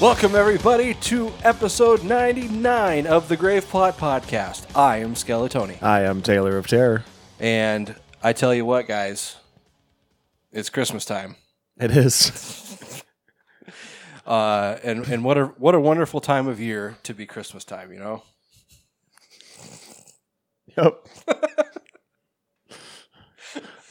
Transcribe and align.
Welcome, 0.00 0.34
everybody, 0.34 0.94
to 0.94 1.30
episode 1.44 2.02
99 2.04 3.06
of 3.06 3.28
the 3.28 3.36
Grave 3.36 3.68
Plot 3.68 3.98
Podcast. 3.98 4.64
I 4.74 4.96
am 4.96 5.12
Skeletoni. 5.12 5.82
I 5.82 6.04
am 6.04 6.22
Taylor 6.22 6.56
of 6.56 6.66
Terror. 6.66 7.04
And 7.38 7.94
I 8.22 8.32
tell 8.32 8.54
you 8.54 8.64
what, 8.64 8.88
guys, 8.88 9.36
it's 10.52 10.70
Christmas 10.70 11.04
time. 11.04 11.36
It 11.78 11.90
is. 11.90 13.02
Uh, 14.26 14.78
and 14.84 15.08
and 15.08 15.24
what 15.24 15.36
a 15.36 15.46
what 15.46 15.74
a 15.74 15.80
wonderful 15.80 16.20
time 16.20 16.46
of 16.46 16.60
year 16.60 16.96
to 17.02 17.12
be 17.12 17.26
Christmas 17.26 17.64
time, 17.64 17.92
you 17.92 17.98
know? 17.98 18.22
Yep. 20.76 21.04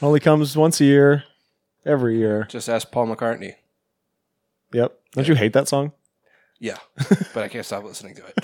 Only 0.00 0.18
comes 0.18 0.56
once 0.56 0.80
a 0.80 0.84
year, 0.84 1.24
every 1.84 2.16
year. 2.16 2.46
Just 2.48 2.70
ask 2.70 2.90
Paul 2.90 3.08
McCartney. 3.08 3.56
Yep. 4.72 4.98
Don't 5.12 5.28
you 5.28 5.34
hate 5.34 5.52
that 5.52 5.68
song? 5.68 5.92
Yeah, 6.60 6.76
but 7.34 7.42
I 7.42 7.48
can't 7.48 7.64
stop 7.66 7.82
listening 7.84 8.14
to 8.16 8.26
it. 8.26 8.36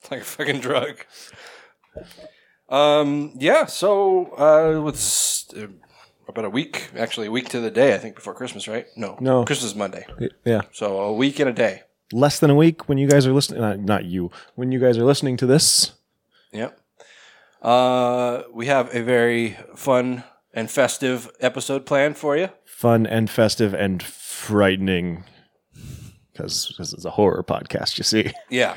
it's 0.00 0.10
like 0.10 0.22
a 0.22 0.24
fucking 0.24 0.60
drug. 0.60 0.96
Um, 2.68 3.32
yeah, 3.36 3.66
so 3.66 4.26
uh, 4.36 4.88
it's 4.88 5.52
uh, 5.54 5.66
about 6.28 6.44
a 6.46 6.50
week, 6.50 6.90
actually 6.96 7.28
a 7.28 7.30
week 7.30 7.48
to 7.50 7.60
the 7.60 7.70
day, 7.70 7.94
I 7.94 7.98
think, 7.98 8.16
before 8.16 8.34
Christmas, 8.34 8.66
right? 8.66 8.86
No, 8.96 9.16
No. 9.20 9.44
Christmas 9.44 9.70
is 9.72 9.76
Monday. 9.76 10.06
Yeah. 10.44 10.62
So 10.72 10.98
a 10.98 11.12
week 11.12 11.38
and 11.38 11.48
a 11.48 11.52
day. 11.52 11.82
Less 12.12 12.38
than 12.38 12.50
a 12.50 12.54
week 12.54 12.88
when 12.88 12.98
you 12.98 13.08
guys 13.08 13.26
are 13.26 13.32
listening. 13.32 13.60
Not, 13.60 13.78
not 13.80 14.04
you. 14.04 14.30
When 14.54 14.72
you 14.72 14.80
guys 14.80 14.96
are 14.98 15.04
listening 15.04 15.36
to 15.38 15.46
this. 15.46 15.92
Yep. 16.52 16.80
Uh, 17.62 18.42
we 18.52 18.66
have 18.66 18.94
a 18.94 19.02
very 19.02 19.56
fun 19.74 20.24
and 20.54 20.70
festive 20.70 21.30
episode 21.40 21.84
planned 21.84 22.16
for 22.16 22.36
you. 22.36 22.48
Fun 22.64 23.06
and 23.06 23.28
festive 23.28 23.74
and 23.74 24.02
frightening. 24.02 25.24
Because 26.36 26.92
it's 26.92 27.04
a 27.04 27.10
horror 27.10 27.42
podcast, 27.42 27.98
you 27.98 28.04
see. 28.04 28.32
Yeah. 28.50 28.76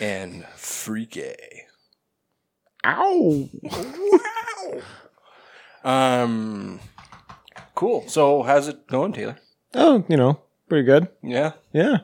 and 0.00 0.44
freaky. 0.56 1.34
Ow. 2.84 3.48
Um, 5.84 6.80
cool. 7.74 8.08
So 8.08 8.42
how's 8.42 8.68
it 8.68 8.86
going, 8.86 9.12
Taylor? 9.12 9.38
Oh, 9.74 10.04
you 10.08 10.16
know, 10.16 10.40
pretty 10.68 10.84
good. 10.84 11.08
Yeah. 11.22 11.52
Yeah. 11.72 11.98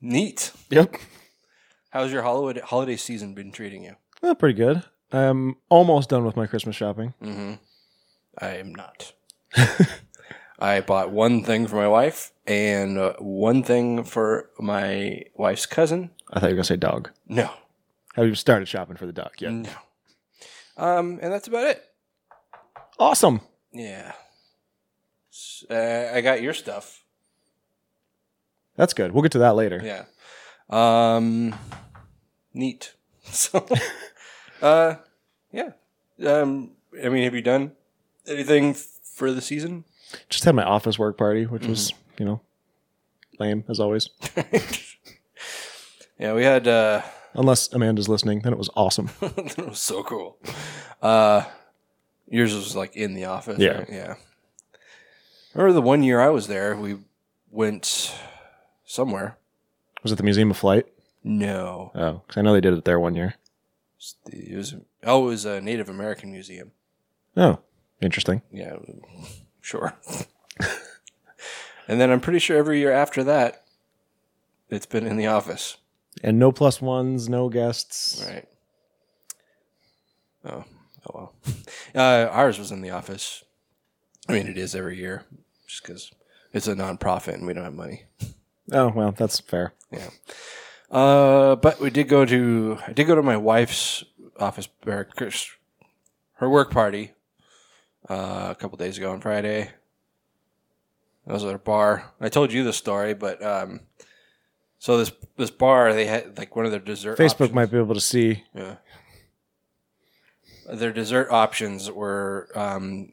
Neat. 0.00 0.52
Yep. 0.70 0.96
How's 1.90 2.12
your 2.12 2.22
holiday 2.22 2.60
holiday 2.60 2.96
season 2.96 3.34
been 3.34 3.52
treating 3.52 3.84
you? 3.84 3.96
Oh, 4.22 4.34
pretty 4.34 4.54
good. 4.54 4.82
I'm 5.12 5.56
almost 5.68 6.10
done 6.10 6.24
with 6.24 6.36
my 6.36 6.46
Christmas 6.46 6.76
shopping. 6.76 7.14
Mm-hmm. 7.22 7.54
I 8.38 8.48
am 8.56 8.74
not. 8.74 9.12
I 10.58 10.80
bought 10.80 11.10
one 11.10 11.42
thing 11.44 11.66
for 11.66 11.76
my 11.76 11.88
wife 11.88 12.32
and 12.46 12.96
uh, 12.98 13.12
one 13.18 13.62
thing 13.62 14.04
for 14.04 14.50
my 14.58 15.22
wife's 15.34 15.66
cousin. 15.66 16.10
I 16.30 16.40
thought 16.40 16.46
you 16.46 16.52
were 16.54 16.56
going 16.56 16.62
to 16.62 16.68
say 16.68 16.76
dog. 16.76 17.10
No, 17.28 17.50
Have 18.14 18.26
you 18.26 18.34
started 18.34 18.66
shopping 18.66 18.96
for 18.96 19.06
the 19.06 19.12
dog 19.12 19.32
yet? 19.38 19.52
no. 19.52 19.70
Um, 20.78 21.18
and 21.22 21.32
that's 21.32 21.48
about 21.48 21.66
it. 21.66 21.82
Awesome. 22.98 23.40
Yeah. 23.72 24.12
Uh, 25.70 26.10
I 26.14 26.20
got 26.20 26.42
your 26.42 26.54
stuff. 26.54 27.02
That's 28.76 28.92
good. 28.94 29.12
We'll 29.12 29.22
get 29.22 29.32
to 29.32 29.38
that 29.38 29.56
later. 29.56 29.80
Yeah. 29.82 30.04
Um, 30.68 31.54
neat. 32.54 32.92
So, 33.28 33.66
uh, 34.62 34.94
yeah. 35.50 35.70
Um, 36.24 36.70
I 37.04 37.08
mean, 37.08 37.24
have 37.24 37.34
you 37.34 37.42
done 37.42 37.72
anything 38.24 38.72
for 38.72 39.32
the 39.32 39.40
season? 39.40 39.82
Just 40.28 40.44
had 40.44 40.54
my 40.54 40.62
office 40.64 40.98
work 40.98 41.16
party, 41.18 41.44
which 41.46 41.66
was, 41.66 41.90
Mm-hmm. 41.92 42.22
you 42.22 42.26
know, 42.26 42.40
lame 43.38 43.64
as 43.68 43.80
always. 43.80 44.08
yeah, 46.18 46.32
we 46.32 46.42
had. 46.44 46.66
Uh, 46.68 47.02
Unless 47.34 47.72
Amanda's 47.74 48.08
listening, 48.08 48.40
then 48.40 48.52
it 48.52 48.58
was 48.58 48.70
awesome. 48.74 49.10
it 49.20 49.58
was 49.58 49.78
so 49.80 50.02
cool. 50.02 50.38
Uh, 51.02 51.44
yours 52.28 52.54
was 52.54 52.74
like 52.74 52.96
in 52.96 53.12
the 53.14 53.26
office. 53.26 53.58
Yeah. 53.58 53.78
right? 53.78 53.88
yeah. 53.90 54.14
I 55.54 55.58
remember 55.58 55.74
the 55.74 55.82
one 55.82 56.02
year 56.02 56.20
I 56.20 56.28
was 56.30 56.46
there, 56.48 56.74
we 56.76 56.96
went 57.50 58.14
somewhere. 58.84 59.36
Was 60.02 60.12
it 60.12 60.16
the 60.16 60.22
Museum 60.22 60.50
of 60.50 60.56
Flight? 60.56 60.86
No, 61.24 61.90
Oh, 61.94 62.22
because 62.26 62.38
I 62.38 62.42
know 62.42 62.52
they 62.52 62.60
did 62.60 62.72
it 62.74 62.84
there 62.84 63.00
one 63.00 63.14
year. 63.16 63.34
it 64.32 64.56
was 64.56 64.74
oh, 65.02 65.24
it 65.24 65.30
was 65.30 65.44
a 65.44 65.60
Native 65.60 65.88
American 65.88 66.30
museum. 66.30 66.70
Oh, 67.36 67.58
interesting. 68.00 68.42
Yeah, 68.52 68.76
sure. 69.66 69.94
and 71.88 72.00
then 72.00 72.10
I'm 72.10 72.20
pretty 72.20 72.38
sure 72.38 72.56
every 72.56 72.78
year 72.78 72.92
after 72.92 73.24
that, 73.24 73.64
it's 74.70 74.86
been 74.86 75.06
in 75.06 75.16
the 75.16 75.26
office. 75.26 75.76
And 76.22 76.38
no 76.38 76.52
plus 76.52 76.80
ones, 76.80 77.28
no 77.28 77.48
guests. 77.48 78.24
Right. 78.26 78.48
Oh, 80.44 80.64
oh 81.06 81.10
well. 81.12 81.34
Uh, 81.94 82.28
ours 82.30 82.58
was 82.58 82.70
in 82.70 82.82
the 82.82 82.90
office. 82.90 83.42
I 84.28 84.32
mean, 84.32 84.48
it 84.48 84.58
is 84.58 84.74
every 84.74 84.98
year, 84.98 85.24
just 85.66 85.82
because 85.82 86.12
it's 86.52 86.68
a 86.68 86.74
nonprofit 86.74 87.32
and 87.32 87.46
we 87.46 87.54
don't 87.54 87.64
have 87.64 87.72
money. 87.72 88.04
Oh, 88.70 88.88
well, 88.88 89.12
that's 89.12 89.40
fair. 89.40 89.72
Yeah. 89.90 90.10
Uh, 90.90 91.56
but 91.56 91.80
we 91.80 91.88
did 91.88 92.08
go 92.08 92.26
to 92.26 92.78
I 92.86 92.92
did 92.92 93.06
go 93.06 93.14
to 93.14 93.22
my 93.22 93.38
wife's 93.38 94.04
office 94.38 94.68
her 96.34 96.50
work 96.50 96.70
party 96.70 97.12
uh, 98.08 98.48
a 98.50 98.54
couple 98.54 98.76
days 98.78 98.98
ago 98.98 99.12
on 99.12 99.20
Friday. 99.20 99.70
I 101.26 101.32
was 101.32 101.44
at 101.44 101.54
a 101.54 101.58
bar. 101.58 102.12
I 102.20 102.28
told 102.28 102.52
you 102.52 102.62
the 102.62 102.72
story, 102.72 103.14
but 103.14 103.42
um, 103.42 103.80
so 104.78 104.98
this 104.98 105.12
this 105.36 105.50
bar 105.50 105.92
they 105.92 106.06
had 106.06 106.38
like 106.38 106.54
one 106.54 106.64
of 106.64 106.70
their 106.70 106.80
dessert. 106.80 107.18
Facebook 107.18 107.32
options- 107.32 107.52
might 107.52 107.70
be 107.70 107.78
able 107.78 107.94
to 107.94 108.00
see. 108.00 108.44
Yeah. 108.54 108.76
Their 110.72 110.92
dessert 110.92 111.30
options 111.30 111.90
were 111.90 112.48
um, 112.54 113.12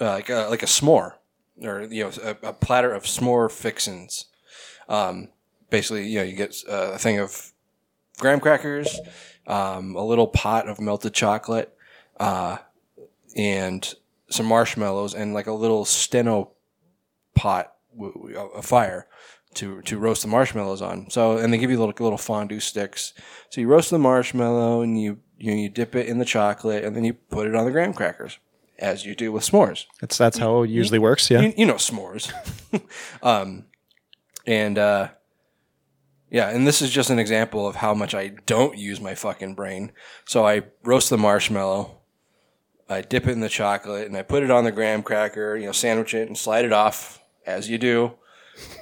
uh, 0.00 0.12
like 0.12 0.28
a, 0.28 0.48
like 0.50 0.62
a 0.62 0.66
s'more, 0.66 1.14
or 1.62 1.82
you 1.82 2.04
know, 2.04 2.12
a, 2.22 2.48
a 2.48 2.52
platter 2.52 2.92
of 2.92 3.04
s'more 3.04 3.50
fixins. 3.50 4.26
Um, 4.88 5.28
basically, 5.70 6.08
you 6.08 6.18
know, 6.18 6.24
you 6.24 6.36
get 6.36 6.54
uh, 6.68 6.92
a 6.94 6.98
thing 6.98 7.18
of 7.18 7.52
graham 8.18 8.38
crackers, 8.40 9.00
um, 9.46 9.94
a 9.96 10.04
little 10.04 10.26
pot 10.26 10.68
of 10.68 10.78
melted 10.78 11.14
chocolate, 11.14 11.74
uh, 12.18 12.58
and 13.34 13.94
some 14.30 14.46
marshmallows, 14.46 15.14
and 15.14 15.34
like 15.34 15.46
a 15.46 15.52
little 15.52 15.84
Sterno 15.84 16.50
pot, 17.34 17.72
a 18.54 18.62
fire 18.62 19.06
to 19.54 19.82
to 19.82 19.98
roast 19.98 20.22
the 20.22 20.28
marshmallows 20.28 20.82
on. 20.82 21.10
So, 21.10 21.38
and 21.38 21.52
they 21.52 21.58
give 21.58 21.70
you 21.70 21.78
little 21.78 21.94
little 21.98 22.18
fondue 22.18 22.60
sticks. 22.60 23.12
So 23.50 23.60
you 23.60 23.68
roast 23.68 23.90
the 23.90 23.98
marshmallow 23.98 24.82
and 24.82 25.00
you 25.00 25.18
you, 25.38 25.54
you 25.54 25.68
dip 25.68 25.94
it 25.94 26.06
in 26.06 26.18
the 26.18 26.24
chocolate, 26.24 26.84
and 26.84 26.94
then 26.94 27.04
you 27.04 27.14
put 27.14 27.46
it 27.46 27.54
on 27.54 27.64
the 27.64 27.70
graham 27.70 27.94
crackers, 27.94 28.38
as 28.78 29.04
you 29.04 29.14
do 29.14 29.32
with 29.32 29.42
s'mores. 29.42 29.86
That's 30.00 30.18
that's 30.18 30.38
how 30.38 30.62
it 30.62 30.70
usually 30.70 30.98
works. 30.98 31.30
Yeah. 31.30 31.40
You, 31.40 31.54
you 31.56 31.66
know 31.66 31.74
s'mores. 31.74 32.32
um, 33.22 33.66
and 34.46 34.78
uh, 34.78 35.08
yeah, 36.30 36.48
and 36.50 36.66
this 36.66 36.80
is 36.80 36.90
just 36.90 37.10
an 37.10 37.18
example 37.18 37.66
of 37.66 37.76
how 37.76 37.94
much 37.94 38.14
I 38.14 38.28
don't 38.46 38.78
use 38.78 39.00
my 39.00 39.14
fucking 39.14 39.54
brain. 39.54 39.92
So 40.26 40.46
I 40.46 40.62
roast 40.84 41.10
the 41.10 41.18
marshmallow, 41.18 41.99
I 42.90 43.00
dip 43.02 43.26
it 43.26 43.30
in 43.32 43.40
the 43.40 43.48
chocolate, 43.48 44.06
and 44.06 44.16
I 44.16 44.22
put 44.22 44.42
it 44.42 44.50
on 44.50 44.64
the 44.64 44.72
graham 44.72 45.02
cracker. 45.02 45.56
You 45.56 45.66
know, 45.66 45.72
sandwich 45.72 46.12
it 46.12 46.26
and 46.28 46.36
slide 46.36 46.64
it 46.64 46.72
off 46.72 47.20
as 47.46 47.70
you 47.70 47.78
do. 47.78 48.12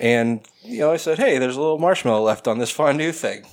And 0.01 0.41
you 0.63 0.81
know, 0.81 0.93
I 0.93 0.97
said, 0.97 1.19
"Hey, 1.19 1.39
there's 1.39 1.57
a 1.57 1.61
little 1.61 1.79
marshmallow 1.79 2.23
left 2.23 2.49
on 2.49 2.59
this 2.59 2.71
fondue 2.71 3.13
thing." 3.13 3.47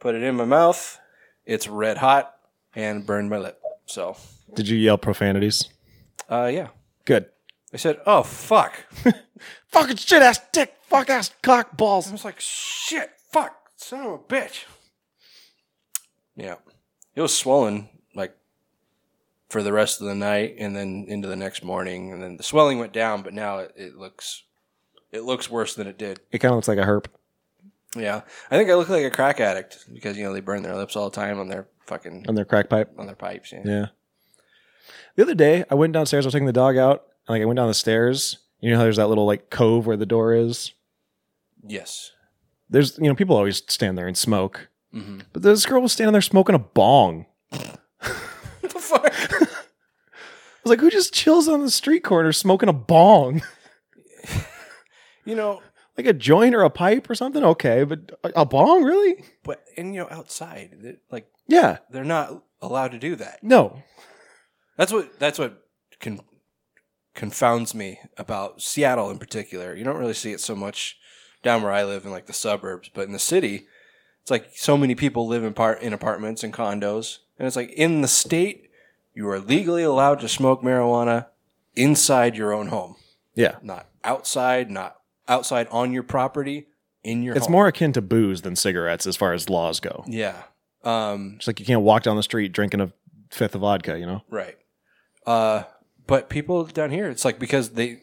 Put 0.00 0.14
it 0.14 0.22
in 0.22 0.34
my 0.34 0.44
mouth. 0.44 0.98
It's 1.44 1.68
red 1.68 1.98
hot 1.98 2.34
and 2.74 3.06
burned 3.06 3.30
my 3.30 3.38
lip. 3.38 3.60
So, 3.86 4.16
Did 4.54 4.66
you 4.68 4.76
yell 4.76 4.98
profanities? 4.98 5.68
uh, 6.28 6.50
yeah, 6.52 6.68
Good. 7.04 7.26
I 7.72 7.76
said, 7.76 8.00
"Oh 8.06 8.22
fuck." 8.22 8.72
Fucking 9.68 9.96
shit 9.96 10.22
ass 10.22 10.40
dick, 10.52 10.74
fuck 10.88 11.10
ass 11.10 11.30
cock 11.42 11.76
balls. 11.76 12.08
I 12.08 12.12
was 12.12 12.24
like, 12.24 12.40
shit, 12.40 13.10
fuck, 13.30 13.54
son 13.76 14.06
of 14.06 14.12
a 14.12 14.18
bitch. 14.18 14.64
Yeah. 16.34 16.54
It 17.14 17.20
was 17.20 17.36
swollen, 17.36 17.88
for 19.48 19.62
the 19.62 19.72
rest 19.72 20.00
of 20.00 20.06
the 20.06 20.14
night 20.14 20.56
and 20.58 20.74
then 20.76 21.04
into 21.08 21.28
the 21.28 21.36
next 21.36 21.62
morning. 21.62 22.12
And 22.12 22.22
then 22.22 22.36
the 22.36 22.42
swelling 22.42 22.78
went 22.78 22.92
down, 22.92 23.22
but 23.22 23.32
now 23.34 23.58
it, 23.58 23.72
it 23.76 23.96
looks. 23.96 24.42
It 25.12 25.22
looks 25.22 25.48
worse 25.50 25.74
than 25.74 25.86
it 25.86 25.96
did. 25.98 26.20
It 26.32 26.38
kind 26.38 26.52
of 26.52 26.56
looks 26.56 26.68
like 26.68 26.78
a 26.78 26.82
herp. 26.82 27.06
Yeah, 27.96 28.22
I 28.50 28.56
think 28.58 28.68
I 28.68 28.74
look 28.74 28.88
like 28.90 29.04
a 29.04 29.10
crack 29.10 29.40
addict 29.40 29.86
because 29.92 30.18
you 30.18 30.24
know 30.24 30.32
they 30.34 30.40
burn 30.40 30.62
their 30.62 30.76
lips 30.76 30.96
all 30.96 31.08
the 31.08 31.14
time 31.16 31.38
on 31.38 31.48
their 31.48 31.68
fucking 31.86 32.26
on 32.28 32.34
their 32.34 32.44
crack 32.44 32.68
pipe. 32.68 32.92
on 32.98 33.06
their 33.06 33.14
pipes. 33.14 33.52
Yeah. 33.52 33.62
Yeah. 33.64 33.86
The 35.14 35.22
other 35.22 35.34
day, 35.34 35.64
I 35.70 35.74
went 35.74 35.92
downstairs. 35.94 36.26
I 36.26 36.28
was 36.28 36.34
taking 36.34 36.46
the 36.46 36.52
dog 36.52 36.76
out. 36.76 37.04
And, 37.26 37.34
like 37.34 37.42
I 37.42 37.46
went 37.46 37.56
down 37.56 37.68
the 37.68 37.74
stairs. 37.74 38.38
You 38.60 38.70
know 38.70 38.76
how 38.78 38.82
there's 38.82 38.96
that 38.96 39.08
little 39.08 39.24
like 39.26 39.48
cove 39.48 39.86
where 39.86 39.96
the 39.96 40.04
door 40.06 40.34
is. 40.34 40.74
Yes. 41.66 42.10
There's 42.68 42.98
you 42.98 43.04
know 43.04 43.14
people 43.14 43.36
always 43.36 43.62
stand 43.68 43.96
there 43.96 44.08
and 44.08 44.16
smoke, 44.18 44.68
Mm-hmm. 44.92 45.20
but 45.32 45.42
this 45.42 45.64
girl 45.66 45.80
was 45.82 45.92
standing 45.92 46.12
there 46.12 46.20
smoking 46.20 46.54
a 46.56 46.58
bong. 46.58 47.26
What 48.60 48.72
the 48.72 48.80
fuck? 48.80 49.35
Was 50.68 50.70
like, 50.70 50.80
who 50.80 50.90
just 50.90 51.14
chills 51.14 51.48
on 51.48 51.60
the 51.62 51.70
street 51.70 52.02
corner 52.04 52.32
smoking 52.32 52.68
a 52.68 52.72
bong? 52.74 53.42
You 55.24 55.34
know, 55.34 55.60
like 55.96 56.06
a 56.06 56.12
joint 56.12 56.54
or 56.54 56.62
a 56.62 56.70
pipe 56.70 57.10
or 57.10 57.16
something? 57.16 57.42
Okay, 57.42 57.82
but 57.82 58.12
a, 58.22 58.42
a 58.42 58.44
bong, 58.44 58.84
really? 58.84 59.24
but 59.42 59.60
and 59.76 59.92
you 59.92 60.02
know, 60.02 60.08
outside, 60.08 60.98
like 61.10 61.28
Yeah. 61.48 61.78
they're 61.90 62.04
not 62.04 62.44
allowed 62.62 62.92
to 62.92 62.98
do 63.00 63.16
that. 63.16 63.42
No. 63.42 63.82
That's 64.76 64.92
what 64.92 65.18
that's 65.18 65.36
what 65.38 65.64
con- 66.00 66.20
confounds 67.16 67.74
me 67.74 67.98
about 68.16 68.62
Seattle 68.62 69.10
in 69.10 69.18
particular. 69.18 69.74
You 69.74 69.82
don't 69.82 69.96
really 69.98 70.14
see 70.14 70.30
it 70.30 70.40
so 70.40 70.54
much 70.54 70.96
down 71.42 71.62
where 71.62 71.72
I 71.72 71.82
live 71.82 72.04
in 72.04 72.12
like 72.12 72.26
the 72.26 72.32
suburbs, 72.32 72.88
but 72.94 73.06
in 73.06 73.12
the 73.12 73.18
city, 73.18 73.66
it's 74.22 74.30
like 74.30 74.50
so 74.54 74.76
many 74.76 74.94
people 74.94 75.26
live 75.26 75.42
in 75.42 75.54
part 75.54 75.80
in 75.82 75.92
apartments 75.92 76.44
and 76.44 76.52
condos, 76.54 77.18
and 77.36 77.48
it's 77.48 77.56
like 77.56 77.70
in 77.70 78.00
the 78.02 78.06
state 78.08 78.65
you 79.16 79.28
are 79.28 79.40
legally 79.40 79.82
allowed 79.82 80.20
to 80.20 80.28
smoke 80.28 80.62
marijuana 80.62 81.26
inside 81.74 82.36
your 82.36 82.52
own 82.52 82.68
home, 82.68 82.94
Yeah. 83.34 83.56
not 83.62 83.86
outside, 84.04 84.70
not 84.70 85.00
outside 85.26 85.66
on 85.72 85.90
your 85.92 86.04
property 86.04 86.68
in 87.02 87.22
your 87.24 87.34
It's 87.34 87.46
home. 87.46 87.52
more 87.52 87.66
akin 87.66 87.92
to 87.94 88.02
booze 88.02 88.42
than 88.42 88.54
cigarettes 88.54 89.06
as 89.06 89.16
far 89.16 89.32
as 89.32 89.48
laws 89.50 89.80
go. 89.80 90.04
yeah. 90.06 90.42
Um, 90.84 91.34
It's 91.38 91.46
like 91.48 91.58
you 91.58 91.66
can't 91.66 91.80
walk 91.82 92.04
down 92.04 92.16
the 92.16 92.22
street 92.22 92.52
drinking 92.52 92.80
a 92.80 92.92
fifth 93.30 93.54
of 93.56 93.62
vodka, 93.62 93.98
you 93.98 94.06
know? 94.06 94.22
Right. 94.30 94.56
Uh, 95.26 95.64
but 96.06 96.28
people 96.28 96.64
down 96.66 96.90
here, 96.90 97.08
it's 97.10 97.24
like 97.24 97.38
because 97.40 97.70
they 97.70 98.02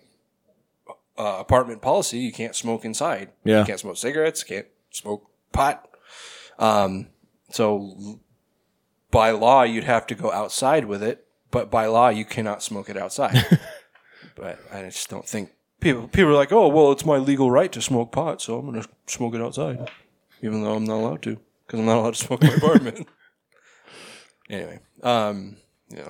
uh, 1.18 1.38
apartment 1.39 1.81
policy, 1.81 2.18
you 2.18 2.31
can't 2.33 2.56
smoke 2.56 2.83
inside. 2.83 3.30
Yeah. 3.45 3.60
You 3.60 3.65
can't 3.65 3.80
smoke 3.80 3.98
cigarettes. 3.98 4.44
Can't 4.44 4.65
smoke 4.89 5.30
pot. 5.51 5.88
Um, 6.57 7.07
so 7.51 8.19
by 9.13 9.30
law, 9.30 9.62
you'd 9.62 9.83
have 9.83 10.07
to 10.07 10.15
go 10.15 10.31
outside 10.31 10.86
with 10.86 11.04
it. 11.04 11.25
But 11.51 11.69
by 11.69 11.86
law, 11.86 12.10
you 12.10 12.25
cannot 12.25 12.63
smoke 12.63 12.89
it 12.89 12.98
outside. 12.98 13.45
but 14.36 14.60
I 14.74 14.81
just 14.81 15.07
don't 15.07 15.27
think 15.27 15.51
people 15.80 16.07
people 16.07 16.31
are 16.31 16.36
like, 16.36 16.51
oh 16.51 16.68
well, 16.68 16.92
it's 16.92 17.06
my 17.06 17.18
legal 17.18 17.51
right 17.51 17.71
to 17.71 17.81
smoke 17.81 18.12
pot, 18.12 18.42
so 18.42 18.57
I'm 18.57 18.65
going 18.65 18.81
to 18.81 18.89
smoke 19.06 19.36
it 19.36 19.42
outside, 19.42 19.88
even 20.42 20.63
though 20.63 20.74
I'm 20.74 20.86
not 20.86 20.95
allowed 20.95 21.21
to 21.24 21.39
because 21.65 21.80
I'm 21.80 21.86
not 21.86 22.00
allowed 22.00 22.15
to 22.15 22.25
smoke 22.25 22.44
in 22.44 22.50
my 22.50 22.56
apartment. 22.56 23.07
anyway, 24.50 24.80
um, 25.04 25.57
yeah. 25.89 26.10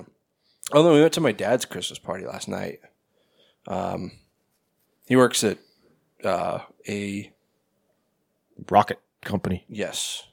Although 0.72 0.94
we 0.94 1.02
went 1.02 1.12
to 1.12 1.20
my 1.20 1.32
dad's 1.32 1.66
Christmas 1.66 1.98
party 1.98 2.24
last 2.24 2.48
night. 2.48 2.80
Um, 3.68 4.12
he 5.06 5.14
works 5.14 5.44
at 5.44 5.58
uh, 6.24 6.60
a 6.88 7.30
Rocket 8.70 8.98
Company. 9.20 9.66
yes, 9.68 10.26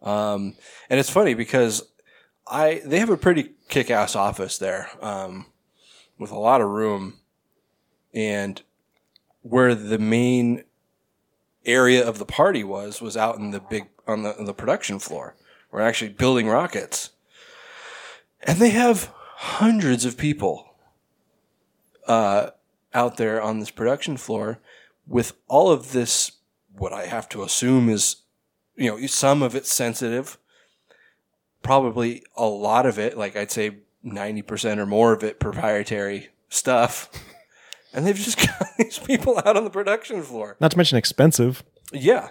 um, 0.00 0.54
and 0.88 0.98
it's 0.98 1.10
funny 1.10 1.34
because 1.34 1.82
I 2.50 2.82
they 2.84 2.98
have 2.98 3.10
a 3.10 3.16
pretty 3.16 3.52
kick 3.68 3.90
ass 3.90 4.16
office 4.16 4.58
there 4.58 4.90
um, 5.00 5.46
with 6.18 6.30
a 6.30 6.38
lot 6.38 6.60
of 6.60 6.68
room, 6.68 7.18
and 8.14 8.62
where 9.42 9.74
the 9.74 9.98
main 9.98 10.64
area 11.64 12.06
of 12.06 12.18
the 12.18 12.24
party 12.24 12.64
was 12.64 13.00
was 13.00 13.16
out 13.16 13.36
in 13.36 13.50
the 13.50 13.60
big 13.60 13.88
on 14.06 14.22
the 14.22 14.36
on 14.38 14.46
the 14.46 14.54
production 14.54 14.98
floor. 14.98 15.36
We're 15.70 15.82
actually 15.82 16.10
building 16.10 16.48
rockets, 16.48 17.10
and 18.42 18.58
they 18.58 18.70
have 18.70 19.12
hundreds 19.36 20.04
of 20.04 20.16
people 20.16 20.74
uh, 22.06 22.50
out 22.94 23.18
there 23.18 23.40
on 23.40 23.60
this 23.60 23.70
production 23.70 24.16
floor 24.16 24.58
with 25.06 25.34
all 25.46 25.70
of 25.70 25.92
this. 25.92 26.32
What 26.72 26.92
I 26.92 27.06
have 27.06 27.28
to 27.30 27.42
assume 27.42 27.88
is, 27.88 28.16
you 28.76 28.88
know, 28.88 29.06
some 29.06 29.42
of 29.42 29.54
it's 29.56 29.72
sensitive. 29.72 30.38
Probably 31.62 32.22
a 32.36 32.46
lot 32.46 32.86
of 32.86 32.98
it, 32.98 33.18
like 33.18 33.36
I'd 33.36 33.50
say 33.50 33.78
ninety 34.02 34.42
percent 34.42 34.80
or 34.80 34.86
more 34.86 35.12
of 35.12 35.22
it, 35.22 35.40
proprietary 35.40 36.28
stuff. 36.48 37.10
And 37.92 38.06
they've 38.06 38.14
just 38.14 38.38
got 38.46 38.68
these 38.76 38.98
people 38.98 39.38
out 39.44 39.56
on 39.56 39.64
the 39.64 39.70
production 39.70 40.22
floor. 40.22 40.56
Not 40.60 40.72
to 40.72 40.76
mention 40.76 40.98
expensive. 40.98 41.64
Yeah. 41.92 42.28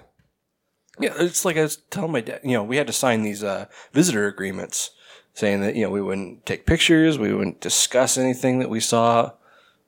Yeah, 0.99 1.13
it's 1.17 1.45
like 1.45 1.57
I 1.57 1.63
was 1.63 1.77
telling 1.89 2.11
my 2.11 2.21
dad, 2.21 2.41
you 2.43 2.53
know, 2.53 2.63
we 2.63 2.77
had 2.77 2.87
to 2.87 2.93
sign 2.93 3.21
these 3.21 3.43
uh, 3.43 3.65
visitor 3.93 4.27
agreements 4.27 4.91
saying 5.33 5.61
that, 5.61 5.75
you 5.75 5.83
know, 5.83 5.91
we 5.91 6.01
wouldn't 6.01 6.45
take 6.45 6.65
pictures, 6.65 7.19
we 7.19 7.33
wouldn't 7.33 7.61
discuss 7.61 8.17
anything 8.17 8.57
that 8.59 8.69
we 8.69 8.79
saw 8.79 9.31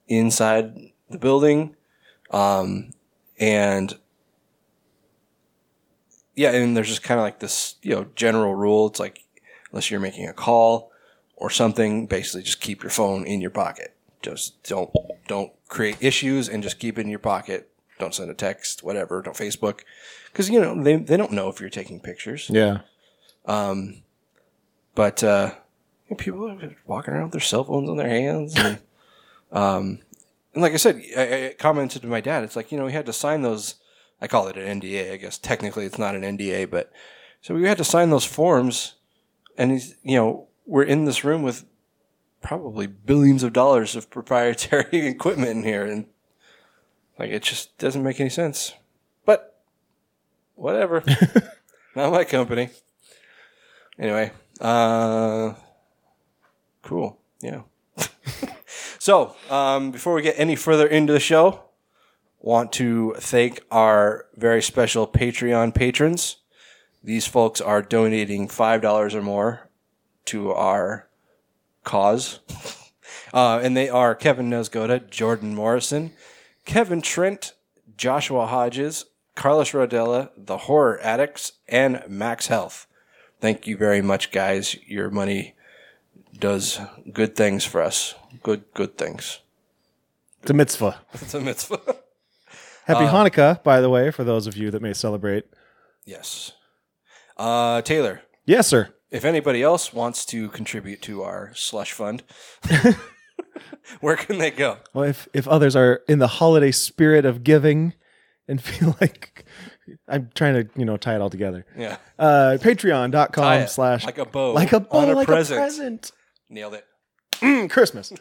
inside 0.08 0.76
the 1.10 1.18
building. 1.18 1.76
Um, 2.30 2.92
and 3.40 3.98
yeah, 6.36 6.52
and 6.52 6.78
there's 6.78 6.90
just 6.90 7.02
kind 7.04 7.20
of 7.20 7.24
like 7.24 7.40
this, 7.40 7.76
you 7.82 7.96
know, 7.96 8.06
general 8.16 8.54
rule. 8.54 8.88
It's 8.88 9.00
like, 9.00 9.24
unless 9.72 9.90
you're 9.92 10.00
making 10.00 10.28
a 10.28 10.34
call 10.34 10.92
or 11.36 11.50
something, 11.50 12.08
basically 12.08 12.44
just 12.44 12.62
keep 12.62 12.84
your 12.84 12.90
phone 12.90 13.26
in 13.26 13.42
your 13.42 13.52
pocket. 13.52 13.96
Just 14.22 14.64
don't, 14.64 14.92
don't 15.28 15.52
create 15.68 15.98
issues 16.02 16.50
and 16.50 16.62
just 16.62 16.80
keep 16.80 16.98
it 16.98 17.02
in 17.02 17.10
your 17.10 17.20
pocket. 17.20 17.72
Don't 17.98 18.14
send 18.14 18.30
a 18.30 18.34
text, 18.34 18.84
whatever. 18.84 19.22
Don't 19.22 19.36
Facebook. 19.36 19.82
Cause 20.34 20.50
you 20.50 20.60
know, 20.60 20.82
they, 20.82 20.96
they 20.96 21.18
don't 21.18 21.32
know 21.32 21.50
if 21.50 21.60
you're 21.60 21.70
taking 21.70 22.00
pictures. 22.00 22.50
Yeah. 22.50 22.80
Um, 23.46 24.04
but 24.96 25.24
uh, 25.24 25.52
people 26.18 26.50
are 26.50 26.76
walking 26.86 27.14
around 27.14 27.24
with 27.24 27.32
their 27.32 27.42
cell 27.42 27.64
phones 27.64 27.90
on 27.90 27.98
their 27.98 28.10
hands, 28.10 28.56
and 28.58 28.80
um, 29.52 30.00
and 30.54 30.62
like 30.62 30.74
I 30.74 30.78
said, 30.78 31.02
I, 31.18 31.22
I 31.22 31.56
commented 31.58 32.02
to 32.02 32.08
my 32.08 32.22
dad. 32.22 32.44
It's 32.44 32.56
like 32.56 32.72
you 32.72 32.78
know 32.78 32.86
we 32.86 32.94
had 32.94 33.06
to 33.06 33.14
sign 33.14 33.42
those. 33.42 33.76
I 34.22 34.28
call 34.28 34.48
it 34.48 34.58
an 34.58 34.82
NDA. 34.82 35.14
I 35.14 35.18
guess 35.18 35.38
technically 35.38 35.86
it's 35.86 35.98
not 35.98 36.16
an 36.16 36.22
NDA, 36.22 36.70
but 36.70 36.92
so 37.42 37.56
we 37.56 37.68
had 37.68 37.78
to 37.78 37.84
sign 37.84 38.10
those 38.10 38.26
forms, 38.26 38.96
and 39.60 39.72
he's 39.72 39.96
you 40.02 40.16
know 40.16 40.48
we're 40.66 40.84
in 40.84 41.06
this 41.06 41.24
room 41.24 41.44
with 41.44 41.66
probably 42.42 42.88
billions 42.88 43.44
of 43.44 43.54
dollars 43.54 43.96
of 43.96 44.10
proprietary 44.10 44.88
equipment 45.08 45.50
in 45.52 45.64
here, 45.64 45.86
and 45.86 46.08
like 47.20 47.30
it 47.30 47.44
just 47.44 47.78
doesn't 47.78 48.02
make 48.02 48.20
any 48.20 48.30
sense. 48.30 48.74
But 49.26 49.62
whatever, 50.56 51.04
not 51.96 52.12
my 52.12 52.24
company. 52.24 52.70
Anyway, 54.00 54.32
uh, 54.62 55.54
cool. 56.82 57.20
Yeah. 57.42 57.64
so, 58.98 59.36
um, 59.50 59.92
before 59.92 60.14
we 60.14 60.22
get 60.22 60.36
any 60.38 60.56
further 60.56 60.88
into 60.88 61.12
the 61.12 61.20
show, 61.20 61.66
want 62.40 62.72
to 62.74 63.14
thank 63.18 63.62
our 63.70 64.28
very 64.38 64.62
special 64.62 65.06
Patreon 65.06 65.76
patrons. 65.76 66.38
These 67.04 67.28
folks 67.28 67.62
are 67.62 67.82
donating 67.82 68.48
five 68.48 68.82
dollars 68.82 69.16
or 69.16 69.22
more 69.22 69.70
to 70.26 70.52
our 70.52 71.08
cause, 71.84 72.40
uh, 73.34 73.60
and 73.64 73.76
they 73.76 73.90
are 73.90 74.14
Kevin 74.16 74.50
Nesgoda, 74.50 75.10
Jordan 75.10 75.56
Morrison, 75.56 76.12
Kevin 76.66 77.02
Trent, 77.02 77.54
Joshua 77.98 78.46
Hodges, 78.46 79.06
Carlos 79.36 79.72
Rodella, 79.72 80.30
The 80.38 80.58
Horror 80.58 81.00
Addicts, 81.02 81.54
and 81.68 82.04
Max 82.08 82.48
Health. 82.48 82.86
Thank 83.40 83.66
you 83.66 83.78
very 83.78 84.02
much, 84.02 84.32
guys. 84.32 84.76
Your 84.86 85.10
money 85.10 85.56
does 86.38 86.80
good 87.14 87.36
things 87.36 87.64
for 87.64 87.82
us. 87.82 88.14
Good, 88.44 88.66
good 88.74 88.98
things. 88.98 89.40
It's 90.42 90.52
a 90.52 90.54
mitzvah. 90.54 91.00
It's 91.14 91.34
a 91.34 91.40
mitzvah. 91.42 91.80
Happy 92.86 93.06
Hanukkah, 93.06 93.64
by 93.64 93.82
the 93.82 93.90
way, 93.90 94.12
for 94.12 94.24
those 94.24 94.48
of 94.48 94.58
you 94.58 94.72
that 94.72 94.82
may 94.82 94.94
celebrate. 94.94 95.46
yes. 96.06 96.52
Uh, 97.40 97.82
Taylor, 97.82 98.22
Yes, 98.46 98.68
sir. 98.68 98.94
if 99.12 99.24
anybody 99.26 99.64
else 99.64 99.94
wants 99.94 100.26
to 100.28 100.50
contribute 100.50 101.02
to 101.04 101.24
our 101.24 101.52
slush 101.56 101.94
fund, 101.94 102.22
where 104.02 104.16
can 104.16 104.38
they 104.38 104.52
go? 104.52 104.78
Well, 104.94 105.06
if 105.06 105.28
if 105.34 105.48
others 105.48 105.76
are 105.76 106.02
in 106.08 106.20
the 106.20 106.28
holiday 106.28 106.72
spirit 106.72 107.26
of 107.26 107.44
giving 107.44 107.94
and 108.48 108.62
feel 108.64 108.96
like 109.02 109.46
I'm 110.08 110.30
trying 110.36 110.54
to, 110.56 110.70
you 110.80 110.86
know, 110.86 110.98
tie 110.98 111.16
it 111.16 111.22
all 111.22 111.30
together. 111.30 111.66
Yeah. 111.78 111.98
Uh 112.18 112.58
Tie 112.58 112.74
patreon.com 112.74 113.54
it 113.62 113.70
slash 113.70 114.06
like 114.06 114.18
a 114.18 114.26
bow. 114.26 114.54
like 114.54 114.74
a 114.74 114.80
bow, 114.82 114.98
on 115.00 115.10
a 115.10 115.14
like 115.16 115.28
present. 115.28 115.58
a 115.60 115.62
present. 115.64 116.12
Nailed 116.50 116.74
it. 116.76 116.86
Mm, 117.36 117.70
Christmas. 117.70 118.12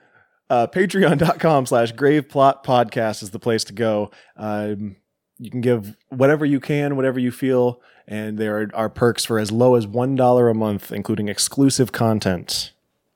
uh, 0.50 0.66
Patreon.com 0.66 1.66
slash 1.66 1.92
grave 1.92 2.28
plot 2.28 2.64
podcast 2.64 3.22
is 3.22 3.30
the 3.30 3.38
place 3.38 3.64
to 3.64 3.72
go. 3.72 4.10
Um, 4.36 4.96
you 5.38 5.50
can 5.50 5.60
give 5.60 5.96
whatever 6.08 6.44
you 6.44 6.60
can, 6.60 6.96
whatever 6.96 7.18
you 7.20 7.30
feel, 7.30 7.80
and 8.06 8.38
there 8.38 8.70
are, 8.74 8.88
perks 8.88 9.24
for 9.24 9.38
as 9.38 9.50
low 9.50 9.74
as 9.74 9.86
$1 9.86 10.50
a 10.50 10.54
month, 10.54 10.92
including 10.92 11.28
exclusive 11.28 11.92
content. 11.92 12.72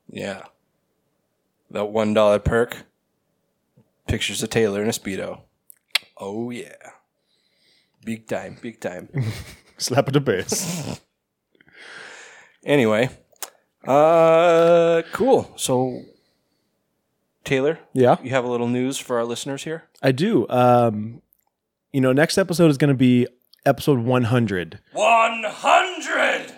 Yeah. 0.09 0.43
That 1.69 1.85
one 1.85 2.13
dollar 2.13 2.39
perk. 2.39 2.83
Pictures 4.07 4.43
of 4.43 4.49
Taylor 4.49 4.81
in 4.81 4.89
a 4.89 4.91
speedo. 4.91 5.41
Oh 6.17 6.49
yeah. 6.49 6.75
Big 8.03 8.27
time, 8.27 8.57
big 8.61 8.79
time. 8.81 9.09
Slap 9.77 10.07
at 10.07 10.13
the 10.13 10.19
base. 10.19 10.99
anyway, 12.65 13.09
uh, 13.87 15.01
cool. 15.13 15.51
So, 15.55 16.01
Taylor, 17.43 17.79
yeah, 17.93 18.17
you 18.21 18.31
have 18.31 18.43
a 18.43 18.49
little 18.49 18.67
news 18.67 18.97
for 18.97 19.17
our 19.17 19.25
listeners 19.25 19.63
here. 19.63 19.85
I 20.01 20.11
do. 20.11 20.47
Um, 20.49 21.21
you 21.93 22.01
know, 22.01 22.11
next 22.11 22.37
episode 22.37 22.69
is 22.69 22.77
going 22.77 22.89
to 22.93 22.97
be 22.97 23.27
episode 23.65 23.99
100. 23.99 24.79
One 24.93 25.43
hundred. 25.45 26.53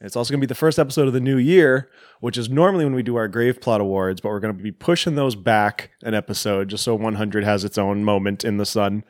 It's 0.00 0.16
also 0.16 0.32
going 0.32 0.40
to 0.40 0.46
be 0.46 0.48
the 0.48 0.54
first 0.54 0.78
episode 0.78 1.06
of 1.06 1.14
the 1.14 1.20
new 1.20 1.38
year, 1.38 1.88
which 2.20 2.36
is 2.36 2.50
normally 2.50 2.84
when 2.84 2.94
we 2.94 3.02
do 3.02 3.16
our 3.16 3.26
Grave 3.28 3.60
Plot 3.60 3.80
Awards, 3.80 4.20
but 4.20 4.28
we're 4.28 4.40
going 4.40 4.56
to 4.56 4.62
be 4.62 4.70
pushing 4.72 5.14
those 5.14 5.34
back 5.34 5.90
an 6.02 6.12
episode 6.12 6.68
just 6.68 6.84
so 6.84 6.94
100 6.94 7.44
has 7.44 7.64
its 7.64 7.78
own 7.78 8.04
moment 8.04 8.44
in 8.44 8.58
the 8.58 8.66
sun. 8.66 9.04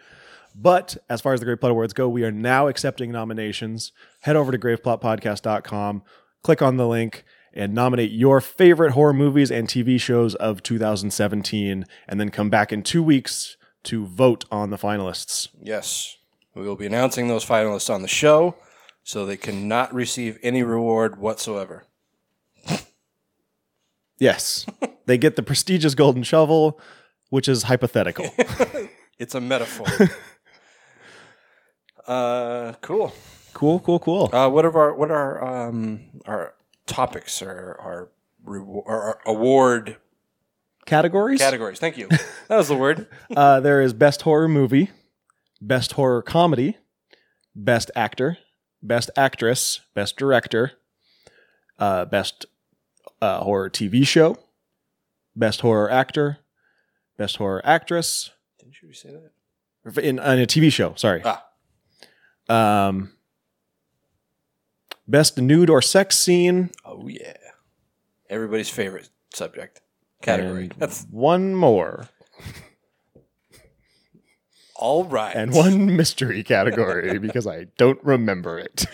But 0.54 0.96
as 1.10 1.20
far 1.20 1.32
as 1.32 1.40
the 1.40 1.46
Grave 1.46 1.58
Plot 1.58 1.72
Awards 1.72 1.92
go, 1.94 2.08
we 2.08 2.22
are 2.22 2.30
now 2.30 2.68
accepting 2.68 3.10
nominations. 3.10 3.90
Head 4.20 4.36
over 4.36 4.52
to 4.52 4.58
graveplotpodcast.com, 4.58 6.02
click 6.44 6.62
on 6.62 6.76
the 6.76 6.86
link, 6.86 7.24
and 7.52 7.74
nominate 7.74 8.12
your 8.12 8.40
favorite 8.40 8.92
horror 8.92 9.12
movies 9.12 9.50
and 9.50 9.66
TV 9.66 10.00
shows 10.00 10.36
of 10.36 10.62
2017, 10.62 11.84
and 12.06 12.20
then 12.20 12.30
come 12.30 12.50
back 12.50 12.72
in 12.72 12.82
two 12.82 13.02
weeks 13.02 13.56
to 13.84 14.06
vote 14.06 14.44
on 14.50 14.70
the 14.70 14.78
finalists. 14.78 15.48
Yes. 15.60 16.18
We 16.54 16.62
will 16.62 16.76
be 16.76 16.87
announcing 16.87 17.28
those 17.28 17.44
finalists 17.44 17.92
on 17.92 18.02
the 18.02 18.08
show, 18.08 18.54
so 19.02 19.26
they 19.26 19.37
cannot 19.37 19.92
receive 19.92 20.38
any 20.42 20.62
reward 20.62 21.18
whatsoever. 21.18 21.84
Yes. 24.18 24.64
they 25.06 25.18
get 25.18 25.37
the 25.37 25.42
prestigious 25.42 25.94
golden 25.94 26.23
shovel, 26.23 26.80
which 27.30 27.49
is 27.49 27.64
hypothetical. 27.64 28.26
It's 29.16 29.37
a 29.37 29.40
metaphor. 29.40 29.87
uh, 32.08 32.73
cool. 32.80 33.12
cool, 33.52 33.78
cool, 33.78 34.00
cool. 34.00 34.28
Uh, 34.34 34.49
what 34.49 34.64
are 34.64 34.76
our 34.76 34.92
what 34.92 35.12
are 35.12 35.68
um 35.68 36.00
our 36.26 36.54
topics 36.87 37.40
or 37.40 37.76
our, 37.80 38.11
reward, 38.44 38.84
our 38.88 39.20
award 39.25 39.99
Categories? 40.84 41.38
categories? 41.40 41.78
Thank 41.78 41.96
you. 41.96 42.08
That 42.49 42.56
was 42.56 42.66
the 42.66 42.75
word. 42.75 43.06
uh, 43.37 43.61
there 43.61 43.80
is 43.82 43.92
best 43.92 44.23
horror 44.23 44.49
movie, 44.49 44.90
best 45.61 45.92
horror 45.92 46.23
comedy, 46.23 46.76
best 47.54 47.90
actor, 47.96 48.38
best 48.82 49.11
actress, 49.16 49.80
best 49.94 50.16
director, 50.16 50.73
uh, 51.78 52.04
best 52.04 52.46
uh, 53.20 53.40
horror 53.42 53.70
TV 53.70 54.06
show, 54.06 54.38
best 55.34 55.61
horror 55.62 55.90
actor, 55.90 56.38
best 57.16 57.37
horror 57.37 57.61
actress 57.64 58.30
Didn't 58.58 58.75
you 58.82 58.92
say 58.92 59.11
that? 59.11 59.99
in, 60.04 60.18
in 60.18 60.40
a 60.40 60.46
TV 60.46 60.73
show. 60.73 60.94
Sorry. 60.96 61.23
Ah, 61.25 61.44
Um, 62.49 63.12
best 65.06 65.38
nude 65.38 65.70
or 65.70 65.80
sex 65.82 66.16
scene. 66.18 66.70
oh 66.84 67.06
yeah. 67.08 67.37
Everybody's 68.30 68.70
favorite 68.70 69.08
subject 69.34 69.80
category. 70.23 70.64
and 70.64 70.73
That's 70.78 71.04
one 71.11 71.54
more 71.54 72.08
all 74.76 75.04
right. 75.04 75.34
and 75.34 75.52
one 75.54 75.96
mystery 75.96 76.42
category 76.42 77.18
because 77.26 77.46
I 77.46 77.66
don't 77.78 78.02
remember 78.04 78.58
it. 78.58 78.86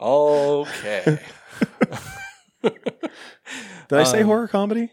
Okay. 0.00 1.18
Did 2.62 3.98
I 3.98 4.04
say 4.04 4.20
Um, 4.20 4.26
horror 4.26 4.48
comedy? 4.48 4.90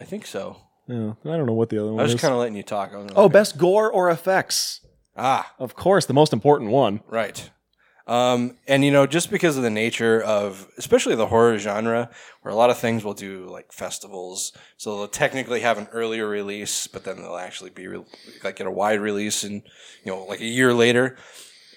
I 0.00 0.04
think 0.04 0.26
so. 0.26 0.56
No, 0.88 1.16
I 1.24 1.36
don't 1.36 1.46
know 1.46 1.52
what 1.52 1.68
the 1.68 1.78
other 1.78 1.88
I 1.88 1.92
one 1.92 2.02
was 2.02 2.10
is. 2.10 2.14
just 2.14 2.22
kind 2.22 2.34
of 2.34 2.40
letting 2.40 2.56
you 2.56 2.62
talk. 2.64 2.92
I 2.92 2.96
was 2.96 3.12
oh, 3.14 3.28
best 3.28 3.56
gore 3.56 3.90
or 3.90 4.10
effects. 4.10 4.80
ah, 5.16 5.52
Of 5.58 5.76
course, 5.76 6.06
the 6.06 6.12
most 6.14 6.32
important 6.32 6.70
one. 6.70 7.00
right. 7.08 7.50
Um, 8.10 8.56
and 8.66 8.84
you 8.84 8.90
know, 8.90 9.06
just 9.06 9.30
because 9.30 9.56
of 9.56 9.62
the 9.62 9.70
nature 9.70 10.20
of, 10.20 10.66
especially 10.76 11.14
the 11.14 11.28
horror 11.28 11.56
genre, 11.58 12.10
where 12.42 12.52
a 12.52 12.56
lot 12.56 12.68
of 12.68 12.76
things 12.76 13.04
will 13.04 13.14
do 13.14 13.46
like 13.48 13.70
festivals, 13.70 14.52
so 14.76 14.96
they'll 14.96 15.06
technically 15.06 15.60
have 15.60 15.78
an 15.78 15.86
earlier 15.92 16.26
release, 16.26 16.88
but 16.88 17.04
then 17.04 17.22
they'll 17.22 17.36
actually 17.36 17.70
be 17.70 17.86
re- 17.86 18.04
like 18.42 18.56
get 18.56 18.66
a 18.66 18.70
wide 18.70 18.98
release, 18.98 19.44
and 19.44 19.62
you 20.02 20.10
know, 20.10 20.24
like 20.24 20.40
a 20.40 20.44
year 20.44 20.74
later. 20.74 21.16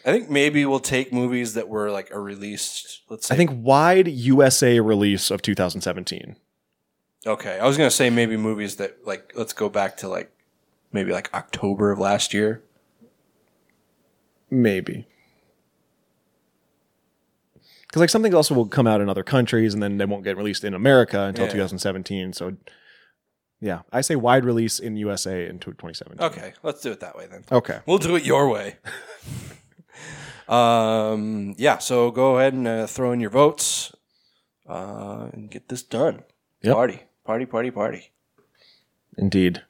I 0.07 0.11
think 0.11 0.27
maybe 0.27 0.65
we'll 0.65 0.79
take 0.79 1.13
movies 1.13 1.53
that 1.53 1.69
were 1.69 1.91
like 1.91 2.09
a 2.09 2.19
released. 2.19 3.03
Let's 3.09 3.27
say 3.27 3.35
I 3.35 3.37
think 3.37 3.51
wide 3.53 4.07
USA 4.07 4.79
release 4.79 5.29
of 5.29 5.43
2017. 5.43 6.35
Okay, 7.27 7.59
I 7.59 7.67
was 7.67 7.77
gonna 7.77 7.91
say 7.91 8.09
maybe 8.09 8.37
movies 8.37 8.77
that 8.77 9.05
like 9.05 9.33
let's 9.35 9.53
go 9.53 9.69
back 9.69 9.97
to 9.97 10.07
like 10.07 10.31
maybe 10.91 11.11
like 11.11 11.31
October 11.31 11.91
of 11.91 11.99
last 11.99 12.33
year. 12.33 12.63
Maybe. 14.49 15.05
Because 17.93 17.99
like 18.01 18.09
something 18.09 18.33
also 18.33 18.55
will 18.55 18.65
come 18.65 18.87
out 18.87 19.01
in 19.01 19.07
other 19.07 19.21
countries 19.21 19.75
and 19.75 19.83
then 19.83 19.99
they 19.99 20.05
won't 20.05 20.23
get 20.23 20.35
released 20.35 20.63
in 20.63 20.73
America 20.73 21.25
until 21.25 21.45
Yeah. 21.45 21.51
2017. 21.51 22.33
So, 22.33 22.57
yeah, 23.61 23.81
I 23.91 24.01
say 24.01 24.15
wide 24.15 24.45
release 24.45 24.79
in 24.79 24.97
USA 24.97 25.45
in 25.45 25.59
2017. 25.59 26.19
Okay, 26.25 26.53
let's 26.63 26.81
do 26.81 26.91
it 26.91 27.01
that 27.01 27.15
way 27.15 27.27
then. 27.27 27.43
Okay. 27.51 27.81
We'll 27.85 27.99
do 27.99 28.15
it 28.15 28.25
your 28.25 28.49
way. 28.49 28.77
um, 30.49 31.53
yeah, 31.59 31.77
so 31.77 32.09
go 32.09 32.39
ahead 32.39 32.53
and 32.53 32.67
uh, 32.67 32.87
throw 32.87 33.11
in 33.11 33.19
your 33.19 33.29
votes 33.29 33.93
uh, 34.67 35.29
and 35.31 35.51
get 35.51 35.69
this 35.69 35.83
done. 35.83 36.23
Yep. 36.63 36.73
Party, 36.73 37.03
party, 37.23 37.45
party, 37.45 37.69
party. 37.69 38.11
Indeed. 39.19 39.61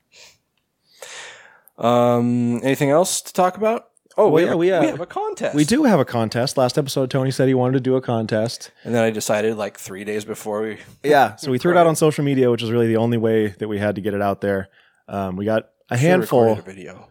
Um, 1.77 2.61
anything 2.63 2.89
else 2.89 3.19
to 3.19 3.33
talk 3.33 3.57
about? 3.57 3.89
Oh, 4.15 4.29
Well, 4.29 4.32
we, 4.34 4.41
yeah, 4.43 4.50
have, 4.50 4.58
we, 4.58 4.72
uh, 4.72 4.82
we 4.82 4.88
have 4.88 5.01
a 5.01 5.05
contest. 5.05 5.55
We 5.55 5.65
do 5.65 5.84
have 5.86 6.00
a 6.00 6.05
contest. 6.05 6.55
Last 6.58 6.77
episode, 6.77 7.10
Tony 7.10 7.32
said 7.32 7.48
he 7.48 7.53
wanted 7.53 7.74
to 7.74 7.79
do 7.79 7.96
a 7.96 8.01
contest. 8.01 8.72
And 8.84 8.93
then 8.93 9.03
I 9.03 9.10
decided 9.10 9.58
like 9.58 9.77
three 9.79 10.03
days 10.03 10.24
before 10.25 10.62
we. 10.62 10.77
Yeah. 11.03 11.36
So 11.38 11.50
we 11.51 11.58
threw 11.58 11.72
it 11.72 11.77
out 11.77 11.88
on 11.88 11.96
social 11.96 12.24
media, 12.24 12.51
which 12.51 12.62
is 12.63 12.72
really 12.72 12.88
the 12.88 12.98
only 12.98 13.17
way 13.17 13.48
that 13.60 13.67
we 13.67 13.79
had 13.79 13.96
to 13.96 14.01
get 14.01 14.13
it 14.13 14.22
out 14.22 14.41
there. 14.41 14.70
Um, 15.08 15.36
we 15.36 15.46
got 15.46 15.70
a 15.89 15.96
Should've 15.98 16.01
handful. 16.10 16.41
recorded 16.43 16.62
a 16.62 16.65
video. 16.75 17.08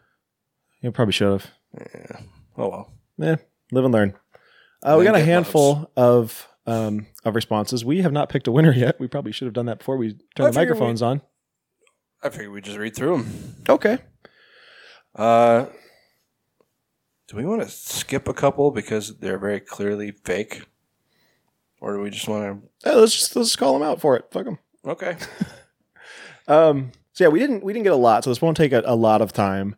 You 0.80 0.92
probably 0.92 1.12
should 1.12 1.32
have. 1.32 1.46
Yeah. 1.78 2.20
Oh 2.56 2.68
well. 2.68 2.92
Eh, 3.20 3.36
live 3.72 3.84
and 3.84 3.92
learn. 3.94 4.14
Uh, 4.82 4.96
we 4.98 5.04
got 5.04 5.14
a 5.14 5.24
handful 5.24 5.90
of 5.96 6.48
um, 6.66 7.06
of 7.24 7.34
responses. 7.34 7.84
We 7.84 8.02
have 8.02 8.12
not 8.12 8.28
picked 8.28 8.46
a 8.46 8.52
winner 8.52 8.72
yet. 8.72 8.98
We 9.00 9.08
probably 9.08 9.32
should 9.32 9.46
have 9.46 9.54
done 9.54 9.66
that 9.66 9.78
before 9.78 9.96
we 9.96 10.06
I 10.08 10.10
turned 10.10 10.18
the 10.36 10.44
figured 10.52 10.54
microphones 10.76 11.02
on. 11.02 11.22
I 12.22 12.28
figured 12.30 12.50
we'd 12.52 12.64
just 12.64 12.78
read 12.78 12.94
through 12.96 13.18
them. 13.18 13.56
Okay. 13.68 13.98
Uh, 15.14 15.66
do 17.32 17.38
we 17.38 17.46
want 17.46 17.62
to 17.62 17.68
skip 17.68 18.28
a 18.28 18.34
couple 18.34 18.70
because 18.70 19.16
they're 19.18 19.38
very 19.38 19.58
clearly 19.58 20.10
fake, 20.10 20.66
or 21.80 21.96
do 21.96 22.02
we 22.02 22.10
just 22.10 22.28
want 22.28 22.62
Eh, 22.84 22.92
let's 22.92 23.14
just 23.14 23.34
let's 23.34 23.48
just 23.48 23.58
call 23.58 23.72
them 23.72 23.82
out 23.82 24.02
for 24.02 24.16
it. 24.16 24.26
Fuck 24.30 24.44
them. 24.44 24.58
Okay. 24.86 25.16
Um, 26.48 26.90
so 27.12 27.24
yeah, 27.24 27.28
we 27.28 27.38
didn't 27.38 27.62
we 27.62 27.72
didn't 27.72 27.84
get 27.84 27.92
a 27.92 27.96
lot, 27.96 28.24
so 28.24 28.30
this 28.30 28.42
won't 28.42 28.56
take 28.56 28.72
a, 28.72 28.82
a 28.84 28.96
lot 28.96 29.22
of 29.22 29.32
time. 29.32 29.76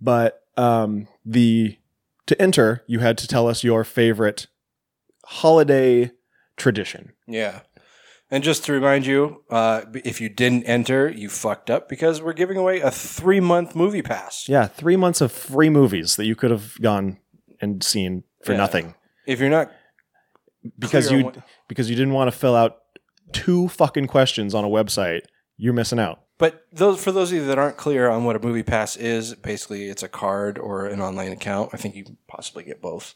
But 0.00 0.42
um, 0.56 1.06
the 1.24 1.78
to 2.26 2.42
enter, 2.42 2.82
you 2.88 2.98
had 2.98 3.16
to 3.18 3.28
tell 3.28 3.46
us 3.46 3.62
your 3.62 3.84
favorite 3.84 4.48
holiday 5.24 6.10
tradition. 6.56 7.12
Yeah. 7.28 7.60
And 8.32 8.42
just 8.42 8.64
to 8.64 8.72
remind 8.72 9.04
you, 9.04 9.44
uh, 9.50 9.82
if 10.06 10.18
you 10.18 10.30
didn't 10.30 10.64
enter, 10.64 11.06
you 11.10 11.28
fucked 11.28 11.68
up 11.68 11.86
because 11.86 12.22
we're 12.22 12.32
giving 12.32 12.56
away 12.56 12.80
a 12.80 12.90
three 12.90 13.40
month 13.40 13.76
movie 13.76 14.00
pass. 14.00 14.48
Yeah, 14.48 14.66
three 14.68 14.96
months 14.96 15.20
of 15.20 15.30
free 15.30 15.68
movies 15.68 16.16
that 16.16 16.24
you 16.24 16.34
could 16.34 16.50
have 16.50 16.80
gone 16.80 17.18
and 17.60 17.84
seen 17.84 18.24
for 18.42 18.52
Yeah. 18.52 18.58
nothing 18.58 18.94
If 19.26 19.38
you're 19.38 19.50
not, 19.50 19.70
because 20.78 21.08
Clear 21.08 21.18
on 21.18 21.18
you 21.20 21.24
what- 21.26 21.42
because 21.68 21.90
you 21.90 21.94
didn't 21.94 22.14
want 22.14 22.32
to 22.32 22.36
fill 22.36 22.56
out 22.56 22.78
two 23.32 23.68
fucking 23.68 24.06
questions 24.06 24.54
on 24.54 24.64
a 24.64 24.68
website. 24.68 25.20
You're 25.58 25.74
missing 25.74 25.98
out. 26.00 26.20
but 26.38 26.64
those 26.72 27.04
for 27.04 27.12
those 27.12 27.30
of 27.30 27.36
you 27.38 27.44
that 27.46 27.58
aren't 27.58 27.76
clear 27.76 28.08
on 28.08 28.24
what 28.24 28.34
a 28.34 28.38
movie 28.40 28.62
pass 28.64 28.96
is, 28.96 29.34
basically 29.34 29.84
it's 29.88 30.02
a 30.02 30.08
card 30.08 30.58
or 30.58 30.86
an 30.86 31.00
online 31.02 31.30
account. 31.32 31.70
I 31.72 31.76
think 31.76 31.94
you 31.94 32.02
can 32.04 32.16
possibly 32.26 32.64
get 32.64 32.80
both. 32.82 33.14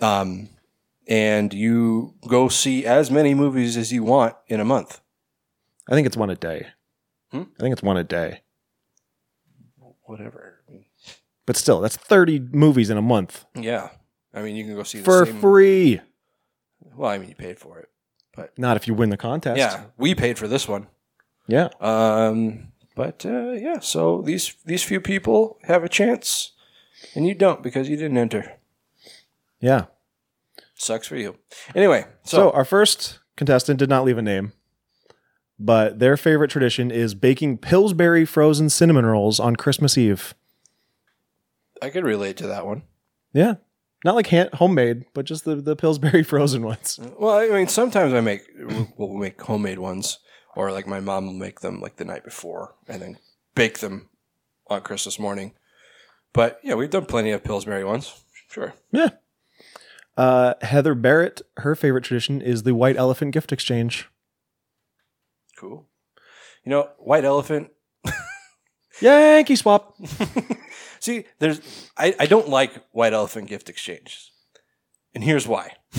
Um, 0.00 0.50
and 1.10 1.52
you 1.52 2.14
go 2.26 2.48
see 2.48 2.86
as 2.86 3.10
many 3.10 3.34
movies 3.34 3.76
as 3.76 3.92
you 3.92 4.02
want 4.04 4.34
in 4.46 4.60
a 4.60 4.64
month. 4.64 5.00
I 5.88 5.94
think 5.94 6.06
it's 6.06 6.16
one 6.16 6.30
a 6.30 6.36
day. 6.36 6.68
Hmm? 7.32 7.42
I 7.58 7.60
think 7.60 7.72
it's 7.74 7.82
one 7.82 7.96
a 7.98 8.04
day. 8.04 8.42
Whatever. 10.04 10.62
But 11.46 11.56
still, 11.56 11.80
that's 11.80 11.96
30 11.96 12.48
movies 12.52 12.90
in 12.90 12.96
a 12.96 13.02
month 13.02 13.44
Yeah. 13.54 13.90
I 14.32 14.42
mean, 14.42 14.54
you 14.54 14.64
can 14.64 14.76
go 14.76 14.84
see 14.84 14.98
the 14.98 15.04
for 15.04 15.26
same. 15.26 15.40
free. 15.40 16.00
Well, 16.96 17.10
I 17.10 17.18
mean, 17.18 17.28
you 17.28 17.34
paid 17.34 17.58
for 17.58 17.80
it. 17.80 17.88
But 18.36 18.56
not 18.56 18.76
if 18.76 18.86
you 18.86 18.94
win 18.94 19.10
the 19.10 19.16
contest. 19.16 19.58
Yeah, 19.58 19.86
we 19.96 20.14
paid 20.14 20.38
for 20.38 20.46
this 20.46 20.68
one. 20.68 20.86
Yeah. 21.48 21.68
Um, 21.80 22.68
but 22.94 23.26
uh, 23.26 23.50
yeah, 23.52 23.80
so 23.80 24.22
these 24.22 24.54
these 24.64 24.84
few 24.84 25.00
people 25.00 25.58
have 25.64 25.82
a 25.82 25.88
chance, 25.88 26.52
and 27.16 27.26
you 27.26 27.34
don't 27.34 27.60
because 27.60 27.88
you 27.88 27.96
didn't 27.96 28.18
enter. 28.18 28.52
Yeah. 29.60 29.86
Sucks 30.80 31.06
for 31.06 31.16
you. 31.16 31.36
Anyway, 31.74 32.06
So, 32.22 32.36
so, 32.38 32.50
our 32.52 32.64
first 32.64 33.18
contestant 33.36 33.78
did 33.78 33.90
not 33.90 34.02
leave 34.02 34.16
a 34.16 34.22
name, 34.22 34.52
but 35.58 35.98
their 35.98 36.16
favorite 36.16 36.50
tradition 36.50 36.90
is 36.90 37.14
baking 37.14 37.58
Pillsbury 37.58 38.24
frozen 38.24 38.70
cinnamon 38.70 39.04
rolls 39.04 39.38
on 39.38 39.56
Christmas 39.56 39.98
Eve. 39.98 40.34
I 41.82 41.90
could 41.90 42.04
relate 42.04 42.38
to 42.38 42.46
that 42.46 42.64
one. 42.64 42.82
Yeah. 43.34 43.56
Not 44.06 44.14
like 44.14 44.28
hand, 44.28 44.48
homemade, 44.54 45.04
but 45.12 45.26
just 45.26 45.44
the, 45.44 45.56
the 45.56 45.76
Pillsbury 45.76 46.22
frozen 46.24 46.62
ones. 46.62 46.98
Well, 47.18 47.36
I 47.38 47.48
mean, 47.48 47.68
sometimes 47.68 48.14
I 48.14 48.22
make 48.22 48.48
we'll 48.96 49.12
make 49.18 49.38
homemade 49.38 49.78
ones, 49.80 50.18
or 50.56 50.72
like 50.72 50.86
my 50.86 51.00
mom 51.00 51.26
will 51.26 51.34
make 51.34 51.60
them 51.60 51.82
like 51.82 51.96
the 51.96 52.06
night 52.06 52.24
before 52.24 52.74
and 52.88 53.02
then 53.02 53.18
bake 53.54 53.80
them 53.80 54.08
on 54.68 54.80
Christmas 54.80 55.18
morning. 55.18 55.52
But 56.32 56.58
yeah, 56.62 56.74
we've 56.74 56.88
done 56.88 57.04
plenty 57.04 57.32
of 57.32 57.44
Pillsbury 57.44 57.84
ones. 57.84 58.24
Sure. 58.48 58.72
Yeah. 58.92 59.10
Uh, 60.20 60.54
Heather 60.60 60.94
Barrett, 60.94 61.40
her 61.58 61.74
favorite 61.74 62.04
tradition 62.04 62.42
is 62.42 62.64
the 62.64 62.74
white 62.74 62.96
elephant 62.96 63.32
gift 63.32 63.52
exchange. 63.52 64.08
Cool. 65.56 65.86
You 66.64 66.70
know, 66.70 66.90
white 66.98 67.24
elephant. 67.24 67.70
Yankee 69.00 69.56
swap. 69.56 69.94
See, 71.00 71.24
there's 71.38 71.62
I, 71.96 72.14
I 72.20 72.26
don't 72.26 72.50
like 72.50 72.72
white 72.92 73.14
elephant 73.14 73.48
gift 73.48 73.70
exchanges. 73.70 74.30
And 75.14 75.24
here's 75.24 75.48
why. 75.48 75.76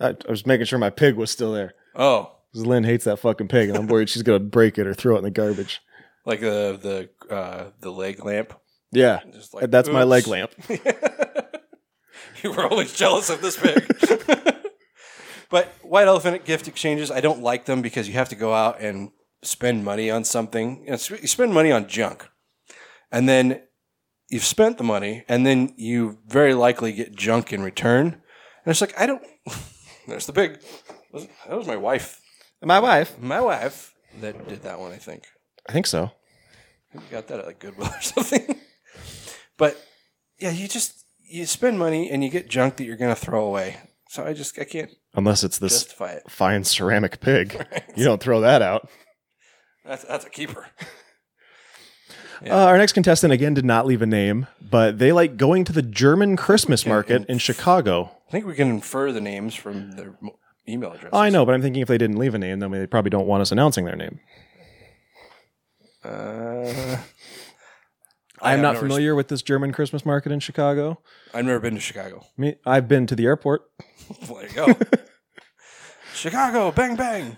I, 0.00 0.10
I 0.10 0.16
was 0.28 0.46
making 0.46 0.66
sure 0.66 0.78
my 0.78 0.90
pig 0.90 1.16
was 1.16 1.30
still 1.32 1.52
there. 1.52 1.74
Oh, 1.96 2.30
'Cause 2.54 2.64
Lynn 2.64 2.84
hates 2.84 3.04
that 3.06 3.18
fucking 3.18 3.48
pig, 3.48 3.68
and 3.68 3.76
I'm 3.76 3.88
worried 3.88 4.08
she's 4.08 4.22
gonna 4.22 4.38
break 4.38 4.78
it 4.78 4.86
or 4.86 4.94
throw 4.94 5.16
it 5.16 5.18
in 5.18 5.24
the 5.24 5.30
garbage. 5.32 5.80
like 6.24 6.40
the 6.40 7.08
the 7.28 7.34
uh, 7.34 7.70
the 7.80 7.90
leg 7.90 8.24
lamp. 8.24 8.54
Yeah, 8.90 9.20
Just 9.32 9.54
like 9.54 9.70
that's 9.70 9.88
my 9.88 10.04
leg 10.04 10.26
lamp. 10.26 10.50
you 12.42 12.52
were 12.52 12.66
always 12.66 12.94
jealous 12.94 13.28
of 13.28 13.42
this 13.42 13.56
pig. 13.56 13.86
but 15.50 15.66
white 15.82 16.06
elephant 16.06 16.44
gift 16.44 16.68
exchanges, 16.68 17.10
I 17.10 17.20
don't 17.20 17.42
like 17.42 17.66
them 17.66 17.82
because 17.82 18.08
you 18.08 18.14
have 18.14 18.30
to 18.30 18.36
go 18.36 18.54
out 18.54 18.80
and 18.80 19.10
spend 19.42 19.84
money 19.84 20.10
on 20.10 20.24
something. 20.24 20.84
You, 20.84 20.92
know, 20.92 20.98
you 21.20 21.28
spend 21.28 21.52
money 21.52 21.70
on 21.70 21.86
junk, 21.86 22.28
and 23.12 23.28
then 23.28 23.62
you've 24.30 24.44
spent 24.44 24.78
the 24.78 24.84
money, 24.84 25.24
and 25.28 25.44
then 25.44 25.74
you 25.76 26.18
very 26.26 26.54
likely 26.54 26.92
get 26.92 27.14
junk 27.14 27.52
in 27.52 27.62
return. 27.62 28.06
And 28.06 28.70
it's 28.70 28.80
like 28.80 28.98
I 28.98 29.06
don't. 29.06 29.22
There's 30.08 30.26
the 30.26 30.32
pig. 30.32 30.60
That 31.12 31.56
was 31.56 31.66
my 31.66 31.76
wife. 31.76 32.20
My 32.62 32.80
wife. 32.80 33.18
My 33.18 33.40
wife 33.40 33.94
that 34.20 34.48
did 34.48 34.62
that 34.62 34.80
one. 34.80 34.92
I 34.92 34.96
think. 34.96 35.24
I 35.68 35.72
think 35.72 35.86
so. 35.86 36.10
You 36.94 37.00
got 37.10 37.26
that 37.28 37.40
at 37.40 37.46
like 37.46 37.58
Goodwill 37.58 37.88
or 37.88 38.00
something. 38.00 38.58
But 39.58 39.76
yeah, 40.38 40.50
you 40.50 40.66
just 40.68 41.04
you 41.30 41.44
spend 41.44 41.78
money 41.78 42.10
and 42.10 42.24
you 42.24 42.30
get 42.30 42.48
junk 42.48 42.76
that 42.76 42.84
you're 42.84 42.96
gonna 42.96 43.14
throw 43.14 43.44
away. 43.44 43.76
So 44.08 44.24
I 44.24 44.32
just 44.32 44.58
I 44.58 44.64
can't 44.64 44.90
Unless 45.14 45.44
it's 45.44 45.58
this 45.58 45.82
justify 45.82 46.12
it. 46.12 46.30
fine 46.30 46.64
ceramic 46.64 47.20
pig. 47.20 47.66
You 47.96 48.04
don't 48.04 48.22
throw 48.22 48.40
that 48.40 48.62
out. 48.62 48.88
That's 49.84 50.04
that's 50.04 50.24
a 50.24 50.30
keeper. 50.30 50.66
Uh, 52.46 52.50
our 52.54 52.78
next 52.78 52.92
contestant 52.92 53.32
again 53.32 53.52
did 53.52 53.64
not 53.64 53.84
leave 53.84 54.00
a 54.00 54.06
name, 54.06 54.46
but 54.60 55.00
they 55.00 55.10
like 55.10 55.36
going 55.36 55.64
to 55.64 55.72
the 55.72 55.82
German 55.82 56.36
Christmas 56.36 56.86
market 56.86 57.26
in 57.28 57.38
Chicago. 57.38 58.12
I 58.28 58.30
think 58.30 58.46
we 58.46 58.54
can 58.54 58.68
infer 58.68 59.10
the 59.10 59.20
names 59.20 59.56
from 59.56 59.90
their 59.96 60.16
email 60.68 60.92
address. 60.92 61.10
Oh, 61.12 61.18
I 61.18 61.30
know, 61.30 61.44
but 61.44 61.56
I'm 61.56 61.62
thinking 61.62 61.82
if 61.82 61.88
they 61.88 61.98
didn't 61.98 62.16
leave 62.16 62.34
a 62.36 62.38
name, 62.38 62.60
then 62.60 62.70
they 62.70 62.86
probably 62.86 63.10
don't 63.10 63.26
want 63.26 63.40
us 63.40 63.50
announcing 63.50 63.86
their 63.86 63.96
name. 63.96 64.20
Uh, 66.04 66.98
I 68.42 68.52
I'm 68.54 68.62
not 68.62 68.74
no 68.74 68.80
familiar 68.80 69.14
with 69.14 69.28
this 69.28 69.42
German 69.42 69.72
Christmas 69.72 70.04
market 70.06 70.32
in 70.32 70.40
Chicago. 70.40 71.00
I've 71.34 71.44
never 71.44 71.60
been 71.60 71.74
to 71.74 71.80
Chicago. 71.80 72.24
Me, 72.36 72.56
I've 72.64 72.88
been 72.88 73.06
to 73.06 73.16
the 73.16 73.24
airport. 73.26 73.62
There 74.26 74.42
you 74.42 74.54
go. 74.54 74.74
Chicago, 76.14 76.70
bang 76.72 76.96
bang. 76.96 77.36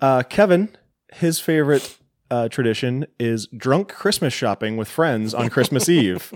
Uh, 0.00 0.22
Kevin, 0.22 0.76
his 1.14 1.40
favorite 1.40 1.98
uh, 2.30 2.48
tradition 2.48 3.06
is 3.18 3.48
drunk 3.56 3.88
Christmas 3.88 4.32
shopping 4.32 4.76
with 4.76 4.88
friends 4.88 5.34
on 5.34 5.48
Christmas 5.50 5.88
Eve. 5.88 6.32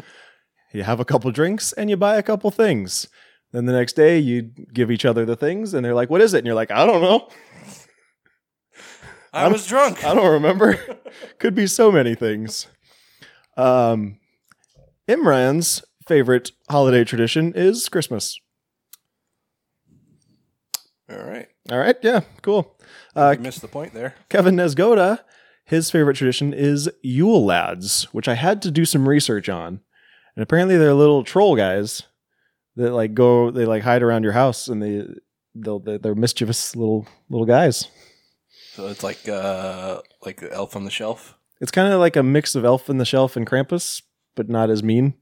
You 0.72 0.82
have 0.82 0.98
a 0.98 1.04
couple 1.04 1.30
drinks 1.30 1.72
and 1.74 1.88
you 1.88 1.96
buy 1.96 2.16
a 2.16 2.22
couple 2.22 2.50
things. 2.50 3.06
Then 3.52 3.66
the 3.66 3.72
next 3.72 3.92
day 3.92 4.18
you 4.18 4.42
give 4.72 4.90
each 4.90 5.04
other 5.04 5.24
the 5.24 5.36
things 5.36 5.74
and 5.74 5.84
they're 5.84 5.94
like, 5.94 6.10
"What 6.10 6.20
is 6.22 6.34
it?" 6.34 6.38
And 6.38 6.46
you're 6.46 6.56
like, 6.56 6.70
"I 6.70 6.84
don't 6.86 7.02
know. 7.02 7.28
I 9.32 9.48
was 9.48 9.66
drunk. 9.68 10.04
I 10.04 10.14
don't 10.14 10.32
remember. 10.32 10.78
Could 11.38 11.54
be 11.54 11.66
so 11.66 11.92
many 11.92 12.14
things." 12.14 12.66
Um, 13.56 14.18
Imran's 15.08 15.82
favorite 16.06 16.52
holiday 16.68 17.04
tradition 17.04 17.52
is 17.54 17.88
Christmas. 17.88 18.38
All 21.10 21.18
right. 21.18 21.48
All 21.70 21.78
right, 21.78 21.96
yeah, 22.02 22.20
cool. 22.42 22.76
Uh, 23.14 23.34
you 23.36 23.42
missed 23.42 23.60
the 23.60 23.68
point 23.68 23.94
there. 23.94 24.14
Kevin 24.28 24.56
Nesgoda, 24.56 25.20
his 25.64 25.90
favorite 25.90 26.16
tradition 26.16 26.52
is 26.52 26.90
Yule 27.02 27.44
Lads, 27.44 28.04
which 28.12 28.28
I 28.28 28.34
had 28.34 28.62
to 28.62 28.70
do 28.70 28.84
some 28.84 29.08
research 29.08 29.48
on. 29.48 29.80
And 30.34 30.42
apparently 30.42 30.76
they're 30.76 30.94
little 30.94 31.24
troll 31.24 31.56
guys 31.56 32.04
that 32.76 32.92
like 32.92 33.14
go 33.14 33.50
they 33.50 33.66
like 33.66 33.82
hide 33.82 34.02
around 34.02 34.22
your 34.22 34.32
house 34.32 34.68
and 34.68 34.82
they 34.82 35.04
they'll 35.54 35.78
they're, 35.78 35.98
they're 35.98 36.14
mischievous 36.14 36.74
little 36.74 37.06
little 37.28 37.46
guys. 37.46 37.88
So 38.72 38.88
it's 38.88 39.02
like 39.02 39.28
uh 39.28 40.00
like 40.24 40.40
the 40.40 40.52
elf 40.52 40.74
on 40.74 40.84
the 40.84 40.90
shelf. 40.90 41.36
It's 41.62 41.70
kind 41.70 41.92
of 41.92 42.00
like 42.00 42.16
a 42.16 42.24
mix 42.24 42.56
of 42.56 42.64
Elf 42.64 42.90
in 42.90 42.98
the 42.98 43.04
Shelf 43.04 43.36
and 43.36 43.46
Krampus, 43.46 44.02
but 44.34 44.48
not 44.48 44.68
as 44.68 44.82
mean. 44.82 45.14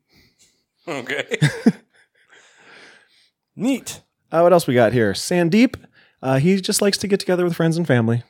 Okay. 0.88 1.38
Neat. 3.55 4.00
Uh, 4.33 4.40
what 4.40 4.53
else 4.55 4.66
we 4.66 4.72
got 4.72 4.94
here? 4.94 5.12
Sandeep, 5.12 5.74
uh, 6.22 6.38
he 6.38 6.59
just 6.61 6.81
likes 6.81 6.96
to 6.96 7.07
get 7.07 7.20
together 7.20 7.44
with 7.44 7.55
friends 7.55 7.76
and 7.76 7.87
family. 7.87 8.22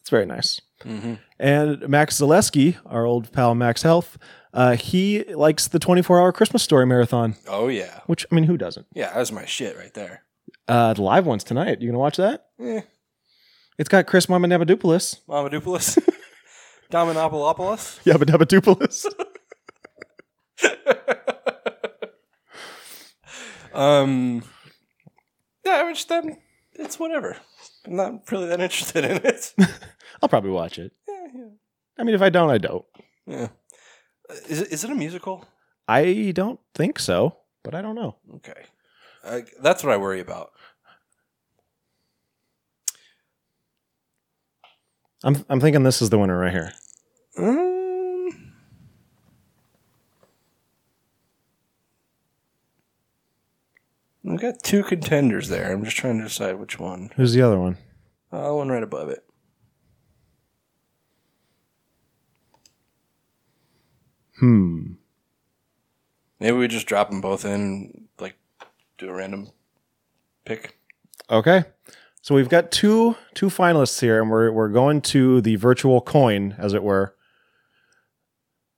It's 0.00 0.10
very 0.10 0.26
nice. 0.26 0.60
Mm-hmm. 0.84 1.14
And 1.38 1.88
Max 1.88 2.18
Zaleski, 2.20 2.76
our 2.84 3.04
old 3.06 3.30
pal 3.32 3.54
Max 3.54 3.82
Health, 3.82 4.18
uh, 4.52 4.74
he 4.74 5.22
likes 5.34 5.68
the 5.68 5.78
24 5.78 6.20
hour 6.20 6.32
Christmas 6.32 6.64
story 6.64 6.86
marathon, 6.86 7.36
Oh 7.46 7.68
yeah. 7.68 8.00
which, 8.06 8.26
I 8.32 8.34
mean, 8.34 8.44
who 8.44 8.56
doesn't? 8.56 8.86
Yeah, 8.94 9.12
that's 9.14 9.30
my 9.30 9.44
shit 9.44 9.76
right 9.76 9.94
there. 9.94 10.24
Uh, 10.66 10.92
the 10.94 11.02
live 11.02 11.24
one's 11.24 11.44
tonight. 11.44 11.80
You 11.80 11.88
gonna 11.88 12.00
watch 12.00 12.16
that? 12.16 12.46
Eh. 12.60 12.80
It's 13.78 13.88
got 13.88 14.08
Chris 14.08 14.28
Mamanabadopoulos. 16.90 18.00
Mamadopoulos. 18.04 18.04
Dominopoulos. 18.04 19.06
Yabadabadopoulos. 19.06 19.06
Um 23.72 24.42
Yeah, 25.64 25.82
I'm 25.84 25.94
just 25.94 26.10
um, 26.10 26.36
it's 26.74 26.98
whatever. 26.98 27.36
I'm 27.86 27.96
not 27.96 28.30
really 28.30 28.46
that 28.48 28.60
interested 28.60 29.04
in 29.04 29.20
it. 29.24 29.54
I'll 30.22 30.28
probably 30.28 30.50
watch 30.50 30.78
it. 30.78 30.92
yeah, 31.08 31.26
yeah. 31.34 31.48
I 31.98 32.04
mean, 32.04 32.14
if 32.14 32.22
I 32.22 32.30
don't, 32.30 32.50
I 32.50 32.58
don't. 32.58 32.84
yeah. 33.26 33.48
Is 34.48 34.60
it 34.62 34.72
is 34.72 34.84
it 34.84 34.90
a 34.90 34.94
musical? 34.94 35.44
I 35.88 36.32
don't 36.34 36.60
think 36.74 36.98
so, 36.98 37.36
but 37.64 37.74
I 37.74 37.82
don't 37.82 37.94
know. 37.96 38.16
Okay. 38.36 38.62
Uh, 39.24 39.40
that's 39.62 39.82
what 39.84 39.92
I 39.92 39.96
worry 39.98 40.20
about. 40.20 40.50
I'm 45.22 45.44
I'm 45.48 45.60
thinking 45.60 45.82
this 45.82 46.00
is 46.00 46.10
the 46.10 46.18
winner 46.18 46.38
right 46.38 46.52
here. 46.52 46.72
Um, 47.36 48.52
I've 54.28 54.40
got 54.40 54.62
two 54.62 54.82
contenders 54.82 55.48
there. 55.48 55.72
I'm 55.72 55.84
just 55.84 55.96
trying 55.96 56.18
to 56.18 56.24
decide 56.24 56.58
which 56.58 56.78
one. 56.78 57.10
Who's 57.16 57.34
the 57.34 57.42
other 57.42 57.58
one? 57.58 57.76
Uh, 58.32 58.52
one 58.52 58.68
right 58.68 58.82
above 58.82 59.08
it. 59.08 59.24
Hmm. 64.38 64.92
Maybe 66.38 66.56
we 66.56 66.68
just 66.68 66.86
drop 66.86 67.10
them 67.10 67.20
both 67.20 67.44
in, 67.44 68.08
like, 68.18 68.36
do 68.96 69.10
a 69.10 69.12
random 69.12 69.50
pick. 70.46 70.78
Okay. 71.28 71.64
So 72.22 72.34
we've 72.34 72.48
got 72.48 72.70
two 72.70 73.16
two 73.34 73.46
finalists 73.46 74.00
here, 74.00 74.20
and 74.20 74.30
we're 74.30 74.50
we're 74.52 74.68
going 74.68 75.00
to 75.02 75.40
the 75.40 75.56
virtual 75.56 76.00
coin, 76.00 76.54
as 76.58 76.74
it 76.74 76.82
were. 76.82 77.14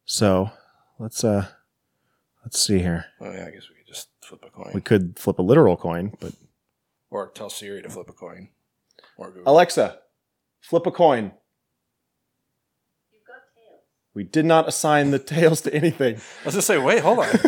So 0.05 0.51
let's 0.99 1.25
uh 1.25 1.49
let's 2.45 2.59
see 2.61 2.79
here. 2.79 3.07
Oh 3.21 3.33
yeah, 3.33 3.47
I 3.47 3.51
guess 3.51 3.69
we 3.69 3.77
could 3.77 3.87
just 3.89 4.09
flip 4.23 4.45
a 4.47 4.51
coin, 4.51 4.71
We 4.75 4.81
could 4.81 5.19
flip 5.19 5.39
a 5.39 5.43
literal 5.43 5.77
coin, 5.77 6.13
but 6.21 6.33
or 7.11 7.29
tell 7.29 7.51
Siri 7.51 7.83
to 7.83 7.89
flip 7.91 8.09
a 8.09 8.13
coin, 8.13 8.49
or 9.19 9.31
Google. 9.31 9.53
Alexa, 9.53 9.99
flip 10.61 10.87
a 10.87 10.91
coin. 10.93 11.33
We 14.15 14.25
did 14.25 14.45
not 14.45 14.69
assign 14.69 15.11
the 15.11 15.19
tails 15.19 15.63
to 15.63 15.75
anything. 15.75 16.17
I 16.43 16.45
was 16.45 16.55
gonna 16.55 16.63
say, 16.63 16.79
wait, 16.79 17.01
hold 17.03 17.19
on. 17.21 17.27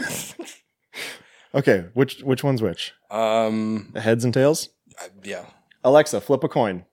Okay, 1.57 1.85
which 1.95 2.19
which 2.25 2.43
one's 2.43 2.61
which? 2.61 2.93
um, 3.13 3.93
heads 3.95 4.25
and 4.25 4.35
tails? 4.35 4.71
I- 4.99 5.07
yeah, 5.23 5.45
Alexa, 5.85 6.21
flip 6.21 6.43
a 6.43 6.49
coin. 6.49 6.85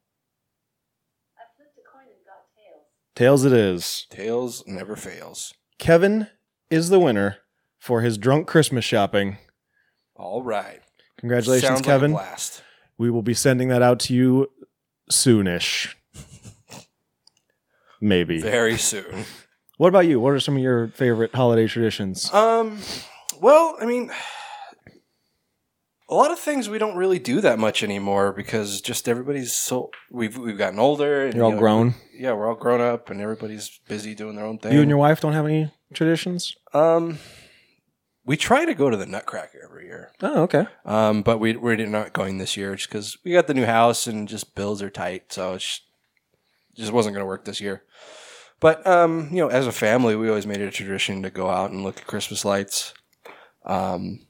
I 1.37 1.43
flipped 1.55 1.77
a 1.77 1.89
coin 1.89 2.03
and 2.03 2.25
got 2.25 2.43
tails. 2.55 2.85
Tails 3.15 3.45
it 3.45 3.53
is. 3.53 4.05
tails 4.09 4.63
never 4.67 4.95
fails. 4.95 5.53
Kevin 5.79 6.27
is 6.69 6.89
the 6.89 6.99
winner 6.99 7.37
for 7.79 8.01
his 8.01 8.17
drunk 8.17 8.47
Christmas 8.47 8.85
shopping. 8.85 9.37
All 10.15 10.43
right, 10.43 10.81
Congratulations, 11.17 11.67
Sounds 11.67 11.81
Kevin. 11.81 12.11
Like 12.11 12.23
a 12.23 12.27
blast. 12.27 12.63
We 12.97 13.09
will 13.09 13.23
be 13.23 13.33
sending 13.33 13.69
that 13.69 13.81
out 13.81 13.99
to 14.01 14.13
you 14.13 14.51
soonish. 15.09 15.95
Maybe. 17.99 18.39
Very 18.41 18.77
soon. 18.77 19.25
What 19.77 19.87
about 19.87 20.07
you? 20.07 20.19
What 20.19 20.33
are 20.33 20.39
some 20.39 20.55
of 20.57 20.61
your 20.61 20.89
favorite 20.89 21.33
holiday 21.33 21.67
traditions? 21.67 22.31
Um, 22.33 22.79
well, 23.39 23.75
I 23.81 23.85
mean, 23.85 24.11
a 26.11 26.15
lot 26.15 26.29
of 26.29 26.37
things 26.37 26.69
we 26.69 26.77
don't 26.77 26.97
really 26.97 27.19
do 27.19 27.39
that 27.41 27.57
much 27.57 27.81
anymore 27.83 28.33
because 28.33 28.81
just 28.81 29.07
everybody's 29.07 29.53
so 29.53 29.89
we've 30.11 30.37
we've 30.37 30.57
gotten 30.57 30.77
older. 30.77 31.25
And, 31.25 31.33
You're 31.33 31.45
all 31.45 31.49
you 31.51 31.55
know, 31.55 31.59
grown. 31.61 31.95
Yeah, 32.13 32.33
we're 32.33 32.47
all 32.49 32.55
grown 32.55 32.81
up, 32.81 33.09
and 33.09 33.21
everybody's 33.21 33.79
busy 33.87 34.13
doing 34.13 34.35
their 34.35 34.45
own 34.45 34.59
thing. 34.59 34.73
You 34.73 34.81
and 34.81 34.89
your 34.89 34.97
wife 34.99 35.21
don't 35.21 35.33
have 35.33 35.45
any 35.45 35.71
traditions? 35.93 36.55
um, 36.73 37.17
we 38.23 38.37
try 38.37 38.65
to 38.65 38.75
go 38.75 38.89
to 38.91 38.97
the 38.97 39.07
Nutcracker 39.07 39.59
every 39.63 39.85
year, 39.85 40.11
Oh, 40.21 40.43
okay. 40.43 40.67
um, 40.85 41.23
but 41.23 41.39
we 41.39 41.55
we're 41.57 41.75
not 41.87 42.13
going 42.13 42.37
this 42.37 42.55
year 42.55 42.75
just 42.75 42.87
because 42.87 43.17
we 43.25 43.31
got 43.31 43.47
the 43.47 43.53
new 43.55 43.65
house 43.65 44.05
and 44.05 44.27
just 44.27 44.53
bills 44.53 44.81
are 44.83 44.91
tight, 44.91 45.33
so 45.33 45.55
it 45.55 45.79
just 46.75 46.91
wasn't 46.91 47.15
going 47.15 47.23
to 47.23 47.27
work 47.27 47.45
this 47.45 47.59
year. 47.59 47.83
But 48.59 48.85
um, 48.85 49.29
you 49.31 49.37
know, 49.37 49.47
as 49.47 49.65
a 49.65 49.71
family, 49.71 50.15
we 50.15 50.29
always 50.29 50.45
made 50.45 50.61
it 50.61 50.67
a 50.67 50.71
tradition 50.71 51.23
to 51.23 51.31
go 51.31 51.49
out 51.49 51.71
and 51.71 51.83
look 51.83 51.97
at 51.97 52.05
Christmas 52.07 52.45
lights. 52.45 52.93
Um, 53.65 54.27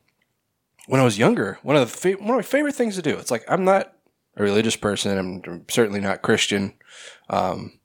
when 0.88 1.02
I 1.02 1.04
was 1.04 1.17
younger, 1.17 1.60
one 1.63 1.76
of 1.76 1.91
the 1.91 1.98
fa- 1.98 2.22
one 2.24 2.32
of 2.32 2.36
my 2.36 2.41
favorite 2.41 2.76
things 2.76 2.96
to 2.96 3.02
do. 3.02 3.17
It's 3.17 3.32
like 3.32 3.44
I'm 3.48 3.63
not 3.63 3.94
a 4.36 4.44
religious 4.44 4.76
person. 4.76 5.44
I'm, 5.46 5.65
certainly 5.70 6.00
not 6.00 6.22
Christian. 6.22 6.74
Um, 7.30 7.80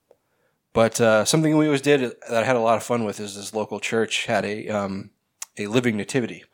but 0.73 1.01
uh, 1.01 1.25
something 1.25 1.57
we 1.57 1.67
always 1.67 1.81
did 1.81 2.01
that 2.29 2.43
I 2.43 2.45
had 2.45 2.57
a 2.57 2.61
lot 2.61 2.77
of 2.77 2.83
fun 2.83 3.05
with 3.05 3.19
is 3.19 3.35
this 3.35 3.55
local 3.55 3.81
church 3.81 4.27
had 4.27 4.45
a 4.45 4.69
um, 4.69 5.11
a 5.57 5.67
living 5.67 5.97
nativity. 5.97 6.45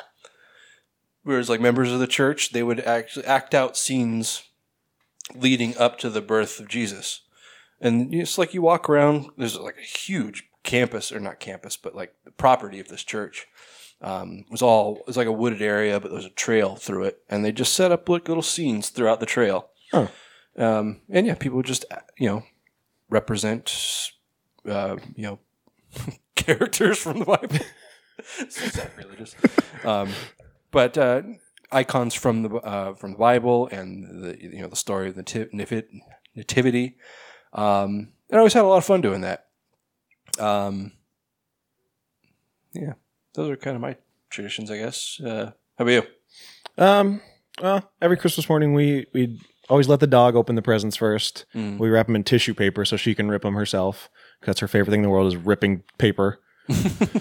Whereas, 1.25 1.49
like 1.49 1.61
members 1.61 1.93
of 1.93 2.01
the 2.01 2.07
church, 2.07 2.51
they 2.51 2.63
would 2.63 2.81
actually 2.81 3.25
act 3.27 3.55
out 3.55 3.77
scenes 3.77 4.45
leading 5.35 5.77
up 5.77 5.99
to 5.99 6.11
the 6.11 6.21
birth 6.21 6.59
of 6.59 6.69
Jesus, 6.69 7.23
and 7.81 8.13
it's 8.15 8.39
like 8.39 8.55
you 8.55 8.63
walk 8.63 8.89
around. 8.89 9.31
There's 9.37 9.59
like 9.59 9.79
a 9.79 9.99
huge 9.99 10.49
campus, 10.63 11.13
or 11.13 11.21
not 11.21 11.41
campus, 11.41 11.77
but 11.77 11.95
like 11.95 12.15
the 12.25 12.33
property 12.33 12.81
of 12.81 12.89
this 12.89 13.05
church. 13.05 13.47
Um, 14.03 14.39
it 14.41 14.51
was 14.51 14.63
all 14.63 14.99
it 14.99 15.07
was 15.07 15.17
like 15.17 15.29
a 15.29 15.33
wooded 15.33 15.63
area, 15.63 16.01
but 16.01 16.09
there 16.09 16.17
was 16.17 16.27
a 16.27 16.31
trail 16.31 16.75
through 16.75 17.05
it, 17.05 17.23
and 17.29 17.45
they 17.45 17.53
just 17.53 17.73
set 17.73 17.93
up 17.93 18.09
like 18.09 18.29
little 18.29 18.43
scenes 18.43 18.89
throughout 18.89 19.21
the 19.21 19.27
trail. 19.27 19.71
Huh. 19.93 20.09
Um, 20.57 21.01
and 21.09 21.27
yeah, 21.27 21.35
people 21.35 21.57
would 21.59 21.67
just 21.67 21.85
you 22.19 22.29
know 22.29 22.43
represent 23.09 24.11
uh, 24.69 24.97
you 25.15 25.23
know 25.23 25.39
characters 26.35 26.99
from 26.99 27.21
the 27.21 27.25
Bible. 27.25 27.59
so 28.49 28.67
sacrilegious. 28.67 29.37
Um, 29.85 30.11
but 30.73 30.99
uh, 30.99 31.23
icons 31.71 32.15
from 32.15 32.43
the 32.43 32.51
uh, 32.57 32.95
from 32.95 33.13
the 33.13 33.19
Bible 33.19 33.69
and 33.69 34.25
the 34.25 34.43
you 34.43 34.63
know 34.63 34.69
the 34.69 34.77
story 34.77 35.09
of 35.09 35.15
the 35.15 35.23
nati- 35.23 35.49
nati- 35.53 36.03
nativity. 36.35 36.97
Um, 37.53 38.13
and 38.31 38.37
I 38.37 38.39
always 38.39 38.55
had 38.55 38.65
a 38.65 38.69
lot 38.69 38.79
of 38.79 38.85
fun 38.85 39.01
doing 39.01 39.21
that. 39.21 39.47
Um, 40.39 40.93
yeah, 42.73 42.95
those 43.35 43.51
are 43.51 43.57
kind 43.57 43.77
of 43.77 43.83
my 43.83 43.97
traditions, 44.31 44.71
I 44.71 44.79
guess. 44.79 45.21
Uh, 45.21 45.53
how 45.79 45.85
about 45.85 45.91
you? 45.91 46.03
Um, 46.79 47.21
well, 47.61 47.91
every 48.01 48.17
Christmas 48.17 48.49
morning 48.49 48.75
we 48.75 49.07
we 49.13 49.41
always 49.69 49.89
let 49.89 50.01
the 50.01 50.07
dog 50.07 50.37
open 50.37 50.55
the 50.55 50.63
presents 50.63 50.97
first. 50.97 51.45
Mm. 51.55 51.79
We 51.79 51.89
wrap 51.89 52.07
them 52.07 52.17
in 52.17 52.25
tissue 52.25 52.55
paper 52.55 52.85
so 52.85 52.97
she 52.97 53.15
can 53.15 53.29
rip 53.29 53.43
them 53.43 53.55
herself. 53.55 54.09
That's 54.43 54.61
her 54.61 54.69
favorite 54.69 54.91
thing 54.91 55.01
in 55.01 55.05
the 55.05 55.11
world 55.11 55.29
is 55.29 55.37
ripping 55.37 55.83
paper. 55.99 56.41
uh, 56.69 57.19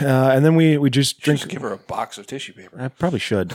and 0.00 0.44
then 0.44 0.54
we 0.54 0.78
we 0.78 0.90
just 0.90 1.20
drink. 1.20 1.40
Just 1.40 1.50
give 1.50 1.62
her 1.62 1.72
a 1.72 1.78
box 1.78 2.18
of 2.18 2.26
tissue 2.26 2.52
paper. 2.52 2.80
I 2.80 2.88
probably 2.88 3.18
should. 3.18 3.54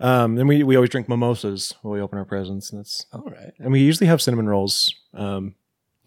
Um, 0.00 0.36
then 0.36 0.46
we 0.46 0.62
we 0.62 0.76
always 0.76 0.90
drink 0.90 1.08
mimosas 1.08 1.74
when 1.82 1.94
we 1.94 2.00
open 2.00 2.18
our 2.18 2.24
presents, 2.24 2.70
and 2.70 2.80
that's 2.80 3.06
All 3.12 3.22
right. 3.22 3.52
and 3.58 3.72
we 3.72 3.80
usually 3.80 4.06
have 4.06 4.22
cinnamon 4.22 4.48
rolls, 4.48 4.94
um, 5.14 5.54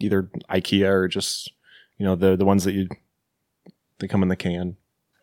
either 0.00 0.30
IKEA 0.50 0.88
or 0.88 1.08
just 1.08 1.52
you 1.98 2.06
know 2.06 2.16
the 2.16 2.36
the 2.36 2.44
ones 2.44 2.64
that 2.64 2.72
you 2.72 2.88
they 3.98 4.08
come 4.08 4.22
in 4.22 4.28
the 4.28 4.36
can 4.36 4.76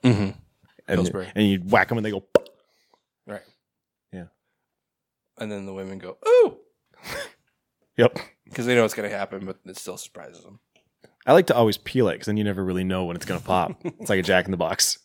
Mm-hmm. 0.04 0.22
and, 0.24 0.36
Pillsbury. 0.88 1.32
and 1.36 1.48
you 1.48 1.60
whack 1.60 1.90
them 1.90 1.98
and 1.98 2.06
they 2.06 2.12
go. 2.12 2.24
Right. 3.28 3.42
Yeah. 4.12 4.26
And 5.38 5.52
then 5.52 5.66
the 5.66 5.74
women 5.74 5.98
go, 5.98 6.18
ooh, 6.28 6.58
Yep. 7.98 8.18
because 8.46 8.66
they 8.66 8.76
know 8.76 8.86
it's 8.86 8.94
going 8.94 9.10
to 9.10 9.16
happen, 9.16 9.46
but 9.46 9.58
it 9.66 9.78
still 9.78 9.98
surprises 9.98 10.44
them. 10.44 10.60
I 11.26 11.34
like 11.34 11.48
to 11.48 11.56
always 11.56 11.78
peel 11.78 12.08
it 12.08 12.14
because 12.14 12.28
then 12.28 12.38
you 12.38 12.44
never 12.44 12.64
really 12.64 12.84
know 12.84 13.06
when 13.06 13.16
it's 13.16 13.26
gonna 13.26 13.40
pop. 13.40 13.74
it's 13.84 14.10
like 14.10 14.20
a 14.20 14.24
Jack 14.24 14.46
in 14.46 14.52
the 14.52 14.58
Box. 14.58 14.98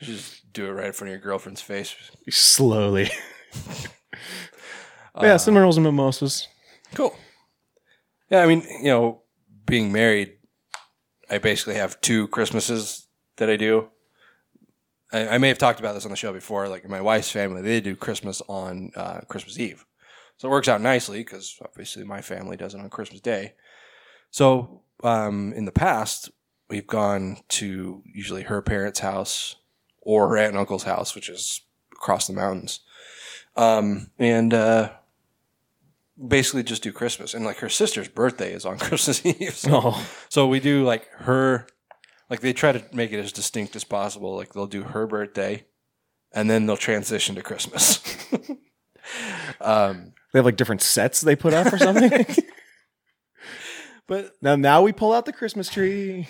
Just 0.00 0.50
do 0.52 0.66
it 0.66 0.70
right 0.70 0.86
in 0.86 0.92
front 0.92 1.08
of 1.08 1.12
your 1.12 1.20
girlfriend's 1.20 1.60
face. 1.60 1.94
Slowly. 2.30 3.10
yeah, 5.20 5.36
cinnamon 5.36 5.64
rolls 5.64 5.76
and 5.76 5.84
mimosas. 5.84 6.48
Cool. 6.94 7.14
Yeah, 8.30 8.42
I 8.42 8.46
mean, 8.46 8.62
you 8.80 8.88
know, 8.88 9.22
being 9.66 9.92
married, 9.92 10.34
I 11.28 11.38
basically 11.38 11.74
have 11.74 12.00
two 12.00 12.28
Christmases 12.28 13.06
that 13.36 13.50
I 13.50 13.56
do. 13.56 13.88
I, 15.12 15.28
I 15.28 15.38
may 15.38 15.48
have 15.48 15.58
talked 15.58 15.80
about 15.80 15.94
this 15.94 16.04
on 16.04 16.10
the 16.10 16.16
show 16.16 16.32
before. 16.32 16.68
Like 16.68 16.88
my 16.88 17.00
wife's 17.00 17.30
family, 17.30 17.62
they 17.62 17.80
do 17.80 17.96
Christmas 17.96 18.42
on 18.48 18.90
uh, 18.96 19.20
Christmas 19.28 19.58
Eve, 19.58 19.84
so 20.36 20.48
it 20.48 20.50
works 20.50 20.68
out 20.68 20.80
nicely 20.80 21.18
because 21.18 21.58
obviously 21.64 22.04
my 22.04 22.20
family 22.20 22.56
does 22.56 22.74
it 22.74 22.80
on 22.80 22.90
Christmas 22.90 23.20
Day. 23.20 23.54
So 24.30 24.82
um, 25.04 25.52
in 25.54 25.64
the 25.64 25.72
past, 25.72 26.30
we've 26.68 26.86
gone 26.86 27.38
to 27.50 28.02
usually 28.12 28.42
her 28.44 28.62
parents' 28.62 29.00
house 29.00 29.56
or 30.00 30.28
her 30.28 30.38
aunt 30.38 30.50
and 30.50 30.58
uncle's 30.58 30.84
house, 30.84 31.14
which 31.14 31.28
is 31.28 31.62
across 31.92 32.26
the 32.26 32.32
mountains, 32.32 32.80
um, 33.56 34.10
and. 34.18 34.54
Uh, 34.54 34.90
basically 36.28 36.62
just 36.62 36.82
do 36.82 36.92
Christmas. 36.92 37.34
And 37.34 37.44
like 37.44 37.58
her 37.58 37.68
sister's 37.68 38.08
birthday 38.08 38.52
is 38.52 38.64
on 38.64 38.78
Christmas 38.78 39.24
Eve. 39.24 39.54
So, 39.54 39.80
Oh, 39.84 40.06
so 40.28 40.46
we 40.46 40.60
do 40.60 40.84
like 40.84 41.08
her, 41.12 41.66
like 42.32 42.40
they 42.40 42.54
try 42.54 42.72
to 42.72 42.82
make 42.94 43.12
it 43.12 43.18
as 43.18 43.30
distinct 43.30 43.76
as 43.76 43.84
possible. 43.84 44.34
Like 44.34 44.54
they'll 44.54 44.66
do 44.66 44.84
her 44.84 45.06
birthday 45.06 45.66
and 46.32 46.48
then 46.48 46.64
they'll 46.64 46.78
transition 46.78 47.34
to 47.34 47.42
Christmas. 47.42 48.00
um, 49.60 50.14
they 50.32 50.38
have 50.38 50.46
like 50.46 50.56
different 50.56 50.80
sets 50.80 51.20
they 51.20 51.36
put 51.36 51.52
up 51.52 51.70
or 51.70 51.76
something. 51.76 52.24
but 54.08 54.32
now, 54.40 54.56
now 54.56 54.80
we 54.80 54.92
pull 54.92 55.12
out 55.12 55.26
the 55.26 55.32
Christmas 55.34 55.68
tree. 55.68 56.26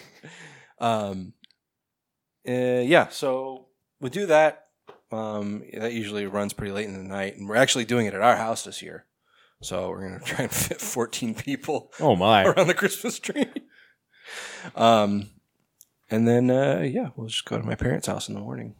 um, 0.80 1.34
uh, 2.48 2.82
yeah, 2.82 3.06
so 3.10 3.68
we 4.00 4.10
do 4.10 4.26
that. 4.26 4.64
Um, 5.12 5.62
that 5.72 5.92
usually 5.92 6.26
runs 6.26 6.52
pretty 6.52 6.72
late 6.72 6.86
in 6.86 6.96
the 6.96 7.08
night, 7.08 7.36
and 7.36 7.48
we're 7.48 7.54
actually 7.54 7.84
doing 7.84 8.06
it 8.06 8.14
at 8.14 8.22
our 8.22 8.34
house 8.34 8.64
this 8.64 8.82
year. 8.82 9.06
So 9.62 9.88
we're 9.90 10.08
gonna 10.08 10.24
try 10.24 10.42
and 10.46 10.50
fit 10.52 10.80
14 10.80 11.36
people 11.36 11.92
Oh 12.00 12.16
my! 12.16 12.42
around 12.42 12.66
the 12.66 12.74
Christmas 12.74 13.20
tree. 13.20 13.46
Um, 14.74 15.30
and 16.12 16.28
then 16.28 16.50
uh, 16.50 16.80
yeah, 16.84 17.08
we'll 17.16 17.26
just 17.26 17.44
go 17.44 17.58
to 17.58 17.64
my 17.64 17.74
parents' 17.74 18.06
house 18.06 18.28
in 18.28 18.34
the 18.34 18.40
morning. 18.40 18.76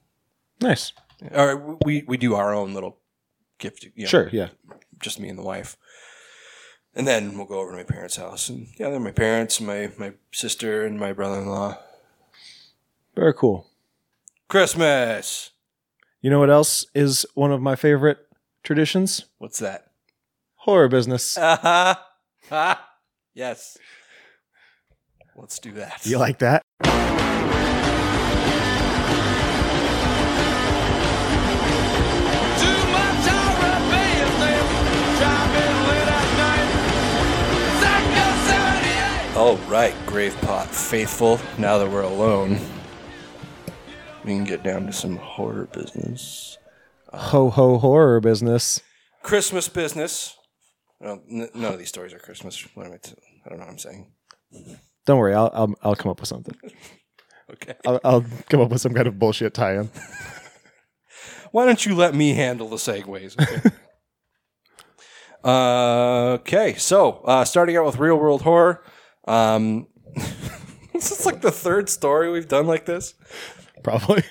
Nice. 0.61 0.93
Or 1.33 1.79
we 1.85 2.05
we 2.07 2.17
do 2.17 2.35
our 2.37 2.55
own 2.55 2.75
little 2.75 2.99
gift. 3.59 3.85
You 3.97 4.05
know, 4.05 4.09
Sure. 4.09 4.29
Yeah. 4.33 4.49
just 5.01 5.19
me 5.19 5.29
and 5.29 5.39
the 5.39 5.43
wife. 5.43 5.77
And 6.95 7.07
then 7.09 7.37
we'll 7.39 7.47
go 7.47 7.59
over 7.61 7.71
to 7.71 7.77
my 7.77 7.83
parents' 7.85 8.17
house, 8.17 8.49
and 8.51 8.69
yeah, 8.79 8.91
they're 8.91 9.01
my 9.01 9.13
parents, 9.13 9.61
my 9.61 9.91
my 9.99 10.13
sister, 10.33 10.85
and 10.87 11.01
my 11.01 11.13
brother-in-law. 11.13 11.79
Very 13.17 13.35
cool. 13.35 13.67
Christmas. 14.49 15.51
You 16.21 16.31
know 16.31 16.39
what 16.39 16.51
else 16.51 16.87
is 16.95 17.25
one 17.35 17.51
of 17.51 17.61
my 17.63 17.75
favorite 17.77 18.19
traditions? 18.63 19.25
What's 19.39 19.59
that? 19.61 19.91
Horror 20.57 20.89
business. 20.89 21.37
Uh-huh. 21.49 21.95
Ah, 22.51 22.91
yes. 23.35 23.79
Let's 25.35 25.59
do 25.59 25.73
that. 25.73 26.05
You 26.05 26.19
like 26.19 26.39
that? 26.41 26.63
All 39.43 39.57
right, 39.69 39.93
Grave 40.07 40.37
Plot 40.37 40.69
faithful. 40.69 41.41
Now 41.59 41.77
that 41.79 41.91
we're 41.91 42.03
alone, 42.03 42.61
we 44.25 44.31
can 44.37 44.45
get 44.45 44.63
down 44.63 44.87
to 44.87 44.93
some 44.93 45.17
horror 45.17 45.67
business, 45.73 46.59
Ho 47.13 47.51
ho 47.51 47.79
horror 47.79 48.21
business. 48.21 48.81
Christmas 49.25 49.67
business. 49.67 50.37
Well, 51.01 51.25
n- 51.29 51.49
none 51.57 51.73
of 51.73 51.81
these 51.81 51.89
stories 51.89 52.13
are 52.13 52.21
Christmas. 52.21 52.65
What 52.77 52.87
am 52.87 52.93
I? 52.93 52.99
T- 52.99 53.15
I 53.45 53.49
don't 53.49 53.59
know 53.59 53.65
what 53.65 53.73
I'm 53.73 53.79
saying. 53.79 54.13
Don't 55.07 55.19
worry, 55.19 55.35
I'll 55.35 55.51
I'll, 55.53 55.75
I'll 55.83 55.97
come 55.97 56.13
up 56.13 56.21
with 56.21 56.29
something. 56.29 56.55
Okay. 57.55 57.75
I'll, 57.85 58.01
I'll 58.03 58.25
come 58.49 58.61
up 58.61 58.71
with 58.71 58.81
some 58.81 58.95
kind 58.95 59.07
of 59.07 59.19
bullshit 59.19 59.53
tie-in. 59.53 59.91
Why 61.51 61.67
don't 61.67 61.85
you 61.85 61.95
let 61.95 62.15
me 62.15 62.33
handle 62.33 62.67
the 62.69 62.77
segues? 62.77 63.39
Okay. 63.39 63.77
uh, 65.45 66.39
okay. 66.41 66.75
So, 66.77 67.21
uh, 67.27 67.45
starting 67.45 67.77
out 67.77 67.85
with 67.85 67.99
real 67.99 68.17
world 68.17 68.43
horror. 68.43 68.83
Um, 69.27 69.87
this 70.93 71.11
is 71.11 71.27
like 71.27 71.41
the 71.41 71.51
third 71.53 71.89
story 71.89 72.31
we've 72.31 72.49
done 72.49 72.67
like 72.67 72.85
this. 72.87 73.15
Probably. 73.83 74.25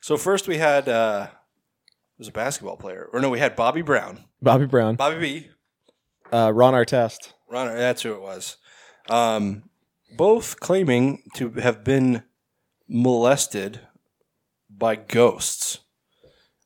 So 0.00 0.16
first 0.16 0.46
we 0.46 0.58
had 0.58 0.88
uh, 0.88 1.28
it 1.30 2.18
was 2.18 2.28
a 2.28 2.32
basketball 2.32 2.76
player, 2.76 3.08
or 3.12 3.20
no, 3.20 3.28
we 3.30 3.38
had 3.38 3.56
Bobby 3.56 3.82
Brown, 3.82 4.24
Bobby 4.40 4.66
Brown, 4.66 4.94
Bobby 4.96 5.18
B. 5.18 5.48
uh, 6.32 6.52
Ron 6.54 6.74
Artest. 6.74 7.32
Runner, 7.48 7.76
that's 7.76 8.02
who 8.02 8.12
it 8.12 8.20
was. 8.20 8.56
Um, 9.08 9.64
both 10.16 10.58
claiming 10.60 11.22
to 11.34 11.50
have 11.50 11.84
been 11.84 12.22
molested 12.88 13.80
by 14.70 14.96
ghosts. 14.96 15.80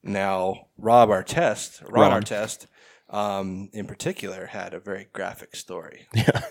Now, 0.03 0.69
Rob 0.79 1.11
Artest, 1.11 1.83
Ron 1.91 2.11
Ron. 2.11 2.23
Artest, 2.23 2.67
um, 3.11 3.69
in 3.73 3.87
particular, 3.87 4.47
had 4.47 4.73
a 4.75 4.81
very 4.81 5.09
graphic 5.13 5.55
story. 5.57 6.07
Yeah. 6.15 6.43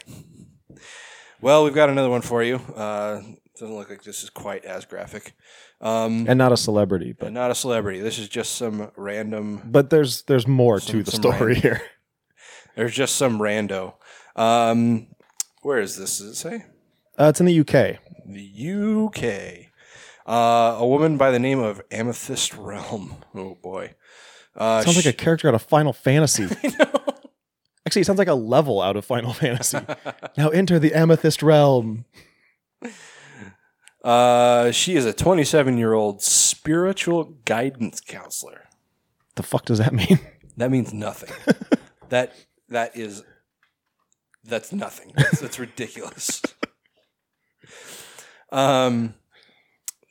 Well, 1.42 1.64
we've 1.64 1.74
got 1.74 1.90
another 1.90 2.10
one 2.10 2.22
for 2.22 2.44
you. 2.44 2.56
Uh, 2.76 3.22
doesn't 3.58 3.74
look 3.76 3.90
like 3.90 4.04
this 4.04 4.24
is 4.24 4.30
quite 4.30 4.66
as 4.66 4.84
graphic. 4.86 5.34
Um, 5.80 6.26
And 6.28 6.38
not 6.38 6.52
a 6.52 6.58
celebrity, 6.58 7.14
but 7.18 7.32
not 7.32 7.50
a 7.52 7.56
celebrity. 7.56 8.02
This 8.02 8.20
is 8.20 8.28
just 8.28 8.56
some 8.58 8.92
random. 8.98 9.62
but 9.66 9.90
there's 9.90 10.24
there's 10.24 10.48
more 10.48 10.80
Some- 10.82 10.92
to 10.98 11.04
the 11.04 11.12
story 11.12 11.54
random- 11.54 11.62
here. 11.62 11.82
There's 12.76 12.94
just 12.94 13.16
some 13.16 13.40
rando. 13.40 13.96
Um, 14.38 15.08
where 15.64 15.80
is 15.80 15.98
this? 15.98 16.20
Does 16.20 16.28
it 16.30 16.36
say? 16.36 16.66
Uh, 17.20 17.26
it's 17.30 17.42
in 17.42 17.46
the 17.46 17.60
UK. 17.60 17.98
The 18.26 19.06
UK. 19.08 19.66
Uh, 20.26 20.78
a 20.80 20.88
woman 20.88 21.18
by 21.18 21.32
the 21.32 21.40
name 21.40 21.60
of 21.60 21.82
Amethyst 21.92 22.54
Realm. 22.56 23.16
Oh 23.36 23.56
boy. 23.62 23.96
Uh, 24.60 24.82
Sounds 24.84 24.98
like 24.98 25.06
a 25.06 25.14
character 25.14 25.48
out 25.48 25.56
of 25.56 25.62
Final 25.62 25.94
Fantasy. 25.94 26.44
Actually, 27.86 28.02
it 28.02 28.06
sounds 28.06 28.20
like 28.20 28.28
a 28.28 28.36
level 28.36 28.82
out 28.82 28.98
of 28.98 29.06
Final 29.06 29.34
Fantasy. 29.34 29.80
now 30.38 30.50
enter 30.50 30.78
the 30.78 30.94
Amethyst 30.94 31.42
Realm. 31.42 32.06
uh, 34.04 34.72
she 34.72 34.96
is 34.96 35.06
a 35.06 35.14
27 35.14 35.78
year 35.78 35.94
old 35.94 36.22
spiritual 36.22 37.24
guidance 37.46 38.00
counselor. 38.02 38.68
The 39.36 39.44
fuck 39.44 39.66
does 39.66 39.78
that 39.80 39.94
mean? 39.94 40.20
That 40.58 40.70
means 40.72 40.94
nothing. 40.94 41.32
that 42.10 42.34
that 42.68 42.98
is 42.98 43.24
that's 44.44 44.74
nothing. 44.74 45.14
That's, 45.16 45.40
that's 45.40 45.58
ridiculous. 45.60 46.42
Um. 48.52 49.14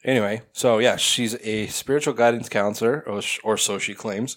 Anyway, 0.04 0.42
so 0.52 0.78
yeah, 0.78 0.96
she's 0.96 1.34
a 1.42 1.66
spiritual 1.66 2.14
guidance 2.14 2.48
counselor, 2.48 3.02
or, 3.06 3.20
sh- 3.20 3.40
or 3.44 3.56
so 3.56 3.78
she 3.78 3.94
claims. 3.94 4.36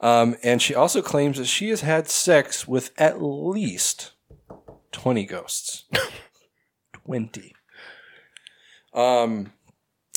Um, 0.00 0.36
and 0.42 0.60
she 0.62 0.74
also 0.74 1.02
claims 1.02 1.38
that 1.38 1.46
she 1.46 1.70
has 1.70 1.80
had 1.80 2.08
sex 2.08 2.66
with 2.68 2.90
at 2.98 3.22
least 3.22 4.12
twenty 4.92 5.24
ghosts. 5.26 5.84
twenty. 6.92 7.54
Um, 8.92 9.52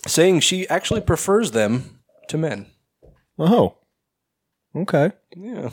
saying 0.05 0.41
she 0.41 0.67
actually 0.69 1.01
prefers 1.01 1.51
them 1.51 1.99
to 2.27 2.37
men. 2.37 2.67
Oh, 3.39 3.77
okay. 4.75 5.11
Yeah. 5.35 5.69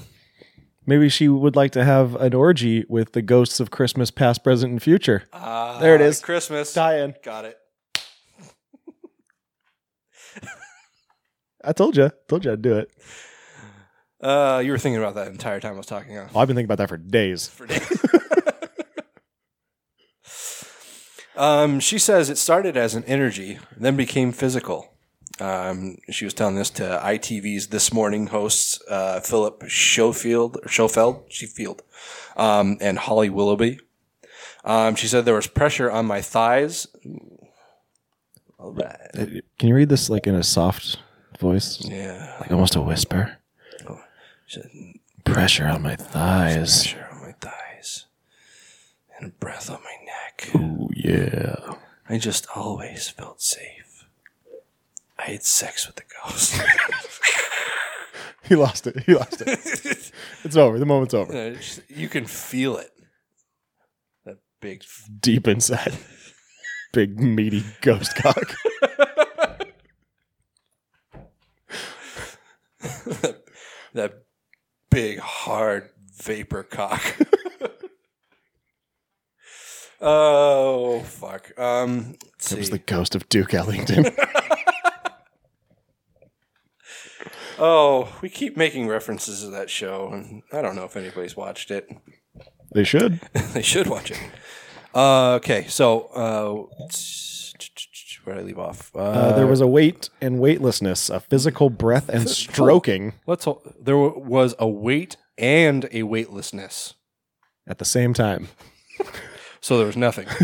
Maybe 0.86 1.08
she 1.08 1.28
would 1.28 1.56
like 1.56 1.72
to 1.72 1.84
have 1.84 2.14
an 2.16 2.34
orgy 2.34 2.84
with 2.88 3.12
the 3.12 3.22
ghosts 3.22 3.58
of 3.58 3.70
Christmas 3.70 4.10
past, 4.10 4.44
present, 4.44 4.70
and 4.72 4.82
future. 4.82 5.24
Ah, 5.32 5.78
There 5.80 5.94
it 5.94 6.02
is. 6.02 6.20
Christmas. 6.20 6.72
Tie-in. 6.74 7.14
Got 7.22 7.46
it. 7.46 7.58
I 11.66 11.72
told 11.72 11.96
you. 11.96 12.10
Told 12.28 12.44
you 12.44 12.52
I'd 12.52 12.62
do 12.62 12.78
it. 12.78 12.90
Uh, 14.20 14.62
you 14.64 14.72
were 14.72 14.78
thinking 14.78 14.98
about 14.98 15.14
that 15.16 15.28
entire 15.28 15.60
time 15.60 15.74
I 15.74 15.76
was 15.76 15.86
talking. 15.86 16.16
Huh? 16.16 16.28
Oh, 16.34 16.40
I've 16.40 16.48
been 16.48 16.56
thinking 16.56 16.66
about 16.72 16.78
that 16.78 16.88
for 16.88 16.96
days. 16.96 17.46
For 17.54 17.66
days. 17.66 18.00
um, 21.36 21.80
she 21.80 21.98
says 21.98 22.30
it 22.30 22.38
started 22.38 22.76
as 22.76 22.94
an 22.94 23.04
energy, 23.04 23.58
then 23.76 23.96
became 23.96 24.32
physical. 24.32 24.90
Um, 25.40 25.96
she 26.10 26.24
was 26.24 26.32
telling 26.32 26.54
this 26.54 26.70
to 26.70 27.00
ITV's 27.04 27.66
This 27.66 27.92
Morning 27.92 28.28
hosts 28.28 28.80
uh, 28.88 29.20
Philip 29.20 29.64
Schofield 29.68 30.58
Schofeld, 30.66 31.24
Shefield, 31.28 31.82
um, 32.36 32.78
and 32.80 32.98
Holly 32.98 33.30
Willoughby. 33.30 33.80
Um, 34.64 34.94
she 34.94 35.08
said 35.08 35.24
there 35.24 35.34
was 35.34 35.48
pressure 35.48 35.90
on 35.90 36.06
my 36.06 36.22
thighs. 36.22 36.86
All 38.58 38.72
right. 38.72 39.42
Can 39.58 39.68
you 39.68 39.74
read 39.74 39.88
this 39.88 40.08
like 40.08 40.26
in 40.26 40.34
a 40.34 40.42
soft 40.42 40.98
voice? 41.38 41.80
Yeah. 41.84 42.36
Like 42.40 42.50
almost 42.52 42.76
a 42.76 42.80
whisper. 42.80 43.38
Oh, 43.88 44.00
she 44.46 44.60
said, 44.60 44.70
Pressure 45.24 45.66
on 45.66 45.82
my 45.82 45.96
thighs. 45.96 46.92
pressure 46.92 47.08
on 47.12 47.20
my 47.22 47.32
thighs 47.32 48.06
and 49.18 49.28
a 49.30 49.32
breath 49.34 49.70
on 49.70 49.80
my 49.82 49.96
neck. 50.04 50.50
Ooh, 50.54 50.90
yeah. 50.94 51.74
I 52.08 52.18
just 52.18 52.46
always 52.54 53.08
felt 53.08 53.40
safe. 53.40 54.04
I 55.18 55.30
had 55.30 55.42
sex 55.44 55.86
with 55.86 55.96
the 55.96 56.02
ghost. 56.22 56.60
He 58.46 58.56
lost 58.56 58.86
it. 58.86 59.04
He 59.04 59.14
lost 59.14 59.40
it. 59.40 59.48
it's 60.44 60.56
over. 60.56 60.78
The 60.78 60.84
moment's 60.84 61.14
over. 61.14 61.54
Just- 61.54 61.80
you 61.88 62.10
can 62.10 62.26
feel 62.26 62.76
it. 62.76 62.90
That 64.26 64.36
big. 64.60 64.84
Deep 65.20 65.48
inside. 65.48 65.94
Big 66.92 67.18
meaty 67.18 67.64
ghost 67.80 68.14
cock. 68.16 68.54
That 73.94 74.24
big 74.90 75.20
hard 75.20 75.90
vapor 76.16 76.64
cock. 76.64 77.00
oh 80.00 81.00
fuck. 81.00 81.58
Um. 81.58 82.16
Let's 82.32 82.52
It 82.52 82.58
was 82.58 82.66
see. 82.66 82.72
the 82.72 82.78
ghost 82.78 83.14
of 83.14 83.28
Duke 83.28 83.54
Ellington. 83.54 84.06
oh, 87.58 88.16
we 88.20 88.28
keep 88.28 88.56
making 88.56 88.88
references 88.88 89.42
to 89.42 89.50
that 89.50 89.70
show, 89.70 90.10
and 90.12 90.42
I 90.52 90.62
don't 90.62 90.76
know 90.76 90.84
if 90.84 90.96
anybody's 90.96 91.36
watched 91.36 91.70
it. 91.70 91.88
they 92.74 92.84
should. 92.84 93.20
they 93.52 93.62
should 93.62 93.86
watch 93.86 94.10
it. 94.10 94.18
Uh, 94.94 95.34
okay, 95.34 95.66
so 95.68 96.02
uh, 96.14 96.86
where 98.26 98.36
I 98.36 98.42
leave 98.42 98.58
off? 98.58 98.90
Uh, 98.94 98.98
Uh, 99.00 99.32
there 99.36 99.46
was 99.46 99.60
a 99.60 99.66
weight 99.66 100.10
and 100.20 100.38
weightlessness, 100.40 101.10
a 101.10 101.20
physical 101.20 101.70
breath 101.70 102.08
and 102.08 102.28
stroking 102.28 103.14
let's. 103.26 103.44
hol- 103.44 103.62
There 103.80 103.96
wa- 103.98 104.16
was 104.18 104.54
a 104.58 104.68
weight 104.68 105.16
and 105.38 105.88
a 105.92 106.02
weightlessness, 106.04 106.94
at 107.66 107.78
the 107.78 107.84
same 107.84 108.14
time. 108.14 108.48
so 109.60 109.76
there 109.78 109.86
was 109.86 109.96
nothing. 109.96 110.26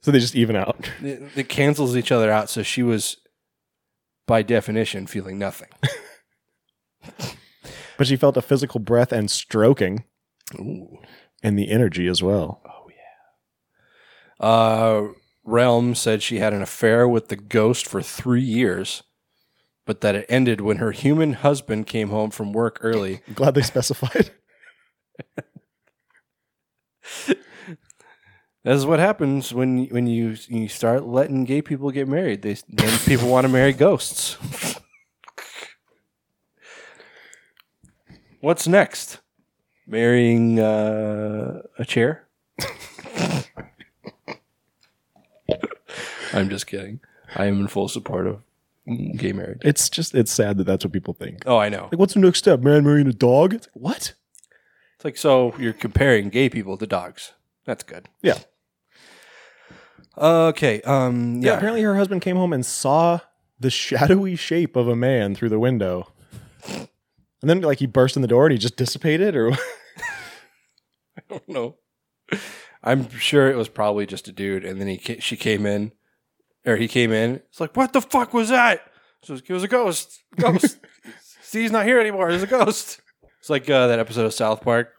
So 0.00 0.10
they 0.10 0.20
just 0.20 0.36
even 0.36 0.56
out. 0.56 0.88
it, 1.02 1.20
it 1.36 1.48
cancels 1.50 1.94
each 1.94 2.10
other 2.10 2.30
out. 2.30 2.48
So 2.48 2.62
she 2.62 2.82
was, 2.82 3.18
by 4.26 4.40
definition, 4.40 5.06
feeling 5.06 5.38
nothing. 5.38 5.68
But 7.98 8.06
she 8.06 8.16
felt 8.16 8.38
a 8.38 8.42
physical 8.42 8.80
breath 8.80 9.12
and 9.12 9.30
stroking 9.30 10.04
Ooh. 10.58 10.96
and 11.42 11.58
the 11.58 11.70
energy 11.70 12.06
as 12.06 12.22
well. 12.22 12.62
Oh 12.64 12.88
yeah. 14.40 14.46
Uh, 14.46 15.08
Realm 15.44 15.94
said 15.94 16.22
she 16.22 16.38
had 16.38 16.52
an 16.52 16.62
affair 16.62 17.08
with 17.08 17.28
the 17.28 17.36
ghost 17.36 17.86
for 17.86 18.02
three 18.02 18.42
years, 18.42 19.02
but 19.86 20.00
that 20.02 20.14
it 20.14 20.26
ended 20.28 20.60
when 20.60 20.76
her 20.76 20.92
human 20.92 21.34
husband 21.34 21.86
came 21.86 22.10
home 22.10 22.30
from 22.30 22.52
work 22.52 22.78
early. 22.82 23.20
I'm 23.26 23.34
glad 23.34 23.54
they 23.54 23.62
specified. 23.62 24.30
This 28.62 28.76
is 28.76 28.84
what 28.84 28.98
happens 28.98 29.54
when 29.54 29.86
when 29.86 30.06
you 30.06 30.36
you 30.48 30.68
start 30.68 31.04
letting 31.04 31.44
gay 31.44 31.62
people 31.62 31.90
get 31.90 32.06
married. 32.06 32.42
They 32.42 32.58
then 32.68 32.98
people 33.06 33.28
want 33.28 33.46
to 33.46 33.48
marry 33.52 33.72
ghosts. 33.72 34.36
What's 38.40 38.68
next? 38.68 39.20
Marrying 39.86 40.60
uh, 40.60 41.62
a 41.78 41.84
chair? 41.86 42.28
I'm 46.32 46.48
just 46.48 46.66
kidding. 46.66 47.00
I 47.36 47.46
am 47.46 47.60
in 47.60 47.68
full 47.68 47.88
support 47.88 48.26
of 48.26 48.42
gay 49.16 49.32
marriage. 49.32 49.60
It's 49.62 49.88
just 49.88 50.14
it's 50.14 50.32
sad 50.32 50.58
that 50.58 50.64
that's 50.64 50.84
what 50.84 50.92
people 50.92 51.14
think. 51.14 51.42
Oh, 51.46 51.58
I 51.58 51.68
know. 51.68 51.84
Like, 51.92 51.98
what's 51.98 52.14
the 52.14 52.20
next 52.20 52.38
step? 52.38 52.60
Man 52.60 52.84
marrying 52.84 53.06
a 53.06 53.12
dog? 53.12 53.54
It's 53.54 53.66
like, 53.68 53.82
what? 53.82 54.14
It's 54.96 55.04
like 55.04 55.16
so 55.16 55.54
you're 55.58 55.72
comparing 55.72 56.28
gay 56.28 56.48
people 56.48 56.76
to 56.76 56.86
dogs. 56.86 57.32
That's 57.64 57.82
good. 57.84 58.08
Yeah. 58.22 58.38
Okay. 60.18 60.80
Um. 60.82 61.40
yeah. 61.40 61.50
Yeah. 61.50 61.56
Apparently, 61.56 61.82
her 61.82 61.96
husband 61.96 62.22
came 62.22 62.36
home 62.36 62.52
and 62.52 62.64
saw 62.64 63.20
the 63.58 63.70
shadowy 63.70 64.36
shape 64.36 64.76
of 64.76 64.88
a 64.88 64.96
man 64.96 65.34
through 65.34 65.50
the 65.50 65.58
window, 65.58 66.12
and 66.66 66.88
then 67.42 67.60
like 67.60 67.78
he 67.78 67.86
burst 67.86 68.16
in 68.16 68.22
the 68.22 68.28
door 68.28 68.46
and 68.46 68.52
he 68.52 68.58
just 68.58 68.76
dissipated, 68.76 69.36
or 69.36 69.52
I 71.16 71.22
don't 71.28 71.48
know. 71.48 71.76
I'm 72.82 73.10
sure 73.18 73.50
it 73.50 73.56
was 73.56 73.68
probably 73.68 74.06
just 74.06 74.28
a 74.28 74.32
dude, 74.32 74.64
and 74.64 74.80
then 74.80 74.88
he 74.88 74.96
ca- 74.96 75.20
she 75.20 75.36
came 75.36 75.66
in, 75.66 75.92
or 76.66 76.76
he 76.76 76.88
came 76.88 77.12
in. 77.12 77.36
It's 77.36 77.60
like, 77.60 77.76
what 77.76 77.92
the 77.92 78.00
fuck 78.00 78.34
was 78.34 78.48
that? 78.48 78.82
So 79.22 79.34
it 79.34 79.50
was 79.50 79.64
a 79.64 79.68
ghost. 79.68 80.22
Ghost. 80.36 80.78
Steve's 81.42 81.72
not 81.72 81.86
here 81.86 82.00
anymore. 82.00 82.30
There's 82.30 82.42
a 82.42 82.46
ghost. 82.46 83.00
It's 83.40 83.50
like 83.50 83.68
uh, 83.68 83.86
that 83.86 83.98
episode 83.98 84.26
of 84.26 84.34
South 84.34 84.62
Park. 84.62 84.94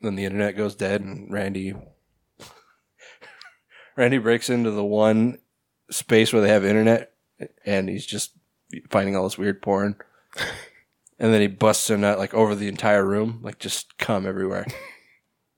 Then 0.00 0.16
the 0.16 0.24
internet 0.24 0.56
goes 0.56 0.74
dead, 0.74 1.02
and 1.02 1.30
Randy 1.30 1.74
Randy 3.96 4.18
breaks 4.18 4.48
into 4.48 4.70
the 4.70 4.84
one 4.84 5.38
space 5.90 6.32
where 6.32 6.40
they 6.40 6.48
have 6.48 6.64
internet, 6.64 7.12
and 7.66 7.88
he's 7.88 8.06
just 8.06 8.32
finding 8.88 9.14
all 9.14 9.24
this 9.24 9.38
weird 9.38 9.62
porn. 9.62 9.96
And 11.22 11.34
then 11.34 11.42
he 11.42 11.48
busts 11.48 11.90
a 11.90 11.98
nut 11.98 12.18
like 12.18 12.32
over 12.32 12.54
the 12.54 12.66
entire 12.66 13.04
room, 13.04 13.40
like 13.42 13.58
just 13.58 13.98
cum 13.98 14.26
everywhere. 14.26 14.64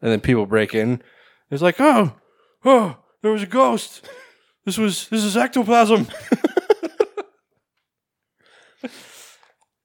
And 0.00 0.10
then 0.10 0.20
people 0.20 0.44
break 0.44 0.74
in. 0.74 1.00
It's 1.52 1.62
like, 1.62 1.76
oh, 1.78 2.16
oh, 2.64 2.96
there 3.22 3.30
was 3.30 3.44
a 3.44 3.46
ghost. 3.46 4.04
This 4.64 4.78
was 4.78 5.08
this 5.08 5.24
is 5.24 5.36
ectoplasm. 5.36 6.06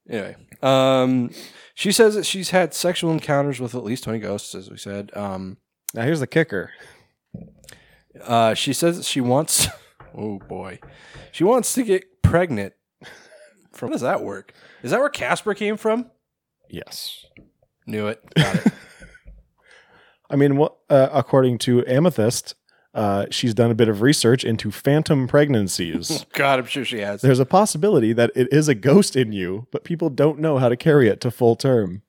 anyway, 0.09 0.35
um, 0.61 1.31
she 1.73 1.91
says 1.91 2.15
that 2.15 2.25
she's 2.25 2.51
had 2.51 2.73
sexual 2.73 3.11
encounters 3.11 3.59
with 3.59 3.75
at 3.75 3.83
least 3.83 4.03
twenty 4.03 4.19
ghosts, 4.19 4.53
as 4.53 4.69
we 4.69 4.77
said. 4.77 5.11
Um, 5.15 5.57
now 5.93 6.03
here's 6.03 6.19
the 6.19 6.27
kicker: 6.27 6.71
Uh, 8.23 8.53
she 8.53 8.73
says 8.73 8.97
that 8.97 9.05
she 9.05 9.21
wants. 9.21 9.67
Oh 10.19 10.39
boy, 10.39 10.79
she 11.31 11.43
wants 11.43 11.75
to 11.75 11.83
get 11.83 12.23
pregnant. 12.23 12.73
From 13.71 13.89
how 13.89 13.91
does 13.91 14.01
that 14.01 14.23
work? 14.23 14.51
Is 14.81 14.89
that 14.89 14.99
where 14.99 15.09
Casper 15.09 15.53
came 15.53 15.77
from? 15.77 16.09
Yes. 16.69 17.23
Knew 17.85 18.07
it. 18.07 18.23
Got 18.35 18.55
it. 18.65 18.73
I 20.29 20.35
mean, 20.35 20.57
what, 20.57 20.77
uh, 20.89 21.09
according 21.11 21.59
to 21.59 21.85
Amethyst, 21.85 22.55
uh, 22.97 23.27
she's 23.29 23.53
done 23.53 23.69
a 23.69 23.75
bit 23.75 23.89
of 23.89 24.01
research 24.01 24.43
into 24.43 24.71
phantom 24.71 25.27
pregnancies. 25.27 26.25
God, 26.33 26.57
I'm 26.57 26.65
sure 26.65 26.83
she 26.83 26.99
has. 26.99 27.21
There's 27.21 27.39
a 27.39 27.45
possibility 27.45 28.11
that 28.11 28.31
it 28.35 28.51
is 28.51 28.67
a 28.67 28.73
ghost 28.73 29.15
in 29.15 29.31
you, 29.31 29.67
but 29.71 29.83
people 29.83 30.09
don't 30.09 30.39
know 30.39 30.57
how 30.57 30.67
to 30.67 30.75
carry 30.75 31.07
it 31.07 31.21
to 31.21 31.29
full 31.29 31.55
term. 31.55 32.01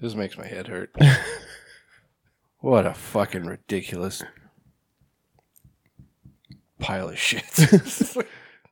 This 0.00 0.14
makes 0.14 0.36
my 0.36 0.46
head 0.46 0.68
hurt. 0.68 0.94
what 2.58 2.84
a 2.84 2.92
fucking 2.92 3.46
ridiculous 3.46 4.22
pile 6.78 7.08
of 7.08 7.18
shit. 7.18 7.44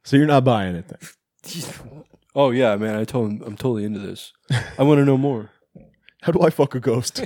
So 0.05 0.17
you're 0.17 0.27
not 0.27 0.43
buying 0.43 0.75
it 0.75 0.89
then. 0.89 2.03
oh 2.35 2.51
yeah, 2.51 2.75
man. 2.75 2.97
I 2.97 3.05
told 3.05 3.31
him 3.31 3.43
I'm 3.47 3.57
totally 3.57 3.85
into 3.85 4.01
this. 4.01 4.33
I 4.77 4.83
want 4.83 4.99
to 4.99 5.05
know 5.05 5.17
more. 5.17 5.51
How 6.23 6.33
do 6.33 6.41
I 6.41 6.51
fuck 6.51 6.75
a 6.75 6.81
ghost? 6.81 7.25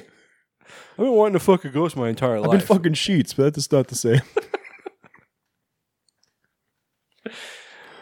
I've 0.98 1.04
been 1.04 1.12
wanting 1.12 1.35
to 1.35 1.40
fuck 1.40 1.64
a 1.64 1.68
ghost 1.68 1.94
my 1.96 2.09
entire 2.09 2.37
I've 2.37 2.46
life. 2.46 2.50
been 2.66 2.76
fucking 2.76 2.94
sheets, 2.94 3.35
but 3.35 3.42
that's 3.44 3.56
just 3.56 3.72
not 3.72 3.88
the 3.88 3.94
same. 3.94 4.20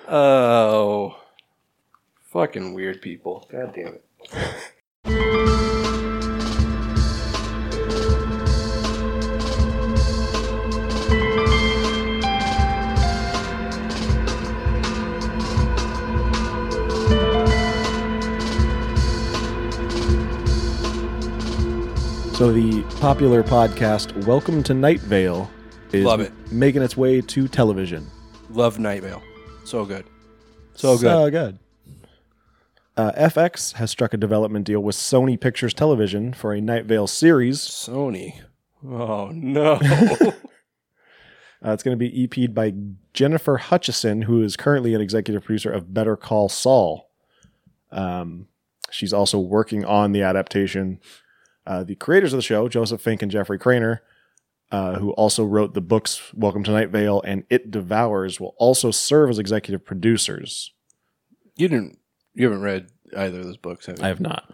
Oh, 0.06 1.16
fucking 2.30 2.74
weird 2.74 3.00
people. 3.00 3.48
God 3.50 3.72
damn 3.74 3.94
it. 3.94 4.04
So 22.34 22.52
the 22.52 22.82
popular 23.00 23.44
podcast 23.44 24.26
Welcome 24.26 24.64
to 24.64 24.74
Night 24.74 24.98
Vale 25.00 25.48
is 25.92 26.04
Love 26.04 26.20
it. 26.20 26.32
making 26.50 26.82
its 26.82 26.96
way 26.96 27.20
to 27.20 27.46
television. 27.46 28.10
Love 28.50 28.80
Night 28.80 29.02
Vale. 29.02 29.22
So 29.64 29.84
good. 29.84 30.04
So 30.74 30.94
good. 30.98 31.02
So 31.02 31.30
good. 31.30 31.58
Uh, 32.96 33.12
FX 33.12 33.74
has 33.74 33.92
struck 33.92 34.12
a 34.14 34.16
development 34.16 34.66
deal 34.66 34.80
with 34.80 34.96
Sony 34.96 35.40
Pictures 35.40 35.72
Television 35.72 36.32
for 36.32 36.52
a 36.52 36.60
Night 36.60 36.86
Vale 36.86 37.06
series. 37.06 37.60
Sony. 37.60 38.40
Oh 38.84 39.28
no. 39.32 39.80
Uh, 41.66 41.72
it's 41.72 41.82
going 41.82 41.98
to 41.98 42.10
be 42.10 42.24
EP'd 42.24 42.54
by 42.54 42.74
Jennifer 43.14 43.56
Hutchison, 43.56 44.20
who 44.22 44.42
is 44.42 44.54
currently 44.54 44.92
an 44.92 45.00
executive 45.00 45.44
producer 45.44 45.70
of 45.72 45.94
Better 45.94 46.14
Call 46.14 46.50
Saul. 46.50 47.08
Um, 47.90 48.48
she's 48.90 49.14
also 49.14 49.38
working 49.38 49.82
on 49.82 50.12
the 50.12 50.20
adaptation. 50.20 51.00
Uh, 51.66 51.82
the 51.84 51.94
creators 51.94 52.32
of 52.32 52.38
the 52.38 52.42
show, 52.42 52.68
Joseph 52.68 53.00
Fink 53.00 53.22
and 53.22 53.30
Jeffrey 53.30 53.58
Cranor, 53.58 54.00
uh, 54.70 54.98
who 54.98 55.12
also 55.12 55.44
wrote 55.44 55.74
the 55.74 55.80
books 55.80 56.32
Welcome 56.34 56.62
to 56.64 56.70
Night 56.72 56.90
Vale 56.90 57.22
and 57.22 57.44
It 57.48 57.70
Devours, 57.70 58.38
will 58.40 58.54
also 58.58 58.90
serve 58.90 59.30
as 59.30 59.38
executive 59.38 59.84
producers. 59.84 60.72
you 61.56 61.68
didn't. 61.68 61.98
You 62.34 62.46
haven't 62.46 62.62
read 62.62 62.88
either 63.16 63.38
of 63.38 63.44
those 63.44 63.56
books, 63.56 63.86
have 63.86 63.98
you? 63.98 64.04
I 64.04 64.08
have 64.08 64.20
not. 64.20 64.44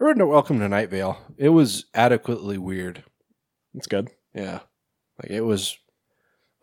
I 0.00 0.04
read 0.04 0.20
Welcome 0.22 0.58
to 0.60 0.68
Night 0.68 0.90
Vale. 0.90 1.18
It 1.36 1.50
was 1.50 1.84
adequately 1.94 2.58
weird. 2.58 3.04
It's 3.74 3.86
good. 3.86 4.08
Yeah. 4.34 4.60
Like 5.22 5.30
it 5.30 5.42
was 5.42 5.76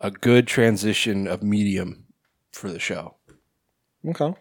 a 0.00 0.10
good 0.10 0.46
transition 0.46 1.26
of 1.26 1.42
medium 1.42 2.06
for 2.52 2.70
the 2.70 2.78
show. 2.78 3.16
Okay. 4.06 4.34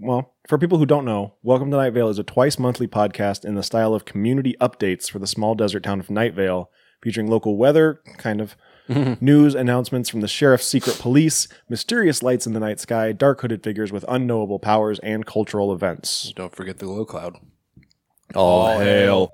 Well, 0.00 0.34
for 0.48 0.58
people 0.58 0.78
who 0.78 0.86
don't 0.86 1.04
know, 1.04 1.34
Welcome 1.42 1.70
to 1.70 1.76
Night 1.76 1.92
Vale 1.92 2.08
is 2.08 2.18
a 2.18 2.24
twice 2.24 2.58
monthly 2.58 2.86
podcast 2.88 3.44
in 3.44 3.54
the 3.54 3.62
style 3.62 3.94
of 3.94 4.04
community 4.04 4.56
updates 4.60 5.10
for 5.10 5.18
the 5.18 5.26
small 5.26 5.54
desert 5.54 5.82
town 5.82 6.00
of 6.00 6.10
Night 6.10 6.34
Vale, 6.34 6.70
featuring 7.02 7.26
local 7.28 7.56
weather, 7.56 8.00
kind 8.16 8.40
of 8.40 8.56
news, 9.20 9.54
announcements 9.54 10.08
from 10.08 10.20
the 10.20 10.28
sheriff's 10.28 10.66
secret 10.66 10.98
police, 10.98 11.46
mysterious 11.68 12.22
lights 12.22 12.46
in 12.46 12.52
the 12.54 12.60
night 12.60 12.80
sky, 12.80 13.12
dark 13.12 13.40
hooded 13.42 13.62
figures 13.62 13.92
with 13.92 14.04
unknowable 14.08 14.58
powers, 14.58 14.98
and 15.00 15.26
cultural 15.26 15.72
events. 15.72 16.32
Don't 16.34 16.56
forget 16.56 16.78
the 16.78 16.86
glow 16.86 17.04
cloud. 17.04 17.36
All 18.34 18.78
hail. 18.78 19.32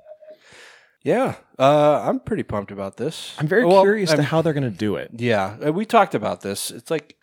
Yeah. 1.05 1.37
Uh, 1.57 2.03
I'm 2.05 2.19
pretty 2.21 2.43
pumped 2.43 2.73
about 2.73 2.97
this. 2.97 3.35
I'm 3.39 3.47
very 3.47 3.65
Well, 3.65 3.83
curious 3.83 4.11
to 4.11 4.17
I'm- 4.17 4.25
how 4.25 4.43
they're 4.43 4.53
going 4.53 4.71
to 4.71 4.77
do 4.77 4.97
it. 4.97 5.13
Yeah, 5.17 5.57
uh, 5.65 5.73
we 5.73 5.87
talked 5.87 6.15
about 6.17 6.41
this. 6.41 6.71
It's 6.73 6.91
like 6.91 7.17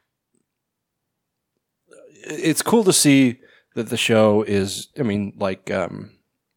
it's 2.25 2.61
cool 2.61 2.83
to 2.83 2.93
see 2.93 3.39
that 3.75 3.89
the 3.89 3.97
show 3.97 4.43
is. 4.43 4.89
I 4.99 5.03
mean, 5.03 5.33
like 5.37 5.69
um, 5.71 6.11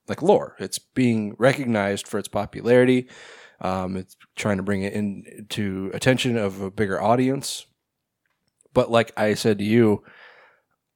like 0.08 0.22
lore. 0.22 0.56
It's 0.58 0.78
being 0.78 1.34
recognized 1.38 2.08
for 2.08 2.18
its 2.18 2.28
popularity. 2.28 3.08
Um, 3.60 3.96
it's 3.96 4.16
trying 4.36 4.58
to 4.58 4.62
bring 4.62 4.82
it 4.82 4.92
into 4.92 5.90
attention 5.92 6.36
of 6.36 6.60
a 6.60 6.70
bigger 6.70 7.00
audience. 7.02 7.66
But 8.72 8.90
like 8.90 9.12
I 9.16 9.34
said 9.34 9.58
to 9.58 9.64
you, 9.64 10.04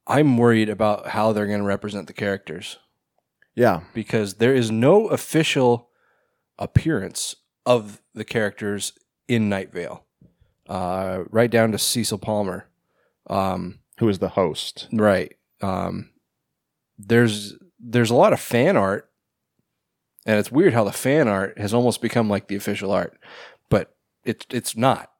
I'm 0.07 0.37
worried 0.37 0.69
about 0.69 1.09
how 1.09 1.33
they're 1.33 1.47
going 1.47 1.59
to 1.59 1.65
represent 1.65 2.07
the 2.07 2.13
characters 2.13 2.77
Yeah. 3.55 3.81
because 3.93 4.35
there 4.35 4.55
is 4.55 4.71
no 4.71 5.07
official 5.07 5.89
appearance 6.57 7.35
of 7.65 8.01
the 8.13 8.23
characters 8.23 8.93
in 9.27 9.49
Night 9.49 9.73
Vale, 9.73 10.05
uh, 10.69 11.23
right 11.29 11.49
down 11.51 11.71
to 11.73 11.77
Cecil 11.77 12.19
Palmer. 12.19 12.69
Um, 13.27 13.79
Who 13.99 14.09
is 14.09 14.19
the 14.19 14.29
host? 14.29 14.87
right. 14.91 15.35
Um, 15.61 16.09
there's 16.97 17.55
there's 17.79 18.09
a 18.09 18.15
lot 18.15 18.33
of 18.33 18.39
fan 18.39 18.77
art, 18.77 19.09
and 20.25 20.39
it's 20.39 20.51
weird 20.51 20.73
how 20.73 20.83
the 20.83 20.91
fan 20.91 21.27
art 21.27 21.57
has 21.57 21.73
almost 21.73 22.01
become 22.01 22.29
like 22.29 22.47
the 22.47 22.55
official 22.55 22.91
art, 22.91 23.17
but 23.69 23.95
it's 24.23 24.45
it's 24.49 24.75
not. 24.75 25.11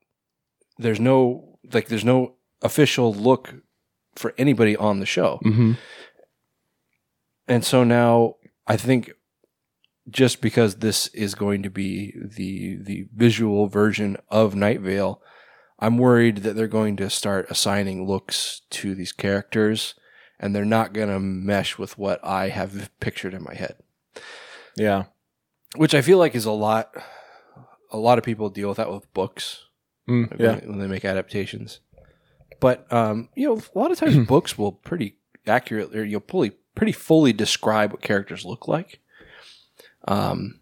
There's 0.77 0.99
no 0.99 1.59
like 1.71 1.87
there's 1.87 2.05
no 2.05 2.35
official 2.61 3.13
look 3.13 3.53
for 4.15 4.33
anybody 4.37 4.75
on 4.75 4.99
the 4.99 5.05
show. 5.05 5.39
Mm-hmm. 5.43 5.73
And 7.47 7.65
so 7.65 7.83
now 7.83 8.35
I 8.67 8.77
think 8.77 9.11
just 10.09 10.41
because 10.41 10.75
this 10.75 11.07
is 11.07 11.35
going 11.35 11.63
to 11.63 11.69
be 11.69 12.13
the 12.15 12.77
the 12.81 13.07
visual 13.15 13.67
version 13.67 14.17
of 14.29 14.55
Night 14.55 14.81
Vale, 14.81 15.21
I'm 15.83 15.97
worried 15.97 16.37
that 16.37 16.55
they're 16.55 16.67
going 16.67 16.95
to 16.97 17.09
start 17.09 17.45
assigning 17.49 18.07
looks 18.07 18.61
to 18.69 18.95
these 18.95 19.11
characters 19.11 19.95
and 20.39 20.55
they're 20.55 20.63
not 20.63 20.93
going 20.93 21.09
to 21.09 21.19
mesh 21.19 21.77
with 21.77 21.97
what 21.97 22.23
I 22.23 22.47
have 22.49 22.89
pictured 23.01 23.33
in 23.33 23.43
my 23.43 23.53
head. 23.53 23.75
Yeah. 24.77 25.03
Which 25.75 25.93
I 25.93 26.01
feel 26.01 26.17
like 26.17 26.35
is 26.35 26.45
a 26.45 26.51
lot 26.51 26.95
a 27.91 27.97
lot 27.97 28.17
of 28.17 28.23
people 28.23 28.49
deal 28.49 28.69
with 28.69 28.77
that 28.77 28.91
with 28.91 29.13
books 29.13 29.65
Mm, 30.07 30.37
when, 30.37 30.39
yeah. 30.39 30.65
when 30.65 30.79
they 30.79 30.87
make 30.87 31.05
adaptations. 31.05 31.79
But 32.59 32.91
um, 32.91 33.27
you 33.35 33.47
know, 33.47 33.61
a 33.75 33.77
lot 33.79 33.91
of 33.91 33.97
times 33.99 34.17
books 34.27 34.57
will 34.57 34.71
pretty 34.71 35.17
accurately 35.47 35.99
or 35.99 36.03
you'll 36.03 36.23
fully 36.27 36.51
pretty 36.75 36.93
fully 36.93 37.33
describe 37.33 37.91
what 37.91 38.01
characters 38.01 38.45
look 38.45 38.67
like. 38.69 38.99
Um, 40.07 40.61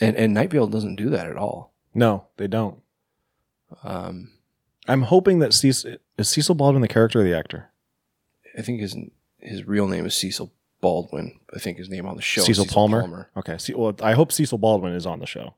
and 0.00 0.16
and 0.16 0.32
Night 0.32 0.50
Vale 0.50 0.66
doesn't 0.68 0.96
do 0.96 1.10
that 1.10 1.26
at 1.26 1.36
all. 1.36 1.74
No, 1.94 2.28
they 2.38 2.46
don't. 2.46 2.78
Um, 3.82 4.30
I'm 4.88 5.02
hoping 5.02 5.38
that 5.40 5.52
Cecil 5.54 5.96
is 6.18 6.28
Cecil 6.28 6.54
Baldwin 6.54 6.82
the 6.82 6.88
character 6.88 7.20
or 7.20 7.24
the 7.24 7.36
actor? 7.36 7.70
I 8.58 8.62
think 8.62 8.80
his 8.80 8.96
his 9.38 9.66
real 9.66 9.86
name 9.88 10.06
is 10.06 10.14
Cecil 10.14 10.52
Baldwin. 10.80 11.38
I 11.54 11.58
think 11.58 11.78
his 11.78 11.88
name 11.88 12.06
on 12.06 12.16
the 12.16 12.22
show 12.22 12.40
is 12.42 12.46
Cecil, 12.46 12.66
Palmer. 12.66 13.30
Okay. 13.36 13.56
Ce- 13.58 13.70
well, 13.74 13.94
I 14.02 14.12
hope 14.12 14.32
Cecil 14.32 14.58
Baldwin 14.58 14.92
is 14.94 15.06
on 15.06 15.20
the 15.20 15.26
show. 15.26 15.54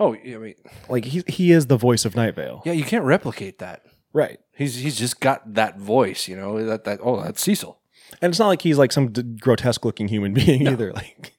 Oh, 0.00 0.12
yeah, 0.12 0.36
I 0.36 0.38
mean, 0.38 0.54
Like 0.88 1.04
he 1.06 1.22
he 1.26 1.52
is 1.52 1.66
the 1.66 1.76
voice 1.76 2.04
of 2.04 2.14
Night 2.16 2.34
Vale. 2.36 2.62
yeah, 2.64 2.72
you 2.72 2.84
can't 2.84 3.04
replicate 3.04 3.58
that. 3.58 3.82
Right. 4.12 4.38
He's 4.56 4.76
he's 4.76 4.96
just 4.98 5.20
got 5.20 5.54
that 5.54 5.78
voice, 5.78 6.28
you 6.28 6.36
know. 6.36 6.64
That 6.64 6.84
that 6.84 7.00
oh, 7.02 7.22
that's 7.22 7.42
Cecil. 7.42 7.78
And 8.22 8.30
it's 8.30 8.38
not 8.38 8.48
like 8.48 8.62
he's 8.62 8.78
like 8.78 8.90
some 8.92 9.12
d- 9.12 9.22
grotesque 9.22 9.84
looking 9.84 10.08
human 10.08 10.32
being 10.34 10.66
either. 10.66 10.92
Like 10.92 11.34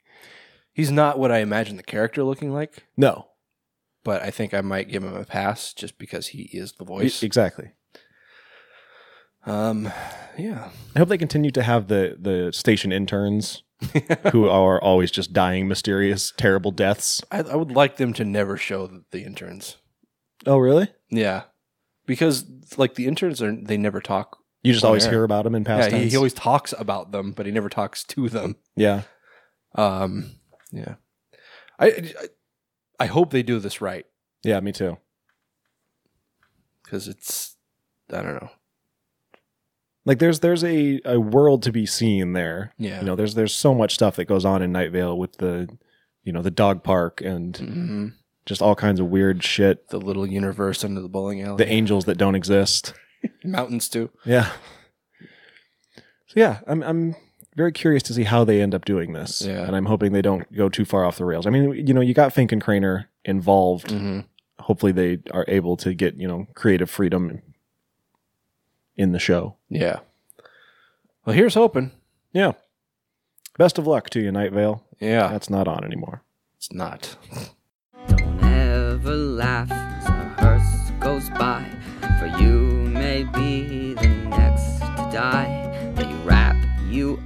He's 0.71 0.91
not 0.91 1.19
what 1.19 1.31
I 1.31 1.39
imagine 1.39 1.75
the 1.77 1.83
character 1.83 2.23
looking 2.23 2.53
like. 2.53 2.83
no. 2.95 3.25
But 4.09 4.23
I 4.23 4.31
think 4.31 4.55
I 4.55 4.61
might 4.61 4.87
give 4.87 5.03
him 5.03 5.15
a 5.15 5.23
pass 5.23 5.71
just 5.71 5.99
because 5.99 6.29
he 6.29 6.49
is 6.51 6.71
the 6.71 6.83
voice. 6.83 7.21
exactly. 7.21 7.73
Um, 9.45 9.93
yeah, 10.35 10.69
I 10.95 10.99
hope 10.99 11.09
they 11.09 11.17
continue 11.19 11.51
to 11.51 11.61
have 11.61 11.89
the 11.89 12.17
the 12.19 12.51
station 12.51 12.91
interns 12.91 13.61
who 14.31 14.49
are 14.49 14.81
always 14.81 15.11
just 15.11 15.31
dying 15.31 15.67
mysterious, 15.67 16.33
terrible 16.37 16.71
deaths. 16.71 17.21
I, 17.31 17.41
I 17.41 17.55
would 17.55 17.69
like 17.69 17.97
them 17.97 18.13
to 18.13 18.25
never 18.25 18.57
show 18.57 18.87
the, 18.87 19.03
the 19.11 19.23
interns. 19.23 19.77
Oh, 20.47 20.57
really? 20.57 20.87
Yeah, 21.11 21.43
because 22.07 22.45
like 22.77 22.95
the 22.95 23.05
interns 23.05 23.43
are 23.43 23.55
they 23.55 23.77
never 23.77 24.01
talk. 24.01 24.39
You 24.63 24.73
just 24.73 24.83
always 24.83 25.05
air. 25.05 25.11
hear 25.11 25.23
about 25.23 25.43
them 25.43 25.53
in 25.53 25.65
past 25.65 25.91
yeah, 25.91 25.99
he, 25.99 26.09
he 26.09 26.17
always 26.17 26.33
talks 26.33 26.73
about 26.79 27.11
them, 27.11 27.31
but 27.31 27.45
he 27.45 27.51
never 27.51 27.69
talks 27.69 28.03
to 28.05 28.27
them. 28.27 28.55
yeah. 28.75 29.03
Um, 29.75 30.31
yeah, 30.71 30.95
I, 31.77 31.85
I 31.89 32.27
I 32.99 33.05
hope 33.07 33.31
they 33.31 33.43
do 33.43 33.59
this 33.59 33.81
right 33.81 34.05
Yeah, 34.43 34.59
me 34.59 34.71
too. 34.71 34.97
because 36.83 37.07
it's 37.07 37.55
I 38.11 38.21
don't 38.21 38.35
know. 38.35 38.49
Like 40.05 40.19
there's 40.19 40.39
there's 40.39 40.63
a, 40.63 40.99
a 41.05 41.19
world 41.19 41.61
to 41.63 41.71
be 41.71 41.85
seen 41.85 42.33
there. 42.33 42.73
Yeah. 42.77 42.99
You 43.01 43.05
know, 43.05 43.15
there's 43.15 43.35
there's 43.35 43.53
so 43.55 43.73
much 43.75 43.93
stuff 43.93 44.15
that 44.15 44.25
goes 44.25 44.45
on 44.45 44.61
in 44.61 44.71
Night 44.71 44.91
Vale 44.91 45.17
with 45.17 45.37
the 45.37 45.67
you 46.23 46.33
know, 46.33 46.41
the 46.41 46.51
dog 46.51 46.83
park 46.83 47.21
and 47.21 47.55
hmm 47.57 48.07
just 48.45 48.61
all 48.63 48.73
kinds 48.73 48.99
of 48.99 49.05
weird 49.07 49.43
shit. 49.43 49.89
The 49.89 49.99
little 49.99 50.25
universe 50.25 50.83
under 50.83 51.01
the 51.01 51.09
bowling 51.09 51.41
alley, 51.43 51.57
The 51.63 51.71
angels 51.71 52.05
that 52.05 52.17
don't 52.17 52.33
exist. 52.33 52.93
mountains 53.43 53.87
too. 53.89 54.09
Yeah. 54.25 54.49
So 56.27 56.33
yeah, 56.39 56.59
I'm 56.65 56.81
I'm 56.81 57.15
very 57.59 57.71
curious 57.73 58.01
to 58.03 58.13
see 58.13 58.23
how 58.23 58.45
they 58.45 58.61
end 58.61 58.73
up 58.73 58.85
doing 58.85 59.11
this. 59.11 59.41
Yeah. 59.41 59.63
And 59.67 59.75
I'm 59.75 59.85
hoping 59.85 60.13
they 60.13 60.21
don't 60.21 60.49
go 60.55 60.69
too 60.69 60.85
far 60.85 61.03
off 61.03 61.17
the 61.17 61.25
rails. 61.25 61.45
I 61.45 61.49
mean, 61.49 61.73
you 61.85 61.93
know, 61.93 61.99
you 61.99 62.13
got 62.13 62.31
Fink 62.31 62.53
and 62.53 62.63
Cranor 62.63 63.07
involved. 63.25 63.87
Mm-hmm. 63.89 64.21
Hopefully 64.59 64.93
they 64.93 65.19
are 65.31 65.43
able 65.49 65.75
to 65.77 65.93
get, 65.93 66.15
you 66.15 66.25
know, 66.25 66.47
creative 66.55 66.89
freedom 66.89 67.41
in 68.95 69.11
the 69.11 69.19
show. 69.19 69.57
Yeah. 69.69 69.99
Well, 71.25 71.35
here's 71.35 71.55
hoping. 71.55 71.91
Yeah. 72.31 72.53
Best 73.57 73.77
of 73.77 73.85
luck 73.85 74.09
to 74.11 74.21
you, 74.21 74.31
Night 74.31 74.53
Vale. 74.53 74.85
Yeah, 75.01 75.27
That's 75.27 75.49
not 75.49 75.67
on 75.67 75.83
anymore. 75.83 76.23
it's 76.55 76.71
not. 76.71 77.17
Don't 78.07 78.41
ever 78.43 79.15
laugh 79.15 79.69
a 79.69 80.41
hearse 80.41 80.91
goes 81.01 81.29
by. 81.31 81.48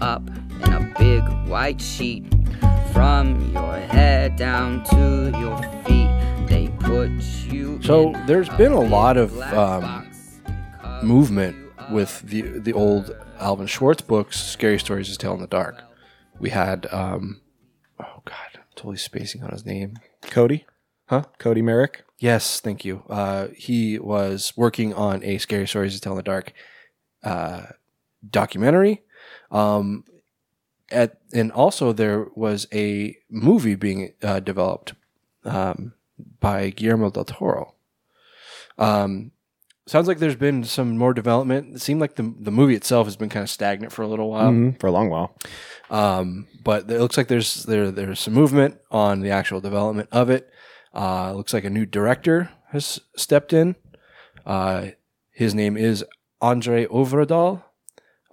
Up 0.04 0.28
in 0.66 0.74
a 0.74 0.94
big 1.00 1.24
white 1.48 1.80
sheet. 1.82 2.26
From 2.92 3.52
your 3.54 3.78
head 3.78 4.36
down 4.36 4.84
to 4.86 5.32
your 5.40 5.58
feet, 5.84 6.48
they 6.48 6.68
put 6.80 7.10
you. 7.50 7.82
So, 7.82 8.14
in 8.14 8.26
there's 8.28 8.50
been 8.50 8.74
a 8.74 8.82
lot 8.82 9.18
of, 9.18 9.34
um, 9.42 9.82
box 9.82 10.40
and 10.46 10.82
cover 10.82 11.06
movement 11.06 11.56
with 11.90 12.22
the 12.22 12.42
the 12.42 12.74
old 12.74 13.16
Alvin 13.40 13.66
Schwartz 13.66 14.02
books, 14.02 14.44
Scary 14.44 14.78
Stories 14.78 15.10
to 15.10 15.18
Tell 15.18 15.34
in 15.34 15.40
the 15.40 15.48
Dark. 15.48 15.82
We 16.38 16.50
had, 16.50 16.86
um, 16.92 17.42
oh 18.00 18.22
god, 18.26 18.50
I'm 18.56 18.62
totally 18.76 18.98
spacing 18.98 19.42
on 19.42 19.52
his 19.52 19.66
name. 19.66 19.98
Cody? 20.22 20.66
Huh? 21.08 21.24
Cody 21.40 21.62
Merrick? 21.62 22.04
Yes, 22.20 22.60
thank 22.60 22.86
you. 22.86 23.04
Uh, 23.10 23.48
he 23.56 23.98
was 23.98 24.54
working 24.56 24.94
on 24.94 25.24
a 25.24 25.38
Scary 25.40 25.68
Stories 25.68 25.96
to 25.96 26.02
Tell 26.02 26.14
in 26.14 26.18
the 26.18 26.24
Dark 26.24 26.54
uh, 27.24 27.64
documentary. 28.30 29.02
Um, 29.54 30.04
at 30.92 31.18
and 31.34 31.52
also 31.52 31.94
there 31.94 32.28
was 32.36 32.68
a 32.74 33.16
movie 33.30 33.76
being 33.76 34.14
uh, 34.22 34.40
developed 34.42 34.94
um, 35.46 35.94
by 36.40 36.70
Guillermo 36.72 37.10
del 37.10 37.24
Toro. 37.26 37.74
Um, 38.78 39.32
sounds 39.88 40.08
like 40.08 40.20
there's 40.20 40.36
been 40.36 40.64
some 40.64 40.98
more 40.98 41.14
development. 41.14 41.76
It 41.76 41.82
seemed 41.82 42.02
like 42.02 42.16
the 42.16 42.34
the 42.40 42.52
movie 42.52 42.76
itself 42.76 43.08
has 43.08 43.16
been 43.16 43.30
kind 43.30 43.44
of 43.44 43.50
stagnant 43.50 43.94
for 43.94 44.02
a 44.02 44.08
little 44.08 44.30
while. 44.30 44.52
Mhm, 44.52 44.80
for 44.80 44.88
a 44.88 44.92
long 44.92 45.10
while. 45.10 45.38
Um, 45.90 46.48
but 46.64 46.90
it 46.90 47.00
looks 47.00 47.18
like 47.18 47.28
there's 47.28 47.64
there 47.64 47.92
there's 47.92 48.20
some 48.20 48.34
movement 48.34 48.80
on 48.92 49.22
the 49.22 49.32
actual 49.32 49.62
development 49.62 50.10
of 50.12 50.30
it. 50.30 50.50
Uh, 50.94 51.30
it 51.34 51.38
looks 51.38 51.54
like 51.54 51.66
a 51.66 51.70
new 51.70 51.86
director 51.86 52.50
has 52.72 53.00
stepped 53.16 53.54
in. 53.54 53.76
Uh, 54.46 54.88
his 55.32 55.54
name 55.56 55.78
is 55.78 56.04
Andre 56.42 56.86
Øvredal. 56.88 57.64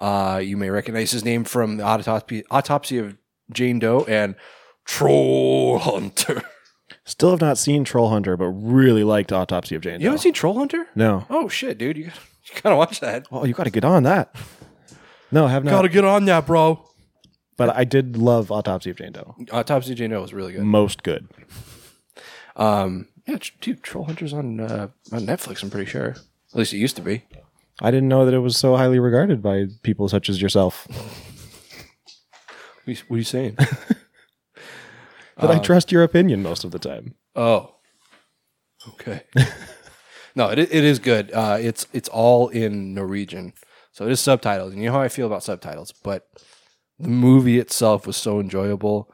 Uh, 0.00 0.40
you 0.42 0.56
may 0.56 0.70
recognize 0.70 1.10
his 1.10 1.24
name 1.24 1.44
from 1.44 1.76
the 1.76 1.84
autopsy, 1.84 2.42
autopsy 2.50 2.98
of 2.98 3.16
Jane 3.52 3.78
Doe 3.78 4.04
and 4.08 4.34
Troll 4.86 5.78
Hunter. 5.78 6.42
Still 7.04 7.30
have 7.30 7.40
not 7.40 7.58
seen 7.58 7.84
Troll 7.84 8.08
Hunter, 8.08 8.36
but 8.36 8.46
really 8.46 9.04
liked 9.04 9.32
Autopsy 9.32 9.74
of 9.74 9.82
Jane 9.82 9.98
Doe. 9.98 10.04
You 10.04 10.06
haven't 10.08 10.20
seen 10.22 10.32
Troll 10.32 10.54
Hunter? 10.58 10.86
No. 10.94 11.26
Oh 11.28 11.48
shit, 11.48 11.76
dude! 11.78 11.96
You 11.96 12.04
gotta, 12.04 12.20
you 12.54 12.60
gotta 12.62 12.76
watch 12.76 13.00
that. 13.00 13.26
Oh, 13.30 13.44
you 13.44 13.52
got 13.52 13.64
to 13.64 13.70
get 13.70 13.84
on 13.84 14.02
that. 14.04 14.34
No, 15.30 15.46
I 15.46 15.50
have 15.50 15.64
not. 15.64 15.70
Gotta 15.72 15.88
get 15.88 16.04
on 16.04 16.24
that, 16.26 16.46
bro. 16.46 16.82
but 17.56 17.70
I 17.76 17.84
did 17.84 18.16
love 18.16 18.50
Autopsy 18.50 18.90
of 18.90 18.96
Jane 18.96 19.12
Doe. 19.12 19.34
Autopsy 19.52 19.92
of 19.92 19.98
Jane 19.98 20.10
Doe 20.10 20.20
was 20.22 20.32
really 20.32 20.52
good. 20.52 20.62
Most 20.62 21.02
good. 21.02 21.28
Um, 22.56 23.08
yeah, 23.26 23.38
dude, 23.60 23.82
Troll 23.82 24.04
Hunter's 24.04 24.32
on 24.32 24.60
uh, 24.60 24.88
on 25.12 25.20
Netflix. 25.26 25.62
I'm 25.62 25.70
pretty 25.70 25.90
sure. 25.90 26.10
At 26.10 26.54
least 26.54 26.72
it 26.72 26.78
used 26.78 26.96
to 26.96 27.02
be. 27.02 27.22
I 27.80 27.90
didn't 27.90 28.08
know 28.08 28.24
that 28.24 28.34
it 28.34 28.40
was 28.40 28.56
so 28.56 28.76
highly 28.76 28.98
regarded 28.98 29.42
by 29.42 29.66
people 29.82 30.08
such 30.08 30.28
as 30.28 30.40
yourself. 30.42 30.86
What 30.88 32.86
are 32.86 32.90
you, 32.90 32.96
what 33.08 33.14
are 33.16 33.18
you 33.18 33.24
saying? 33.24 33.56
But 35.36 35.50
I 35.50 35.58
trust 35.58 35.90
your 35.90 36.02
opinion 36.02 36.42
most 36.42 36.64
of 36.64 36.70
the 36.70 36.78
time. 36.78 37.14
oh, 37.34 37.74
okay. 38.90 39.22
no, 40.34 40.50
it, 40.50 40.58
it 40.58 40.84
is 40.84 40.98
good. 40.98 41.32
Uh, 41.32 41.56
it's 41.58 41.86
it's 41.94 42.10
all 42.10 42.48
in 42.48 42.92
Norwegian, 42.92 43.54
so 43.90 44.04
it 44.04 44.12
is 44.12 44.20
subtitles. 44.20 44.72
And 44.74 44.82
you 44.82 44.88
know 44.88 44.94
how 44.96 45.00
I 45.00 45.08
feel 45.08 45.26
about 45.26 45.42
subtitles, 45.42 45.92
but 46.04 46.28
the 46.98 47.08
movie 47.08 47.58
itself 47.58 48.06
was 48.06 48.18
so 48.18 48.38
enjoyable, 48.38 49.10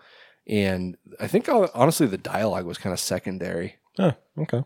and 0.48 0.96
I 1.20 1.28
think 1.28 1.48
uh, 1.48 1.68
honestly 1.74 2.08
the 2.08 2.18
dialogue 2.18 2.66
was 2.66 2.78
kind 2.78 2.92
of 2.92 2.98
secondary. 2.98 3.76
Oh, 3.98 4.14
okay. 4.36 4.64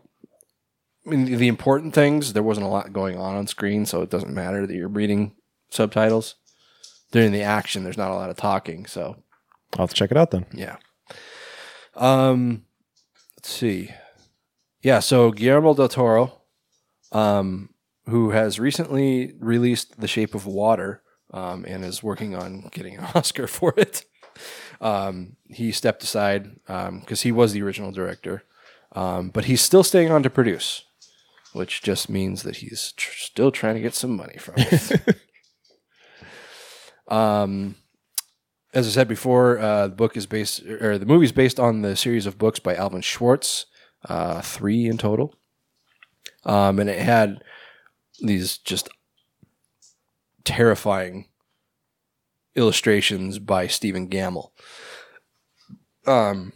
I 1.05 1.09
mean, 1.09 1.25
the 1.25 1.47
important 1.47 1.93
things 1.93 2.33
there 2.33 2.43
wasn't 2.43 2.67
a 2.67 2.69
lot 2.69 2.93
going 2.93 3.17
on 3.17 3.35
on 3.35 3.47
screen, 3.47 3.85
so 3.85 4.01
it 4.01 4.09
doesn't 4.09 4.33
matter 4.33 4.67
that 4.67 4.75
you're 4.75 4.87
reading 4.87 5.33
subtitles. 5.69 6.35
During 7.11 7.31
the 7.31 7.41
action, 7.41 7.83
there's 7.83 7.97
not 7.97 8.11
a 8.11 8.15
lot 8.15 8.29
of 8.29 8.37
talking, 8.37 8.85
so 8.85 9.23
I'll 9.73 9.83
have 9.83 9.89
to 9.89 9.95
check 9.95 10.11
it 10.11 10.17
out 10.17 10.31
then. 10.31 10.45
Yeah. 10.53 10.77
Um, 11.95 12.65
let's 13.37 13.49
see. 13.49 13.89
Yeah, 14.81 14.99
so 14.99 15.31
Guillermo 15.31 15.73
del 15.73 15.89
Toro, 15.89 16.41
um, 17.11 17.69
who 18.07 18.31
has 18.31 18.59
recently 18.59 19.33
released 19.39 19.99
The 19.99 20.07
Shape 20.07 20.33
of 20.33 20.45
Water, 20.45 21.03
um, 21.33 21.65
and 21.67 21.83
is 21.83 22.03
working 22.03 22.35
on 22.35 22.69
getting 22.71 22.97
an 22.97 23.05
Oscar 23.15 23.47
for 23.47 23.73
it. 23.77 24.05
Um, 24.79 25.35
he 25.47 25.71
stepped 25.71 26.03
aside 26.03 26.55
because 26.65 27.21
he 27.21 27.31
was 27.31 27.53
the 27.53 27.61
original 27.61 27.91
director, 27.91 28.43
um, 28.93 29.29
but 29.29 29.45
he's 29.45 29.61
still 29.61 29.83
staying 29.83 30.11
on 30.11 30.23
to 30.23 30.29
produce, 30.29 30.85
which 31.53 31.81
just 31.81 32.09
means 32.09 32.43
that 32.43 32.57
he's 32.57 32.93
tr- 32.93 33.17
still 33.17 33.51
trying 33.51 33.75
to 33.75 33.81
get 33.81 33.93
some 33.93 34.15
money 34.15 34.37
from 34.37 34.55
it. 34.57 35.17
um, 37.07 37.75
as 38.73 38.87
I 38.87 38.91
said 38.91 39.07
before, 39.07 39.59
uh, 39.59 39.87
the 39.87 39.95
book 39.95 40.15
is 40.15 40.25
based, 40.25 40.63
or 40.63 40.97
the 40.97 41.05
movie 41.05 41.25
is 41.25 41.31
based 41.31 41.59
on 41.59 41.81
the 41.81 41.95
series 41.95 42.25
of 42.25 42.37
books 42.37 42.59
by 42.59 42.75
Alvin 42.75 43.01
Schwartz, 43.01 43.65
uh, 44.05 44.41
three 44.41 44.87
in 44.87 44.97
total. 44.97 45.35
Um, 46.45 46.79
and 46.79 46.89
it 46.89 46.99
had 46.99 47.43
these 48.21 48.57
just 48.57 48.89
terrifying 50.43 51.27
illustrations 52.55 53.39
by 53.39 53.67
Stephen 53.67 54.09
Gammell. 54.09 54.51
Um, 56.07 56.53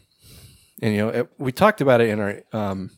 and 0.82 0.93
you 0.93 1.00
know, 1.00 1.10
it, 1.10 1.30
we 1.38 1.52
talked 1.52 1.82
about 1.82 2.02
it 2.02 2.10
in 2.10 2.20
our 2.20 2.41
um, 2.52 2.91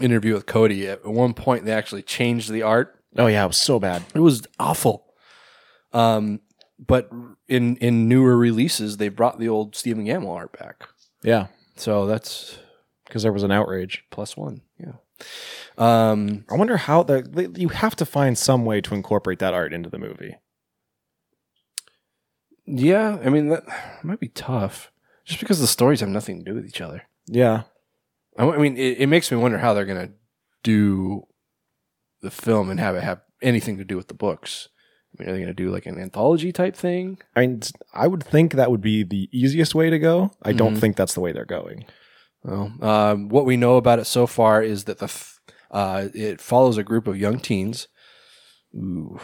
interview 0.00 0.34
with 0.34 0.46
Cody. 0.46 0.86
At 0.88 1.04
one 1.06 1.34
point, 1.34 1.64
they 1.64 1.72
actually 1.72 2.02
changed 2.02 2.50
the 2.50 2.62
art 2.62 2.92
Oh 3.18 3.26
yeah, 3.28 3.44
it 3.44 3.48
was 3.48 3.56
so 3.56 3.78
bad. 3.80 4.02
it 4.14 4.20
was 4.20 4.42
awful. 4.58 5.06
Um, 5.92 6.40
but 6.78 7.10
in 7.48 7.76
in 7.78 8.08
newer 8.08 8.36
releases, 8.36 8.98
they 8.98 9.08
brought 9.08 9.38
the 9.38 9.48
old 9.48 9.74
Stephen 9.74 10.04
Gammell 10.04 10.34
art 10.34 10.58
back. 10.58 10.88
Yeah, 11.22 11.46
So 11.76 12.06
that's 12.06 12.58
because 13.06 13.22
there 13.22 13.32
was 13.32 13.42
an 13.42 13.50
outrage. 13.52 14.04
plus 14.10 14.36
one. 14.36 14.60
Yeah. 14.78 14.92
Um, 15.78 16.44
I 16.50 16.56
wonder 16.56 16.76
how 16.76 17.02
the 17.02 17.50
you 17.56 17.68
have 17.70 17.96
to 17.96 18.04
find 18.04 18.36
some 18.36 18.66
way 18.66 18.82
to 18.82 18.94
incorporate 18.94 19.38
that 19.38 19.54
art 19.54 19.72
into 19.72 19.88
the 19.88 19.98
movie. 19.98 20.36
yeah. 22.66 23.18
I 23.24 23.28
mean, 23.30 23.48
that 23.48 23.64
might 24.02 24.20
be 24.20 24.28
tough, 24.28 24.90
just 25.24 25.40
because 25.40 25.60
the 25.60 25.66
stories 25.66 26.00
have 26.00 26.08
nothing 26.08 26.38
to 26.38 26.44
do 26.44 26.54
with 26.54 26.66
each 26.66 26.80
other. 26.80 27.02
Yeah, 27.26 27.62
I 28.38 28.44
I 28.46 28.58
mean, 28.58 28.76
it, 28.76 28.98
it 29.00 29.06
makes 29.08 29.30
me 29.30 29.36
wonder 29.38 29.58
how 29.58 29.74
they're 29.74 29.84
gonna 29.86 30.10
do 30.62 31.22
the 32.22 32.30
film 32.30 32.70
and 32.70 32.80
have 32.80 32.96
it 32.96 33.02
have 33.02 33.20
anything 33.42 33.78
to 33.78 33.84
do 33.84 33.96
with 33.96 34.08
the 34.08 34.14
books. 34.14 34.68
I 35.18 35.22
mean, 35.22 35.28
are 35.30 35.32
they 35.34 35.40
gonna 35.40 35.54
do 35.54 35.70
like 35.70 35.86
an 35.86 35.98
anthology 36.00 36.52
type 36.52 36.74
thing? 36.76 37.18
I 37.34 37.40
mean, 37.40 37.60
I 37.94 38.06
would 38.06 38.22
think 38.24 38.52
that 38.54 38.70
would 38.70 38.80
be 38.82 39.02
the 39.02 39.28
easiest 39.32 39.74
way 39.74 39.90
to 39.90 39.98
go. 39.98 40.30
I 40.42 40.52
don't 40.52 40.74
Mhm. 40.76 40.80
think 40.80 40.96
that's 40.96 41.14
the 41.14 41.20
way 41.20 41.32
they're 41.32 41.44
going. 41.44 41.86
Well, 42.42 42.72
um, 42.80 43.28
what 43.28 43.44
we 43.46 43.56
know 43.56 43.76
about 43.76 43.98
it 43.98 44.04
so 44.06 44.26
far 44.26 44.62
is 44.62 44.84
that 44.84 44.98
the 44.98 45.04
f- 45.06 45.40
uh, 45.70 46.08
it 46.14 46.40
follows 46.40 46.76
a 46.78 46.84
group 46.84 47.06
of 47.08 47.18
young 47.18 47.40
teens. 47.40 47.88
Ooh, 48.74 49.18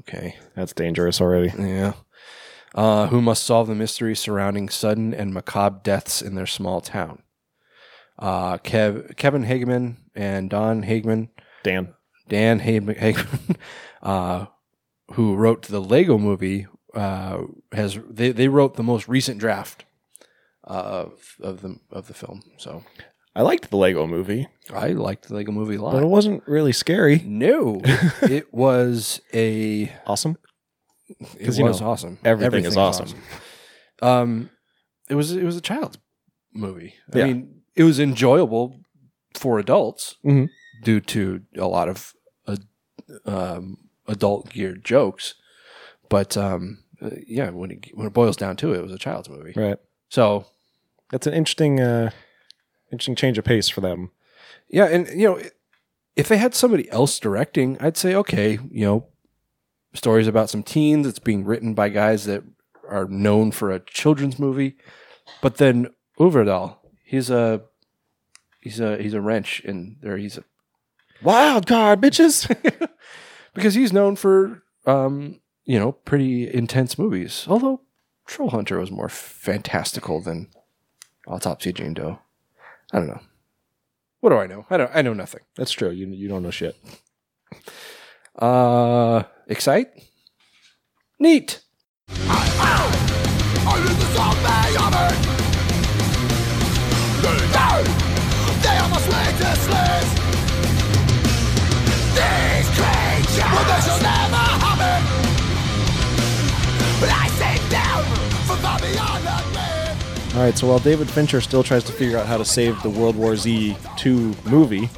okay, 0.00 0.36
That's 0.54 0.72
dangerous 0.72 1.20
already. 1.20 1.52
yeah. 1.58 1.92
Uh, 2.74 3.06
who 3.06 3.22
must 3.22 3.44
solve 3.44 3.68
the 3.68 3.74
mystery 3.74 4.14
surrounding 4.14 4.68
sudden 4.68 5.14
and 5.14 5.32
macabre 5.32 5.80
deaths 5.82 6.20
in 6.20 6.34
their 6.34 6.46
small 6.46 6.80
town. 6.82 7.22
Uh, 8.18 8.58
Kev, 8.58 9.16
Kevin 9.16 9.44
Hageman 9.44 9.96
and 10.14 10.48
Don 10.50 10.82
Hageman, 10.82 11.28
Dan. 11.62 11.94
Dan 12.28 12.60
Hageman, 12.60 13.56
uh, 14.02 14.46
who 15.12 15.34
wrote 15.36 15.62
the 15.68 15.80
Lego 15.80 16.16
movie, 16.18 16.66
uh, 16.94 17.42
has 17.72 17.98
they, 18.08 18.32
they 18.32 18.48
wrote 18.48 18.74
the 18.76 18.82
most 18.82 19.06
recent 19.08 19.38
draft 19.38 19.84
of 20.64 21.36
of 21.40 21.62
the 21.62 21.78
of 21.90 22.08
the 22.08 22.14
film. 22.14 22.42
So 22.58 22.82
I 23.34 23.42
liked 23.42 23.70
the 23.70 23.76
Lego 23.76 24.06
movie, 24.06 24.48
I 24.72 24.88
liked 24.88 25.28
the 25.28 25.34
Lego 25.34 25.52
movie 25.52 25.76
a 25.76 25.82
lot. 25.82 25.92
but 25.92 26.02
it 26.02 26.06
wasn't 26.08 26.42
really 26.48 26.72
scary. 26.72 27.22
no, 27.24 27.80
it 28.22 28.52
was 28.52 29.20
a 29.34 29.92
Awesome. 30.06 30.38
It 31.38 31.46
was 31.46 31.58
you 31.58 31.64
know, 31.64 31.70
awesome. 31.72 32.18
everything 32.24 32.64
is 32.64 32.76
awesome. 32.76 33.10
Um, 34.02 34.50
it 35.08 35.14
was 35.14 35.32
it 35.32 35.44
was 35.44 35.56
a 35.56 35.60
child's 35.60 35.98
movie. 36.52 36.94
I 37.14 37.18
Yeah. 37.18 37.24
mean, 37.26 37.55
it 37.76 37.84
was 37.84 37.98
enjoyable 38.00 38.80
for 39.34 39.58
adults 39.58 40.16
Mhm. 40.24 40.48
due 40.82 41.00
to 41.00 41.42
a 41.56 41.66
lot 41.66 41.88
of 41.88 42.14
uh, 42.46 42.56
um, 43.24 43.76
adult 44.06 44.50
geared 44.50 44.84
jokes. 44.84 45.34
But 46.08 46.36
um, 46.36 46.78
uh, 47.02 47.10
yeah, 47.26 47.50
when 47.50 47.70
it 47.70 47.86
when 47.94 48.06
it 48.06 48.12
boils 48.12 48.36
down 48.36 48.56
to 48.56 48.72
it, 48.72 48.78
it 48.78 48.82
was 48.82 48.92
a 48.92 48.98
child's 48.98 49.28
movie. 49.28 49.52
Right. 49.56 49.78
So 50.08 50.46
That's 51.10 51.26
an 51.26 51.34
interesting, 51.34 51.80
uh, 51.80 52.10
interesting 52.90 53.16
change 53.16 53.38
of 53.38 53.44
pace 53.44 53.68
for 53.68 53.80
them. 53.80 54.10
yeah, 54.68 54.86
and 54.86 55.06
you 55.08 55.26
know, 55.28 55.40
if 56.16 56.28
they 56.28 56.38
had 56.38 56.54
somebody 56.54 56.90
else 56.90 57.18
directing, 57.20 57.76
I'd 57.80 57.96
say 57.96 58.14
okay, 58.14 58.58
you 58.70 58.84
know, 58.86 59.06
stories 59.94 60.28
about 60.28 60.50
some 60.50 60.62
teens. 60.62 61.06
It's 61.06 61.18
being 61.20 61.44
written 61.44 61.74
by 61.74 61.88
guys 61.90 62.24
that 62.24 62.42
are 62.88 63.06
known 63.08 63.52
for 63.52 63.70
a 63.72 63.80
children's 63.80 64.38
movie, 64.38 64.76
but 65.42 65.56
then 65.56 65.88
Øvredal, 66.18 66.76
he's 67.06 67.30
a 67.30 67.62
he's 68.60 68.80
a 68.80 69.00
he's 69.00 69.14
a 69.14 69.20
wrench 69.22 69.60
in 69.60 69.96
there. 70.02 70.18
He's 70.18 70.36
a 70.36 70.44
Wild 71.22 71.66
card, 71.66 72.00
bitches. 72.00 72.46
because 73.54 73.74
he's 73.74 73.92
known 73.92 74.16
for 74.16 74.62
um 74.84 75.40
you 75.64 75.78
know 75.78 75.92
pretty 75.92 76.52
intense 76.52 76.98
movies. 76.98 77.46
Although 77.48 77.80
Troll 78.26 78.50
Hunter 78.50 78.78
was 78.78 78.90
more 78.90 79.08
fantastical 79.08 80.20
than 80.20 80.48
Autopsy 81.26 81.70
of 81.70 81.76
Jane 81.76 81.94
Doe. 81.94 82.18
I 82.92 82.98
don't 82.98 83.08
know. 83.08 83.20
What 84.20 84.30
do 84.30 84.36
I 84.36 84.46
know? 84.46 84.66
I 84.68 84.76
don't. 84.76 84.90
I 84.94 85.02
know 85.02 85.14
nothing. 85.14 85.42
That's 85.56 85.72
true. 85.72 85.90
You 85.90 86.08
you 86.08 86.28
don't 86.28 86.42
know 86.42 86.50
shit. 86.50 86.76
Uh, 88.38 89.22
excite? 89.48 89.88
Neat. 91.18 91.62
All 110.34 110.42
right. 110.42 110.56
So 110.58 110.66
while 110.68 110.78
David 110.78 111.08
Fincher 111.08 111.40
still 111.40 111.62
tries 111.62 111.84
to 111.84 111.92
figure 111.92 112.18
out 112.18 112.26
how 112.26 112.36
to 112.36 112.44
save 112.44 112.82
the 112.82 112.90
World 112.90 113.16
War 113.16 113.36
Z 113.36 113.76
two 113.96 114.34
movie, 114.44 114.88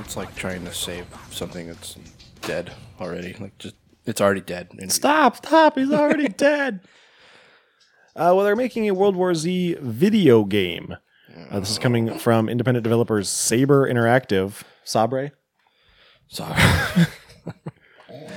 It's 0.00 0.16
like 0.16 0.34
trying 0.36 0.64
to 0.64 0.72
save 0.72 1.06
something 1.30 1.66
that's 1.66 1.96
dead 2.42 2.72
already. 3.00 3.34
Like 3.40 3.58
just 3.58 3.74
it's 4.04 4.20
already 4.20 4.40
dead. 4.42 4.68
Stop, 4.92 5.36
stop. 5.36 5.76
He's 5.76 5.90
already 5.90 6.28
dead. 6.46 6.80
Uh, 8.14 8.32
well, 8.34 8.42
they're 8.44 8.56
making 8.56 8.88
a 8.88 8.94
World 8.94 9.16
War 9.16 9.34
Z 9.34 9.76
video 9.80 10.44
game. 10.44 10.96
Uh, 11.50 11.60
this 11.60 11.70
is 11.70 11.78
coming 11.78 12.18
from 12.18 12.48
independent 12.48 12.84
developers 12.84 13.28
Saber 13.28 13.88
Interactive. 13.88 14.62
Sabre? 14.84 15.32
Sorry. 16.28 16.60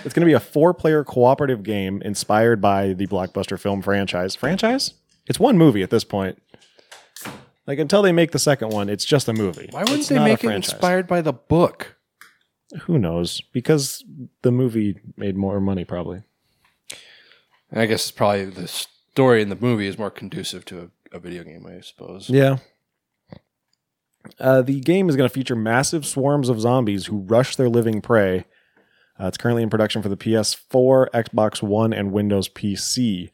It's 0.06 0.14
going 0.14 0.22
to 0.22 0.26
be 0.26 0.34
a 0.34 0.40
four 0.40 0.74
player 0.74 1.04
cooperative 1.04 1.62
game 1.62 2.02
inspired 2.04 2.62
by 2.62 2.94
the 2.94 3.06
blockbuster 3.08 3.60
film 3.60 3.82
franchise. 3.82 4.34
Franchise? 4.34 4.94
It's 5.28 5.40
one 5.40 5.58
movie 5.58 5.84
at 5.84 5.90
this 5.90 6.06
point. 6.06 6.42
Like, 7.68 7.80
until 7.80 8.02
they 8.02 8.14
make 8.14 8.32
the 8.32 8.40
second 8.40 8.70
one, 8.70 8.88
it's 8.88 9.04
just 9.04 9.28
a 9.28 9.34
movie. 9.34 9.68
Why 9.72 9.82
wouldn't 9.82 10.00
It's 10.00 10.08
they 10.10 10.16
not 10.16 10.26
a 10.26 10.30
make 10.30 10.44
it 10.44 10.48
franchise. 10.48 10.72
inspired 10.72 11.06
by 11.08 11.20
the 11.22 11.34
book? 11.34 11.98
Who 12.84 12.98
knows? 12.98 13.42
Because 13.52 14.04
the 14.42 14.52
movie 14.52 14.98
made 15.18 15.36
more 15.36 15.60
money, 15.60 15.84
probably. 15.84 16.24
I 17.72 17.86
guess 17.86 18.04
it's 18.04 18.12
probably 18.12 18.46
the 18.46 18.68
story 18.70 19.42
in 19.42 19.50
the 19.50 19.58
movie 19.58 19.88
is 19.88 19.98
more 19.98 20.10
conducive 20.12 20.64
to 20.66 20.90
a, 21.12 21.18
a 21.18 21.20
video 21.20 21.44
game, 21.44 21.66
I 21.68 21.82
suppose. 21.82 22.30
Yeah. 22.30 22.58
Uh, 24.40 24.62
the 24.62 24.80
game 24.82 25.10
is 25.10 25.16
going 25.16 25.28
to 25.28 25.34
feature 25.34 25.56
massive 25.56 26.06
swarms 26.06 26.50
of 26.50 26.60
zombies 26.60 27.08
who 27.08 27.20
rush 27.20 27.56
their 27.56 27.70
living 27.70 28.02
prey. 28.02 28.46
Uh, 29.20 29.28
it's 29.28 29.38
currently 29.38 29.64
in 29.64 29.70
production 29.70 30.02
for 30.02 30.10
the 30.10 30.18
PS4, 30.18 31.10
Xbox 31.12 31.62
One, 31.62 31.94
and 31.94 32.12
Windows 32.12 32.48
PC. 32.48 33.30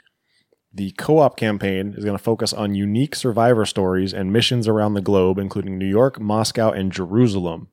The 0.73 0.91
co 0.91 1.19
op 1.19 1.37
campaign 1.37 1.93
is 1.97 2.03
going 2.03 2.17
to 2.17 2.23
focus 2.23 2.51
on 2.51 2.75
unique 2.75 3.15
survivor 3.15 3.65
stories 3.65 4.13
and 4.13 4.33
missions 4.33 4.67
around 4.67 4.93
the 4.93 5.01
globe, 5.01 5.37
including 5.37 5.77
New 5.77 5.87
York, 5.87 6.19
Moscow, 6.19 6.71
and 6.71 6.91
Jerusalem. 6.91 7.69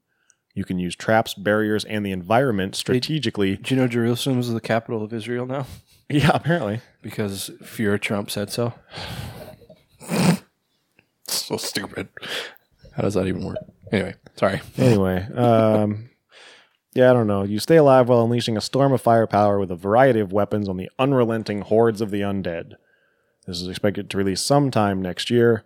You 0.54 0.64
can 0.64 0.78
use 0.78 0.94
traps, 0.94 1.34
barriers, 1.34 1.84
and 1.84 2.04
the 2.04 2.12
environment 2.12 2.76
strategically. 2.76 3.56
Do 3.56 3.74
you 3.74 3.80
know 3.80 3.88
Jerusalem 3.88 4.38
is 4.38 4.52
the 4.52 4.60
capital 4.60 5.02
of 5.02 5.12
Israel 5.12 5.46
now? 5.46 5.66
Yeah, 6.08 6.32
apparently. 6.34 6.82
Because 7.00 7.50
Fuhrer 7.62 7.98
Trump 7.98 8.30
said 8.30 8.50
so. 8.50 8.74
so 11.26 11.56
stupid. 11.56 12.08
How 12.94 13.02
does 13.02 13.14
that 13.14 13.26
even 13.26 13.44
work? 13.44 13.58
Anyway, 13.90 14.14
sorry. 14.36 14.60
Anyway, 14.76 15.26
um, 15.34 16.10
yeah, 16.94 17.10
I 17.10 17.12
don't 17.12 17.26
know. 17.26 17.42
You 17.42 17.58
stay 17.58 17.76
alive 17.76 18.08
while 18.08 18.22
unleashing 18.22 18.56
a 18.56 18.60
storm 18.60 18.92
of 18.92 19.00
firepower 19.00 19.58
with 19.58 19.70
a 19.70 19.76
variety 19.76 20.20
of 20.20 20.32
weapons 20.32 20.68
on 20.68 20.76
the 20.76 20.90
unrelenting 20.98 21.62
hordes 21.62 22.00
of 22.00 22.10
the 22.10 22.20
undead. 22.20 22.74
This 23.46 23.60
is 23.60 23.68
expected 23.68 24.08
to 24.10 24.18
release 24.18 24.40
sometime 24.42 25.02
next 25.02 25.30
year, 25.30 25.64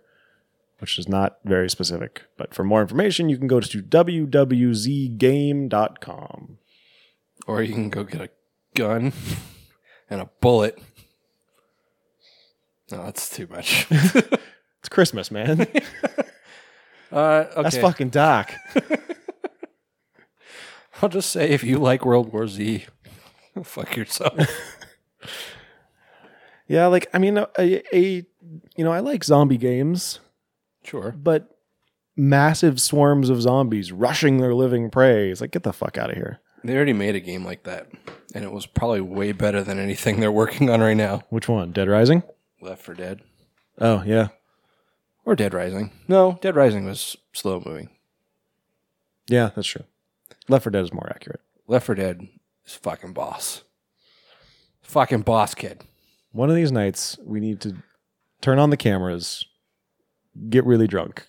which 0.79 0.97
is 0.97 1.07
not 1.07 1.37
very 1.45 1.69
specific. 1.69 2.23
But 2.37 2.53
for 2.53 2.63
more 2.63 2.81
information, 2.81 3.29
you 3.29 3.37
can 3.37 3.47
go 3.47 3.59
to 3.59 3.81
www.zgame.com. 3.83 4.27
Or 7.45 7.61
you 7.63 7.73
can 7.73 7.89
go 7.89 8.03
get 8.03 8.21
a 8.21 8.29
gun 8.75 9.13
and 10.09 10.21
a 10.21 10.29
bullet. 10.41 10.79
No, 12.91 13.03
that's 13.03 13.29
too 13.29 13.47
much. 13.47 13.85
It's 14.87 14.89
Christmas, 14.89 15.31
man. 15.31 15.67
uh, 17.11 17.45
okay. 17.51 17.61
That's 17.63 17.77
fucking 17.77 18.09
dark. 18.09 18.53
I'll 21.01 21.09
just 21.09 21.29
say 21.29 21.49
if 21.49 21.63
you 21.63 21.77
like 21.77 22.05
World 22.05 22.33
War 22.33 22.47
Z, 22.47 22.85
fuck 23.63 23.95
yourself. 23.95 24.37
Yeah, 26.69 26.87
like 26.87 27.07
I 27.13 27.17
mean, 27.17 27.37
a, 27.37 27.47
a 27.57 28.25
you 28.75 28.83
know, 28.83 28.91
I 28.91 28.99
like 28.99 29.23
zombie 29.23 29.55
games. 29.57 30.19
sure. 30.83 31.15
but 31.17 31.57
massive 32.17 32.81
swarms 32.81 33.29
of 33.29 33.41
zombies 33.41 33.93
rushing 33.93 34.39
their 34.39 34.53
living 34.53 34.89
prey. 34.89 35.31
It's 35.31 35.39
like, 35.39 35.51
get 35.51 35.63
the 35.63 35.71
fuck 35.71 35.97
out 35.97 36.09
of 36.09 36.17
here. 36.17 36.41
They 36.65 36.75
already 36.75 36.91
made 36.91 37.15
a 37.15 37.21
game 37.21 37.45
like 37.45 37.63
that, 37.63 37.87
and 38.35 38.43
it 38.43 38.51
was 38.51 38.65
probably 38.65 38.99
way 38.99 39.31
better 39.31 39.63
than 39.63 39.79
anything 39.79 40.19
they're 40.19 40.29
working 40.31 40.69
on 40.69 40.81
right 40.81 40.97
now. 40.97 41.21
Which 41.29 41.47
one? 41.47 41.71
Dead 41.71 41.87
Rising? 41.87 42.21
Left 42.61 42.81
4 42.81 42.95
Dead 42.95 43.21
Oh, 43.79 44.03
yeah. 44.05 44.27
Or 45.27 45.35
Dead 45.35 45.53
Rising. 45.53 45.91
No, 46.07 46.39
Dead 46.41 46.55
Rising 46.55 46.85
was 46.85 47.17
slow 47.33 47.61
moving. 47.65 47.89
Yeah, 49.27 49.49
that's 49.53 49.67
true. 49.67 49.83
Left 50.47 50.63
4 50.63 50.71
Dead 50.71 50.85
is 50.85 50.93
more 50.93 51.11
accurate. 51.13 51.41
Left 51.67 51.85
4 51.85 51.95
Dead 51.95 52.25
is 52.65 52.75
fucking 52.75 53.11
boss. 53.11 53.63
Fucking 54.81 55.23
boss 55.23 55.53
kid. 55.53 55.81
One 56.31 56.49
of 56.49 56.55
these 56.55 56.71
nights, 56.71 57.17
we 57.25 57.41
need 57.41 57.59
to 57.59 57.75
turn 58.39 58.57
on 58.57 58.69
the 58.69 58.77
cameras, 58.77 59.43
get 60.49 60.63
really 60.65 60.87
drunk, 60.87 61.27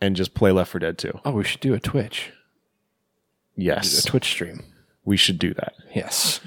and 0.00 0.14
just 0.14 0.32
play 0.32 0.52
Left 0.52 0.70
4 0.70 0.78
Dead 0.78 0.96
2. 0.96 1.18
Oh, 1.24 1.32
we 1.32 1.42
should 1.42 1.58
do 1.60 1.74
a 1.74 1.80
Twitch. 1.80 2.30
Yes, 3.56 4.04
a 4.04 4.06
Twitch 4.06 4.26
stream. 4.30 4.62
we 5.04 5.16
should 5.16 5.40
do 5.40 5.52
that. 5.54 5.72
Yes. 5.92 6.38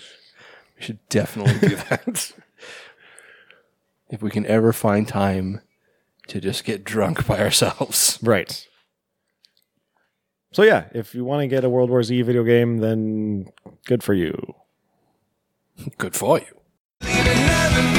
We 0.77 0.83
should 0.83 0.99
definitely 1.09 1.67
do 1.67 1.75
that. 1.89 2.31
if 4.09 4.21
we 4.21 4.29
can 4.31 4.45
ever 4.45 4.71
find 4.71 5.05
time 5.05 5.59
to 6.27 6.39
just 6.39 6.63
get 6.63 6.83
drunk 6.83 7.25
by 7.27 7.39
ourselves. 7.39 8.19
Right. 8.23 8.67
So, 10.51 10.61
yeah, 10.61 10.85
if 10.93 11.15
you 11.15 11.25
want 11.25 11.41
to 11.41 11.47
get 11.47 11.63
a 11.63 11.69
World 11.69 11.89
War 11.89 12.03
Z 12.03 12.21
video 12.21 12.43
game, 12.43 12.77
then 12.77 13.47
good 13.87 14.03
for 14.03 14.13
you. 14.13 14.53
Good 15.97 16.15
for 16.15 16.39
you. 16.39 17.92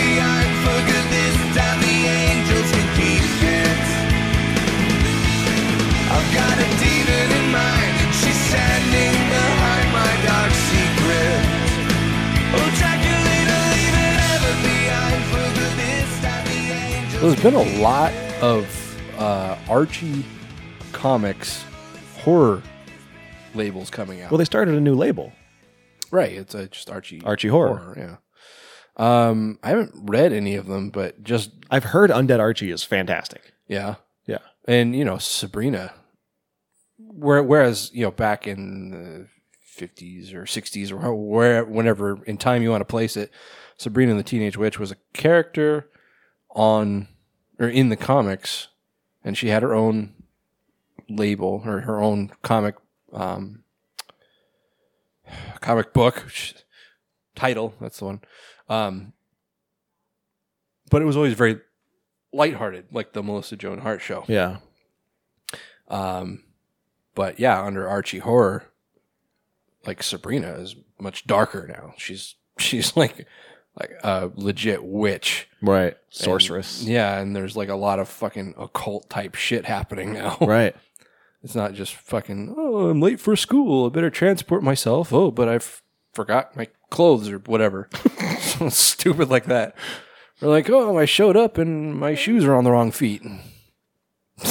There's 17.25 17.43
been 17.43 17.55
a 17.55 17.81
lot 17.81 18.13
of 18.43 19.17
uh, 19.19 19.57
Archie 19.69 20.25
comics 20.93 21.65
horror 22.23 22.63
labels 23.55 23.89
coming 23.89 24.21
out. 24.21 24.31
Well, 24.31 24.37
they 24.39 24.45
started 24.45 24.75
a 24.75 24.81
new 24.81 24.95
label. 24.95 25.33
right, 26.11 26.33
it's 26.33 26.55
uh, 26.55 26.67
just 26.71 26.91
Archie 26.91 27.23
Archie 27.25 27.49
Horror. 27.49 27.95
yeah. 27.97 28.17
Um, 28.97 29.59
I 29.63 29.71
haven't 29.71 29.93
read 29.95 30.33
any 30.35 30.55
of 30.55 30.67
them, 30.67 30.91
but 30.91 31.23
just 31.23 31.51
I've 31.71 31.85
heard 31.85 32.11
Undead 32.11 32.41
Archie 32.41 32.71
is 32.71 32.85
fantastic. 32.85 33.53
yeah, 33.69 33.95
Yeah. 34.27 34.39
and 34.69 34.95
you 34.95 35.05
know 35.05 35.17
Sabrina 35.19 35.95
where, 36.99 37.43
whereas 37.43 37.91
you 37.95 38.03
know 38.03 38.11
back 38.11 38.47
in 38.47 38.91
the 38.91 39.27
fifties 39.63 40.35
or 40.35 40.45
sixties 40.47 40.93
or 40.93 41.01
how- 41.01 41.15
where 41.15 41.65
whenever 41.65 42.23
in 42.25 42.37
time 42.37 42.63
you 42.63 42.71
want 42.71 42.83
to 42.83 42.85
place 42.87 43.17
it, 43.17 43.31
Sabrina 43.79 44.13
the 44.15 44.23
Teenage 44.23 44.59
Witch 44.59 44.79
was 44.79 44.93
a 44.93 44.97
character 45.15 45.89
on 46.51 47.09
or 47.59 47.69
in 47.69 47.89
the 47.89 47.97
comics, 47.97 48.69
and 49.25 49.37
she 49.37 49.49
had 49.49 49.63
her 49.63 49.75
own 49.75 50.15
label 51.09 51.63
or 51.65 51.81
her 51.81 52.01
own 52.01 52.31
comic 52.43 52.77
um, 53.13 53.63
comic 55.61 55.93
book 55.93 56.27
title. 57.35 57.75
That's 57.81 57.99
the 57.99 58.05
one. 58.07 58.21
Um, 58.69 59.13
but 60.91 61.03
it 61.03 61.07
was 61.07 61.17
always 61.17 61.35
very 61.35 61.61
lighthearted, 62.33 62.87
like 62.93 63.13
the 63.13 63.23
Melissa 63.23 63.57
Joan 63.57 63.79
Hart 63.79 64.03
show. 64.03 64.25
Yeah. 64.29 64.59
Um, 65.89 66.45
but 67.15 67.39
yeah, 67.39 67.63
under 67.63 67.89
Archie 67.89 68.19
horror, 68.19 68.65
like 69.87 70.03
Sabrina 70.03 70.53
is 70.55 70.77
much 70.99 71.27
darker 71.27 71.67
now. 71.67 71.95
She's 71.97 72.37
she's 72.59 72.97
like 72.97 73.27
like 73.79 73.91
a 74.03 74.31
legit 74.37 74.85
witch. 74.85 75.49
Right. 75.63 75.93
And- 75.95 75.97
Sorceress. 76.11 76.83
yeah, 76.85 77.19
and 77.19 77.35
there's 77.35 77.57
like 77.57 77.69
a 77.69 77.75
lot 77.75 77.99
of 77.99 78.09
fucking 78.09 78.55
occult 78.59 79.09
type 79.11 79.35
shit 79.35 79.65
happening 79.65 80.13
now. 80.13 80.37
Right. 80.41 80.75
It's 81.43 81.55
not 81.55 81.75
just 81.75 81.95
fucking, 81.95 82.55
oh, 82.57 82.89
I'm 82.89 83.01
late 83.03 83.21
for 83.21 83.37
school. 83.37 83.85
I 83.87 83.89
better 83.91 84.09
transport 84.09 84.63
myself. 84.63 85.13
Oh, 85.13 85.31
but 85.31 85.47
I 85.47 85.57
f- 85.57 85.83
forgot 86.15 86.57
my 86.57 86.69
clothes 86.89 87.29
or 87.29 87.37
whatever. 87.41 87.91
Stupid 88.71 89.29
like 89.29 89.45
that. 89.45 89.77
Or 90.41 90.49
like, 90.49 90.71
oh, 90.71 90.97
I 90.97 91.05
showed 91.05 91.37
up 91.37 91.59
and 91.59 91.95
my 91.97 92.15
shoes 92.15 92.47
are 92.47 92.55
on 92.55 92.65
the 92.65 92.71
wrong 92.71 92.91
feet. 92.93 93.23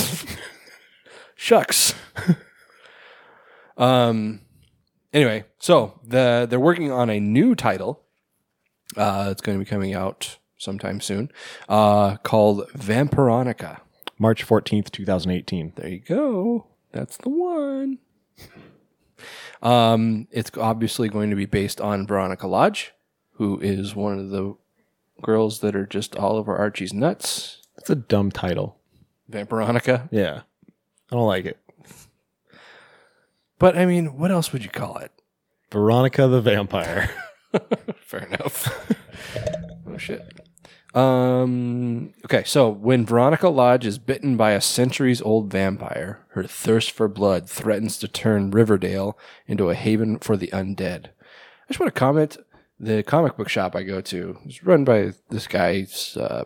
Shucks. 1.35 1.95
um. 3.77 4.41
Anyway, 5.11 5.45
so 5.59 5.99
the 6.03 6.47
they're 6.49 6.59
working 6.59 6.91
on 6.91 7.09
a 7.09 7.19
new 7.19 7.53
title. 7.55 8.02
Uh, 8.95 9.29
it's 9.31 9.41
going 9.41 9.57
to 9.57 9.63
be 9.63 9.69
coming 9.69 9.93
out 9.93 10.37
sometime 10.57 11.01
soon. 11.01 11.31
Uh, 11.67 12.17
called 12.17 12.67
Vampironica. 12.71 13.79
March 14.19 14.45
14th, 14.45 14.91
2018. 14.91 15.73
There 15.75 15.89
you 15.89 15.99
go. 15.99 16.67
That's 16.91 17.17
the 17.17 17.29
one. 17.29 17.97
Um, 19.61 20.27
it's 20.31 20.51
obviously 20.57 21.09
going 21.09 21.29
to 21.29 21.35
be 21.35 21.45
based 21.45 21.81
on 21.81 22.05
Veronica 22.05 22.47
Lodge, 22.47 22.93
who 23.33 23.59
is 23.59 23.95
one 23.95 24.19
of 24.19 24.29
the 24.29 24.55
girls 25.21 25.59
that 25.61 25.75
are 25.75 25.85
just 25.85 26.15
all 26.15 26.35
over 26.35 26.55
Archie's 26.55 26.93
nuts. 26.93 27.61
That's 27.75 27.89
a 27.89 27.95
dumb 27.95 28.31
title. 28.31 28.77
Vampironica. 29.31 30.09
Yeah. 30.11 30.41
I 31.11 31.15
don't 31.15 31.27
like 31.27 31.45
it. 31.45 31.57
But 33.57 33.77
I 33.77 33.85
mean, 33.85 34.17
what 34.17 34.31
else 34.31 34.51
would 34.51 34.63
you 34.63 34.69
call 34.69 34.97
it? 34.97 35.11
Veronica 35.71 36.27
the 36.27 36.41
Vampire. 36.41 37.09
Fair 38.13 38.27
enough. 38.27 38.95
oh 39.87 39.97
shit. 39.97 40.39
Um. 40.93 42.13
Okay, 42.25 42.43
so 42.43 42.69
when 42.69 43.07
Veronica 43.07 43.49
Lodge 43.49 43.87
is 43.87 43.97
bitten 43.97 44.37
by 44.37 44.51
a 44.51 44.61
centuries-old 44.61 45.51
vampire, 45.51 46.23
her 46.29 46.43
thirst 46.43 46.91
for 46.91 47.07
blood 47.07 47.49
threatens 47.49 47.97
to 47.97 48.07
turn 48.07 48.51
Riverdale 48.51 49.17
into 49.47 49.71
a 49.71 49.73
haven 49.73 50.19
for 50.19 50.37
the 50.37 50.49
undead. 50.49 51.07
I 51.07 51.69
just 51.69 51.79
want 51.79 51.91
to 51.91 51.99
comment: 51.99 52.37
the 52.79 53.01
comic 53.01 53.35
book 53.35 53.49
shop 53.49 53.75
I 53.75 53.81
go 53.81 53.99
to 54.01 54.37
is 54.45 54.63
run 54.63 54.83
by 54.83 55.13
this 55.29 55.47
guy. 55.47 55.77
He's, 55.79 56.15
uh, 56.15 56.43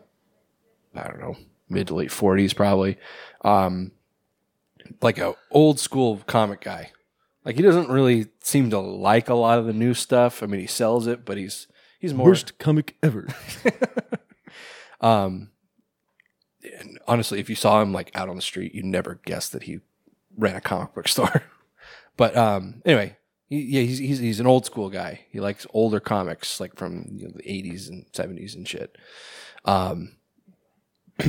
I 0.96 1.04
don't 1.04 1.20
know, 1.20 1.36
mid 1.68 1.88
to 1.88 1.96
late 1.96 2.14
forties, 2.14 2.54
probably. 2.54 2.98
Um, 3.42 3.92
like 5.02 5.18
a 5.18 5.36
old 5.52 5.82
school 5.82 6.22
comic 6.28 6.62
guy. 6.62 6.92
Like 7.48 7.56
he 7.56 7.62
doesn't 7.62 7.88
really 7.88 8.28
seem 8.42 8.72
to 8.72 8.80
like 8.80 9.30
a 9.30 9.34
lot 9.34 9.58
of 9.58 9.66
the 9.66 9.74
new 9.74 9.94
stuff. 9.94 10.44
I 10.44 10.48
mean, 10.48 10.60
he 10.60 10.68
sells 10.68 11.08
it, 11.08 11.24
but 11.24 11.38
he's 11.38 11.68
he's 11.98 12.14
more 12.14 12.28
Worst 12.28 12.58
comic 12.60 12.98
ever. 13.02 13.26
um, 15.02 15.52
and 16.62 17.00
honestly, 17.08 17.40
if 17.40 17.50
you 17.50 17.56
saw 17.56 17.82
him 17.82 17.94
like 17.94 18.12
out 18.14 18.28
on 18.28 18.36
the 18.36 18.42
street, 18.42 18.76
you'd 18.76 18.84
never 18.84 19.22
guess 19.26 19.48
that 19.48 19.64
he 19.64 19.80
ran 20.38 20.58
a 20.58 20.62
comic 20.62 20.94
book 20.94 21.08
store. 21.08 21.44
but 22.18 22.36
um, 22.36 22.82
anyway, 22.86 23.16
he, 23.48 23.62
yeah, 23.62 23.82
he's, 23.84 24.00
he's 24.00 24.20
he's 24.20 24.40
an 24.42 24.48
old 24.48 24.66
school 24.66 24.90
guy. 24.90 25.22
He 25.30 25.40
likes 25.40 25.66
older 25.74 26.02
comics, 26.02 26.60
like 26.60 26.76
from 26.76 27.06
you 27.14 27.30
know, 27.30 27.34
the 27.34 27.44
'80s 27.44 27.88
and 27.88 28.12
'70s 28.12 28.56
and 28.56 28.68
shit. 28.68 28.98
Um, 29.64 30.18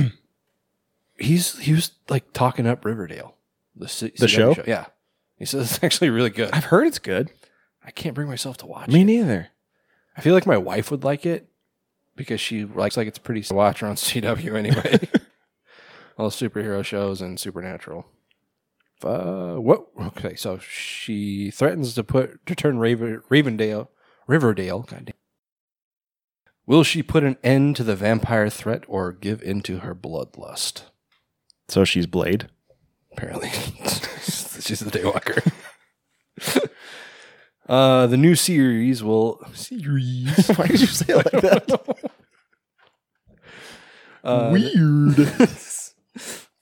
he's 1.17 1.57
he 1.59 1.71
was 1.71 1.91
like 2.09 2.33
talking 2.33 2.67
up 2.67 2.83
Riverdale, 2.83 3.35
the 3.73 3.85
The 3.85 4.25
CW 4.25 4.55
show? 4.55 4.63
Yeah, 4.67 4.87
he 5.39 5.45
says 5.45 5.71
it's 5.71 5.83
actually 5.83 6.09
really 6.09 6.29
good. 6.29 6.51
I've 6.51 6.65
heard 6.65 6.85
it's 6.85 6.99
good. 6.99 7.31
I 7.83 7.91
can't 7.91 8.13
bring 8.13 8.27
myself 8.27 8.57
to 8.57 8.67
watch. 8.67 8.89
Me 8.89 9.01
it. 9.01 9.05
neither. 9.05 9.47
I 10.15 10.21
feel 10.21 10.33
like 10.33 10.45
my 10.45 10.57
wife 10.57 10.91
would 10.91 11.03
like 11.03 11.25
it 11.25 11.47
because 12.15 12.41
she 12.41 12.65
likes 12.65 12.97
like 12.97 13.07
it's 13.07 13.17
pretty 13.17 13.41
to 13.43 13.53
watch 13.53 13.79
her 13.79 13.87
on 13.87 13.95
CW 13.95 14.55
anyway. 14.55 14.99
All 16.17 16.29
superhero 16.29 16.83
shows 16.83 17.21
and 17.21 17.39
supernatural. 17.39 18.05
Uh, 19.01 19.55
what? 19.55 19.87
Okay, 19.97 20.35
so 20.35 20.59
she 20.59 21.49
threatens 21.51 21.93
to 21.93 22.03
put 22.03 22.45
to 22.45 22.53
turn 22.53 22.77
Raven, 22.77 23.21
Ravendale, 23.31 23.87
Riverdale. 24.27 24.81
Goddamn. 24.81 25.15
Will 26.65 26.83
she 26.83 27.01
put 27.01 27.23
an 27.23 27.37
end 27.43 27.77
to 27.77 27.83
the 27.83 27.95
vampire 27.95 28.49
threat 28.49 28.83
or 28.87 29.13
give 29.13 29.41
in 29.41 29.61
to 29.61 29.79
her 29.79 29.95
bloodlust? 29.95 30.83
So 31.69 31.85
she's 31.85 32.05
Blade. 32.05 32.49
Apparently, 33.13 33.49
she's 34.65 34.79
the 34.79 34.91
Daywalker. 34.91 35.51
uh, 37.69 38.07
the 38.07 38.17
new 38.17 38.35
series 38.35 39.03
will 39.03 39.41
series. 39.53 40.47
Why 40.55 40.67
did 40.67 40.81
you 40.81 40.87
say 40.87 41.13
it 41.13 41.17
like 41.17 41.41
that? 41.43 42.11
Uh, 44.23 44.49
Weird. 44.51 45.31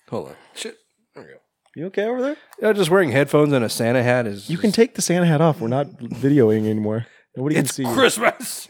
Hold 0.10 0.30
on. 0.30 0.36
Shit. 0.56 0.78
There 1.16 1.24
we 1.24 1.30
go. 1.30 1.38
you 1.76 1.86
okay 1.88 2.06
over 2.06 2.22
there? 2.22 2.38
Yeah, 2.62 2.74
just 2.74 2.90
wearing 2.90 3.12
headphones 3.12 3.52
and 3.54 3.66
a 3.66 3.70
Santa 3.70 4.04
hat 4.04 4.28
is. 4.28 4.50
You 4.50 4.58
can 4.58 4.72
take 4.72 4.94
the 4.96 5.02
Santa 5.02 5.26
hat 5.26 5.42
off. 5.42 5.60
We're 5.60 5.68
not 5.68 5.88
videoing 5.88 6.66
anymore. 6.70 7.08
Nobody 7.36 7.56
can 7.56 7.66
It's 7.66 7.74
see 7.76 7.84
you. 7.84 7.94
Christmas. 7.94 8.68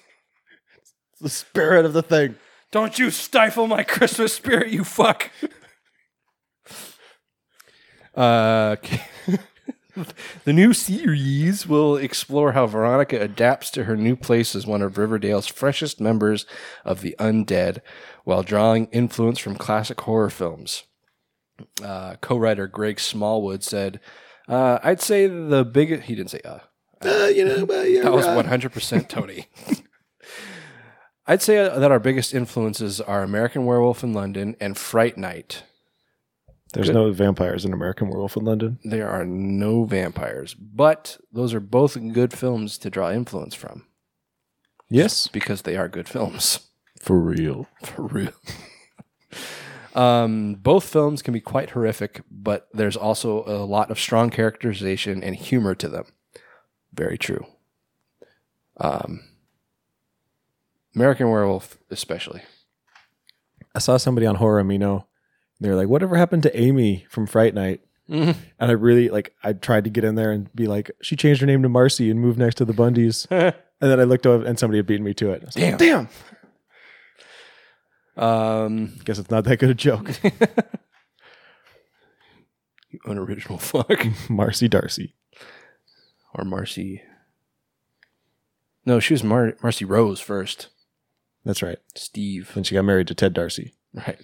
It's 1.11 1.21
the 1.21 1.29
spirit 1.29 1.85
of 1.85 1.93
the 1.93 2.01
thing. 2.01 2.35
Don't 2.71 2.97
you 2.99 3.11
stifle 3.11 3.67
my 3.67 3.83
Christmas 3.83 4.33
spirit, 4.33 4.69
you 4.71 4.83
fuck. 4.83 5.31
Uh, 8.15 8.75
okay. 8.79 9.01
the 10.45 10.53
new 10.53 10.73
series 10.73 11.67
will 11.67 11.95
explore 11.97 12.51
how 12.53 12.67
Veronica 12.67 13.19
adapts 13.19 13.69
to 13.71 13.85
her 13.85 13.95
new 13.95 14.15
place 14.15 14.55
as 14.55 14.67
one 14.67 14.81
of 14.81 14.97
Riverdale's 14.97 15.47
freshest 15.47 15.99
members 15.99 16.45
of 16.85 17.01
the 17.01 17.15
undead 17.19 17.79
while 18.23 18.43
drawing 18.43 18.87
influence 18.87 19.39
from 19.39 19.55
classic 19.55 19.99
horror 20.01 20.29
films. 20.29 20.83
Uh, 21.83 22.15
co-writer 22.21 22.67
Greg 22.67 22.99
Smallwood 22.99 23.63
said, 23.63 23.99
uh, 24.47 24.79
"I'd 24.83 25.01
say 25.01 25.25
the 25.27 25.65
biggest." 25.65 26.03
He 26.03 26.15
didn't 26.15 26.29
say 26.29 26.41
"uh." 26.45 26.59
you 27.27 27.45
know, 27.45 27.65
but 27.65 27.89
you're 27.89 28.03
That 28.03 28.13
was 28.13 28.27
one 28.27 28.45
hundred 28.45 28.73
percent 28.73 29.09
Tony. 29.09 29.47
I'd 31.29 31.41
say 31.41 31.55
that 31.55 31.91
our 31.91 31.99
biggest 31.99 32.33
influences 32.33 33.01
are 33.01 33.23
American 33.23 33.65
Werewolf 33.65 34.03
in 34.03 34.13
London 34.13 34.55
and 34.61 34.77
Fright 34.77 35.17
Night. 35.17 35.63
There's 36.73 36.87
Good. 36.87 36.95
no 36.95 37.11
vampires 37.11 37.63
in 37.65 37.73
American 37.73 38.09
Werewolf 38.09 38.35
in 38.35 38.43
London. 38.43 38.79
There 38.83 39.09
are 39.09 39.25
no 39.25 39.85
vampires, 39.85 40.53
but 40.53 41.17
those 41.31 41.53
are 41.53 41.59
both 41.59 41.97
good 42.13 42.33
films 42.33 42.77
to 42.79 42.89
draw 42.89 43.11
influence 43.11 43.55
from 43.55 43.85
Yes, 44.89 45.27
because 45.27 45.63
they 45.63 45.75
are 45.75 45.87
good 45.87 46.07
films. 46.07 46.59
for 46.99 47.19
real. 47.19 47.67
For 47.83 48.03
real. 48.03 48.33
um, 49.95 50.55
both 50.55 50.85
films 50.85 51.21
can 51.21 51.33
be 51.33 51.41
quite 51.41 51.71
horrific, 51.71 52.21
but 52.31 52.67
there's 52.73 52.95
also 52.97 53.43
a 53.45 53.65
lot 53.65 53.91
of 53.91 53.99
strong 53.99 54.29
characterization 54.29 55.23
and 55.23 55.35
humor 55.35 55.75
to 55.75 55.89
them. 55.89 56.05
Very 56.93 57.17
true. 57.17 57.45
Um, 58.77 59.21
American 60.95 61.29
Werewolf, 61.29 61.77
especially. 61.91 62.41
I 63.75 63.79
saw 63.79 63.97
somebody 63.97 64.25
on 64.25 64.35
Horror 64.35 64.63
Amino. 64.63 65.05
They're 65.59 65.75
like, 65.75 65.87
"Whatever 65.87 66.15
happened 66.17 66.43
to 66.43 66.59
Amy 66.59 67.05
from 67.09 67.25
Fright 67.25 67.53
Night?" 67.53 67.81
Mhm. 68.09 68.35
And 68.59 68.71
I 68.71 68.73
really 68.73 69.09
like. 69.09 69.33
I 69.43 69.53
tried 69.53 69.83
to 69.83 69.89
get 69.89 70.03
in 70.03 70.15
there 70.15 70.31
and 70.31 70.53
be 70.55 70.67
like, 70.67 70.91
"She 71.01 71.15
changed 71.15 71.41
her 71.41 71.47
name 71.47 71.61
to 71.63 71.69
Marcy 71.69 72.09
and 72.11 72.19
moved 72.21 72.39
next 72.39 72.55
to 72.55 72.65
the 72.65 72.73
Bundys." 72.73 73.27
and 73.31 73.53
then 73.79 73.99
I 73.99 74.03
looked 74.03 74.25
over 74.25 74.45
and 74.45 74.57
somebody 74.57 74.77
had 74.79 74.85
beaten 74.87 75.03
me 75.03 75.13
to 75.15 75.31
it. 75.31 75.43
Was 75.43 75.57
like, 75.57 75.77
Damn. 75.77 76.07
damn. 78.15 78.23
Um, 78.23 78.93
Guess 79.05 79.19
it's 79.19 79.29
not 79.29 79.43
that 79.43 79.59
good 79.59 79.69
a 79.69 79.73
joke. 79.75 80.09
you 82.89 82.99
unoriginal 83.05 83.57
fuck. 83.57 84.05
Marcy 84.29 84.67
Darcy. 84.67 85.13
or 86.33 86.43
Marcy. 86.45 87.01
No, 88.85 88.99
she 88.99 89.13
was 89.13 89.23
Mar- 89.23 89.57
Marcy 89.61 89.85
Rose 89.85 90.19
first. 90.19 90.69
That's 91.45 91.61
right. 91.61 91.77
Steve. 91.95 92.51
Then 92.55 92.63
she 92.63 92.73
got 92.75 92.85
married 92.85 93.07
to 93.07 93.15
Ted 93.15 93.33
Darcy. 93.33 93.73
Right. 93.93 94.17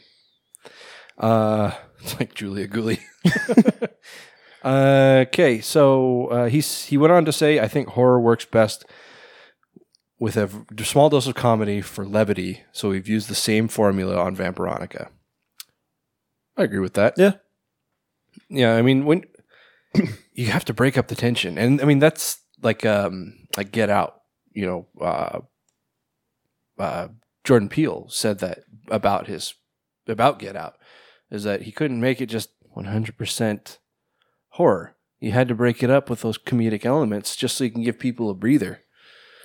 Uh, 1.18 1.72
it's 2.02 2.16
like 2.20 2.34
Julia 2.34 2.68
Gooley. 2.68 3.00
Uh, 4.64 5.26
okay, 5.28 5.60
so 5.60 6.28
uh, 6.28 6.46
he's 6.48 6.86
he 6.86 6.98
went 6.98 7.12
on 7.12 7.26
to 7.26 7.34
say, 7.34 7.60
"I 7.60 7.68
think 7.68 7.90
horror 7.90 8.20
works 8.20 8.46
best 8.46 8.86
with 10.20 10.38
a 10.38 10.48
v- 10.48 10.84
small 10.86 11.10
dose 11.10 11.28
of 11.28 11.36
comedy 11.36 11.82
for 11.82 12.06
levity. 12.06 12.62
So 12.72 12.90
we've 12.90 13.10
used 13.10 13.28
the 13.28 13.36
same 13.36 13.68
formula 13.68 14.16
on 14.16 14.38
Vampironica." 14.38 15.10
I 16.56 16.64
agree 16.64 16.80
with 16.80 16.94
that. 16.94 17.16
Yeah. 17.18 17.34
Yeah, 18.50 18.76
I 18.76 18.82
mean 18.82 19.04
when 19.04 19.26
you 20.34 20.46
have 20.48 20.64
to 20.66 20.74
break 20.74 20.98
up 20.98 21.10
the 21.10 21.16
tension, 21.16 21.58
and 21.58 21.82
I 21.82 21.84
mean 21.84 22.00
that's 22.00 22.40
like 22.62 22.86
um 22.86 23.34
like 23.58 23.72
Get 23.74 23.90
Out. 23.90 24.22
You 24.54 24.66
know, 24.66 24.88
uh, 25.02 25.40
uh, 26.80 27.08
Jordan 27.44 27.68
Peele 27.68 28.08
said 28.10 28.40
that 28.40 28.60
about 28.88 29.28
his 29.28 29.56
about 30.08 30.40
Get 30.40 30.56
Out 30.56 30.78
is 31.32 31.44
that 31.44 31.64
he 31.64 31.72
couldn't 31.72 32.00
make 32.02 32.22
it 32.22 32.28
just 32.28 32.50
one 32.62 32.86
hundred 32.86 33.18
percent 33.18 33.80
horror. 34.50 34.96
You 35.20 35.32
had 35.32 35.48
to 35.48 35.56
break 35.56 35.82
it 35.82 35.90
up 35.90 36.10
with 36.10 36.22
those 36.22 36.38
comedic 36.38 36.86
elements 36.86 37.36
just 37.36 37.56
so 37.58 37.64
you 37.64 37.72
can 37.72 37.84
give 37.84 37.98
people 38.00 38.30
a 38.30 38.34
breather. 38.34 38.82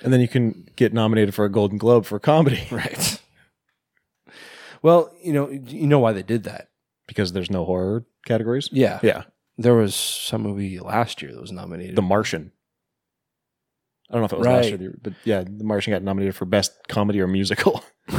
And 0.02 0.12
then 0.12 0.20
you 0.20 0.28
can 0.28 0.68
get 0.76 0.92
nominated 0.92 1.34
for 1.34 1.44
a 1.44 1.50
Golden 1.50 1.78
Globe 1.78 2.04
for 2.04 2.18
comedy 2.18 2.66
Right. 2.70 3.20
Well, 4.82 5.12
you 5.22 5.32
know, 5.32 5.48
you 5.50 5.86
know 5.86 5.98
why 5.98 6.12
they 6.12 6.22
did 6.22 6.44
that. 6.44 6.68
because 7.08 7.32
there's 7.32 7.50
no 7.50 7.64
horror 7.64 8.04
categories. 8.26 8.68
Yeah. 8.72 9.00
Yeah. 9.02 9.24
There 9.56 9.74
was 9.74 9.94
some 9.94 10.42
movie 10.42 10.78
last 10.78 11.20
year 11.22 11.32
that 11.32 11.40
was 11.40 11.50
nominated. 11.52 11.96
The 11.96 12.02
Martian. 12.02 12.52
I 14.08 14.14
don't 14.14 14.22
know 14.22 14.26
if 14.26 14.32
it 14.32 14.38
was 14.38 14.46
last 14.46 14.70
year, 14.70 14.96
but 15.02 15.12
yeah, 15.24 15.42
The 15.42 15.64
Martian 15.64 15.92
got 15.92 16.02
nominated 16.02 16.34
for 16.36 16.44
best 16.44 16.72
comedy 16.88 17.20
or 17.20 17.26
musical. 17.26 17.82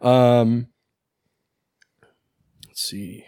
Um, 0.00 0.66
let's 2.74 2.82
see. 2.82 3.24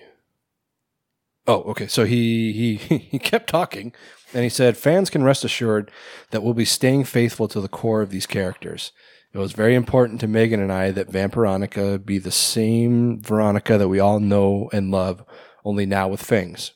Oh, 1.46 1.62
okay. 1.70 1.86
So 1.86 2.04
he 2.04 2.52
he 2.52 2.98
he 2.98 3.18
kept 3.20 3.48
talking, 3.48 3.92
and 4.34 4.42
he 4.42 4.48
said, 4.48 4.76
"Fans 4.76 5.08
can 5.08 5.22
rest 5.22 5.44
assured 5.44 5.92
that 6.32 6.42
we'll 6.42 6.52
be 6.52 6.64
staying 6.64 7.04
faithful 7.04 7.46
to 7.48 7.60
the 7.60 7.68
core 7.68 8.02
of 8.02 8.10
these 8.10 8.26
characters. 8.26 8.90
It 9.32 9.38
was 9.38 9.52
very 9.52 9.76
important 9.76 10.18
to 10.20 10.26
Megan 10.26 10.60
and 10.60 10.72
I 10.72 10.90
that 10.90 11.12
Vampironica 11.12 12.04
be 12.04 12.18
the 12.18 12.32
same 12.32 13.22
Veronica 13.22 13.78
that 13.78 13.88
we 13.88 14.00
all 14.00 14.18
know 14.18 14.68
and 14.72 14.90
love, 14.90 15.24
only 15.64 15.86
now 15.86 16.08
with 16.08 16.22
fangs." 16.22 16.72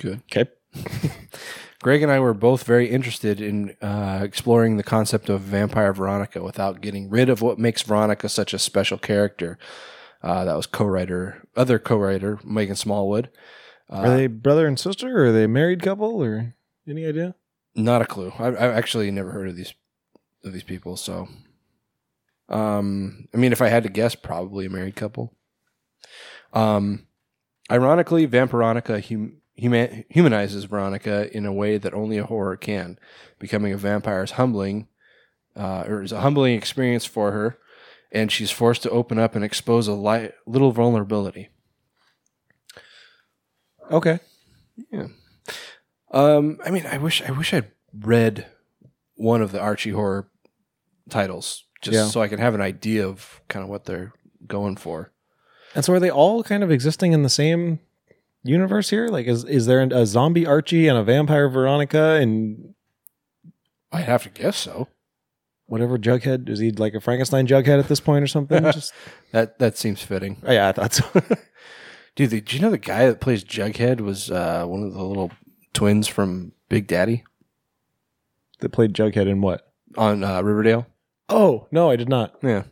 Good. 0.00 0.22
okay. 0.32 0.50
Greg 1.80 2.02
and 2.02 2.10
I 2.10 2.18
were 2.18 2.34
both 2.34 2.64
very 2.64 2.90
interested 2.90 3.40
in 3.40 3.76
uh, 3.80 4.18
exploring 4.24 4.76
the 4.76 4.82
concept 4.82 5.28
of 5.28 5.42
vampire 5.42 5.92
Veronica 5.92 6.42
without 6.42 6.80
getting 6.80 7.08
rid 7.08 7.28
of 7.28 7.40
what 7.40 7.56
makes 7.56 7.82
Veronica 7.82 8.28
such 8.28 8.52
a 8.52 8.58
special 8.58 8.98
character. 8.98 9.58
Uh, 10.22 10.44
that 10.44 10.56
was 10.56 10.66
co-writer, 10.66 11.46
other 11.56 11.78
co-writer 11.78 12.38
Megan 12.44 12.76
Smallwood. 12.76 13.30
are 13.88 14.16
they 14.16 14.26
brother 14.26 14.66
and 14.66 14.78
sister 14.78 15.16
or 15.16 15.26
are 15.26 15.32
they 15.32 15.44
a 15.44 15.48
married 15.48 15.82
couple 15.82 16.22
or 16.22 16.54
any 16.88 17.06
idea? 17.06 17.34
Not 17.74 18.02
a 18.02 18.06
clue. 18.06 18.32
I, 18.38 18.48
I 18.48 18.74
actually 18.74 19.10
never 19.10 19.30
heard 19.30 19.48
of 19.48 19.56
these 19.56 19.74
of 20.44 20.52
these 20.52 20.64
people. 20.64 20.96
So, 20.96 21.28
um, 22.48 23.28
I 23.32 23.36
mean, 23.36 23.52
if 23.52 23.62
I 23.62 23.68
had 23.68 23.82
to 23.84 23.88
guess, 23.88 24.14
probably 24.14 24.66
a 24.66 24.70
married 24.70 24.96
couple. 24.96 25.34
Um, 26.52 27.06
ironically, 27.70 28.26
Vampironica 28.26 29.00
hum, 29.08 29.38
human, 29.54 30.04
humanizes 30.08 30.64
Veronica 30.64 31.34
in 31.36 31.44
a 31.44 31.52
way 31.52 31.78
that 31.78 31.94
only 31.94 32.18
a 32.18 32.26
horror 32.26 32.56
can. 32.56 32.98
Becoming 33.38 33.72
a 33.72 33.76
vampire 33.76 34.22
is 34.22 34.32
humbling, 34.32 34.88
uh, 35.56 35.84
or 35.86 36.02
is 36.02 36.12
a 36.12 36.20
humbling 36.20 36.54
experience 36.54 37.04
for 37.04 37.32
her, 37.32 37.58
and 38.12 38.30
she's 38.32 38.50
forced 38.50 38.82
to 38.84 38.90
open 38.90 39.18
up 39.18 39.34
and 39.34 39.44
expose 39.44 39.86
a 39.88 39.92
li- 39.92 40.30
little 40.46 40.72
vulnerability. 40.72 41.48
Okay. 43.90 44.20
Yeah. 44.90 45.06
Um, 46.10 46.58
I 46.64 46.70
mean, 46.70 46.86
I 46.86 46.98
wish 46.98 47.22
I 47.22 47.30
wish 47.32 47.52
I'd 47.52 47.70
read 47.98 48.46
one 49.14 49.42
of 49.42 49.52
the 49.52 49.60
Archie 49.60 49.90
horror 49.90 50.28
titles 51.10 51.64
just 51.82 51.94
Yeah. 51.94 52.06
so 52.06 52.20
I 52.22 52.28
can 52.28 52.38
have 52.38 52.54
an 52.54 52.60
idea 52.60 53.06
of 53.06 53.40
kind 53.48 53.62
of 53.62 53.68
what 53.68 53.84
they're 53.84 54.12
going 54.46 54.76
for. 54.76 55.12
And 55.74 55.84
so 55.84 55.92
are 55.92 56.00
they 56.00 56.10
all 56.10 56.42
kind 56.42 56.62
of 56.62 56.70
existing 56.70 57.12
in 57.12 57.22
the 57.22 57.28
same 57.28 57.80
universe 58.42 58.90
here? 58.90 59.08
Like 59.08 59.26
is 59.26 59.44
is 59.44 59.66
there 59.66 59.80
a 59.80 60.06
zombie 60.06 60.46
Archie 60.46 60.88
and 60.88 60.96
a 60.98 61.04
vampire 61.04 61.48
Veronica 61.48 62.14
and 62.14 62.74
I'd 63.92 64.04
have 64.04 64.22
to 64.24 64.28
guess 64.30 64.56
so. 64.56 64.88
Whatever 65.68 65.96
Jughead? 65.96 66.48
Is 66.48 66.58
he 66.58 66.72
like 66.72 66.94
a 66.94 67.00
Frankenstein 67.00 67.46
Jughead 67.46 67.78
at 67.78 67.88
this 67.88 68.00
point 68.00 68.24
or 68.24 68.26
something? 68.26 68.62
Just 68.72 68.92
That 69.32 69.58
that 69.60 69.78
seems 69.78 70.02
fitting. 70.02 70.42
oh, 70.44 70.52
yeah, 70.52 70.68
I 70.68 70.72
thought 70.72 70.94
so. 70.94 71.04
Dude, 72.16 72.30
the, 72.30 72.40
do 72.40 72.56
you 72.56 72.62
know 72.62 72.70
the 72.70 72.78
guy 72.78 73.06
that 73.06 73.20
plays 73.20 73.44
Jughead 73.44 74.00
was 74.00 74.28
uh, 74.30 74.64
one 74.66 74.82
of 74.82 74.92
the 74.92 75.04
little 75.04 75.30
twins 75.72 76.08
from 76.08 76.52
Big 76.68 76.88
Daddy 76.88 77.22
that 78.58 78.70
played 78.70 78.92
Jughead 78.92 79.28
in 79.28 79.40
what? 79.40 79.70
on 79.96 80.24
uh, 80.24 80.42
Riverdale? 80.42 80.86
Oh, 81.28 81.66
no, 81.70 81.90
I 81.90 81.96
did 81.96 82.08
not. 82.08 82.34
Yeah, 82.42 82.64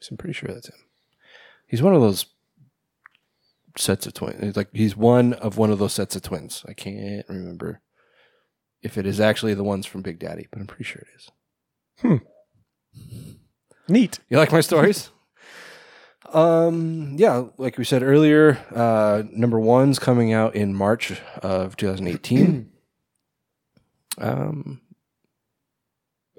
so 0.00 0.12
I'm 0.12 0.16
pretty 0.16 0.34
sure 0.34 0.50
that's 0.52 0.68
him. 0.68 0.76
He's 1.66 1.82
one 1.82 1.94
of 1.94 2.02
those 2.02 2.26
sets 3.78 4.06
of 4.06 4.14
twins. 4.14 4.42
It's 4.42 4.56
Like 4.56 4.68
he's 4.72 4.96
one 4.96 5.32
of 5.34 5.56
one 5.56 5.70
of 5.70 5.78
those 5.78 5.94
sets 5.94 6.14
of 6.16 6.22
twins. 6.22 6.64
I 6.68 6.74
can't 6.74 7.26
remember 7.28 7.80
if 8.82 8.98
it 8.98 9.06
is 9.06 9.20
actually 9.20 9.54
the 9.54 9.64
ones 9.64 9.86
from 9.86 10.02
Big 10.02 10.18
Daddy, 10.18 10.48
but 10.50 10.60
I'm 10.60 10.66
pretty 10.66 10.84
sure 10.84 11.02
it 11.02 11.08
is. 11.16 12.20
Neat. 13.88 14.18
You 14.28 14.36
like 14.38 14.52
my 14.52 14.60
stories? 14.60 15.10
um, 16.32 17.14
yeah, 17.18 17.44
like 17.58 17.78
we 17.78 17.84
said 17.84 18.02
earlier, 18.02 18.58
uh, 18.74 19.22
number 19.32 19.58
one's 19.60 19.98
coming 19.98 20.32
out 20.32 20.54
in 20.54 20.74
March 20.74 21.20
of 21.42 21.76
2018. 21.76 22.70
um, 24.18 24.80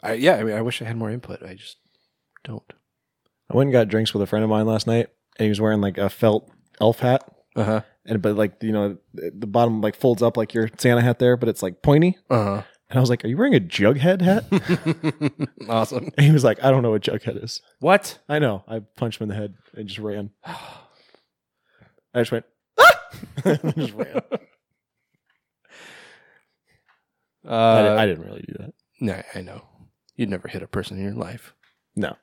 I 0.01 0.13
yeah, 0.13 0.35
I 0.35 0.43
mean, 0.43 0.55
I 0.55 0.61
wish 0.61 0.81
I 0.81 0.85
had 0.85 0.97
more 0.97 1.09
input. 1.11 1.43
I 1.43 1.53
just 1.55 1.77
don't. 2.43 2.63
I 3.51 3.55
went 3.55 3.67
and 3.67 3.73
got 3.73 3.87
drinks 3.89 4.13
with 4.13 4.23
a 4.23 4.27
friend 4.27 4.43
of 4.43 4.49
mine 4.49 4.65
last 4.65 4.87
night, 4.87 5.09
and 5.37 5.45
he 5.45 5.49
was 5.49 5.61
wearing 5.61 5.81
like 5.81 5.97
a 5.97 6.09
felt 6.09 6.49
elf 6.81 6.99
hat, 6.99 7.23
Uh 7.55 7.63
huh. 7.63 7.81
and 8.05 8.21
but 8.21 8.35
like 8.35 8.61
you 8.61 8.71
know 8.71 8.97
the 9.13 9.47
bottom 9.47 9.81
like 9.81 9.95
folds 9.95 10.21
up 10.23 10.37
like 10.37 10.53
your 10.53 10.69
Santa 10.77 11.01
hat 11.01 11.19
there, 11.19 11.37
but 11.37 11.49
it's 11.49 11.61
like 11.63 11.81
pointy. 11.81 12.17
Uh 12.29 12.63
And 12.93 12.99
I 12.99 13.01
was 13.01 13.09
like, 13.09 13.25
"Are 13.25 13.27
you 13.27 13.35
wearing 13.37 13.55
a 13.55 13.59
Jughead 13.59 14.21
hat?" 14.21 14.45
awesome. 15.67 16.11
and 16.15 16.27
he 16.27 16.31
was 16.31 16.43
like, 16.43 16.63
"I 16.63 16.69
don't 16.69 16.83
know 16.83 16.91
what 16.91 17.01
Jughead 17.01 17.43
is." 17.43 17.59
What? 17.79 18.19
I 18.29 18.37
know. 18.37 18.63
I 18.67 18.81
punched 18.95 19.19
him 19.19 19.23
in 19.25 19.29
the 19.29 19.35
head 19.35 19.55
and 19.73 19.87
just 19.87 19.97
ran. 19.99 20.29
I 20.45 22.19
just 22.21 22.31
went, 22.31 22.45
ah! 22.79 22.99
just 23.75 23.93
ran. 23.93 24.21
I, 27.45 27.49
Uh, 27.49 27.95
I 27.99 28.05
didn't 28.05 28.25
really 28.25 28.43
do 28.47 28.53
that. 28.59 28.73
no, 29.01 29.21
I 29.33 29.41
know. 29.41 29.63
You'd 30.15 30.29
never 30.29 30.47
hit 30.47 30.61
a 30.61 30.67
person 30.67 30.97
in 30.97 31.03
your 31.03 31.13
life. 31.15 31.55
No. 31.95 32.15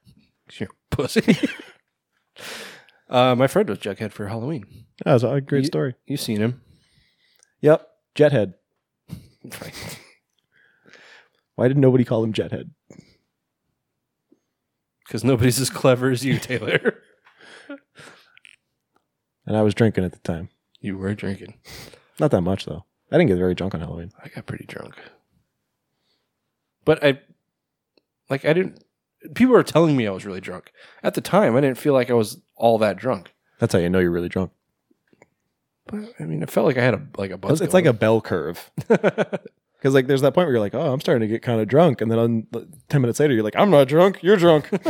'Cause 0.49 0.61
You're 0.61 0.69
a 0.71 0.95
pussy. 0.97 1.37
uh, 3.09 3.35
my 3.35 3.49
friend 3.49 3.69
was 3.69 3.81
Jughead 3.81 4.13
for 4.13 4.29
Halloween. 4.29 4.87
That 5.05 5.15
was 5.15 5.25
a 5.25 5.41
great 5.41 5.63
You- 5.65 5.67
story. 5.67 5.95
You've 6.07 6.21
seen 6.21 6.41
him. 6.41 6.63
Yep. 7.61 7.87
Jethead. 8.15 8.55
Right. 9.61 9.99
Why 11.61 11.69
did 11.69 11.77
nobody 11.77 12.07
call 12.07 12.25
him 12.25 12.33
Jethead? 12.33 12.71
Because 15.07 15.25
nobody's 15.25 15.61
as 15.61 15.69
clever 15.69 16.11
as 16.11 16.25
you, 16.25 16.39
Taylor. 16.39 17.03
And 19.47 19.57
I 19.57 19.63
was 19.63 19.75
drinking 19.75 20.05
at 20.05 20.13
the 20.13 20.19
time. 20.21 20.49
you 20.81 20.97
were 20.97 21.15
drinking. 21.15 21.55
Not 22.21 22.31
that 22.31 22.43
much, 22.43 22.67
though. 22.67 22.85
I 23.11 23.17
didn't 23.17 23.29
get 23.29 23.39
very 23.39 23.55
drunk 23.55 23.75
on 23.75 23.81
Halloween. 23.81 24.13
I 24.23 24.29
got 24.29 24.47
pretty 24.47 24.65
drunk. 24.65 24.95
But 26.85 27.03
I, 27.03 27.21
like, 28.29 28.45
I 28.45 28.53
didn't. 28.53 28.85
People 29.35 29.55
were 29.55 29.63
telling 29.65 29.97
me 29.97 30.07
I 30.07 30.13
was 30.13 30.25
really 30.25 30.41
drunk. 30.41 30.73
At 31.03 31.15
the 31.15 31.21
time, 31.21 31.57
I 31.57 31.61
didn't 31.63 31.79
feel 31.79 31.95
like 31.95 32.11
I 32.11 32.15
was 32.15 32.41
all 32.55 32.79
that 32.79 32.97
drunk. 32.97 33.35
That's 33.59 33.73
how 33.73 33.81
you 33.81 33.91
know 33.91 33.99
you're 33.99 34.13
really 34.13 34.29
drunk. 34.29 34.53
But 35.87 36.15
I 36.21 36.25
mean, 36.25 36.43
it 36.43 36.51
felt 36.51 36.67
like 36.67 36.79
I 36.79 36.85
had 36.85 36.95
a 36.95 37.07
like 37.19 37.33
a 37.33 37.39
buzz. 37.39 37.53
It's, 37.53 37.61
it's 37.63 37.75
like 37.75 37.87
a 37.87 37.93
bell 37.93 38.21
curve. 38.21 38.71
Because 39.81 39.95
like 39.95 40.07
there's 40.07 40.21
that 40.21 40.35
point 40.35 40.47
where 40.47 40.53
you're 40.53 40.61
like, 40.61 40.75
oh, 40.75 40.93
I'm 40.93 41.01
starting 41.01 41.27
to 41.27 41.33
get 41.33 41.41
kind 41.41 41.59
of 41.59 41.67
drunk, 41.67 42.03
and 42.03 42.11
then 42.11 42.19
on, 42.19 42.47
ten 42.91 43.01
minutes 43.01 43.19
later, 43.19 43.33
you're 43.33 43.43
like, 43.43 43.57
I'm 43.57 43.71
not 43.71 43.89
drunk. 43.89 44.23
You're 44.23 44.37
drunk. 44.37 44.69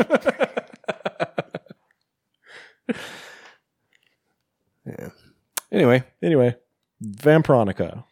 yeah. 4.84 5.10
Anyway, 5.70 6.02
anyway, 6.20 6.56
Vampronica, 7.00 8.02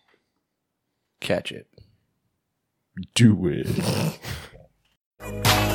catch 1.20 1.50
it. 1.50 1.66
do 3.16 3.36
it. 3.48 3.66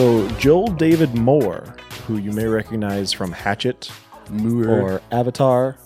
So 0.00 0.26
Joel 0.38 0.68
David 0.68 1.14
Moore, 1.14 1.76
who 2.06 2.16
you 2.16 2.32
may 2.32 2.46
recognize 2.46 3.12
from 3.12 3.32
Hatchet 3.32 3.92
Moor. 4.30 4.66
or 4.66 5.02
Avatar 5.12 5.76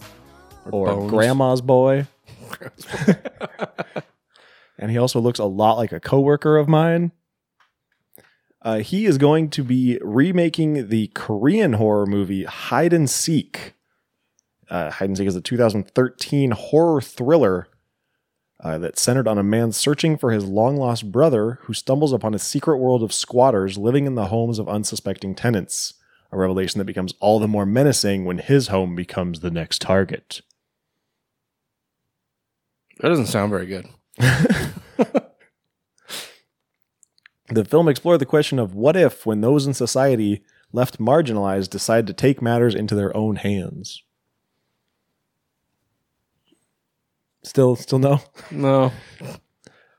or, 0.71 0.87
Bones. 0.87 1.11
Grandma's 1.11 1.61
Boy. 1.61 2.07
and 4.79 4.93
he 4.93 4.99
also 4.99 5.19
looks 5.19 5.41
a 5.41 5.45
lot 5.45 5.79
like 5.79 5.91
a 5.91 5.99
coworker 5.99 6.57
of 6.57 6.69
mine. 6.69 7.11
Uh, 8.63 8.79
he 8.79 9.05
is 9.05 9.19
going 9.19 9.51
to 9.51 9.65
be 9.65 9.99
remaking 10.01 10.91
the 10.91 11.09
Korean 11.09 11.73
horror 11.73 12.07
movie 12.07 12.45
Hide 12.45 12.93
and 12.93 13.11
Seek. 13.11 13.75
Uh, 14.71 14.93
Hide 14.93 15.09
and 15.09 15.19
Seek 15.19 15.27
is 15.27 15.35
a 15.35 15.41
2013 15.41 16.53
horror 16.53 17.01
thriller 17.01 17.67
uh, 18.65 18.79
that's 18.79 19.01
centered 19.01 19.29
on 19.29 19.39
a 19.39 19.43
man 19.43 19.71
searching 19.71 20.17
for 20.17 20.33
his 20.33 20.45
long 20.45 20.77
lost 20.77 21.13
brother 21.13 21.59
who 21.63 21.73
stumbles 21.75 22.13
upon 22.13 22.35
a 22.35 22.39
secret 22.39 22.79
world 22.79 23.03
of 23.03 23.13
squatters 23.13 23.79
living 23.79 24.07
in 24.07 24.15
the 24.15 24.27
homes 24.27 24.59
of 24.59 24.69
unsuspecting 24.69 25.35
tenants. 25.35 25.95
A 26.33 26.37
revelation 26.37 26.79
that 26.79 26.85
becomes 26.85 27.15
all 27.21 27.39
the 27.39 27.47
more 27.47 27.67
menacing 27.67 28.25
when 28.25 28.39
his 28.39 28.69
home 28.69 28.97
becomes 28.97 29.41
the 29.41 29.51
next 29.51 29.81
target. 29.81 30.41
That 33.01 33.11
doesn't 33.11 33.27
sound 33.27 33.51
very 33.51 33.67
good. 33.67 33.89
The 37.55 37.65
film 37.65 37.89
explored 37.89 38.21
the 38.21 38.27
question 38.27 38.59
of 38.59 38.75
what 38.75 38.97
if, 38.97 39.27
when 39.27 39.41
those 39.41 39.67
in 39.67 39.75
society 39.75 40.43
left 40.73 40.99
marginalized, 40.99 41.71
decide 41.71 42.07
to 42.07 42.13
take 42.13 42.41
matters 42.43 42.75
into 42.75 42.95
their 42.95 43.17
own 43.17 43.37
hands. 43.37 44.03
Still, 47.45 47.77
still 47.77 47.99
no. 47.99 48.21
No. 48.51 48.93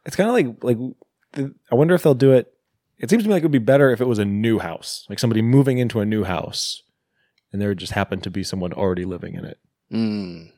It's 0.06 0.16
kind 0.16 0.30
of 0.30 0.36
like 0.36 0.64
like 0.64 0.78
the, 1.34 1.54
I 1.72 1.76
wonder 1.76 1.96
if 1.96 2.04
they'll 2.04 2.14
do 2.14 2.34
it. 2.34 2.52
It 2.98 3.10
seems 3.10 3.24
to 3.24 3.30
me 3.30 3.34
like 3.34 3.43
it 3.43 3.46
would 3.46 3.52
be 3.52 3.60
better 3.60 3.91
if 3.91 4.02
it 4.02 4.08
was 4.08 4.20
a 4.20 4.26
new 4.26 4.60
house, 4.60 5.06
like 5.10 5.20
somebody 5.20 5.41
moving 5.41 5.78
into 5.78 6.00
a 6.00 6.06
new 6.06 6.24
house, 6.24 6.84
and 7.52 7.62
there 7.62 7.74
just 7.76 7.93
happened 7.93 8.24
to 8.24 8.30
be 8.30 8.43
someone 8.43 8.74
already 8.74 9.06
living 9.06 9.36
in 9.36 9.46
it. 9.46 9.60
Mm. 9.91 10.52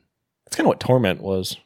That's 0.44 0.56
kind 0.56 0.66
of 0.66 0.68
what 0.68 0.80
Torment 0.80 1.20
was. 1.20 1.56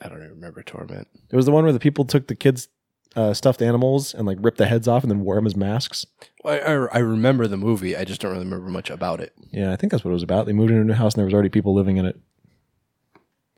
I 0.00 0.08
don't 0.08 0.18
even 0.18 0.30
remember 0.30 0.62
Torment. 0.62 1.08
It 1.30 1.36
was 1.36 1.46
the 1.46 1.52
one 1.52 1.64
where 1.64 1.72
the 1.72 1.80
people 1.80 2.04
took 2.04 2.26
the 2.26 2.34
kids' 2.34 2.68
uh, 3.16 3.34
stuffed 3.34 3.62
animals 3.62 4.14
and 4.14 4.26
like 4.26 4.38
ripped 4.40 4.58
the 4.58 4.66
heads 4.66 4.88
off 4.88 5.02
and 5.02 5.10
then 5.10 5.20
wore 5.20 5.36
them 5.36 5.46
as 5.46 5.56
masks. 5.56 6.06
I, 6.44 6.58
I, 6.58 6.72
I 6.72 6.98
remember 6.98 7.46
the 7.46 7.56
movie. 7.56 7.96
I 7.96 8.04
just 8.04 8.20
don't 8.20 8.32
really 8.32 8.44
remember 8.44 8.68
much 8.68 8.90
about 8.90 9.20
it. 9.20 9.32
Yeah, 9.52 9.72
I 9.72 9.76
think 9.76 9.90
that's 9.90 10.04
what 10.04 10.10
it 10.10 10.14
was 10.14 10.22
about. 10.22 10.46
They 10.46 10.52
moved 10.52 10.70
into 10.70 10.82
a 10.82 10.84
new 10.84 10.92
house 10.92 11.14
and 11.14 11.20
there 11.20 11.26
was 11.26 11.34
already 11.34 11.48
people 11.48 11.74
living 11.74 11.96
in 11.96 12.04
it. 12.04 12.18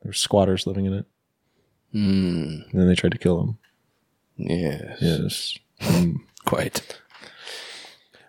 There 0.05 0.11
were 0.11 0.13
squatters 0.15 0.67
living 0.67 0.85
in 0.85 0.93
it, 0.93 1.07
Mm. 1.95 2.71
and 2.71 2.81
then 2.81 2.87
they 2.89 2.95
tried 2.95 3.13
to 3.13 3.19
kill 3.19 3.39
them. 3.41 3.59
Yes. 4.37 4.99
Yes. 5.01 5.59
Mm. 5.81 6.17
Quite. 6.45 7.01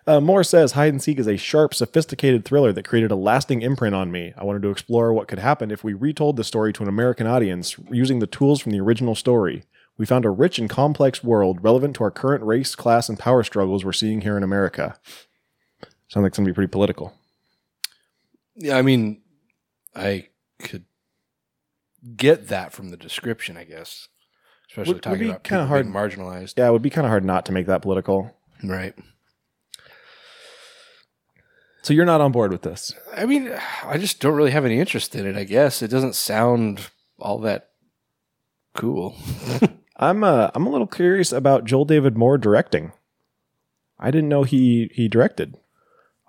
Uh, 0.06 0.20
Moore 0.20 0.44
says 0.44 0.72
Hide 0.72 0.92
and 0.92 1.02
Seek 1.02 1.18
is 1.18 1.26
a 1.26 1.36
sharp, 1.36 1.74
sophisticated 1.74 2.44
thriller 2.44 2.72
that 2.72 2.84
created 2.86 3.10
a 3.10 3.16
lasting 3.16 3.60
imprint 3.62 3.94
on 3.94 4.12
me. 4.12 4.32
I 4.38 4.44
wanted 4.44 4.62
to 4.62 4.70
explore 4.70 5.12
what 5.12 5.26
could 5.26 5.40
happen 5.40 5.70
if 5.72 5.82
we 5.82 5.94
retold 5.94 6.36
the 6.36 6.44
story 6.44 6.72
to 6.74 6.82
an 6.84 6.88
American 6.88 7.26
audience 7.26 7.76
using 7.90 8.20
the 8.20 8.26
tools 8.28 8.60
from 8.60 8.70
the 8.72 8.80
original 8.80 9.16
story. 9.16 9.64
We 9.98 10.06
found 10.06 10.24
a 10.24 10.30
rich 10.30 10.58
and 10.60 10.70
complex 10.70 11.24
world 11.24 11.58
relevant 11.64 11.96
to 11.96 12.04
our 12.04 12.10
current 12.12 12.44
race, 12.44 12.74
class, 12.76 13.08
and 13.08 13.18
power 13.18 13.42
struggles 13.42 13.84
we're 13.84 13.92
seeing 13.92 14.20
here 14.20 14.36
in 14.36 14.44
America. 14.44 14.96
Sounds 16.08 16.22
like 16.22 16.26
it's 16.30 16.38
going 16.38 16.46
to 16.46 16.52
be 16.52 16.54
pretty 16.54 16.70
political. 16.70 17.12
Yeah, 18.54 18.78
I 18.78 18.82
mean, 18.82 19.22
I 19.94 20.28
could 20.60 20.84
get 22.16 22.48
that 22.48 22.72
from 22.72 22.90
the 22.90 22.96
description, 22.96 23.56
I 23.56 23.64
guess. 23.64 24.08
Especially 24.70 24.88
Would- 24.90 24.96
would 24.96 25.02
talking 25.02 25.18
be 25.20 25.28
about 25.30 25.42
kinda 25.44 25.66
hard- 25.66 25.84
being 25.86 25.94
marginalized. 25.94 26.54
Yeah, 26.56 26.68
it 26.68 26.72
would 26.72 26.82
be 26.82 26.90
kind 26.90 27.06
of 27.06 27.10
hard 27.10 27.24
not 27.24 27.46
to 27.46 27.52
make 27.52 27.66
that 27.66 27.82
political. 27.82 28.36
Right. 28.64 28.94
So 31.82 31.94
you're 31.94 32.04
not 32.04 32.20
on 32.20 32.32
board 32.32 32.50
with 32.50 32.62
this. 32.62 32.92
I 33.16 33.26
mean, 33.26 33.52
I 33.84 33.96
just 33.96 34.20
don't 34.20 34.34
really 34.34 34.50
have 34.50 34.64
any 34.64 34.80
interest 34.80 35.14
in 35.14 35.24
it, 35.26 35.36
I 35.36 35.44
guess. 35.44 35.82
It 35.82 35.88
doesn't 35.88 36.14
sound 36.16 36.90
all 37.18 37.38
that 37.40 37.70
cool. 38.74 39.16
I'm 39.96 40.24
uh, 40.24 40.50
I'm 40.54 40.66
a 40.66 40.70
little 40.70 40.88
curious 40.88 41.30
about 41.32 41.64
Joel 41.64 41.84
David 41.84 42.16
Moore 42.18 42.38
directing. 42.38 42.92
I 44.00 44.10
didn't 44.10 44.28
know 44.28 44.42
he 44.42 44.90
he 44.94 45.06
directed. 45.08 45.56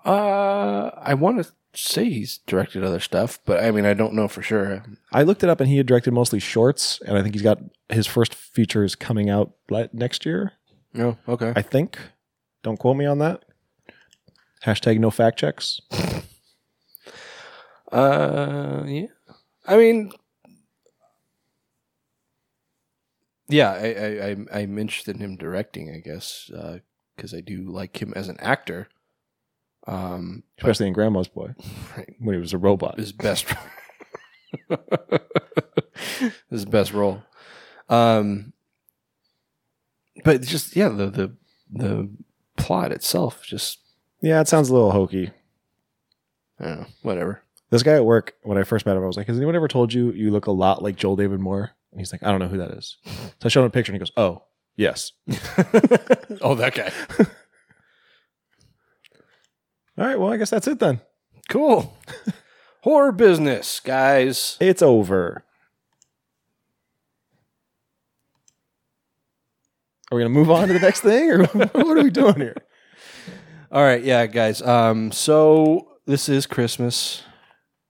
Uh, 0.08 0.90
I 1.02 1.12
want 1.12 1.44
to 1.44 1.52
say 1.74 2.08
he's 2.08 2.38
directed 2.46 2.82
other 2.82 2.98
stuff, 2.98 3.40
but 3.44 3.62
I 3.62 3.70
mean, 3.70 3.84
I 3.84 3.92
don't 3.92 4.14
know 4.14 4.26
for 4.26 4.40
sure. 4.40 4.82
I 5.12 5.22
looked 5.22 5.44
it 5.44 5.50
up 5.50 5.60
and 5.60 5.68
he 5.68 5.76
had 5.76 5.84
directed 5.86 6.12
mostly 6.12 6.38
shorts, 6.38 6.98
and 7.06 7.18
I 7.18 7.22
think 7.22 7.34
he's 7.34 7.42
got 7.42 7.58
his 7.90 8.06
first 8.06 8.34
features 8.34 8.94
coming 8.94 9.28
out 9.28 9.52
le- 9.68 9.90
next 9.92 10.24
year. 10.24 10.52
No, 10.94 11.18
okay. 11.28 11.52
I 11.54 11.60
think. 11.60 11.98
Don't 12.62 12.78
quote 12.78 12.96
me 12.96 13.04
on 13.04 13.18
that. 13.18 13.44
Hashtag 14.64 14.98
no 14.98 15.10
fact 15.10 15.38
checks. 15.38 15.80
Uh, 17.90 18.84
yeah. 18.86 19.06
I 19.66 19.78
mean, 19.78 20.12
yeah, 23.48 23.70
I, 23.70 23.86
I, 23.86 24.26
I'm, 24.28 24.48
I'm 24.52 24.78
interested 24.78 25.16
in 25.16 25.22
him 25.22 25.36
directing, 25.38 25.90
I 25.90 26.00
guess, 26.00 26.50
because 27.16 27.32
I 27.32 27.40
do 27.40 27.62
like 27.62 28.02
him 28.02 28.12
as 28.14 28.28
an 28.28 28.38
actor. 28.40 28.88
Um, 29.88 30.42
Especially 30.58 30.86
in 30.86 30.92
Grandma's 30.92 31.28
Boy 31.28 31.54
right, 31.96 32.14
when 32.18 32.34
he 32.34 32.40
was 32.40 32.52
a 32.52 32.58
robot. 32.58 32.98
his 32.98 33.10
best, 33.12 33.46
his 36.50 36.66
best 36.66 36.92
role. 36.92 37.22
Um, 37.88 38.52
but 40.24 40.42
just 40.42 40.76
yeah, 40.76 40.88
the 40.90 41.06
the 41.06 41.36
the 41.72 42.10
plot 42.56 42.92
itself, 42.92 43.42
just 43.42 43.78
Yeah, 44.20 44.40
it 44.42 44.48
sounds 44.48 44.68
a 44.68 44.74
little 44.74 44.90
hokey. 44.90 45.30
I 46.60 46.84
whatever. 47.02 47.42
This 47.70 47.82
guy 47.82 47.94
at 47.94 48.04
work, 48.04 48.34
when 48.42 48.58
I 48.58 48.64
first 48.64 48.84
met 48.84 48.96
him, 48.96 49.02
I 49.02 49.06
was 49.06 49.16
like, 49.16 49.26
"Has 49.26 49.36
anyone 49.38 49.56
ever 49.56 49.68
told 49.68 49.92
you 49.92 50.12
you 50.12 50.30
look 50.30 50.46
a 50.46 50.52
lot 50.52 50.82
like 50.82 50.96
Joel 50.96 51.16
David 51.16 51.40
Moore?" 51.40 51.70
And 51.92 52.00
he's 52.00 52.12
like, 52.12 52.22
"I 52.22 52.30
don't 52.30 52.40
know 52.40 52.48
who 52.48 52.58
that 52.58 52.72
is." 52.72 52.98
So 53.06 53.46
I 53.46 53.48
showed 53.48 53.60
him 53.62 53.68
a 53.68 53.70
picture, 53.70 53.92
and 53.92 53.96
he 53.96 54.00
goes, 54.00 54.12
"Oh, 54.18 54.42
yes." 54.76 55.12
oh, 56.42 56.54
that 56.56 56.74
guy. 56.74 56.92
All 59.98 60.06
right, 60.06 60.18
well, 60.18 60.32
I 60.32 60.36
guess 60.36 60.50
that's 60.50 60.68
it 60.68 60.78
then. 60.78 61.00
Cool. 61.48 61.98
Horror 62.82 63.10
business, 63.10 63.80
guys. 63.80 64.56
It's 64.60 64.80
over. 64.80 65.44
Are 70.10 70.16
we 70.16 70.22
gonna 70.22 70.30
move 70.32 70.52
on 70.52 70.68
to 70.68 70.74
the 70.74 70.78
next 70.78 71.00
thing, 71.00 71.30
or 71.30 71.44
what 71.46 71.74
are 71.74 72.02
we 72.02 72.10
doing 72.10 72.36
here? 72.36 72.56
All 73.72 73.82
right, 73.82 74.02
yeah, 74.02 74.26
guys. 74.26 74.62
Um, 74.62 75.10
so 75.10 75.96
this 76.06 76.28
is 76.28 76.46
Christmas. 76.46 77.24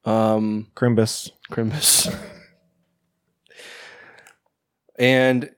Um, 0.06 0.68
Crimbus. 0.74 1.30
Christmas. 1.50 2.08
and 4.98 5.50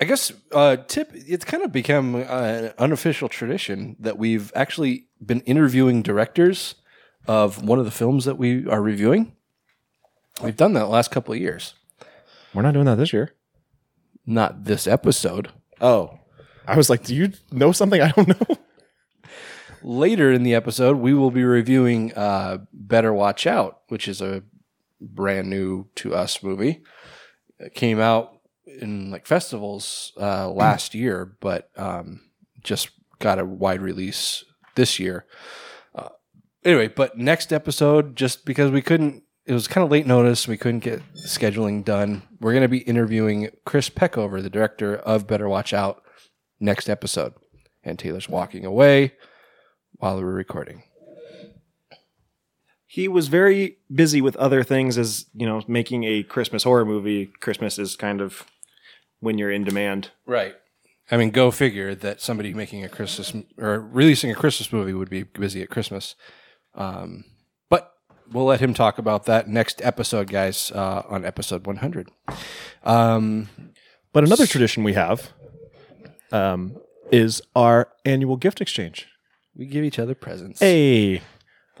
I 0.00 0.04
guess 0.04 0.32
uh, 0.52 0.76
tip 0.76 1.10
it's 1.12 1.44
kind 1.44 1.64
of 1.64 1.72
become 1.72 2.14
uh, 2.14 2.18
an 2.18 2.72
unofficial 2.78 3.28
tradition 3.28 3.96
that 3.98 4.16
we've 4.16 4.52
actually 4.54 5.06
been 5.24 5.40
interviewing 5.40 6.02
directors 6.02 6.76
of 7.26 7.64
one 7.64 7.78
of 7.78 7.84
the 7.84 7.90
films 7.90 8.24
that 8.24 8.36
we 8.38 8.66
are 8.68 8.80
reviewing. 8.80 9.32
We've 10.42 10.56
done 10.56 10.72
that 10.74 10.80
the 10.80 10.86
last 10.86 11.10
couple 11.10 11.34
of 11.34 11.40
years. 11.40 11.74
We're 12.54 12.62
not 12.62 12.74
doing 12.74 12.86
that 12.86 12.96
this 12.96 13.12
year. 13.12 13.34
Not 14.24 14.64
this 14.64 14.86
episode. 14.86 15.50
Oh, 15.80 16.18
I 16.66 16.76
was 16.76 16.88
like, 16.88 17.02
do 17.02 17.14
you 17.14 17.32
know 17.50 17.72
something 17.72 18.00
I 18.00 18.12
don't 18.12 18.28
know? 18.28 18.56
Later 19.82 20.32
in 20.32 20.42
the 20.42 20.54
episode, 20.54 20.98
we 20.98 21.14
will 21.14 21.30
be 21.30 21.44
reviewing 21.44 22.12
uh, 22.14 22.58
Better 22.72 23.12
Watch 23.12 23.46
Out, 23.46 23.80
which 23.88 24.06
is 24.06 24.20
a 24.20 24.42
brand 25.00 25.48
new 25.50 25.88
to 25.96 26.14
us 26.14 26.42
movie. 26.42 26.82
It 27.58 27.74
came 27.74 28.00
out 28.00 28.37
in 28.80 29.10
like 29.10 29.26
festivals 29.26 30.12
uh, 30.20 30.50
last 30.50 30.94
year, 30.94 31.36
but 31.40 31.70
um, 31.76 32.20
just 32.62 32.90
got 33.18 33.38
a 33.38 33.44
wide 33.44 33.80
release 33.80 34.44
this 34.74 34.98
year. 34.98 35.26
Uh, 35.94 36.10
anyway, 36.64 36.88
but 36.88 37.18
next 37.18 37.52
episode, 37.52 38.16
just 38.16 38.44
because 38.44 38.70
we 38.70 38.82
couldn't, 38.82 39.22
it 39.46 39.52
was 39.52 39.68
kind 39.68 39.84
of 39.84 39.90
late 39.90 40.06
notice, 40.06 40.46
we 40.46 40.56
couldn't 40.56 40.80
get 40.80 41.02
scheduling 41.26 41.84
done. 41.84 42.22
We're 42.40 42.52
going 42.52 42.62
to 42.62 42.68
be 42.68 42.78
interviewing 42.78 43.50
Chris 43.64 43.88
Peckover, 43.88 44.42
the 44.42 44.50
director 44.50 44.96
of 44.96 45.26
Better 45.26 45.48
Watch 45.48 45.72
Out, 45.72 46.02
next 46.60 46.88
episode. 46.88 47.34
And 47.82 47.98
Taylor's 47.98 48.28
walking 48.28 48.66
away 48.66 49.14
while 49.92 50.16
we're 50.18 50.32
recording. 50.32 50.82
He 52.86 53.06
was 53.06 53.28
very 53.28 53.78
busy 53.92 54.20
with 54.20 54.36
other 54.36 54.62
things, 54.64 54.96
as 54.96 55.26
you 55.34 55.46
know, 55.46 55.62
making 55.68 56.04
a 56.04 56.22
Christmas 56.22 56.62
horror 56.62 56.84
movie. 56.84 57.26
Christmas 57.26 57.78
is 57.78 57.96
kind 57.96 58.20
of 58.20 58.46
when 59.20 59.38
you're 59.38 59.50
in 59.50 59.64
demand. 59.64 60.10
Right. 60.26 60.54
I 61.10 61.16
mean, 61.16 61.30
go 61.30 61.50
figure 61.50 61.94
that 61.94 62.20
somebody 62.20 62.52
making 62.52 62.84
a 62.84 62.88
Christmas 62.88 63.32
or 63.56 63.80
releasing 63.80 64.30
a 64.30 64.34
Christmas 64.34 64.72
movie 64.72 64.92
would 64.92 65.08
be 65.10 65.22
busy 65.22 65.62
at 65.62 65.70
Christmas. 65.70 66.14
Um, 66.74 67.24
but 67.70 67.92
we'll 68.30 68.44
let 68.44 68.60
him 68.60 68.74
talk 68.74 68.98
about 68.98 69.24
that 69.24 69.48
next 69.48 69.80
episode, 69.82 70.30
guys, 70.30 70.70
uh, 70.72 71.02
on 71.08 71.24
episode 71.24 71.66
100. 71.66 72.10
Um, 72.84 73.48
But 74.12 74.24
another 74.24 74.46
tradition 74.46 74.84
we 74.84 74.92
have 74.94 75.32
um, 76.32 76.76
is 77.10 77.40
our 77.56 77.88
annual 78.04 78.36
gift 78.36 78.60
exchange. 78.60 79.06
We 79.56 79.66
give 79.66 79.84
each 79.84 79.98
other 79.98 80.14
presents. 80.14 80.60
Hey, 80.60 81.18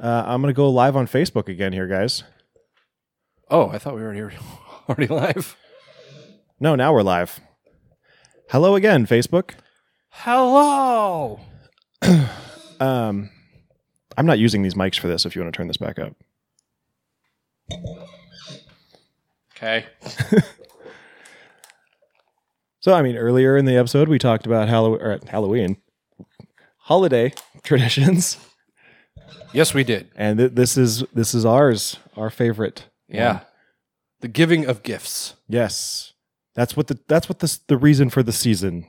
uh, 0.00 0.24
I'm 0.26 0.40
gonna 0.40 0.52
go 0.52 0.70
live 0.70 0.96
on 0.96 1.06
Facebook 1.06 1.48
again 1.48 1.72
here, 1.72 1.86
guys. 1.86 2.24
Oh, 3.50 3.68
I 3.68 3.78
thought 3.78 3.94
we 3.94 4.02
were 4.02 4.14
already 4.14 4.36
already 4.88 5.06
live. 5.06 5.56
No, 6.60 6.74
now 6.74 6.92
we're 6.92 7.02
live. 7.02 7.40
Hello 8.50 8.74
again, 8.74 9.06
Facebook. 9.06 9.50
Hello. 10.10 11.40
Um, 12.80 13.30
I'm 14.16 14.24
not 14.24 14.38
using 14.38 14.62
these 14.62 14.74
mics 14.74 15.00
for 15.00 15.08
this. 15.08 15.26
If 15.26 15.34
you 15.34 15.42
want 15.42 15.52
to 15.52 15.56
turn 15.56 15.66
this 15.66 15.78
back 15.78 15.98
up. 15.98 16.14
Okay. 19.56 19.84
So, 22.80 22.94
I 22.94 23.02
mean, 23.02 23.16
earlier 23.16 23.56
in 23.56 23.64
the 23.64 23.76
episode, 23.76 24.08
we 24.08 24.20
talked 24.20 24.46
about 24.46 24.68
Hallow- 24.68 25.18
Halloween 25.26 25.78
holiday 26.76 27.32
traditions, 27.64 28.38
Yes, 29.52 29.74
we 29.74 29.82
did. 29.82 30.08
and 30.14 30.38
th- 30.38 30.52
this 30.52 30.76
is 30.78 31.02
this 31.12 31.34
is 31.34 31.44
ours, 31.44 31.96
our 32.16 32.30
favorite. 32.30 32.84
Yeah. 33.08 33.32
one. 33.32 33.42
The 34.20 34.28
giving 34.28 34.64
of 34.66 34.84
gifts. 34.84 35.34
Yes, 35.48 36.12
that's 36.58 36.76
what 36.76 36.88
the 36.88 36.98
that's 37.06 37.28
what 37.28 37.38
the 37.38 37.56
the 37.68 37.76
reason 37.76 38.10
for 38.10 38.20
the 38.20 38.32
season. 38.32 38.84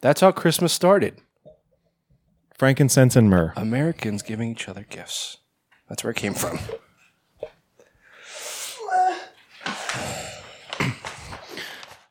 That's 0.00 0.22
how 0.22 0.32
Christmas 0.32 0.72
started. 0.72 1.20
Frankincense 2.56 3.14
and 3.14 3.28
myrrh. 3.28 3.52
Americans 3.56 4.22
giving 4.22 4.50
each 4.50 4.70
other 4.70 4.86
gifts. 4.88 5.36
That's 5.86 6.02
where 6.02 6.12
it 6.12 6.16
came 6.16 6.32
from. 6.32 6.58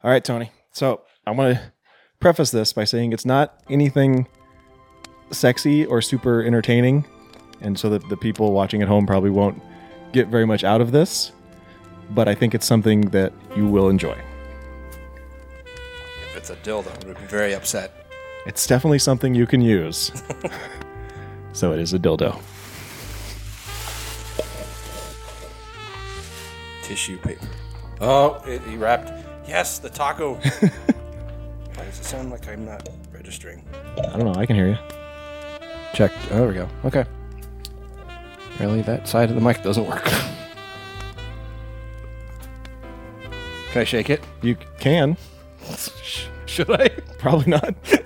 All 0.03 0.11
right, 0.11 0.23
Tony. 0.23 0.51
So 0.73 1.01
I 1.25 1.31
want 1.31 1.55
to 1.55 1.71
preface 2.19 2.51
this 2.51 2.71
by 2.71 2.83
saying 2.83 3.13
it's 3.13 3.25
not 3.25 3.63
anything 3.71 4.27
sexy 5.31 5.87
or 5.87 6.03
super 6.03 6.43
entertaining, 6.43 7.03
and 7.61 7.79
so 7.79 7.89
that 7.89 8.07
the 8.09 8.17
people 8.17 8.51
watching 8.51 8.83
at 8.83 8.87
home 8.87 9.07
probably 9.07 9.31
won't 9.31 9.59
get 10.11 10.27
very 10.27 10.45
much 10.45 10.63
out 10.63 10.81
of 10.81 10.91
this. 10.91 11.31
But 12.11 12.27
I 12.27 12.35
think 12.35 12.53
it's 12.53 12.67
something 12.67 13.01
that 13.09 13.33
you 13.55 13.65
will 13.65 13.89
enjoy. 13.89 14.15
It's 16.43 16.49
a 16.49 16.57
dildo, 16.57 16.91
I 16.91 17.07
would 17.07 17.17
be 17.17 17.25
very 17.27 17.55
upset. 17.55 18.05
It's 18.45 18.67
definitely 18.67 18.99
something 18.99 19.33
you 19.33 19.47
can 19.47 19.61
use. 19.61 20.11
so 21.53 21.71
it 21.71 21.79
is 21.79 21.93
a 21.93 21.99
dildo. 21.99 22.37
Tissue 26.83 27.17
paper. 27.19 27.47
Oh, 28.01 28.43
it, 28.45 28.61
he 28.63 28.75
wrapped. 28.75 29.13
Yes, 29.47 29.79
the 29.79 29.89
taco. 29.89 30.33
Why 30.33 31.85
does 31.85 32.01
it 32.01 32.03
sound 32.03 32.29
like 32.29 32.45
I'm 32.49 32.65
not 32.65 32.89
registering? 33.13 33.63
I 33.99 34.17
don't 34.17 34.25
know. 34.25 34.35
I 34.35 34.45
can 34.45 34.57
hear 34.57 34.67
you. 34.67 34.77
Check. 35.93 36.11
Oh, 36.29 36.39
there 36.39 36.47
we 36.49 36.55
go. 36.55 36.67
Okay. 36.83 37.05
Apparently 38.55 38.81
that 38.81 39.07
side 39.07 39.29
of 39.29 39.35
the 39.35 39.41
mic 39.41 39.63
doesn't 39.63 39.87
work. 39.87 40.03
Can 43.71 43.81
I 43.81 43.85
shake 43.85 44.09
it? 44.09 44.21
You 44.41 44.57
can. 44.77 45.15
Sh- 46.53 46.57
Should 46.57 46.69
I? 46.69 46.89
Probably 47.17 47.49
not. 47.51 47.73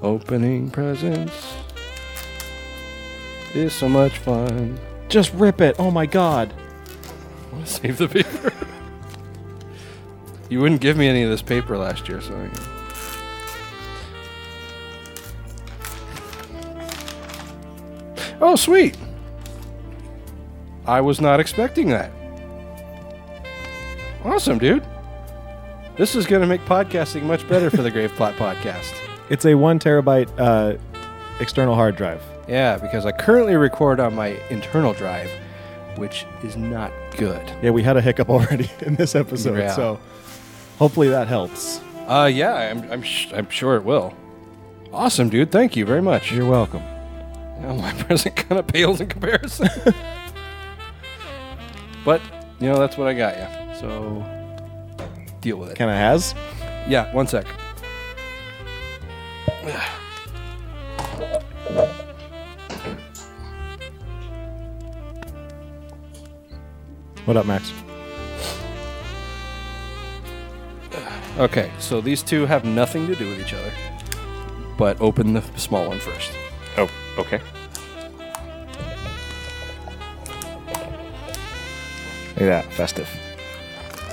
Opening 0.00 0.70
presents 0.70 1.54
is 3.54 3.72
so 3.72 3.88
much 3.88 4.18
fun. 4.18 4.78
Just 5.08 5.32
rip 5.34 5.60
it. 5.60 5.74
Oh 5.80 5.90
my 5.90 6.06
god. 6.06 6.54
I 7.50 7.54
want 7.54 7.66
to 7.66 7.72
save 7.72 7.98
the 7.98 8.06
paper. 8.06 8.52
you 10.48 10.60
wouldn't 10.60 10.80
give 10.80 10.96
me 10.96 11.08
any 11.08 11.24
of 11.24 11.30
this 11.30 11.42
paper 11.42 11.76
last 11.76 12.08
year, 12.08 12.20
so. 12.20 12.34
I- 12.34 12.74
Oh, 18.40 18.54
sweet. 18.54 18.96
I 20.86 21.00
was 21.00 21.20
not 21.20 21.40
expecting 21.40 21.88
that. 21.88 22.12
Awesome, 24.24 24.58
dude. 24.58 24.84
This 25.96 26.14
is 26.14 26.26
going 26.26 26.42
to 26.42 26.46
make 26.46 26.60
podcasting 26.62 27.22
much 27.22 27.46
better 27.48 27.70
for 27.70 27.82
the 27.82 27.90
Grave 27.90 28.12
Plot 28.12 28.34
podcast. 28.34 28.92
It's 29.30 29.44
a 29.44 29.54
one 29.56 29.78
terabyte 29.78 30.30
uh, 30.38 30.78
external 31.38 31.74
hard 31.74 31.96
drive. 31.96 32.22
Yeah, 32.48 32.78
because 32.78 33.04
I 33.04 33.12
currently 33.12 33.56
record 33.56 34.00
on 34.00 34.14
my 34.14 34.28
internal 34.48 34.94
drive, 34.94 35.30
which 35.96 36.24
is 36.42 36.56
not 36.56 36.90
good. 37.18 37.42
Yeah, 37.62 37.72
we 37.72 37.82
had 37.82 37.98
a 37.98 38.00
hiccup 38.00 38.30
already 38.30 38.70
in 38.80 38.94
this 38.94 39.14
episode, 39.14 39.58
Yeah. 39.58 39.74
so 39.76 40.00
hopefully 40.78 41.08
that 41.10 41.28
helps. 41.28 41.82
Uh, 42.06 42.24
yeah, 42.32 42.54
I'm, 42.54 42.90
I'm, 42.90 43.02
sh- 43.02 43.30
I'm 43.34 43.50
sure 43.50 43.76
it 43.76 43.84
will. 43.84 44.14
Awesome, 44.94 45.28
dude. 45.28 45.52
Thank 45.52 45.76
you 45.76 45.84
very 45.84 46.00
much. 46.00 46.32
You're 46.32 46.48
welcome. 46.48 46.82
My 47.60 47.92
present 47.98 48.34
kind 48.34 48.58
of 48.58 48.66
pales 48.66 49.02
in 49.02 49.08
comparison. 49.08 49.68
but, 52.02 52.22
you 52.60 52.68
know, 52.70 52.78
that's 52.78 52.96
what 52.96 53.08
I 53.08 53.12
got 53.12 53.36
you. 53.36 53.57
So, 53.78 54.24
deal 55.40 55.56
with 55.56 55.70
it. 55.70 55.78
Kind 55.78 55.88
of 55.88 55.96
has. 55.96 56.34
yeah, 56.88 57.14
one 57.14 57.28
sec. 57.28 57.46
What 67.24 67.36
up, 67.36 67.46
Max? 67.46 67.72
Okay, 71.38 71.70
so 71.78 72.00
these 72.00 72.24
two 72.24 72.46
have 72.46 72.64
nothing 72.64 73.06
to 73.06 73.14
do 73.14 73.28
with 73.28 73.40
each 73.40 73.54
other. 73.54 73.70
But 74.76 75.00
open 75.00 75.34
the 75.34 75.42
small 75.56 75.86
one 75.86 76.00
first. 76.00 76.32
Oh, 76.76 76.90
okay. 77.16 77.40
Look 82.30 82.42
at 82.42 82.64
that, 82.64 82.72
festive. 82.72 83.08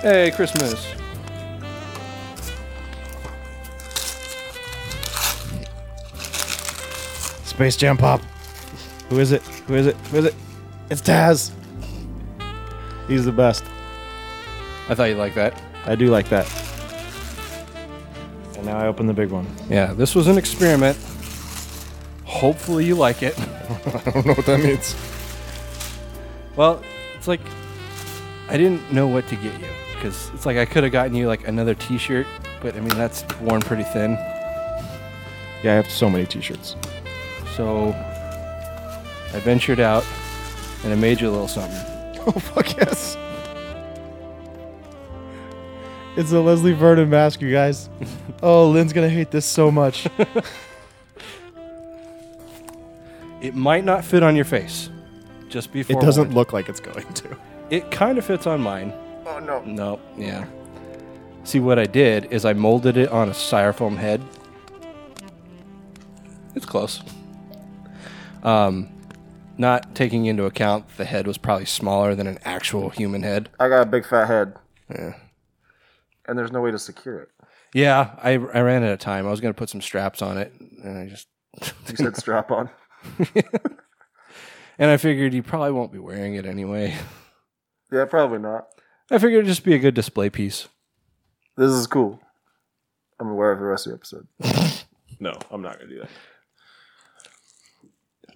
Hey, 0.01 0.29
Christmas. 0.31 0.85
Space 7.45 7.75
Jam 7.75 7.97
Pop. 7.97 8.21
Who 9.09 9.19
is 9.19 9.31
it? 9.31 9.41
Who 9.67 9.75
is 9.75 9.87
it? 9.87 9.95
Who 10.11 10.17
is 10.17 10.25
it? 10.25 10.35
It's 10.89 11.01
Taz. 11.01 11.51
He's 13.07 13.25
the 13.25 13.31
best. 13.31 13.63
I 14.89 14.95
thought 14.95 15.05
you'd 15.05 15.17
like 15.17 15.33
that. 15.35 15.59
I 15.85 15.95
do 15.95 16.07
like 16.07 16.29
that. 16.29 16.45
And 18.57 18.65
now 18.65 18.77
I 18.77 18.87
open 18.87 19.07
the 19.07 19.13
big 19.13 19.31
one. 19.31 19.47
Yeah, 19.69 19.93
this 19.93 20.13
was 20.13 20.27
an 20.27 20.37
experiment. 20.37 20.97
Hopefully 22.25 22.85
you 22.85 22.95
like 22.95 23.23
it. 23.23 23.39
I 23.39 24.11
don't 24.11 24.25
know 24.25 24.33
what 24.33 24.45
that 24.45 24.59
means. 24.59 24.95
Well, 26.55 26.83
it's 27.15 27.27
like 27.27 27.41
I 28.49 28.57
didn't 28.57 28.91
know 28.91 29.07
what 29.07 29.27
to 29.29 29.35
get 29.35 29.59
you 29.59 29.67
because 30.05 30.29
it's 30.35 30.45
like 30.45 30.57
I 30.57 30.65
could 30.65 30.83
have 30.83 30.91
gotten 30.91 31.15
you 31.15 31.27
like 31.27 31.47
another 31.47 31.73
T-shirt, 31.73 32.27
but 32.61 32.75
I 32.75 32.79
mean 32.79 32.89
that's 32.89 33.25
worn 33.39 33.61
pretty 33.61 33.83
thin. 33.83 34.11
Yeah, 35.63 35.71
I 35.71 35.75
have 35.75 35.89
so 35.89 36.09
many 36.09 36.27
T-shirts. 36.27 36.75
So 37.55 37.87
I 39.33 39.39
ventured 39.39 39.79
out 39.79 40.05
and 40.83 40.93
I 40.93 40.95
made 40.95 41.21
you 41.21 41.29
a 41.29 41.31
little 41.31 41.47
something. 41.47 41.91
Oh 42.27 42.31
fuck 42.31 42.75
yes! 42.75 43.15
It's 46.17 46.31
a 46.31 46.39
Leslie 46.39 46.73
Vernon 46.73 47.07
mask, 47.07 47.39
you 47.39 47.51
guys. 47.51 47.87
oh, 48.41 48.67
Lynn's 48.71 48.93
gonna 48.93 49.09
hate 49.09 49.29
this 49.29 49.45
so 49.45 49.69
much. 49.71 50.07
It 53.41 53.53
might 53.53 53.85
not 53.85 54.03
fit 54.03 54.23
on 54.23 54.35
your 54.35 54.45
face. 54.45 54.89
Just 55.49 55.71
before 55.71 56.01
it 56.01 56.03
doesn't 56.03 56.33
look 56.33 56.51
like 56.51 56.67
it's 56.67 56.79
going 56.79 57.05
to. 57.13 57.37
It 57.69 57.91
kind 57.91 58.17
of 58.17 58.25
fits 58.25 58.47
on 58.47 58.59
mine. 58.59 58.91
Oh 59.26 59.39
no. 59.39 59.61
No, 59.63 59.99
yeah. 60.17 60.45
See 61.43 61.59
what 61.59 61.78
I 61.80 61.86
did 61.86 62.26
is 62.32 62.45
I 62.45 62.53
molded 62.53 62.97
it 62.97 63.09
on 63.09 63.30
a 63.30 63.34
styrofoam 63.34 63.97
head. 63.97 64.21
It's 66.55 66.65
close. 66.65 67.01
Um, 68.43 68.89
not 69.57 69.95
taking 69.95 70.26
into 70.26 70.45
account 70.45 70.86
the 70.97 71.05
head 71.05 71.28
was 71.28 71.38
probably 71.38 71.65
smaller 71.65 72.15
than 72.15 72.28
an 72.28 72.39
actual 72.45 72.89
human 72.89 73.23
head. 73.23 73.49
I 73.59 73.67
got 73.69 73.82
a 73.82 73.86
big 73.86 74.05
fat 74.05 74.28
head, 74.28 74.55
Yeah. 74.89 75.13
and 76.28 76.38
there's 76.38 76.51
no 76.51 76.61
way 76.61 76.71
to 76.71 76.80
secure 76.80 77.19
it. 77.19 77.30
Yeah, 77.73 78.11
I, 78.21 78.32
I 78.34 78.61
ran 78.61 78.84
out 78.84 78.91
of 78.93 78.99
time. 78.99 79.28
I 79.28 79.32
was 79.32 79.41
gonna 79.41 79.53
put 79.53 79.69
some 79.69 79.82
straps 79.82 80.21
on 80.21 80.38
it, 80.38 80.53
and 80.84 80.97
I 80.97 81.07
just 81.07 81.28
You 81.89 81.95
said 81.95 82.15
strap 82.15 82.51
on. 82.51 82.69
and 84.78 84.91
I 84.91 84.97
figured 84.97 85.34
you 85.34 85.43
probably 85.43 85.71
won't 85.71 85.91
be 85.91 85.99
wearing 85.99 86.36
it 86.36 86.45
anyway. 86.45 86.95
Yeah, 87.91 88.05
probably 88.05 88.39
not. 88.39 88.67
I 89.11 89.17
figured 89.17 89.33
it'd 89.39 89.45
just 89.47 89.63
be 89.63 89.75
a 89.75 89.79
good 89.79 89.93
display 89.93 90.29
piece. 90.29 90.67
This 91.57 91.71
is 91.71 91.87
cool. 91.87 92.19
I'm 93.19 93.27
aware 93.29 93.51
of 93.51 93.59
the 93.59 93.65
rest 93.65 93.87
of 93.87 93.91
the 93.91 93.97
episode. 93.97 94.83
no, 95.19 95.33
I'm 95.51 95.61
not 95.61 95.77
gonna 95.79 95.89
do 95.89 95.99
that. 96.01 96.09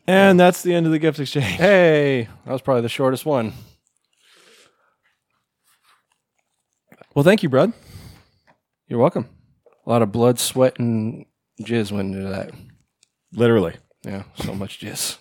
And 0.08 0.40
that's 0.40 0.64
the 0.64 0.74
end 0.74 0.86
of 0.86 0.92
the 0.92 1.00
gift 1.00 1.20
exchange. 1.20 1.46
Hey, 1.46 2.28
that 2.46 2.52
was 2.52 2.62
probably 2.62 2.82
the 2.82 2.90
shortest 2.90 3.26
one. 3.26 3.54
Well, 7.14 7.24
thank 7.24 7.44
you, 7.44 7.50
Brad. 7.50 7.74
You're 8.88 9.00
welcome. 9.00 9.28
A 9.86 9.90
lot 9.90 10.02
of 10.02 10.12
blood, 10.12 10.40
sweat, 10.40 10.80
and 10.80 11.26
jizz 11.62 11.92
went 11.92 12.16
into 12.16 12.30
that. 12.30 12.52
Literally, 13.34 13.76
Yeah, 14.04 14.24
so 14.36 14.56
much 14.56 14.80
jizz. 14.80 15.18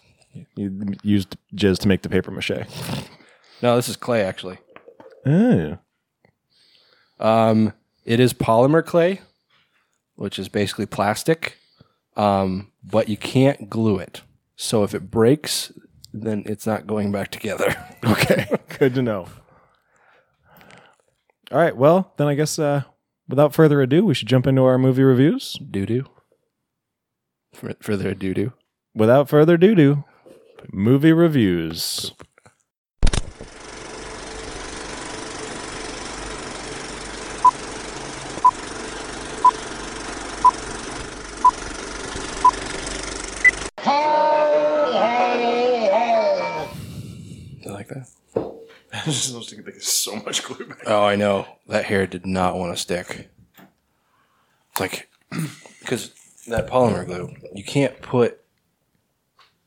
you 0.56 0.94
used 1.02 1.36
jizz 1.54 1.78
to 1.80 1.88
make 1.88 2.02
the 2.02 2.08
paper 2.08 2.30
mache. 2.30 2.52
No, 3.62 3.76
this 3.76 3.88
is 3.88 3.96
clay 3.96 4.22
actually. 4.22 4.58
Oh. 5.28 5.78
Um, 7.20 7.72
it 8.04 8.18
is 8.20 8.32
polymer 8.32 8.84
clay, 8.84 9.20
which 10.14 10.38
is 10.38 10.48
basically 10.48 10.86
plastic, 10.86 11.56
um, 12.16 12.72
but 12.82 13.08
you 13.08 13.16
can't 13.16 13.68
glue 13.68 13.98
it. 13.98 14.22
So 14.56 14.84
if 14.84 14.94
it 14.94 15.10
breaks, 15.10 15.72
then 16.12 16.44
it's 16.46 16.66
not 16.66 16.86
going 16.86 17.12
back 17.12 17.30
together. 17.30 17.76
Okay, 18.04 18.46
good 18.78 18.94
to 18.94 19.02
know. 19.02 19.26
All 21.50 21.58
right, 21.58 21.76
well, 21.76 22.12
then 22.16 22.28
I 22.28 22.34
guess 22.36 22.56
uh, 22.58 22.82
without 23.28 23.52
further 23.52 23.82
ado, 23.82 24.04
we 24.06 24.14
should 24.14 24.28
jump 24.28 24.46
into 24.46 24.62
our 24.62 24.78
movie 24.78 25.02
reviews. 25.02 25.58
doo 25.68 25.84
doo. 25.84 26.04
For, 27.52 27.74
for 27.80 27.96
their 27.96 28.14
doo 28.14 28.34
doo. 28.34 28.52
Without 28.94 29.28
further 29.28 29.54
ado, 29.54 30.04
movie 30.72 31.12
reviews. 31.12 32.12
You 47.64 47.72
like 47.72 47.88
that? 47.88 48.08
Get 49.72 49.82
so 49.82 50.16
much 50.16 50.42
glue 50.42 50.66
back. 50.66 50.82
Oh, 50.86 51.04
I 51.04 51.16
know. 51.16 51.46
That 51.66 51.84
hair 51.84 52.06
did 52.06 52.26
not 52.26 52.56
want 52.56 52.74
to 52.74 52.80
stick. 52.80 53.30
It's 54.70 54.80
like, 54.80 55.08
because 55.80 56.12
that 56.46 56.68
polymer 56.68 57.06
glue, 57.06 57.34
you 57.54 57.64
can't 57.64 58.00
put, 58.00 58.40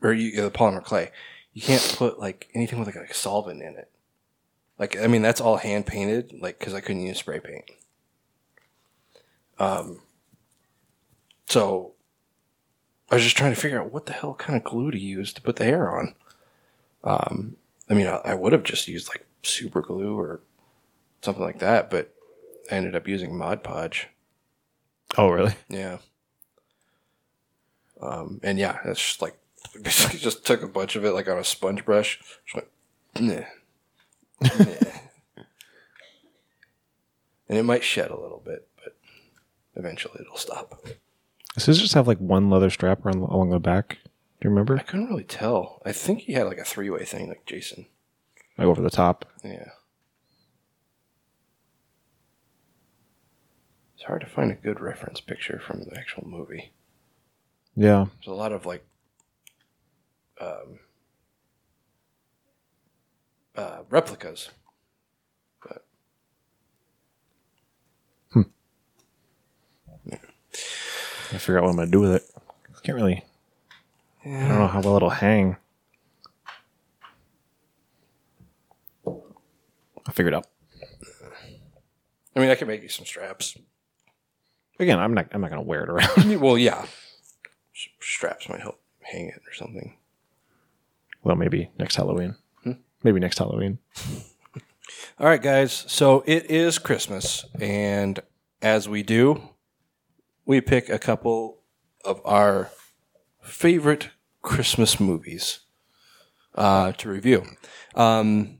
or 0.01 0.13
you, 0.13 0.41
the 0.41 0.51
polymer 0.51 0.83
clay, 0.83 1.11
you 1.53 1.61
can't 1.61 1.95
put 1.97 2.19
like 2.19 2.49
anything 2.53 2.79
with 2.79 2.87
like 2.87 2.95
a 2.95 3.13
solvent 3.13 3.61
in 3.61 3.75
it. 3.75 3.89
Like, 4.79 4.97
I 4.97 5.07
mean, 5.07 5.21
that's 5.21 5.41
all 5.41 5.57
hand 5.57 5.85
painted, 5.85 6.33
like, 6.41 6.57
because 6.57 6.73
I 6.73 6.81
couldn't 6.81 7.03
use 7.05 7.19
spray 7.19 7.39
paint. 7.39 7.65
Um, 9.59 10.01
so 11.47 11.93
I 13.11 13.15
was 13.15 13.23
just 13.23 13.37
trying 13.37 13.53
to 13.53 13.59
figure 13.59 13.79
out 13.79 13.91
what 13.91 14.07
the 14.07 14.13
hell 14.13 14.33
kind 14.33 14.57
of 14.57 14.63
glue 14.63 14.89
to 14.89 14.97
use 14.97 15.33
to 15.33 15.41
put 15.41 15.57
the 15.57 15.65
hair 15.65 15.95
on. 15.95 16.15
Um, 17.03 17.57
I 17.89 17.93
mean, 17.93 18.07
I, 18.07 18.21
I 18.23 18.33
would 18.33 18.53
have 18.53 18.63
just 18.63 18.87
used 18.87 19.09
like 19.09 19.27
super 19.43 19.81
glue 19.81 20.17
or 20.17 20.41
something 21.21 21.43
like 21.43 21.59
that, 21.59 21.89
but 21.89 22.13
I 22.71 22.75
ended 22.75 22.95
up 22.95 23.07
using 23.07 23.37
Mod 23.37 23.63
Podge. 23.63 24.07
Oh, 25.17 25.29
really? 25.29 25.53
Yeah. 25.69 25.97
Um, 28.01 28.39
and 28.41 28.57
yeah, 28.57 28.79
it's 28.85 28.99
just 28.99 29.21
like 29.21 29.37
basically 29.81 30.17
just 30.17 30.43
took 30.43 30.63
a 30.63 30.67
bunch 30.67 30.95
of 30.95 31.05
it 31.05 31.11
like 31.11 31.29
on 31.29 31.37
a 31.37 31.43
sponge 31.43 31.85
brush. 31.85 32.19
Just 32.45 32.55
went, 32.55 32.67
nah. 33.19 33.45
Nah. 34.41 35.45
and 37.47 37.57
it 37.59 37.63
might 37.63 37.83
shed 37.83 38.09
a 38.09 38.19
little 38.19 38.41
bit, 38.43 38.67
but 38.83 38.95
eventually 39.75 40.17
it'll 40.19 40.35
stop. 40.35 40.83
Does 41.57 41.79
just 41.79 41.93
have 41.93 42.07
like 42.07 42.17
one 42.17 42.49
leather 42.49 42.71
strap 42.71 43.05
around, 43.05 43.17
along 43.17 43.51
the 43.51 43.59
back? 43.59 43.99
Do 44.39 44.47
you 44.47 44.49
remember? 44.49 44.79
I 44.79 44.83
couldn't 44.83 45.09
really 45.09 45.23
tell. 45.23 45.81
I 45.85 45.91
think 45.91 46.21
he 46.21 46.33
had 46.33 46.47
like 46.47 46.57
a 46.57 46.63
three 46.63 46.89
way 46.89 47.05
thing 47.05 47.27
like 47.27 47.45
Jason. 47.45 47.85
Like 48.61 48.69
over 48.69 48.81
the 48.81 48.89
top. 48.91 49.25
Yeah. 49.43 49.69
It's 53.95 54.03
hard 54.03 54.21
to 54.21 54.27
find 54.27 54.51
a 54.51 54.55
good 54.55 54.79
reference 54.79 55.19
picture 55.19 55.59
from 55.65 55.83
the 55.83 55.97
actual 55.97 56.27
movie. 56.27 56.71
Yeah. 57.75 58.05
There's 58.17 58.27
a 58.27 58.33
lot 58.33 58.51
of 58.51 58.65
like 58.65 58.85
um, 60.39 60.79
uh, 63.55 63.79
replicas. 63.89 64.51
But 65.63 65.85
I 71.33 71.37
figure 71.37 71.57
out 71.57 71.63
what 71.63 71.69
I'm 71.71 71.75
gonna 71.77 71.89
do 71.89 72.01
with 72.01 72.13
it. 72.13 72.23
I 72.37 72.79
can't 72.83 72.95
really. 72.95 73.23
Yeah. 74.25 74.45
I 74.45 74.47
don't 74.49 74.59
know 74.59 74.67
how 74.67 74.81
well 74.81 74.97
it'll 74.97 75.09
hang. 75.09 75.57
I'll 80.07 80.13
figure 80.13 80.29
it 80.31 80.35
out. 80.35 80.47
I 82.35 82.39
mean, 82.39 82.49
I 82.49 82.55
can 82.55 82.67
make 82.67 82.81
you 82.81 82.89
some 82.89 83.05
straps. 83.05 83.57
Again, 84.79 84.99
I'm 84.99 85.13
not. 85.13 85.27
I'm 85.31 85.41
not 85.41 85.49
gonna 85.49 85.61
wear 85.61 85.83
it 85.83 85.89
around. 85.89 86.41
well, 86.41 86.57
yeah, 86.57 86.85
straps 87.99 88.49
might 88.49 88.61
help 88.61 88.81
hang 89.01 89.27
it 89.27 89.41
or 89.47 89.53
something. 89.53 89.97
well, 91.23 91.35
maybe 91.35 91.69
next 91.77 91.95
Halloween. 91.95 92.35
Maybe 93.03 93.19
next 93.19 93.39
Halloween. 93.39 93.79
All 95.19 95.27
right, 95.27 95.41
guys. 95.41 95.85
So 95.87 96.23
it 96.27 96.49
is 96.51 96.77
Christmas, 96.79 97.45
and 97.59 98.19
as 98.61 98.87
we 98.87 99.01
do, 99.03 99.41
we 100.45 100.61
pick 100.61 100.87
a 100.89 100.99
couple 100.99 101.59
of 102.05 102.21
our 102.25 102.69
favorite 103.41 104.09
Christmas 104.41 104.99
movies 104.99 105.59
uh, 106.55 106.91
to 106.93 107.09
review. 107.09 107.45
Um, 107.95 108.59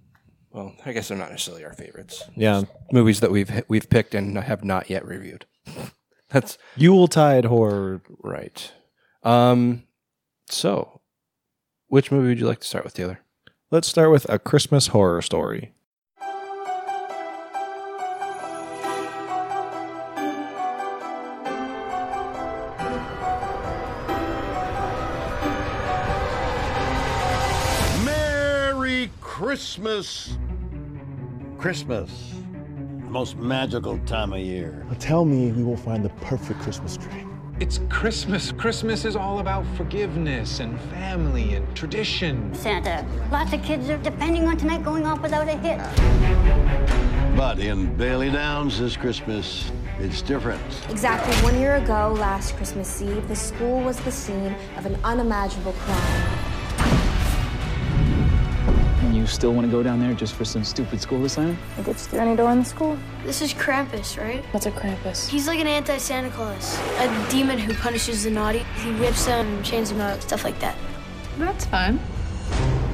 well, 0.54 0.76
I 0.86 0.92
guess 0.92 1.08
they're 1.08 1.18
not 1.18 1.32
necessarily 1.32 1.64
our 1.66 1.74
favorites. 1.74 2.24
Yeah. 2.36 2.64
Movies 2.92 3.20
that 3.22 3.32
we've 3.32 3.64
we've 3.68 3.90
picked 3.90 4.14
and 4.16 4.38
have 4.38 4.64
not 4.64 4.90
yet 4.90 5.06
reviewed. 5.06 5.46
That's 6.30 6.58
Yuletide 6.76 7.46
horror. 7.46 8.02
right. 8.24 8.72
Um, 9.24 9.84
so, 10.50 11.02
which 11.88 12.12
movie 12.12 12.30
would 12.30 12.40
you 12.40 12.48
like 12.48 12.62
to 12.62 12.68
start 12.68 12.86
with, 12.86 12.94
Taylor? 12.94 13.20
Let's 13.70 13.88
start 13.88 14.12
with 14.12 14.30
a 14.30 14.40
Christmas 14.40 14.88
horror 14.88 15.22
story. 15.22 15.74
Christmas! 29.82 30.38
Christmas, 31.58 32.34
the 32.54 33.10
most 33.10 33.38
magical 33.38 33.98
time 34.06 34.32
of 34.32 34.38
year. 34.38 34.86
Tell 35.00 35.26
me 35.26 35.52
we 35.52 35.64
will 35.64 35.76
find 35.76 36.06
the 36.06 36.10
perfect 36.24 36.60
Christmas 36.60 36.98
tree. 36.98 37.26
It's 37.60 37.80
Christmas. 37.90 38.52
Christmas 38.52 39.06
is 39.06 39.16
all 39.16 39.40
about 39.40 39.66
forgiveness 39.76 40.60
and 40.60 40.80
family 40.92 41.56
and 41.56 41.76
tradition. 41.76 42.54
Santa, 42.54 43.04
lots 43.32 43.54
of 43.54 43.64
kids 43.64 43.90
are 43.90 43.98
depending 43.98 44.48
on 44.48 44.56
tonight 44.56 44.84
going 44.84 45.08
off 45.08 45.20
without 45.24 45.48
a 45.48 45.58
hit. 45.58 45.80
But 47.36 47.58
in 47.58 47.98
Bailey 47.98 48.30
Downs 48.30 48.80
this 48.80 48.96
Christmas, 48.96 49.72
it's 49.98 50.22
different. 50.22 50.62
Exactly 50.92 51.34
one 51.38 51.60
year 51.60 51.78
ago, 51.78 52.16
last 52.20 52.56
Christmas 52.56 53.02
Eve, 53.02 53.28
the 53.28 53.36
school 53.36 53.82
was 53.82 54.00
the 54.02 54.12
scene 54.12 54.56
of 54.78 54.86
an 54.86 54.96
unimaginable 55.04 55.74
crime. 55.74 56.41
And 59.32 59.36
you 59.36 59.40
still 59.40 59.54
want 59.54 59.66
to 59.66 59.72
go 59.72 59.82
down 59.82 60.02
there 60.02 60.14
just 60.14 60.36
for 60.36 60.44
some 60.44 60.62
stupid 60.66 61.00
school 61.00 61.24
assignment? 61.24 61.58
Think 61.76 61.88
it's 61.88 62.06
through 62.06 62.20
any 62.20 62.36
door 62.36 62.52
in 62.52 62.60
the 62.60 62.66
school? 62.66 62.98
This 63.24 63.42
is 63.42 63.54
Krampus, 63.54 64.22
right? 64.22 64.44
What's 64.52 64.66
a 64.66 64.72
Krampus? 64.72 65.30
He's 65.30 65.48
like 65.48 65.60
an 65.60 65.68
anti-Santa 65.68 66.30
Claus, 66.32 66.78
a 66.98 67.28
demon 67.32 67.58
who 67.58 67.74
punishes 67.76 68.26
the 68.26 68.30
naughty. 68.30 68.66
He 68.84 68.92
whips 69.00 69.26
them, 69.26 69.64
chains 69.64 69.90
them 69.90 70.02
up, 70.02 70.22
stuff 70.22 70.44
like 70.44 70.60
that. 70.60 70.76
That's 71.38 71.64
fun. 71.64 72.02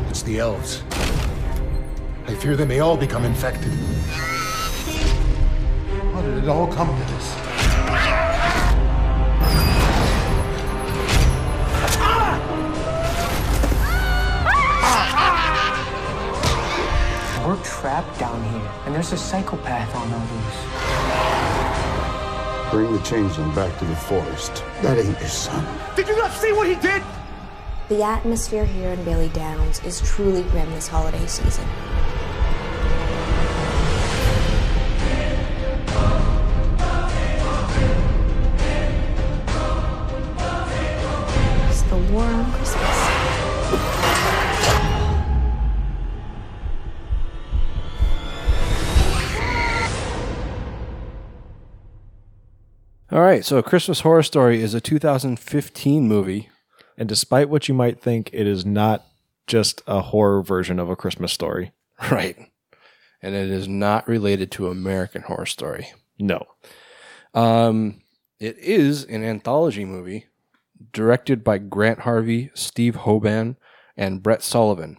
It's 0.09 0.21
the 0.21 0.37
elves. 0.37 0.83
I 2.27 2.35
fear 2.35 2.55
they 2.55 2.65
may 2.65 2.81
all 2.81 2.97
become 2.97 3.25
infected. 3.25 3.71
How 6.13 6.21
did 6.21 6.43
it 6.43 6.47
all 6.47 6.67
come 6.67 6.87
to 6.87 7.13
this? 7.13 7.46
We're 17.47 17.63
trapped 17.63 18.19
down 18.19 18.43
here, 18.51 18.69
and 18.85 18.93
there's 18.93 19.13
a 19.13 19.17
psychopath 19.17 19.95
on 19.95 20.11
the 20.11 20.17
loose. 20.17 20.59
Bring 22.71 22.91
the 22.91 22.99
changeling 23.05 23.55
back 23.55 23.79
to 23.79 23.85
the 23.85 23.95
forest. 23.95 24.65
That 24.81 24.97
ain't 24.97 25.17
your 25.17 25.29
son. 25.29 25.65
Did 25.95 26.09
you 26.09 26.17
not 26.17 26.33
see 26.33 26.51
what 26.51 26.67
he 26.67 26.75
did? 26.75 27.01
The 27.87 28.03
atmosphere 28.03 28.65
here 28.65 28.89
in 28.89 29.01
Bailey 29.05 29.29
Downs 29.29 29.81
is 29.85 30.01
truly 30.01 30.43
grim 30.43 30.69
this 30.71 30.89
holiday 30.89 31.25
season. 31.25 31.63
All 53.17 53.23
right, 53.23 53.43
so 53.43 53.63
Christmas 53.63 54.01
Horror 54.01 54.21
Story 54.21 54.61
is 54.61 54.75
a 54.75 54.79
2015 54.79 56.07
movie. 56.07 56.49
And 56.99 57.09
despite 57.09 57.49
what 57.49 57.67
you 57.67 57.73
might 57.73 57.99
think, 57.99 58.29
it 58.31 58.45
is 58.45 58.63
not 58.63 59.07
just 59.47 59.81
a 59.87 60.01
horror 60.01 60.43
version 60.43 60.77
of 60.77 60.91
a 60.91 60.95
Christmas 60.95 61.33
story. 61.33 61.71
Right. 62.11 62.37
And 63.23 63.33
it 63.33 63.49
is 63.49 63.67
not 63.67 64.07
related 64.07 64.51
to 64.51 64.67
American 64.67 65.23
Horror 65.23 65.47
Story. 65.47 65.91
No. 66.19 66.45
Um, 67.33 68.03
it 68.39 68.55
is 68.59 69.03
an 69.05 69.23
anthology 69.23 69.83
movie 69.83 70.27
directed 70.93 71.43
by 71.43 71.57
Grant 71.57 72.01
Harvey, 72.01 72.51
Steve 72.53 72.97
Hoban, 72.97 73.55
and 73.97 74.21
Brett 74.21 74.43
Sullivan. 74.43 74.97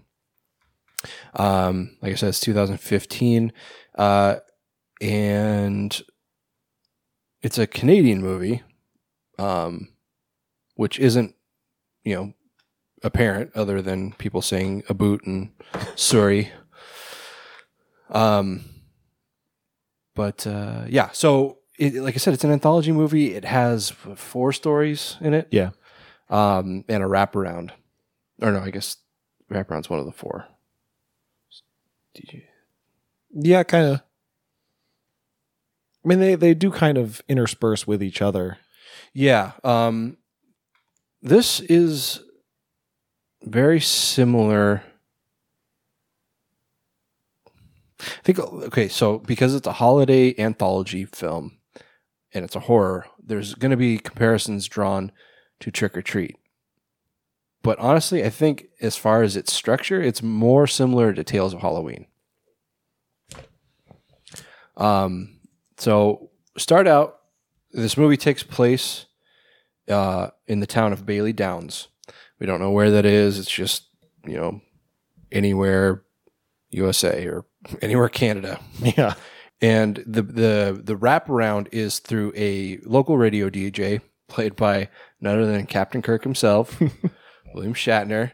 Um, 1.34 1.96
like 2.02 2.10
I 2.10 2.16
said, 2.16 2.30
it's 2.30 2.40
2015. 2.40 3.52
Uh, 3.94 4.38
and 5.00 6.02
it's 7.42 7.58
a 7.58 7.66
Canadian 7.66 8.20
movie, 8.20 8.62
um, 9.38 9.88
which 10.74 10.98
isn't, 10.98 11.34
you 12.04 12.14
know, 12.14 12.34
apparent 13.02 13.52
other 13.54 13.80
than 13.80 14.12
people 14.12 14.42
saying 14.42 14.82
a 14.88 14.94
boot 14.94 15.24
and 15.24 15.50
Surrey. 15.94 16.50
Um, 18.10 18.64
but 20.14 20.46
uh, 20.46 20.84
yeah, 20.88 21.10
so 21.12 21.58
it, 21.78 21.94
like 21.94 22.14
I 22.14 22.18
said, 22.18 22.34
it's 22.34 22.44
an 22.44 22.50
anthology 22.50 22.92
movie. 22.92 23.34
It 23.34 23.44
has 23.44 23.90
four 23.90 24.52
stories 24.52 25.16
in 25.20 25.34
it. 25.34 25.48
Yeah. 25.50 25.70
Um, 26.28 26.84
and 26.88 27.02
a 27.02 27.06
wraparound. 27.06 27.70
Or 28.42 28.52
no, 28.52 28.60
I 28.60 28.70
guess 28.70 28.96
wraparound's 29.50 29.88
one 29.88 30.00
of 30.00 30.06
the 30.06 30.12
four. 30.12 30.46
Yeah, 33.32 33.62
kind 33.62 33.86
of. 33.86 34.02
I 36.04 36.08
mean, 36.08 36.20
they, 36.20 36.34
they 36.34 36.54
do 36.54 36.70
kind 36.70 36.96
of 36.96 37.20
intersperse 37.28 37.86
with 37.86 38.02
each 38.02 38.22
other. 38.22 38.58
Yeah. 39.12 39.52
Um, 39.64 40.16
this 41.20 41.60
is 41.60 42.20
very 43.42 43.80
similar. 43.80 44.82
I 48.00 48.22
think, 48.22 48.38
okay, 48.38 48.88
so 48.88 49.18
because 49.18 49.54
it's 49.54 49.66
a 49.66 49.72
holiday 49.72 50.34
anthology 50.38 51.04
film 51.04 51.58
and 52.32 52.44
it's 52.44 52.54
a 52.54 52.60
horror, 52.60 53.06
there's 53.20 53.54
going 53.54 53.72
to 53.72 53.76
be 53.76 53.98
comparisons 53.98 54.68
drawn 54.68 55.10
to 55.60 55.70
Trick 55.70 55.96
or 55.96 56.02
Treat. 56.02 56.36
But 57.62 57.78
honestly, 57.80 58.24
I 58.24 58.30
think 58.30 58.66
as 58.80 58.96
far 58.96 59.22
as 59.22 59.36
its 59.36 59.52
structure, 59.52 60.00
it's 60.00 60.22
more 60.22 60.68
similar 60.68 61.12
to 61.12 61.24
Tales 61.24 61.52
of 61.52 61.60
Halloween. 61.60 62.06
Um, 64.76 65.37
so 65.78 66.30
start 66.56 66.86
out. 66.86 67.20
This 67.72 67.96
movie 67.96 68.16
takes 68.16 68.42
place 68.42 69.06
uh, 69.88 70.28
in 70.46 70.60
the 70.60 70.66
town 70.66 70.92
of 70.92 71.06
Bailey 71.06 71.32
Downs. 71.32 71.88
We 72.38 72.46
don't 72.46 72.60
know 72.60 72.70
where 72.70 72.90
that 72.90 73.04
is. 73.04 73.38
It's 73.38 73.50
just 73.50 73.84
you 74.26 74.36
know 74.36 74.60
anywhere 75.32 76.04
USA 76.70 77.26
or 77.26 77.46
anywhere 77.82 78.08
Canada. 78.08 78.60
Yeah. 78.96 79.14
And 79.60 79.96
the 80.06 80.22
the 80.22 80.80
the 80.84 80.94
wraparound 80.94 81.66
is 81.72 81.98
through 81.98 82.32
a 82.36 82.78
local 82.84 83.18
radio 83.18 83.50
DJ 83.50 84.00
played 84.28 84.54
by 84.54 84.88
none 85.20 85.40
other 85.40 85.50
than 85.50 85.66
Captain 85.66 86.00
Kirk 86.00 86.22
himself, 86.22 86.80
William 87.54 87.74
Shatner. 87.74 88.32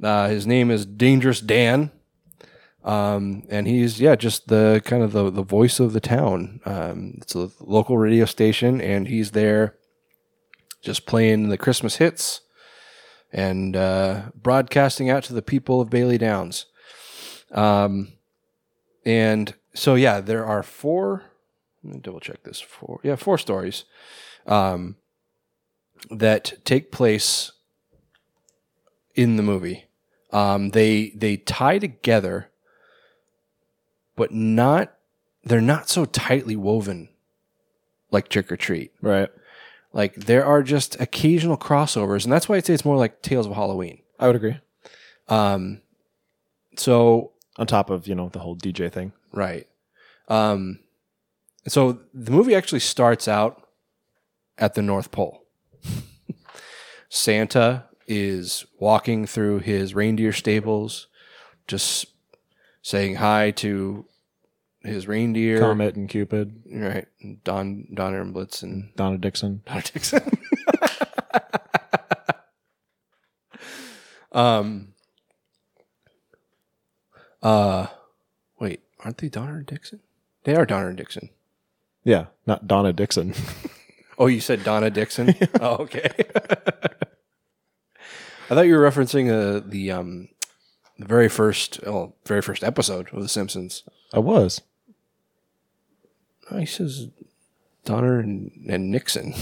Uh, 0.00 0.28
his 0.28 0.46
name 0.46 0.70
is 0.70 0.86
Dangerous 0.86 1.40
Dan. 1.40 1.90
Um, 2.82 3.42
and 3.50 3.66
he's 3.66 4.00
yeah, 4.00 4.14
just 4.16 4.48
the 4.48 4.80
kind 4.84 5.02
of 5.02 5.12
the, 5.12 5.30
the 5.30 5.42
voice 5.42 5.80
of 5.80 5.92
the 5.92 6.00
town. 6.00 6.60
Um, 6.64 7.18
it's 7.20 7.34
a 7.34 7.50
local 7.60 7.98
radio 7.98 8.24
station, 8.24 8.80
and 8.80 9.08
he's 9.08 9.32
there 9.32 9.76
just 10.82 11.06
playing 11.06 11.48
the 11.48 11.58
Christmas 11.58 11.96
hits 11.96 12.40
and 13.32 13.76
uh, 13.76 14.22
broadcasting 14.34 15.10
out 15.10 15.24
to 15.24 15.34
the 15.34 15.42
people 15.42 15.80
of 15.80 15.90
Bailey 15.90 16.18
Downs. 16.18 16.66
Um, 17.52 18.12
and 19.04 19.54
so 19.74 19.94
yeah, 19.94 20.20
there 20.20 20.44
are 20.44 20.62
four. 20.62 21.24
Let 21.82 21.94
me 21.94 22.00
double 22.00 22.20
check 22.20 22.42
this. 22.42 22.60
Four, 22.60 23.00
yeah, 23.02 23.16
four 23.16 23.38
stories 23.38 23.84
um, 24.46 24.96
that 26.10 26.64
take 26.64 26.92
place 26.92 27.52
in 29.14 29.36
the 29.36 29.42
movie. 29.42 29.86
Um, 30.32 30.70
they 30.70 31.10
they 31.10 31.36
tie 31.36 31.78
together, 31.78 32.49
but 34.20 34.32
not. 34.32 34.92
They're 35.44 35.62
not 35.62 35.88
so 35.88 36.04
tightly 36.04 36.54
woven 36.54 37.08
like 38.10 38.28
Trick 38.28 38.52
or 38.52 38.56
Treat. 38.58 38.92
Right. 39.00 39.30
Like 39.94 40.14
there 40.14 40.44
are 40.44 40.62
just 40.62 41.00
occasional 41.00 41.56
crossovers, 41.56 42.24
and 42.24 42.32
that's 42.32 42.46
why 42.46 42.56
I'd 42.56 42.66
say 42.66 42.74
it's 42.74 42.84
more 42.84 42.98
like 42.98 43.22
Tales 43.22 43.46
of 43.46 43.54
Halloween. 43.54 44.02
I 44.18 44.26
would 44.26 44.36
agree. 44.36 44.58
Um, 45.28 45.80
so 46.76 47.32
On 47.56 47.66
top 47.66 47.88
of, 47.88 48.06
you 48.06 48.14
know, 48.14 48.28
the 48.28 48.40
whole 48.40 48.56
DJ 48.56 48.92
thing. 48.92 49.12
Right. 49.32 49.66
Um, 50.28 50.80
so 51.66 52.00
the 52.12 52.30
movie 52.30 52.54
actually 52.54 52.80
starts 52.80 53.26
out 53.26 53.66
at 54.58 54.74
the 54.74 54.82
North 54.82 55.10
Pole. 55.12 55.46
Santa 57.08 57.86
is 58.06 58.66
walking 58.78 59.26
through 59.26 59.60
his 59.60 59.94
reindeer 59.94 60.34
stables, 60.34 61.06
just 61.66 62.04
saying 62.82 63.14
hi 63.16 63.50
to 63.52 64.04
his 64.82 65.06
reindeer. 65.06 65.60
Comet 65.60 65.96
and 65.96 66.08
Cupid. 66.08 66.62
Right. 66.70 67.06
Don 67.44 67.86
Donner 67.92 68.20
and 68.20 68.32
Blitz 68.32 68.62
and 68.62 68.94
Donna 68.96 69.18
Dixon. 69.18 69.62
Donna 69.66 69.82
Dixon. 69.82 70.22
um 74.32 74.94
uh 77.42 77.86
wait, 78.58 78.80
aren't 79.00 79.18
they 79.18 79.28
Donner 79.28 79.58
and 79.58 79.66
Dixon? 79.66 80.00
They 80.44 80.54
are 80.54 80.64
Donner 80.64 80.88
and 80.88 80.96
Dixon. 80.96 81.30
Yeah, 82.04 82.26
not 82.46 82.66
Donna 82.66 82.92
Dixon. 82.92 83.34
Oh, 84.18 84.26
you 84.26 84.40
said 84.40 84.62
Donna 84.64 84.90
Dixon? 84.90 85.34
oh, 85.62 85.76
okay. 85.76 86.10
I 88.50 88.54
thought 88.54 88.66
you 88.66 88.76
were 88.76 88.90
referencing 88.90 89.30
uh, 89.30 89.62
the 89.66 89.90
um 89.92 90.28
the 90.98 91.06
very 91.06 91.30
first 91.30 91.80
well, 91.86 92.16
very 92.26 92.42
first 92.42 92.62
episode 92.62 93.08
of 93.14 93.22
The 93.22 93.30
Simpsons. 93.30 93.82
I 94.12 94.18
was. 94.18 94.60
He 96.58 96.66
says 96.66 97.08
Donner 97.84 98.18
and, 98.18 98.50
and 98.68 98.90
Nixon. 98.90 99.34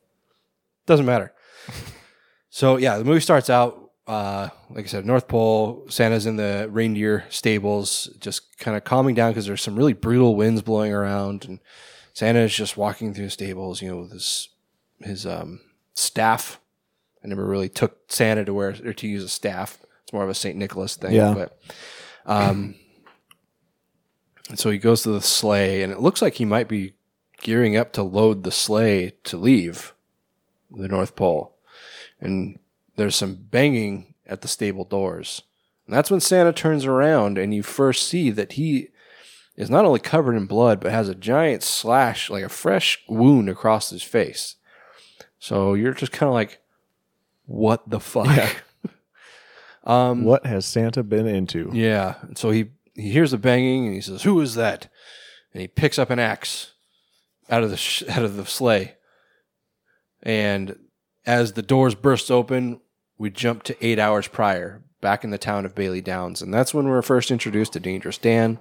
Doesn't 0.86 1.06
matter. 1.06 1.32
So 2.50 2.76
yeah, 2.76 2.98
the 2.98 3.04
movie 3.04 3.20
starts 3.20 3.50
out 3.50 3.90
uh, 4.10 4.48
like 4.70 4.86
I 4.86 4.88
said, 4.88 5.06
North 5.06 5.28
Pole. 5.28 5.86
Santa's 5.88 6.26
in 6.26 6.34
the 6.34 6.66
reindeer 6.68 7.24
stables, 7.30 8.10
just 8.18 8.58
kind 8.58 8.76
of 8.76 8.82
calming 8.82 9.14
down 9.14 9.30
because 9.30 9.46
there's 9.46 9.62
some 9.62 9.76
really 9.76 9.92
brutal 9.92 10.34
winds 10.34 10.62
blowing 10.62 10.92
around, 10.92 11.44
and 11.44 11.60
Santa 12.12 12.40
is 12.40 12.52
just 12.52 12.76
walking 12.76 13.14
through 13.14 13.26
the 13.26 13.30
stables, 13.30 13.80
you 13.80 13.88
know, 13.88 13.98
with 13.98 14.10
his 14.10 14.48
his 15.00 15.26
um, 15.26 15.60
staff. 15.94 16.58
I 17.22 17.28
never 17.28 17.44
really 17.44 17.68
took 17.68 18.10
Santa 18.10 18.44
to 18.44 18.52
wear 18.52 18.74
or 18.84 18.92
to 18.92 19.06
use 19.06 19.22
a 19.22 19.28
staff. 19.28 19.78
It's 20.02 20.12
more 20.12 20.24
of 20.24 20.28
a 20.28 20.34
Saint 20.34 20.56
Nicholas 20.56 20.96
thing. 20.96 21.12
Yeah. 21.12 21.32
But 21.32 21.60
um, 22.26 22.74
and 24.50 24.58
so 24.58 24.68
he 24.70 24.76
goes 24.78 25.02
to 25.02 25.10
the 25.10 25.22
sleigh, 25.22 25.82
and 25.82 25.92
it 25.92 26.00
looks 26.00 26.20
like 26.20 26.34
he 26.34 26.44
might 26.44 26.68
be 26.68 26.92
gearing 27.40 27.76
up 27.76 27.92
to 27.94 28.02
load 28.02 28.42
the 28.44 28.50
sleigh 28.50 29.12
to 29.24 29.36
leave 29.38 29.94
the 30.70 30.88
North 30.88 31.16
Pole. 31.16 31.56
And 32.20 32.58
there's 32.96 33.16
some 33.16 33.34
banging 33.34 34.14
at 34.26 34.42
the 34.42 34.48
stable 34.48 34.84
doors. 34.84 35.42
And 35.86 35.96
that's 35.96 36.10
when 36.10 36.20
Santa 36.20 36.52
turns 36.52 36.84
around, 36.84 37.38
and 37.38 37.54
you 37.54 37.62
first 37.62 38.06
see 38.06 38.30
that 38.30 38.52
he 38.52 38.88
is 39.56 39.70
not 39.70 39.84
only 39.84 40.00
covered 40.00 40.36
in 40.36 40.46
blood, 40.46 40.80
but 40.80 40.92
has 40.92 41.08
a 41.08 41.14
giant 41.14 41.62
slash, 41.62 42.28
like 42.30 42.44
a 42.44 42.48
fresh 42.48 43.02
wound 43.08 43.48
across 43.48 43.90
his 43.90 44.02
face. 44.02 44.56
So 45.38 45.74
you're 45.74 45.94
just 45.94 46.12
kind 46.12 46.28
of 46.28 46.34
like, 46.34 46.60
what 47.46 47.88
the 47.88 47.98
fuck? 48.00 48.62
um, 49.84 50.24
What 50.24 50.46
has 50.46 50.66
Santa 50.66 51.02
been 51.02 51.26
into? 51.26 51.70
yeah. 51.72 52.16
So 52.36 52.50
he 52.50 52.66
he 53.00 53.10
hears 53.10 53.30
the 53.30 53.38
banging 53.38 53.86
and 53.86 53.94
he 53.94 54.00
says, 54.00 54.22
"Who 54.22 54.40
is 54.40 54.54
that?" 54.54 54.88
And 55.52 55.60
he 55.60 55.68
picks 55.68 55.98
up 55.98 56.10
an 56.10 56.18
axe 56.18 56.72
out 57.48 57.62
of 57.62 57.70
the 57.70 57.76
sh- 57.76 58.04
out 58.08 58.24
of 58.24 58.36
the 58.36 58.46
sleigh. 58.46 58.96
And 60.22 60.78
as 61.26 61.52
the 61.52 61.62
doors 61.62 61.94
burst 61.94 62.30
open, 62.30 62.80
we 63.18 63.30
jump 63.30 63.62
to 63.64 63.86
eight 63.86 63.98
hours 63.98 64.28
prior, 64.28 64.82
back 65.00 65.24
in 65.24 65.30
the 65.30 65.38
town 65.38 65.64
of 65.64 65.74
Bailey 65.74 66.00
Downs, 66.00 66.42
and 66.42 66.52
that's 66.52 66.74
when 66.74 66.88
we're 66.88 67.02
first 67.02 67.30
introduced 67.30 67.72
to 67.74 67.80
Dangerous 67.80 68.18
Dan. 68.18 68.58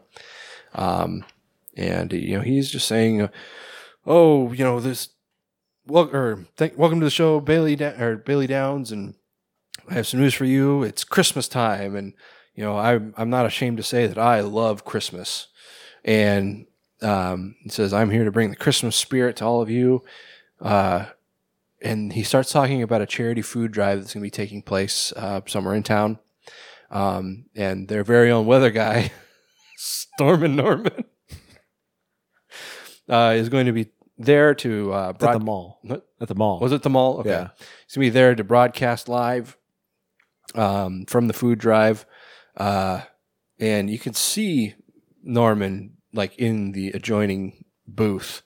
Um, 0.74 1.26
and 1.76 2.12
you 2.14 2.38
know 2.38 2.44
he's 2.44 2.70
just 2.70 2.88
saying, 2.88 3.30
"Oh, 4.06 4.52
you 4.54 4.64
know 4.64 4.80
this." 4.80 5.10
Well, 5.86 6.10
or 6.14 6.46
thank, 6.56 6.78
welcome 6.78 7.00
to 7.00 7.06
the 7.06 7.10
show, 7.10 7.40
Bailey 7.40 7.76
da- 7.76 8.00
or 8.00 8.18
Bailey 8.18 8.48
Downs, 8.48 8.92
and 8.92 9.16
I 9.90 9.96
have 9.96 10.08
some 10.08 10.20
news 10.20 10.34
for 10.34 10.46
you. 10.46 10.84
It's 10.84 11.04
Christmas 11.04 11.48
time, 11.48 11.96
and 11.96 12.14
you 12.56 12.64
know 12.64 12.78
I'm 12.78 13.14
I'm 13.18 13.30
not 13.30 13.46
ashamed 13.46 13.78
to 13.78 13.84
say 13.84 14.08
that 14.08 14.18
I 14.18 14.42
love 14.42 14.86
Christmas. 14.86 15.48
And 16.04 16.66
um, 17.02 17.56
he 17.62 17.70
says 17.70 17.94
I'm 17.94 18.10
here 18.10 18.24
to 18.24 18.32
bring 18.32 18.50
the 18.50 18.56
Christmas 18.56 18.96
spirit 18.96 19.38
to 19.38 19.46
all 19.46 19.62
of 19.62 19.70
you. 19.70 20.04
Uh, 20.62 21.06
and 21.82 22.12
he 22.14 22.24
starts 22.24 22.52
talking 22.52 22.82
about 22.82 23.02
a 23.02 23.06
charity 23.06 23.42
food 23.42 23.72
drive 23.72 24.00
that's 24.00 24.14
going 24.14 24.22
to 24.22 24.26
be 24.26 24.32
taking 24.32 24.62
place 24.62 25.14
uh, 25.16 25.42
somewhere 25.46 25.76
in 25.76 25.84
town. 25.84 26.20
Um, 26.92 27.46
and 27.56 27.88
their 27.88 28.04
very 28.04 28.32
own 28.32 28.46
weather 28.46 28.72
guy, 28.72 29.12
Stormin 29.78 30.56
Norman, 30.56 31.06
uh, 33.10 33.34
is 33.36 33.50
going 33.50 33.68
to 33.68 33.72
be 33.72 33.92
there 34.18 34.54
to 34.56 34.92
uh, 34.92 35.14
It's 35.16 35.24
at 35.24 35.34
the 35.34 35.40
mall. 35.40 35.80
What? 35.84 36.08
At 36.20 36.28
the 36.28 36.36
mall. 36.36 36.60
Was 36.60 36.72
it 36.72 36.82
the 36.82 36.90
mall? 36.90 37.20
Okay. 37.20 37.30
Yeah. 37.30 37.50
He's 37.86 37.96
going 37.96 38.08
to 38.08 38.08
be 38.08 38.10
there 38.10 38.36
to 38.36 38.44
broadcast 38.44 39.08
live 39.08 39.56
um, 40.56 41.06
from 41.06 41.28
the 41.28 41.34
food 41.34 41.60
drive. 41.60 42.06
Uh, 42.60 43.02
and 43.60 43.90
you 43.90 43.98
can 43.98 44.14
see 44.14 44.76
Norman 45.24 45.98
like 46.14 46.38
in 46.38 46.74
the 46.74 46.90
adjoining 46.90 47.64
booth, 47.88 48.42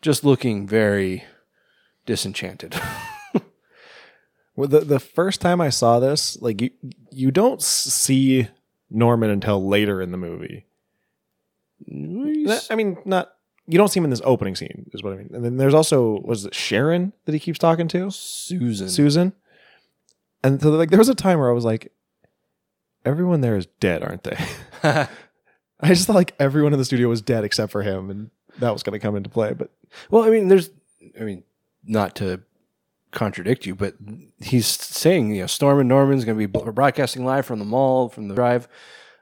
just 0.00 0.24
looking 0.24 0.66
very 0.66 1.24
disenchanted. 2.06 2.80
Well, 4.60 4.68
the 4.68 4.80
the 4.80 5.00
first 5.00 5.40
time 5.40 5.58
I 5.62 5.70
saw 5.70 6.00
this, 6.00 6.36
like 6.42 6.60
you 6.60 6.70
you 7.10 7.30
don't 7.30 7.62
see 7.62 8.48
Norman 8.90 9.30
until 9.30 9.66
later 9.66 10.02
in 10.02 10.10
the 10.10 10.18
movie. 10.18 10.66
I 12.70 12.74
mean, 12.74 12.98
not 13.06 13.30
you 13.66 13.78
don't 13.78 13.88
see 13.88 14.00
him 14.00 14.04
in 14.04 14.10
this 14.10 14.20
opening 14.22 14.54
scene, 14.56 14.90
is 14.92 15.02
what 15.02 15.14
I 15.14 15.16
mean. 15.16 15.30
And 15.32 15.42
then 15.42 15.56
there's 15.56 15.72
also 15.72 16.20
was 16.24 16.44
it 16.44 16.54
Sharon 16.54 17.14
that 17.24 17.32
he 17.32 17.38
keeps 17.38 17.58
talking 17.58 17.88
to, 17.88 18.10
Susan. 18.10 18.90
Susan, 18.90 19.32
and 20.44 20.60
so 20.60 20.68
like 20.72 20.90
there 20.90 20.98
was 20.98 21.08
a 21.08 21.14
time 21.14 21.38
where 21.38 21.48
I 21.48 21.54
was 21.54 21.64
like, 21.64 21.90
everyone 23.04 23.40
there 23.40 23.56
is 23.56 23.66
dead, 23.78 24.02
aren't 24.02 24.24
they? 24.24 24.38
I 24.82 25.88
just 25.88 26.06
thought 26.06 26.16
like 26.16 26.34
everyone 26.38 26.72
in 26.72 26.78
the 26.78 26.84
studio 26.84 27.08
was 27.08 27.22
dead 27.22 27.44
except 27.44 27.72
for 27.72 27.82
him, 27.82 28.10
and 28.10 28.30
that 28.58 28.72
was 28.72 28.82
going 28.82 28.92
to 28.92 28.98
come 28.98 29.16
into 29.16 29.30
play. 29.30 29.54
But 29.54 29.70
Well, 30.10 30.24
I 30.24 30.30
mean, 30.30 30.48
there's, 30.48 30.70
I 31.18 31.24
mean, 31.24 31.42
not 31.84 32.14
to 32.16 32.42
contradict 33.10 33.66
you, 33.66 33.74
but 33.74 33.94
he's 34.40 34.66
saying, 34.66 35.34
you 35.34 35.40
know, 35.40 35.46
Stormin 35.46 35.88
Norman's 35.88 36.24
going 36.24 36.38
to 36.38 36.46
be 36.46 36.70
broadcasting 36.70 37.24
live 37.24 37.46
from 37.46 37.58
the 37.58 37.64
mall, 37.64 38.08
from 38.08 38.28
the 38.28 38.34
drive. 38.34 38.68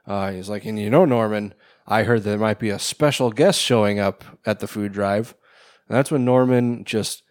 Uh, 0.05 0.31
he's 0.31 0.49
like, 0.49 0.65
and 0.65 0.79
you 0.79 0.89
know, 0.89 1.05
Norman, 1.05 1.53
I 1.87 2.03
heard 2.03 2.23
there 2.23 2.37
might 2.37 2.59
be 2.59 2.69
a 2.69 2.79
special 2.79 3.31
guest 3.31 3.59
showing 3.59 3.99
up 3.99 4.23
at 4.45 4.59
the 4.59 4.67
food 4.67 4.91
drive. 4.91 5.35
And 5.87 5.97
that's 5.97 6.11
when 6.11 6.25
Norman 6.25 6.83
just, 6.83 7.23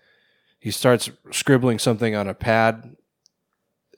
he 0.59 0.71
starts 0.71 1.11
scribbling 1.31 1.79
something 1.79 2.15
on 2.15 2.27
a 2.27 2.35
pad. 2.35 2.97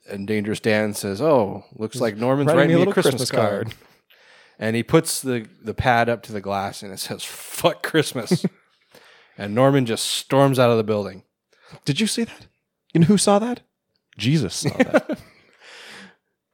And 0.09 0.27
Dangerous 0.27 0.59
Dan 0.59 0.93
says, 0.93 1.21
"Oh, 1.21 1.65
looks 1.73 1.99
like 1.99 2.17
Norman's 2.17 2.47
Writing 2.47 2.57
writing, 2.57 2.69
me 2.69 2.75
a 2.75 2.79
little 2.79 2.93
Christmas, 2.93 3.29
Christmas 3.29 3.31
card." 3.31 3.65
card. 3.67 3.77
And 4.59 4.75
he 4.75 4.83
puts 4.83 5.21
the 5.21 5.47
the 5.61 5.73
pad 5.73 6.09
up 6.09 6.23
to 6.23 6.31
the 6.31 6.41
glass, 6.41 6.83
and 6.83 6.91
it 6.91 6.99
says 6.99 7.23
"Fuck 7.23 7.83
Christmas." 7.83 8.45
and 9.37 9.55
Norman 9.55 9.85
just 9.85 10.05
storms 10.05 10.59
out 10.59 10.71
of 10.71 10.77
the 10.77 10.83
building. 10.83 11.23
did 11.85 11.99
you 11.99 12.07
see 12.07 12.23
that? 12.23 12.47
You 12.93 13.01
know 13.01 13.07
who 13.07 13.17
saw 13.17 13.39
that? 13.39 13.61
Jesus 14.17 14.55
saw 14.55 14.75
that. 14.77 15.19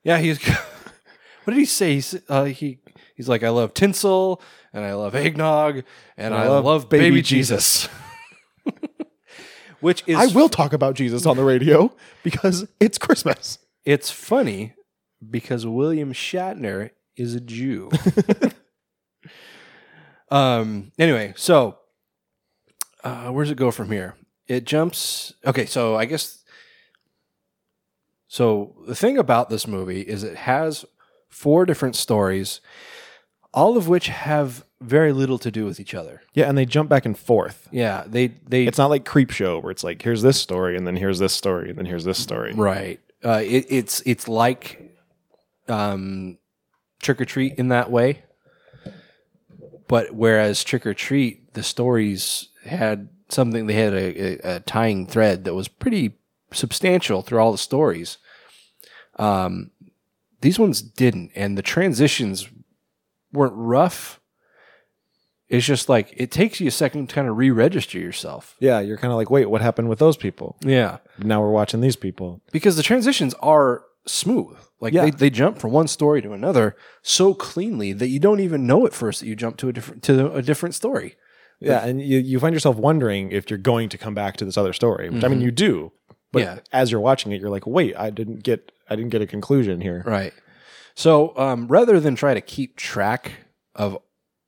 Yeah, 0.07 0.19
he's. 0.19 0.41
what 1.43 1.53
did 1.53 1.57
he 1.57 1.65
say? 1.65 1.95
He's, 1.95 2.15
uh, 2.29 2.45
he 2.45 2.79
he's 3.15 3.27
like, 3.27 3.43
I 3.43 3.49
love 3.49 3.73
tinsel 3.73 4.41
and 4.71 4.85
I 4.85 4.93
love 4.93 5.15
eggnog 5.15 5.83
and 6.15 6.33
I, 6.33 6.47
love, 6.47 6.87
baby, 6.87 7.21
Jesus. 7.21 7.89
Which 9.79 10.03
is 10.07 10.17
I 10.17 10.25
will 10.27 10.49
talk 10.49 10.73
about 10.73 10.95
Jesus 10.95 11.25
on 11.25 11.37
the 11.37 11.43
radio 11.43 11.93
because 12.23 12.67
it's 12.79 12.97
Christmas. 12.97 13.59
It's 13.85 14.09
funny 14.11 14.73
because 15.29 15.65
William 15.65 16.13
Shatner 16.13 16.91
is 17.15 17.35
a 17.35 17.39
Jew. 17.39 17.89
um. 20.31 20.91
Anyway, 20.97 21.33
so 21.35 21.77
uh, 23.03 23.29
where 23.29 23.45
does 23.45 23.51
it 23.51 23.57
go 23.57 23.71
from 23.71 23.91
here? 23.91 24.15
It 24.47 24.65
jumps. 24.65 25.33
Okay, 25.45 25.65
so 25.65 25.95
I 25.95 26.05
guess. 26.05 26.43
So 28.27 28.75
the 28.87 28.95
thing 28.95 29.17
about 29.17 29.49
this 29.49 29.67
movie 29.67 30.01
is 30.01 30.23
it 30.23 30.35
has 30.35 30.85
four 31.29 31.65
different 31.65 31.95
stories, 31.95 32.59
all 33.57 33.75
of 33.75 33.87
which 33.87 34.07
have 34.09 34.63
very 34.79 35.11
little 35.11 35.39
to 35.39 35.49
do 35.49 35.65
with 35.65 35.79
each 35.79 35.95
other. 35.95 36.21
Yeah, 36.35 36.47
and 36.47 36.55
they 36.55 36.65
jump 36.65 36.89
back 36.89 37.05
and 37.05 37.17
forth. 37.17 37.67
Yeah, 37.71 38.03
they 38.05 38.27
they 38.47 38.67
It's 38.67 38.77
not 38.77 38.91
like 38.91 39.03
Creepshow 39.03 39.63
where 39.63 39.71
it's 39.71 39.83
like 39.83 39.99
here's 40.03 40.21
this 40.21 40.39
story 40.39 40.77
and 40.77 40.85
then 40.85 40.95
here's 40.95 41.17
this 41.17 41.33
story 41.33 41.69
and 41.69 41.77
then 41.79 41.87
here's 41.87 42.05
this 42.05 42.19
story. 42.19 42.53
Right. 42.53 42.99
Uh, 43.25 43.41
it, 43.43 43.65
it's 43.67 44.03
it's 44.05 44.27
like 44.27 44.95
um, 45.67 46.37
Trick 47.01 47.19
or 47.19 47.25
Treat 47.25 47.55
in 47.55 47.69
that 47.69 47.89
way, 47.89 48.21
but 49.87 50.13
whereas 50.13 50.63
Trick 50.63 50.85
or 50.85 50.93
Treat, 50.93 51.55
the 51.55 51.63
stories 51.63 52.49
had 52.63 53.09
something. 53.29 53.65
They 53.65 53.73
had 53.73 53.93
a, 53.93 54.21
a, 54.21 54.55
a 54.57 54.59
tying 54.59 55.07
thread 55.07 55.45
that 55.45 55.55
was 55.55 55.67
pretty 55.67 56.13
substantial 56.53 57.23
through 57.23 57.39
all 57.39 57.51
the 57.51 57.57
stories. 57.57 58.19
Um, 59.15 59.71
these 60.41 60.59
ones 60.59 60.83
didn't, 60.83 61.31
and 61.35 61.57
the 61.57 61.63
transitions 61.63 62.47
weren't 63.37 63.53
rough. 63.55 64.19
It's 65.49 65.65
just 65.65 65.87
like 65.87 66.13
it 66.17 66.29
takes 66.29 66.59
you 66.59 66.67
a 66.67 66.71
second 66.71 67.07
to 67.07 67.15
kind 67.15 67.27
of 67.29 67.37
re-register 67.37 67.97
yourself. 67.97 68.55
Yeah, 68.59 68.81
you're 68.81 68.97
kind 68.97 69.11
of 69.13 69.17
like, 69.17 69.29
wait, 69.29 69.45
what 69.49 69.61
happened 69.61 69.87
with 69.87 69.99
those 69.99 70.17
people? 70.17 70.57
Yeah. 70.61 70.97
Now 71.19 71.41
we're 71.41 71.51
watching 71.51 71.79
these 71.79 71.95
people. 71.95 72.41
because 72.51 72.75
the 72.75 72.83
transitions 72.83 73.33
are 73.35 73.83
smooth. 74.05 74.57
Like 74.81 74.93
Yeah. 74.93 75.05
they, 75.05 75.11
they 75.11 75.29
jump 75.29 75.57
from 75.57 75.71
one 75.71 75.87
story 75.87 76.21
to 76.21 76.33
another 76.33 76.75
so 77.01 77.33
cleanly 77.33 77.93
that 77.93 78.09
you 78.09 78.19
don't 78.19 78.41
even 78.41 78.67
know 78.67 78.85
at 78.85 78.93
first 78.93 79.21
that 79.21 79.27
you 79.27 79.35
jump 79.37 79.55
to 79.57 79.69
a 79.69 79.73
different 79.73 80.03
to 80.03 80.33
a 80.33 80.41
different 80.41 80.75
story. 80.75 81.15
Yeah, 81.59 81.83
and 81.85 81.99
you, 82.01 82.19
you 82.19 82.39
find 82.39 82.53
yourself 82.53 82.75
wondering 82.75 83.31
if 83.31 83.49
you're 83.49 83.57
going 83.57 83.89
to 83.89 83.97
come 83.97 84.13
back 84.13 84.37
to 84.37 84.45
this 84.45 84.57
other 84.57 84.73
story, 84.73 85.09
which 85.09 85.23
I 85.23 85.27
mean 85.29 85.39
Mhm. 85.39 85.43
you 85.45 85.51
do. 85.51 85.91
But 86.31 86.41
Yeah. 86.43 86.59
as 86.71 86.91
you're 86.91 87.01
watching 87.01 87.31
it, 87.31 87.39
you're 87.41 87.49
like, 87.49 87.65
wait, 87.65 87.95
I 87.97 88.09
didn't 88.11 88.43
get 88.43 88.71
I 88.89 88.95
didn't 88.95 89.11
get 89.11 89.21
a 89.21 89.27
conclusion 89.27 89.81
here. 89.81 90.03
Right. 90.05 90.33
So 90.97 91.37
um, 91.37 91.67
rather 91.67 91.99
than 91.99 92.15
try 92.15 92.33
to 92.33 92.41
keep 92.41 92.75
track 92.75 93.33
of 93.75 93.99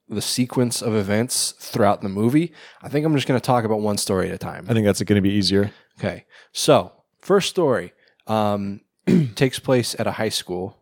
the 0.08 0.20
sequence 0.20 0.82
of 0.82 0.96
events 0.96 1.52
throughout 1.52 2.02
the 2.02 2.10
movie, 2.10 2.54
I 2.82 2.90
think 2.90 3.06
I'm 3.06 3.14
just 3.14 3.28
going 3.28 3.40
to 3.40 3.46
talk 3.46 3.66
about 3.66 3.82
one 3.82 4.00
story 4.00 4.30
at 4.30 4.34
a 4.34 4.40
time. 4.40 4.66
I 4.68 4.74
think 4.74 4.84
that's 4.84 5.00
going 5.04 5.16
to 5.16 5.22
be 5.22 5.30
easier. 5.30 5.72
Okay. 6.00 6.26
So, 6.52 6.92
first 7.20 7.50
story 7.50 7.94
um, 8.26 8.82
takes 9.36 9.60
place 9.60 9.96
at 10.00 10.08
a 10.08 10.14
high 10.14 10.30
school, 10.30 10.76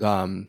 um, 0.00 0.48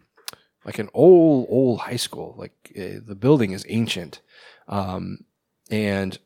like 0.65 0.79
an 0.79 0.89
old, 0.95 1.45
old 1.47 1.81
high 1.81 1.95
school. 1.95 2.33
Like 2.35 2.73
uh, 2.75 3.05
the 3.05 3.15
building 3.15 3.51
is 3.51 3.67
ancient. 3.69 4.21
Um, 4.67 5.25
and 5.69 6.17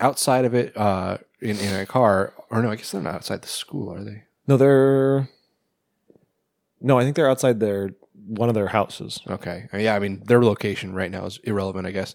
outside 0.00 0.44
of 0.44 0.54
it, 0.54 0.76
uh, 0.76 1.18
in, 1.40 1.56
in 1.60 1.76
a 1.76 1.86
car, 1.86 2.34
or 2.50 2.60
no, 2.64 2.72
I 2.72 2.74
guess 2.74 2.90
they're 2.90 3.00
not 3.00 3.14
outside 3.14 3.42
the 3.42 3.48
school, 3.48 3.92
are 3.92 4.02
they? 4.02 4.24
No, 4.48 4.56
they're 4.56 5.28
No, 6.84 6.98
I 6.98 7.02
think 7.02 7.16
they're 7.16 7.30
outside 7.30 7.60
their 7.60 7.90
one 8.26 8.48
of 8.48 8.54
their 8.54 8.68
houses. 8.68 9.20
Okay. 9.28 9.68
Uh, 9.72 9.78
Yeah, 9.78 9.94
I 9.94 9.98
mean, 9.98 10.22
their 10.26 10.42
location 10.44 10.94
right 10.94 11.10
now 11.10 11.26
is 11.26 11.38
irrelevant, 11.44 11.86
I 11.86 11.90
guess. 11.90 12.14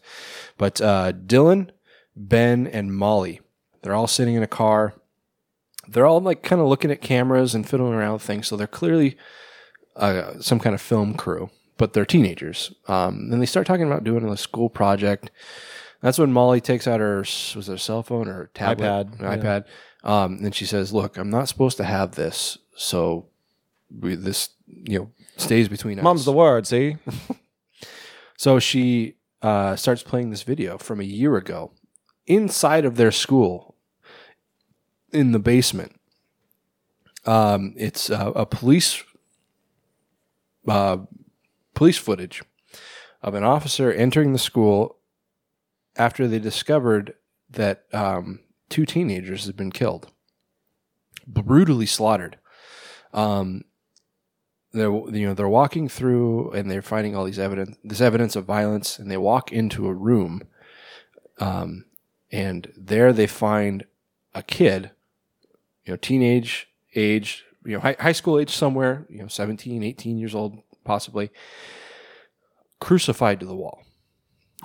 But 0.58 0.80
uh, 0.80 1.14
Dylan, 1.14 1.70
Ben, 2.16 2.68
and 2.68 2.94
Molly, 2.96 3.42
they're 3.82 3.94
all 3.96 4.08
sitting 4.08 4.36
in 4.36 4.44
a 4.44 4.48
car. 4.48 4.94
They're 5.88 6.06
all 6.06 6.22
like 6.22 6.44
kind 6.44 6.62
of 6.62 6.68
looking 6.68 6.92
at 6.92 7.02
cameras 7.02 7.56
and 7.56 7.68
fiddling 7.68 7.94
around 7.94 8.14
with 8.14 8.22
things. 8.22 8.48
So 8.48 8.56
they're 8.56 8.68
clearly 8.68 9.18
uh, 9.96 10.40
some 10.40 10.60
kind 10.60 10.76
of 10.76 10.82
film 10.82 11.16
crew, 11.16 11.50
but 11.78 11.94
they're 11.94 12.06
teenagers. 12.06 12.72
Um, 12.88 13.30
and 13.32 13.42
they 13.42 13.46
start 13.48 13.66
talking 13.68 13.88
about 13.88 14.04
doing 14.04 14.28
a 14.28 14.38
school 14.38 14.70
project. 14.70 15.32
That's 16.02 16.20
when 16.20 16.32
Molly 16.32 16.62
takes 16.62 16.88
out 16.88 17.00
her 17.00 17.20
was 17.20 17.68
it 17.68 17.74
a 17.74 17.78
cell 17.78 18.04
phone 18.04 18.28
or 18.28 18.34
her 18.34 18.52
tablet, 18.54 18.86
iPad, 18.86 19.20
An 19.20 19.26
yeah. 19.26 19.38
iPad. 19.38 19.66
Um, 20.04 20.40
and 20.44 20.56
she 20.56 20.66
says, 20.66 20.94
"Look, 20.94 21.18
I'm 21.18 21.30
not 21.30 21.50
supposed 21.50 21.76
to 21.78 21.84
have 21.84 22.16
this, 22.16 22.58
so 22.76 23.26
we, 23.98 24.16
this 24.16 24.50
you 24.68 25.00
know 25.00 25.12
stays 25.38 25.68
between 25.68 26.00
us." 26.00 26.04
Mom's 26.04 26.26
the 26.26 26.34
word, 26.34 26.68
see? 26.68 26.98
So 28.40 28.58
she 28.58 29.16
uh, 29.42 29.76
starts 29.76 30.02
playing 30.02 30.30
this 30.30 30.44
video 30.44 30.78
from 30.78 31.02
a 31.02 31.04
year 31.04 31.36
ago 31.36 31.74
inside 32.26 32.86
of 32.86 32.96
their 32.96 33.12
school 33.12 33.76
in 35.12 35.34
the 35.34 35.40
basement. 35.40 36.00
Um, 37.26 37.74
it's 37.76 38.10
uh, 38.10 38.32
a 38.34 38.46
police 38.46 39.04
uh, 40.70 41.00
police 41.74 41.98
footage 41.98 42.42
of 43.22 43.34
an 43.34 43.44
officer 43.44 43.92
entering 43.92 44.32
the 44.32 44.40
school 44.40 45.00
after 45.98 46.26
they 46.26 46.40
discovered 46.40 47.16
that 47.50 47.88
um, 47.92 48.40
two 48.70 48.86
teenagers 48.86 49.48
had 49.48 49.58
been 49.58 49.74
killed, 49.74 50.14
brutally 51.28 51.86
slaughtered. 51.86 52.38
Um, 53.14 53.66
they're 54.74 54.92
you 54.92 55.28
know 55.28 55.34
they're 55.34 55.48
walking 55.50 55.88
through 55.90 56.52
and 56.52 56.70
they're 56.70 56.82
finding 56.82 57.16
all 57.16 57.26
these 57.26 57.40
evidence 57.40 57.78
this 57.84 58.02
evidence 58.02 58.36
of 58.36 58.46
violence 58.46 59.00
and 59.00 59.10
they 59.10 59.18
walk 59.18 59.52
into 59.52 59.88
a 59.88 59.94
room 59.94 60.44
um, 61.40 61.86
and 62.32 62.72
there 62.78 63.12
they 63.14 63.28
find 63.28 63.86
a 64.36 64.44
kid 64.44 64.92
you 65.86 65.94
know 65.94 65.98
teenage 65.98 66.68
age 66.96 67.46
you 67.66 67.74
know 67.74 67.80
high, 67.80 67.96
high 68.00 68.12
school 68.12 68.38
age 68.40 68.52
somewhere 68.56 69.06
you 69.10 69.20
know 69.22 69.28
17 69.28 69.82
18 69.84 70.18
years 70.18 70.36
old 70.36 70.60
possibly 70.84 71.30
crucified 72.80 73.40
to 73.40 73.46
the 73.46 73.56
wall 73.56 73.84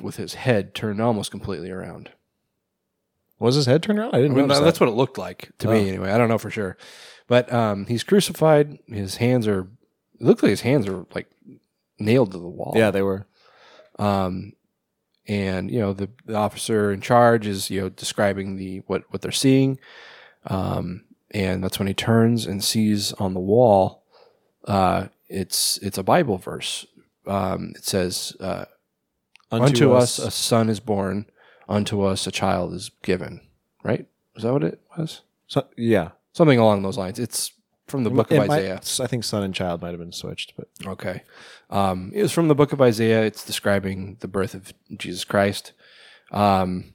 with 0.01 0.17
his 0.17 0.35
head 0.35 0.75
turned 0.75 1.01
almost 1.01 1.31
completely 1.31 1.71
around 1.71 2.11
Was 3.39 3.55
his 3.57 3.67
head 3.67 3.83
turned 3.83 3.99
around? 3.99 4.15
I 4.15 4.19
didn't 4.21 4.33
I 4.33 4.41
mean, 4.41 4.49
that's 4.49 4.61
that. 4.61 4.81
what 4.81 4.89
it 4.89 4.97
looked 4.97 5.19
like 5.19 5.51
to 5.59 5.69
Oh. 5.69 5.73
me 5.73 5.89
anyway. 5.89 6.11
I 6.11 6.19
don't 6.19 6.29
know 6.29 6.39
for 6.39 6.51
sure. 6.51 6.77
But 7.27 7.53
um, 7.53 7.87
he's 7.87 8.05
crucified. 8.05 8.79
His 8.87 9.17
hands 9.17 9.47
are, 9.49 9.69
it 10.25 10.29
looked 10.29 10.43
like 10.43 10.51
his 10.51 10.63
hands 10.63 10.89
are 10.89 11.05
like 11.15 11.31
nailed 11.99 12.33
to 12.33 12.39
the 12.39 12.49
wall. 12.49 12.73
Yeah, 12.75 12.91
they 12.91 13.03
were. 13.03 13.27
Um, 13.99 14.55
and 15.29 15.71
you 15.71 15.81
know 15.81 15.93
the, 15.93 16.09
the 16.27 16.35
officer 16.35 16.93
in 16.93 17.01
charge 17.01 17.47
is 17.47 17.71
you 17.71 17.81
know 17.81 17.89
describing 17.89 18.57
the 18.57 18.79
what 18.87 19.05
what 19.11 19.23
they're 19.23 19.33
seeing, 19.33 19.79
um, 20.47 21.05
and 21.31 21.63
that's 21.63 21.79
when 21.79 21.89
he 21.89 21.95
turns 21.95 22.47
and 22.47 22.65
sees 22.65 23.13
on 23.15 23.35
the 23.35 23.41
wall, 23.41 24.03
uh, 24.67 25.09
it's 25.29 25.79
it's 25.79 25.99
a 25.99 26.03
Bible 26.03 26.39
verse. 26.39 26.87
Um, 27.27 27.73
it 27.77 27.85
says, 27.85 28.37
uh, 28.41 28.65
Unto 29.51 29.67
"Unto, 29.67 29.93
us- 29.93 30.19
us, 30.19 30.27
a 30.27 30.31
son 30.31 30.69
is 30.69 30.81
born, 30.81 31.27
unto 31.69 32.03
us 32.03 32.27
a 32.27 32.33
child 32.33 32.75
is 32.75 32.91
given." 33.03 33.41
Right? 33.83 34.07
Is 34.37 34.43
that 34.43 34.53
what 34.53 34.65
it 34.65 34.81
was? 34.97 35.23
So, 35.47 35.67
yeah. 35.77 36.11
Something 36.33 36.59
along 36.59 36.83
those 36.83 36.99
lines. 36.99 37.19
It's 37.19 37.53
from 37.87 38.05
the 38.05 38.11
book 38.11 38.31
of 38.31 38.39
might- 38.39 38.51
Isaiah. 38.51 39.05
I 39.05 39.07
think 39.07 39.25
son 39.25 39.43
and 39.43 39.55
child 39.55 39.83
might 39.83 39.91
have 39.91 39.99
been 39.99 40.13
switched, 40.13 40.55
but 40.57 40.69
Okay. 40.87 41.23
Um, 41.71 42.11
it 42.15 42.23
was 42.23 42.33
from 42.33 42.49
the 42.49 42.55
book 42.55 42.73
of 42.73 42.81
Isaiah. 42.81 43.23
It's 43.25 43.45
describing 43.45 44.17
the 44.21 44.29
birth 44.29 44.55
of 44.55 44.73
Jesus 44.97 45.25
Christ. 45.25 45.73
Um, 46.31 46.95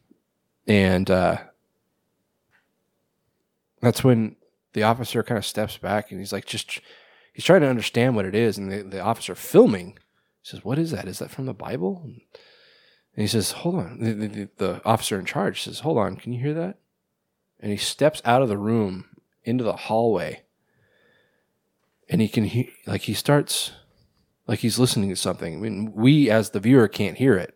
and 0.68 1.10
uh, 1.10 1.38
that's 3.82 4.03
when 4.03 4.36
the 4.74 4.84
officer 4.84 5.24
kind 5.24 5.38
of 5.38 5.45
steps 5.45 5.78
back 5.78 6.11
and 6.11 6.20
he's 6.20 6.34
like, 6.34 6.45
just, 6.45 6.80
he's 7.34 7.45
trying 7.45 7.61
to 7.61 7.70
understand 7.70 8.16
what 8.16 8.26
it 8.26 8.36
is. 8.36 8.57
And 8.57 8.72
the, 8.72 8.84
the 8.84 8.99
officer 8.99 9.36
filming 9.36 9.98
says, 10.44 10.64
What 10.64 10.80
is 10.80 10.91
that? 10.91 11.07
Is 11.07 11.20
that 11.20 11.32
from 11.32 11.45
the 11.45 11.53
Bible? 11.53 12.02
And 12.06 12.22
he 13.16 13.28
says, 13.28 13.52
Hold 13.52 13.76
on. 13.76 13.99
The, 13.99 14.14
the, 14.14 14.49
the 14.57 14.82
officer 14.86 15.20
in 15.20 15.26
charge 15.26 15.64
says, 15.64 15.80
Hold 15.80 15.98
on. 15.98 16.16
Can 16.16 16.34
you 16.34 16.40
hear 16.40 16.53
that? 16.53 16.78
And 17.60 17.72
he 17.72 17.78
steps 17.78 18.22
out 18.26 18.41
of 18.41 18.49
the 18.49 18.57
room 18.57 19.06
into 19.44 19.64
the 19.64 19.76
hallway 19.76 20.44
and 22.10 22.22
he 22.22 22.27
can 22.27 22.45
he 22.45 22.72
like 22.86 23.02
he 23.02 23.14
starts 23.14 23.72
like 24.48 24.60
he's 24.60 24.80
listening 24.80 25.10
to 25.10 25.15
something. 25.15 25.53
I 25.53 25.57
mean, 25.57 25.94
we 25.94 26.30
as 26.30 26.49
the 26.49 26.60
viewer 26.60 26.88
can't 26.88 27.18
hear 27.18 27.36
it, 27.36 27.53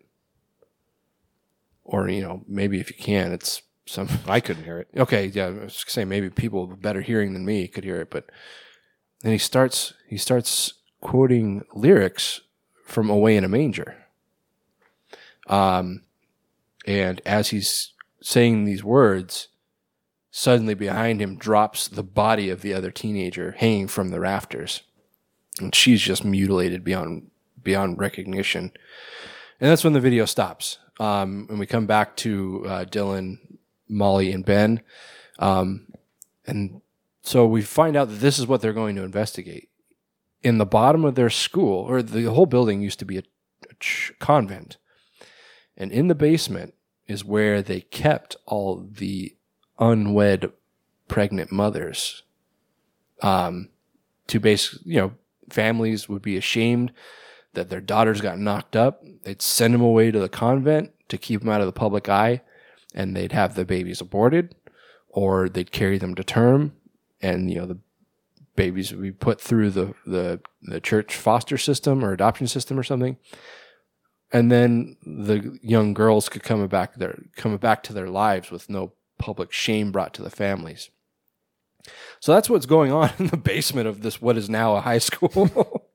or 1.84 2.08
you 2.08 2.22
know, 2.22 2.44
maybe 2.48 2.80
if 2.80 2.90
you 2.90 2.96
can, 2.96 3.32
it's 3.32 3.64
some. 3.86 4.08
I 4.28 4.40
couldn't 4.40 4.64
hear 4.64 4.80
it. 4.80 4.88
Okay, 4.96 5.26
yeah, 5.26 5.48
I 5.48 5.50
was 5.50 5.84
gonna 5.84 6.06
maybe 6.06 6.30
people 6.30 6.68
with 6.68 6.82
better 6.82 7.02
hearing 7.02 7.34
than 7.34 7.46
me 7.46 7.68
could 7.68 7.84
hear 7.84 8.00
it, 8.00 8.12
but 8.12 8.30
then 9.22 9.32
he 9.32 9.40
starts 9.40 9.94
he 10.08 10.18
starts 10.18 10.76
quoting 11.02 11.64
lyrics 11.74 12.42
from 12.86 13.10
"Away 13.10 13.36
in 13.36 13.44
a 13.44 13.50
Manger." 13.50 13.98
Um, 15.48 16.04
and 16.86 17.22
as 17.26 17.50
he's 17.50 17.92
saying 18.22 18.64
these 18.64 18.84
words, 18.84 19.50
suddenly 20.36 20.74
behind 20.74 21.22
him 21.22 21.38
drops 21.38 21.88
the 21.88 22.02
body 22.02 22.50
of 22.50 22.62
the 22.64 22.74
other 22.74 22.90
teenager 22.90 23.52
hanging 23.52 23.88
from 23.88 24.10
the 24.10 24.20
rafters 24.20 24.82
and 25.60 25.74
she's 25.76 26.02
just 26.02 26.26
mutilated 26.26 26.84
beyond 26.84 27.30
beyond 27.62 28.00
recognition. 28.00 28.72
And 29.60 29.70
that's 29.70 29.84
when 29.84 29.94
the 29.94 30.00
video 30.00 30.26
stops. 30.26 30.80
Um, 31.00 31.48
and 31.50 31.60
we 31.60 31.66
come 31.66 31.86
back 31.86 32.16
to 32.18 32.66
uh, 32.68 32.86
Dylan, 32.86 33.38
Molly, 33.88 34.32
and 34.32 34.46
Ben. 34.46 34.82
Um, 35.40 35.88
and 36.46 36.82
so 37.22 37.46
we 37.46 37.62
find 37.62 37.96
out 37.96 38.10
that 38.10 38.16
this 38.20 38.38
is 38.38 38.48
what 38.48 38.62
they're 38.62 38.74
going 38.74 38.96
to 38.98 39.04
investigate. 39.04 39.70
In 40.42 40.58
the 40.58 40.66
bottom 40.66 41.06
of 41.06 41.16
their 41.16 41.30
school, 41.30 41.86
or 41.86 42.02
the 42.02 42.26
whole 42.26 42.46
building 42.46 42.82
used 42.82 43.00
to 43.00 43.06
be 43.06 43.18
a, 43.18 43.24
a 43.70 43.74
ch- 43.80 44.12
convent. 44.20 44.78
And 45.78 45.92
in 45.92 46.10
the 46.10 46.16
basement 46.16 46.74
is 47.08 47.24
where 47.24 47.62
they 47.62 47.82
kept 47.82 48.36
all 48.46 48.86
the 48.92 49.36
unwed 49.80 50.52
pregnant 51.08 51.52
mothers 51.52 52.24
um, 53.22 53.70
to 54.28 54.40
basically, 54.40 54.94
you 54.94 55.00
know, 55.00 55.14
families 55.50 56.08
would 56.10 56.22
be 56.22 56.38
ashamed 56.38 56.92
that 57.54 57.70
their 57.70 57.82
daughters 57.82 58.22
got 58.22 58.40
knocked 58.40 58.76
up. 58.76 59.04
They'd 59.24 59.42
send 59.42 59.74
them 59.74 59.82
away 59.82 60.12
to 60.12 60.20
the 60.20 60.30
convent 60.30 60.92
to 61.10 61.18
keep 61.18 61.42
them 61.42 61.50
out 61.50 61.62
of 61.62 61.68
the 61.68 61.74
public 61.74 62.10
eye, 62.10 62.42
and 62.94 63.16
they'd 63.16 63.32
have 63.32 63.56
the 63.56 63.66
babies 63.66 64.02
aborted, 64.02 64.56
or 65.10 65.50
they'd 65.50 65.72
carry 65.72 65.98
them 65.98 66.16
to 66.16 66.24
term, 66.24 66.74
and 67.22 67.50
you 67.50 67.58
know 67.58 67.66
the 67.66 67.80
babies 68.56 68.92
would 68.92 69.02
be 69.02 69.12
put 69.12 69.40
through 69.40 69.70
the 69.72 69.94
the, 70.06 70.40
the 70.62 70.80
church 70.80 71.16
foster 71.16 71.58
system 71.58 72.04
or 72.04 72.12
adoption 72.12 72.48
system 72.48 72.80
or 72.80 72.84
something. 72.84 73.18
And 74.32 74.52
then 74.52 74.98
the 75.06 75.60
young 75.62 75.94
girls 75.94 76.28
could 76.28 76.42
come 76.42 76.66
back 76.68 76.96
their 76.96 77.20
come 77.36 77.56
back 77.58 77.84
to 77.84 77.94
their 77.94 78.10
lives 78.10 78.50
with 78.50 78.70
no 78.70 78.94
public 79.18 79.52
shame 79.52 79.92
brought 79.92 80.14
to 80.16 80.22
the 80.22 80.30
families. 80.30 80.90
So 82.20 82.34
that's 82.34 82.50
what's 82.50 82.66
going 82.66 82.92
on 82.92 83.12
in 83.20 83.28
the 83.28 83.38
basement 83.38 83.88
of 83.88 84.02
this 84.02 84.22
what 84.22 84.38
is 84.38 84.50
now 84.50 84.76
a 84.76 84.82
high 84.82 84.98
school. 85.00 85.86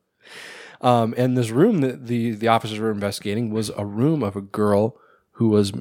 um, 0.80 1.14
and 1.16 1.36
this 1.36 1.50
room 1.50 1.80
that 1.80 2.06
the 2.06 2.32
the 2.32 2.48
officers 2.48 2.78
were 2.78 2.90
investigating 2.90 3.50
was 3.50 3.70
a 3.76 3.84
room 3.84 4.22
of 4.22 4.36
a 4.36 4.40
girl 4.40 4.96
who 5.32 5.48
was 5.48 5.72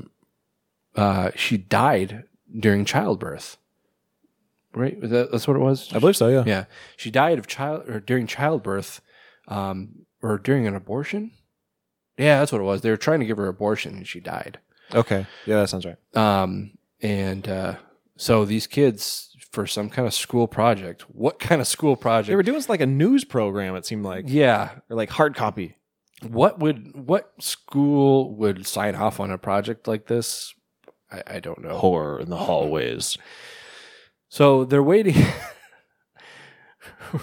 uh, 0.96 1.32
she 1.36 1.58
died 1.58 2.24
during 2.58 2.86
childbirth. 2.86 3.58
Right? 4.74 5.00
Was 5.02 5.10
that, 5.12 5.32
that's 5.32 5.48
what 5.48 5.58
it 5.58 5.62
was. 5.62 5.92
I 5.94 6.00
believe 6.00 6.18
so. 6.18 6.28
Yeah. 6.28 6.44
Yeah, 6.46 6.66
she 6.96 7.10
died 7.10 7.40
of 7.40 7.48
child 7.48 7.90
or 7.90 8.00
during 8.00 8.28
childbirth, 8.28 9.02
um, 9.48 10.06
or 10.22 10.38
during 10.38 10.68
an 10.68 10.76
abortion. 10.76 11.32
Yeah, 12.18 12.40
that's 12.40 12.52
what 12.52 12.62
it 12.62 12.66
was. 12.66 12.82
They 12.82 12.90
were 12.90 12.98
trying 12.98 13.22
to 13.22 13.26
give 13.26 13.38
her 13.38 13.48
abortion, 13.48 13.96
and 13.96 14.08
she 14.08 14.20
died. 14.20 14.60
Okay. 14.94 15.26
Yeah, 15.46 15.62
that 15.62 15.70
sounds 15.70 15.86
right. 15.86 15.98
Um, 16.16 16.72
and 17.02 17.48
uh, 17.48 17.76
so 18.18 18.46
these 18.46 18.68
kids, 18.68 19.36
for 19.52 19.66
some 19.66 19.90
kind 19.90 20.08
of 20.08 20.14
school 20.14 20.48
project, 20.48 21.04
what 21.10 21.40
kind 21.40 21.62
of 21.62 21.68
school 21.68 21.96
project? 21.96 22.30
They 22.30 22.36
were 22.36 22.44
doing 22.44 22.64
like 22.68 22.82
a 22.82 22.86
news 22.86 23.24
program. 23.24 23.76
It 23.76 23.86
seemed 23.86 24.04
like 24.04 24.26
yeah, 24.28 24.72
or 24.90 24.96
like 24.96 25.10
hard 25.10 25.36
copy. 25.36 25.76
What 26.28 26.60
would 26.60 27.08
what 27.08 27.32
school 27.40 28.36
would 28.36 28.68
sign 28.68 28.96
off 28.96 29.20
on 29.20 29.32
a 29.32 29.38
project 29.38 29.88
like 29.88 30.08
this? 30.08 30.54
I, 31.12 31.24
I 31.28 31.40
don't 31.40 31.64
know. 31.64 31.78
Horror 31.78 32.20
in 32.20 32.30
the 32.30 32.38
hallways. 32.38 33.18
So 34.28 34.66
they're 34.66 34.84
waiting. 34.84 35.16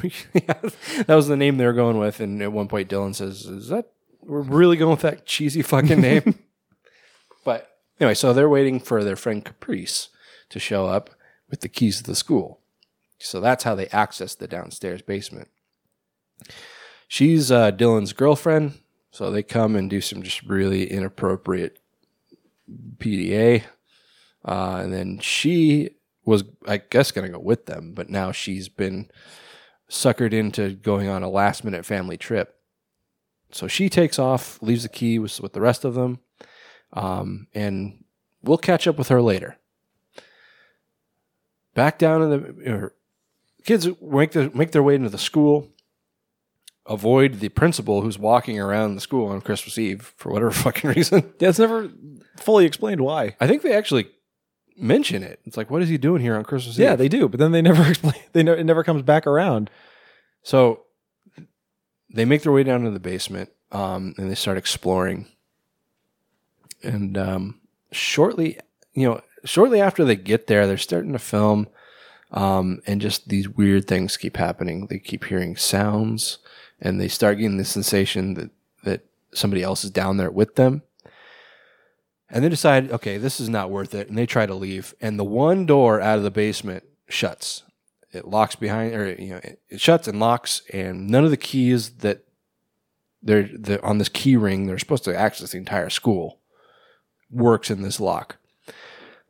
Yeah, 0.03 0.11
that 1.07 1.15
was 1.15 1.29
the 1.29 1.37
name 1.37 1.57
they 1.57 1.67
were 1.67 1.73
going 1.73 1.99
with, 1.99 2.21
and 2.21 2.43
at 2.43 2.53
one 2.53 2.69
point 2.69 2.89
Dylan 2.89 3.15
says, 3.15 3.45
"Is 3.45 3.69
that 3.69 3.91
we're 4.21 4.41
really 4.41 4.77
going 4.77 4.91
with 4.91 5.03
that 5.03 5.27
cheesy 5.27 5.63
fucking 5.63 6.01
name?" 6.01 6.39
but 7.47 7.79
anyway, 8.01 8.15
so 8.15 8.33
they're 8.33 8.49
waiting 8.49 8.81
for 8.81 9.05
their 9.05 9.15
friend 9.15 9.45
Caprice 9.45 10.09
to 10.49 10.59
show 10.59 10.87
up 10.87 11.11
with 11.49 11.61
the 11.61 11.69
keys 11.69 11.99
to 11.99 12.03
the 12.03 12.17
school. 12.17 12.59
So 13.19 13.41
that's 13.41 13.63
how 13.63 13.77
they 13.77 13.87
access 13.87 14.35
the 14.35 14.49
downstairs 14.49 15.01
basement. 15.01 15.49
She's 17.07 17.53
uh, 17.53 17.71
Dylan's 17.71 18.13
girlfriend, 18.13 18.81
so 19.13 19.31
they 19.31 19.45
come 19.45 19.77
and 19.77 19.89
do 19.89 20.01
some 20.01 20.25
just 20.25 20.43
really 20.43 20.91
inappropriate 20.91 21.79
PDA. 22.99 23.63
Uh, 24.45 24.81
and 24.83 24.93
then 24.93 25.21
she 25.21 25.91
was, 26.25 26.43
I 26.67 26.79
guess, 26.79 27.13
going 27.13 27.29
to 27.29 27.33
go 27.33 27.39
with 27.39 27.67
them, 27.67 27.93
but 27.95 28.11
now 28.11 28.33
she's 28.33 28.69
been 28.69 29.09
suckered 29.89 30.33
into 30.33 30.71
going 30.71 31.07
on 31.09 31.23
a 31.23 31.31
last 31.31 31.63
minute 31.63 31.87
family 31.87 32.17
trip. 32.17 32.57
So 33.53 33.69
she 33.69 33.89
takes 33.89 34.19
off, 34.19 34.61
leaves 34.61 34.83
the 34.83 34.89
key 34.89 35.21
with, 35.21 35.41
with 35.41 35.53
the 35.53 35.61
rest 35.61 35.85
of 35.85 35.95
them, 35.95 36.19
um, 36.93 37.47
and 37.55 38.05
we'll 38.43 38.59
catch 38.59 38.87
up 38.87 38.99
with 38.99 39.09
her 39.09 39.23
later. 39.23 39.57
Back 41.75 41.99
down 41.99 42.23
in 42.23 42.31
the 42.31 42.91
kids 43.65 43.89
make 44.01 44.33
their 44.33 44.51
make 44.51 44.73
their 44.73 44.83
way 44.83 44.95
into 44.95 45.11
the 45.11 45.19
school. 45.19 45.69
Avoid 46.89 47.41
the 47.41 47.49
principal 47.49 48.01
who's 48.01 48.19
walking 48.19 48.61
around 48.61 48.95
the 48.95 49.01
school 49.01 49.27
on 49.27 49.41
Christmas 49.41 49.77
Eve 49.77 50.15
for 50.17 50.31
whatever 50.33 50.51
fucking 50.53 50.89
reason. 50.91 51.35
Yeah, 51.41 51.49
it's 51.49 51.59
never 51.59 51.91
fully 52.39 52.65
explained 52.65 53.01
why. 53.01 53.37
I 53.41 53.47
think 53.49 53.63
they 53.63 53.75
actually 53.75 54.09
mention 54.77 55.23
it. 55.23 55.41
It's 55.45 55.57
like, 55.57 55.71
what 55.71 55.83
is 55.83 55.89
he 55.89 55.99
doing 55.99 56.23
here 56.23 56.37
on 56.37 56.45
Christmas 56.45 56.79
Yeah, 56.79 56.85
Eve? 56.85 56.91
Yeah, 56.91 56.97
they 56.97 57.09
do, 57.09 57.29
but 57.29 57.41
then 57.41 57.53
they 57.53 57.63
never 57.71 57.87
explain. 57.89 58.15
They 58.33 58.43
ne- 58.43 58.61
it 58.61 58.65
never 58.65 58.85
comes 58.85 59.03
back 59.03 59.27
around. 59.27 59.69
So 60.43 60.85
they 62.15 62.25
make 62.25 62.43
their 62.43 62.53
way 62.53 62.63
down 62.63 62.85
to 62.85 62.91
the 62.91 63.01
basement 63.01 63.51
um, 63.73 64.15
and 64.17 64.31
they 64.31 64.35
start 64.37 64.57
exploring. 64.57 65.27
And 66.87 67.19
um, 67.19 67.61
shortly, 67.91 68.59
you 68.95 69.09
know, 69.09 69.21
shortly 69.45 69.81
after 69.81 70.05
they 70.05 70.17
get 70.17 70.47
there, 70.47 70.67
they're 70.67 70.77
starting 70.77 71.13
to 71.13 71.19
film, 71.19 71.69
um, 72.31 72.81
and 72.87 73.01
just 73.01 73.29
these 73.29 73.49
weird 73.49 73.87
things 73.87 74.17
keep 74.17 74.37
happening. 74.37 74.87
They 74.87 74.99
keep 74.99 75.25
hearing 75.25 75.57
sounds, 75.57 76.39
and 76.81 77.01
they 77.01 77.09
start 77.09 77.39
getting 77.39 77.57
the 77.57 77.65
sensation 77.65 78.35
that 78.35 78.51
that 78.85 79.05
somebody 79.33 79.63
else 79.63 79.85
is 79.85 79.91
down 79.91 80.17
there 80.17 80.31
with 80.31 80.55
them. 80.55 80.83
And 82.29 82.45
they 82.45 82.49
decide, 82.49 82.91
okay, 82.91 83.19
this 83.19 83.39
is 83.39 83.49
not 83.49 83.71
worth 83.71 83.95
it, 83.95 84.09
and 84.09 84.19
they 84.19 84.27
try 84.27 84.47
to 84.47 84.55
leave. 84.55 84.95
And 85.01 85.19
the 85.19 85.25
one 85.25 85.67
door 85.67 86.01
out 86.01 86.19
of 86.19 86.25
the 86.25 86.31
basement 86.31 86.85
shuts. 87.09 87.63
It 88.13 88.27
locks 88.27 88.57
behind, 88.57 88.95
or 88.95 89.13
you 89.13 89.31
know, 89.31 89.41
it, 89.43 89.61
it 89.69 89.81
shuts 89.81 90.09
and 90.09 90.19
locks, 90.19 90.63
and 90.73 91.09
none 91.09 91.25
of 91.25 91.31
the 91.31 91.37
keys 91.37 91.91
that 91.99 92.27
they're, 93.27 93.49
they're 93.53 93.85
on 93.85 93.99
this 93.99 94.09
key 94.09 94.37
ring 94.37 94.67
they're 94.67 94.79
supposed 94.79 95.05
to 95.05 95.17
access 95.17 95.51
the 95.51 95.59
entire 95.59 95.91
school 95.91 96.39
works 97.31 97.71
in 97.71 97.83
this 97.83 98.01
lock. 98.01 98.37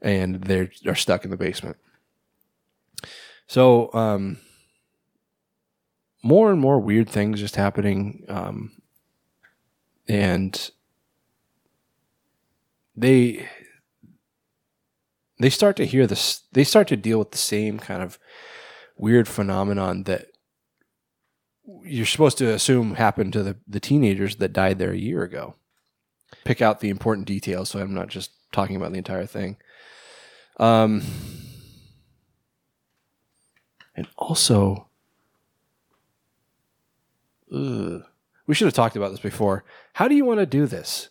and 0.02 0.44
they're 0.44 0.70
are 0.86 0.94
stuck 0.94 1.24
in 1.24 1.30
the 1.30 1.36
basement. 1.36 1.76
So, 3.46 3.92
um, 3.94 4.38
more 6.22 6.50
and 6.50 6.60
more 6.60 6.78
weird 6.80 7.08
things 7.08 7.40
just 7.40 7.56
happening, 7.56 8.24
um, 8.28 8.72
and 10.08 10.70
they 12.96 13.48
they 15.38 15.50
start 15.50 15.76
to 15.76 15.86
hear 15.86 16.06
this. 16.06 16.42
They 16.52 16.64
start 16.64 16.88
to 16.88 16.96
deal 16.96 17.18
with 17.18 17.30
the 17.30 17.38
same 17.38 17.78
kind 17.78 18.02
of 18.02 18.18
weird 18.96 19.28
phenomenon 19.28 20.04
that 20.04 20.26
you're 21.84 22.06
supposed 22.06 22.38
to 22.38 22.52
assume 22.52 22.94
happened 22.94 23.32
to 23.32 23.42
the, 23.42 23.56
the 23.66 23.80
teenagers 23.80 24.36
that 24.36 24.52
died 24.52 24.78
there 24.78 24.92
a 24.92 24.98
year 24.98 25.22
ago. 25.22 25.56
Pick 26.44 26.60
out 26.62 26.80
the 26.80 26.90
important 26.90 27.26
details 27.26 27.70
so 27.70 27.78
I'm 27.80 27.94
not 27.94 28.08
just 28.08 28.30
talking 28.52 28.76
about 28.76 28.92
the 28.92 28.98
entire 28.98 29.26
thing. 29.26 29.56
Um, 30.58 31.02
and 33.94 34.06
also, 34.16 34.88
ugh, 37.52 38.02
we 38.46 38.54
should 38.54 38.66
have 38.66 38.74
talked 38.74 38.96
about 38.96 39.10
this 39.10 39.20
before. 39.20 39.64
How 39.94 40.08
do 40.08 40.14
you 40.14 40.24
want 40.24 40.40
to 40.40 40.46
do 40.46 40.66
this? 40.66 41.08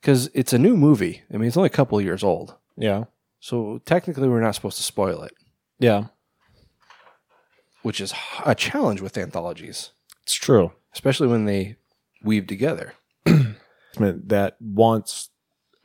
Because 0.00 0.30
it's 0.34 0.52
a 0.52 0.58
new 0.58 0.76
movie. 0.76 1.22
I 1.32 1.36
mean, 1.36 1.48
it's 1.48 1.56
only 1.56 1.66
a 1.68 1.70
couple 1.70 1.98
of 1.98 2.04
years 2.04 2.22
old. 2.22 2.54
Yeah. 2.76 3.04
So 3.40 3.80
technically, 3.84 4.28
we're 4.28 4.40
not 4.40 4.54
supposed 4.54 4.76
to 4.78 4.82
spoil 4.82 5.22
it, 5.22 5.32
Yeah. 5.78 6.06
which 7.82 8.00
is 8.00 8.12
a 8.44 8.54
challenge 8.54 9.00
with 9.00 9.16
anthologies, 9.18 9.90
It's 10.22 10.34
true. 10.34 10.72
especially 10.92 11.28
when 11.28 11.44
they 11.44 11.76
weave 12.22 12.46
together. 12.46 12.94
That 13.96 14.56
wants 14.60 15.30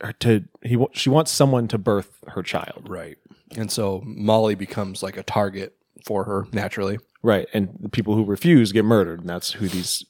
her 0.00 0.12
to 0.12 0.44
he 0.62 0.78
she 0.92 1.08
wants 1.08 1.30
someone 1.30 1.68
to 1.68 1.78
birth 1.78 2.22
her 2.28 2.42
child. 2.42 2.86
Right. 2.88 3.16
And 3.56 3.70
so 3.70 4.02
Molly 4.04 4.54
becomes 4.54 5.02
like 5.02 5.16
a 5.16 5.22
target 5.22 5.76
for 6.04 6.24
her 6.24 6.46
naturally. 6.52 6.98
Right. 7.22 7.48
And 7.54 7.76
the 7.80 7.88
people 7.88 8.14
who 8.14 8.24
refuse 8.24 8.72
get 8.72 8.84
murdered, 8.84 9.20
and 9.20 9.28
that's 9.28 9.52
who 9.52 9.68
these 9.68 10.04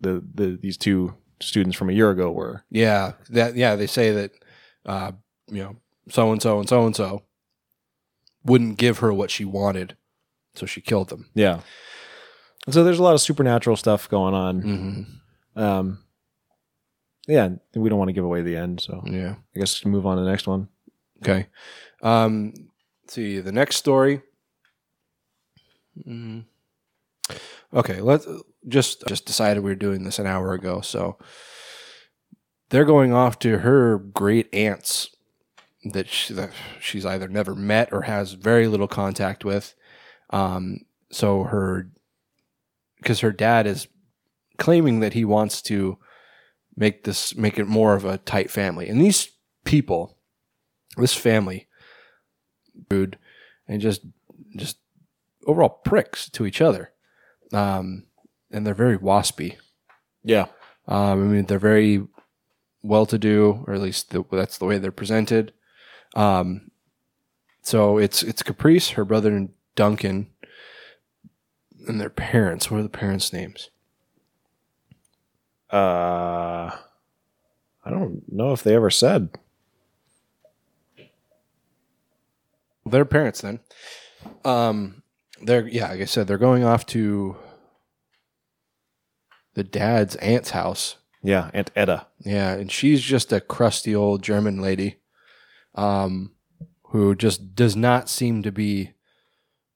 the, 0.00 0.22
the 0.34 0.58
these 0.60 0.76
two 0.76 1.14
students 1.40 1.76
from 1.76 1.90
a 1.90 1.94
year 1.94 2.10
ago 2.10 2.30
were. 2.30 2.64
Yeah. 2.70 3.12
That 3.30 3.56
yeah, 3.56 3.76
they 3.76 3.86
say 3.86 4.12
that 4.12 4.30
uh, 4.86 5.12
you 5.48 5.62
know, 5.62 5.76
so 6.08 6.30
and 6.32 6.40
so 6.40 6.60
and 6.60 6.68
so 6.68 6.86
and 6.86 6.94
so 6.94 7.22
wouldn't 8.44 8.78
give 8.78 8.98
her 8.98 9.12
what 9.12 9.30
she 9.30 9.44
wanted, 9.44 9.96
so 10.54 10.66
she 10.66 10.80
killed 10.80 11.08
them. 11.08 11.30
Yeah. 11.34 11.60
And 12.66 12.74
so 12.74 12.84
there's 12.84 12.98
a 12.98 13.02
lot 13.02 13.14
of 13.14 13.20
supernatural 13.20 13.76
stuff 13.76 14.08
going 14.08 14.34
on. 14.34 14.62
Mm-hmm. 14.62 15.60
Um, 15.60 16.03
yeah, 17.26 17.50
we 17.74 17.88
don't 17.88 17.98
want 17.98 18.08
to 18.08 18.12
give 18.12 18.24
away 18.24 18.42
the 18.42 18.56
end, 18.56 18.80
so 18.80 19.02
Yeah. 19.06 19.36
I 19.54 19.58
guess 19.58 19.84
we 19.84 19.90
move 19.90 20.06
on 20.06 20.16
to 20.16 20.22
the 20.24 20.30
next 20.30 20.46
one. 20.46 20.68
Okay. 21.22 21.46
Um, 22.02 22.52
see 23.08 23.40
the 23.40 23.52
next 23.52 23.76
story. 23.76 24.20
Mm. 26.06 26.44
Okay, 27.72 28.00
let's 28.00 28.26
just 28.68 29.04
just 29.06 29.26
decided 29.26 29.62
we 29.62 29.70
were 29.70 29.74
doing 29.76 30.04
this 30.04 30.18
an 30.18 30.26
hour 30.26 30.52
ago, 30.52 30.80
so 30.80 31.18
they're 32.70 32.84
going 32.84 33.12
off 33.12 33.38
to 33.40 33.58
her 33.58 33.98
great 33.98 34.52
aunts 34.54 35.10
that, 35.84 36.08
she, 36.08 36.34
that 36.34 36.50
she's 36.80 37.06
either 37.06 37.28
never 37.28 37.54
met 37.54 37.92
or 37.92 38.02
has 38.02 38.32
very 38.32 38.66
little 38.66 38.88
contact 38.88 39.44
with. 39.44 39.74
Um, 40.30 40.80
so 41.10 41.44
her 41.44 41.88
because 42.96 43.20
her 43.20 43.32
dad 43.32 43.66
is 43.66 43.86
claiming 44.58 45.00
that 45.00 45.12
he 45.12 45.24
wants 45.24 45.60
to 45.62 45.98
make 46.76 47.04
this 47.04 47.36
make 47.36 47.58
it 47.58 47.66
more 47.66 47.94
of 47.94 48.04
a 48.04 48.18
tight 48.18 48.50
family, 48.50 48.88
and 48.88 49.00
these 49.00 49.30
people 49.64 50.16
this 50.96 51.14
family 51.14 51.66
rude 52.90 53.18
and 53.66 53.80
just 53.80 54.02
just 54.56 54.78
overall 55.46 55.80
pricks 55.84 56.28
to 56.30 56.46
each 56.46 56.60
other. 56.60 56.92
Um 57.52 58.04
and 58.50 58.66
they're 58.66 58.74
very 58.74 58.98
waspy. 58.98 59.56
Yeah. 60.22 60.46
um 60.86 61.22
i 61.22 61.26
mean 61.26 61.46
they're 61.46 61.58
very 61.58 62.06
well 62.82 63.06
to 63.06 63.18
do 63.18 63.64
or 63.66 63.74
at 63.74 63.80
least 63.80 64.10
the, 64.10 64.22
that's 64.30 64.58
the 64.58 64.66
way 64.66 64.78
they're 64.78 64.92
presented. 64.92 65.52
Um 66.14 66.70
so 67.62 67.98
it's 67.98 68.22
it's 68.22 68.42
caprice 68.42 68.90
her 68.90 69.04
brother 69.04 69.48
duncan 69.74 70.28
and 71.88 72.00
their 72.00 72.10
parents. 72.10 72.70
What 72.70 72.78
are 72.80 72.84
the 72.84 72.88
parents 72.88 73.32
names 73.32 73.70
Uh, 75.74 76.70
I 77.84 77.90
don't 77.90 78.22
know 78.32 78.52
if 78.52 78.62
they 78.62 78.74
ever 78.74 78.90
said. 78.90 79.30
Their 82.86 83.04
parents 83.04 83.40
then. 83.40 83.60
Um 84.44 85.02
they're 85.42 85.66
yeah, 85.66 85.90
like 85.90 86.00
I 86.00 86.04
said, 86.04 86.26
they're 86.26 86.38
going 86.38 86.64
off 86.64 86.86
to 86.86 87.36
the 89.54 89.64
dad's 89.64 90.16
aunt's 90.16 90.50
house. 90.50 90.96
Yeah, 91.22 91.50
Aunt 91.54 91.70
Etta. 91.74 92.06
Yeah, 92.20 92.52
and 92.52 92.70
she's 92.70 93.02
just 93.02 93.32
a 93.32 93.40
crusty 93.40 93.94
old 93.94 94.22
German 94.22 94.60
lady. 94.60 94.96
Um 95.74 96.32
who 96.88 97.14
just 97.14 97.54
does 97.54 97.74
not 97.74 98.08
seem 98.08 98.42
to 98.42 98.52
be 98.52 98.92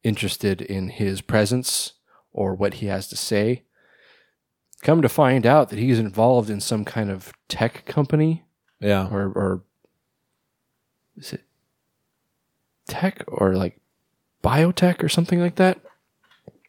interested 0.05 0.61
in 0.63 0.91
his 0.91 1.21
presence 1.21 1.95
or 2.31 2.55
what 2.55 2.75
he 2.75 2.87
has 2.87 3.09
to 3.09 3.17
say. 3.17 3.65
Come 4.83 5.03
to 5.03 5.09
find 5.09 5.45
out 5.45 5.71
that 5.71 5.79
he's 5.79 5.99
involved 5.99 6.49
in 6.51 6.61
some 6.61 6.85
kind 6.85 7.11
of 7.11 7.33
tech 7.49 7.85
company 7.87 8.45
Yeah. 8.81 9.09
or 9.11 9.23
or 9.27 9.63
is 11.17 11.33
it 11.33 11.43
tech 12.87 13.25
or 13.27 13.55
like 13.55 13.81
biotech 14.43 15.03
or 15.03 15.09
something 15.09 15.41
like 15.41 15.57
that? 15.57 15.81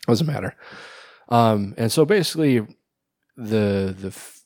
Doesn't 0.08 0.28
matter. 0.28 0.56
Um, 1.30 1.76
and 1.78 1.92
so 1.92 2.04
basically, 2.06 2.60
the 3.38 3.96
the 3.98 4.08
f- 4.08 4.42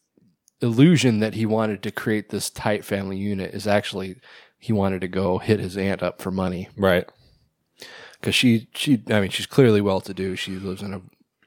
illusion 0.61 1.19
that 1.19 1.33
he 1.33 1.45
wanted 1.45 1.81
to 1.83 1.91
create 1.91 2.29
this 2.29 2.49
tight 2.49 2.83
family 2.83 3.17
unit 3.17 3.53
is 3.53 3.65
actually 3.65 4.17
he 4.59 4.73
wanted 4.73 5.01
to 5.01 5.07
go 5.07 5.37
hit 5.37 5.59
his 5.59 5.77
aunt 5.77 6.03
up 6.03 6.21
for 6.21 6.31
money 6.31 6.69
Right. 6.77 7.05
because 8.19 8.35
she 8.35 8.67
she 8.73 9.01
I 9.09 9.21
mean 9.21 9.29
she's 9.29 9.45
clearly 9.45 9.79
well 9.81 10.01
to 10.01 10.13
do. 10.13 10.35
She 10.35 10.51
lives 10.57 10.81
in 10.81 10.93
a 10.93 11.01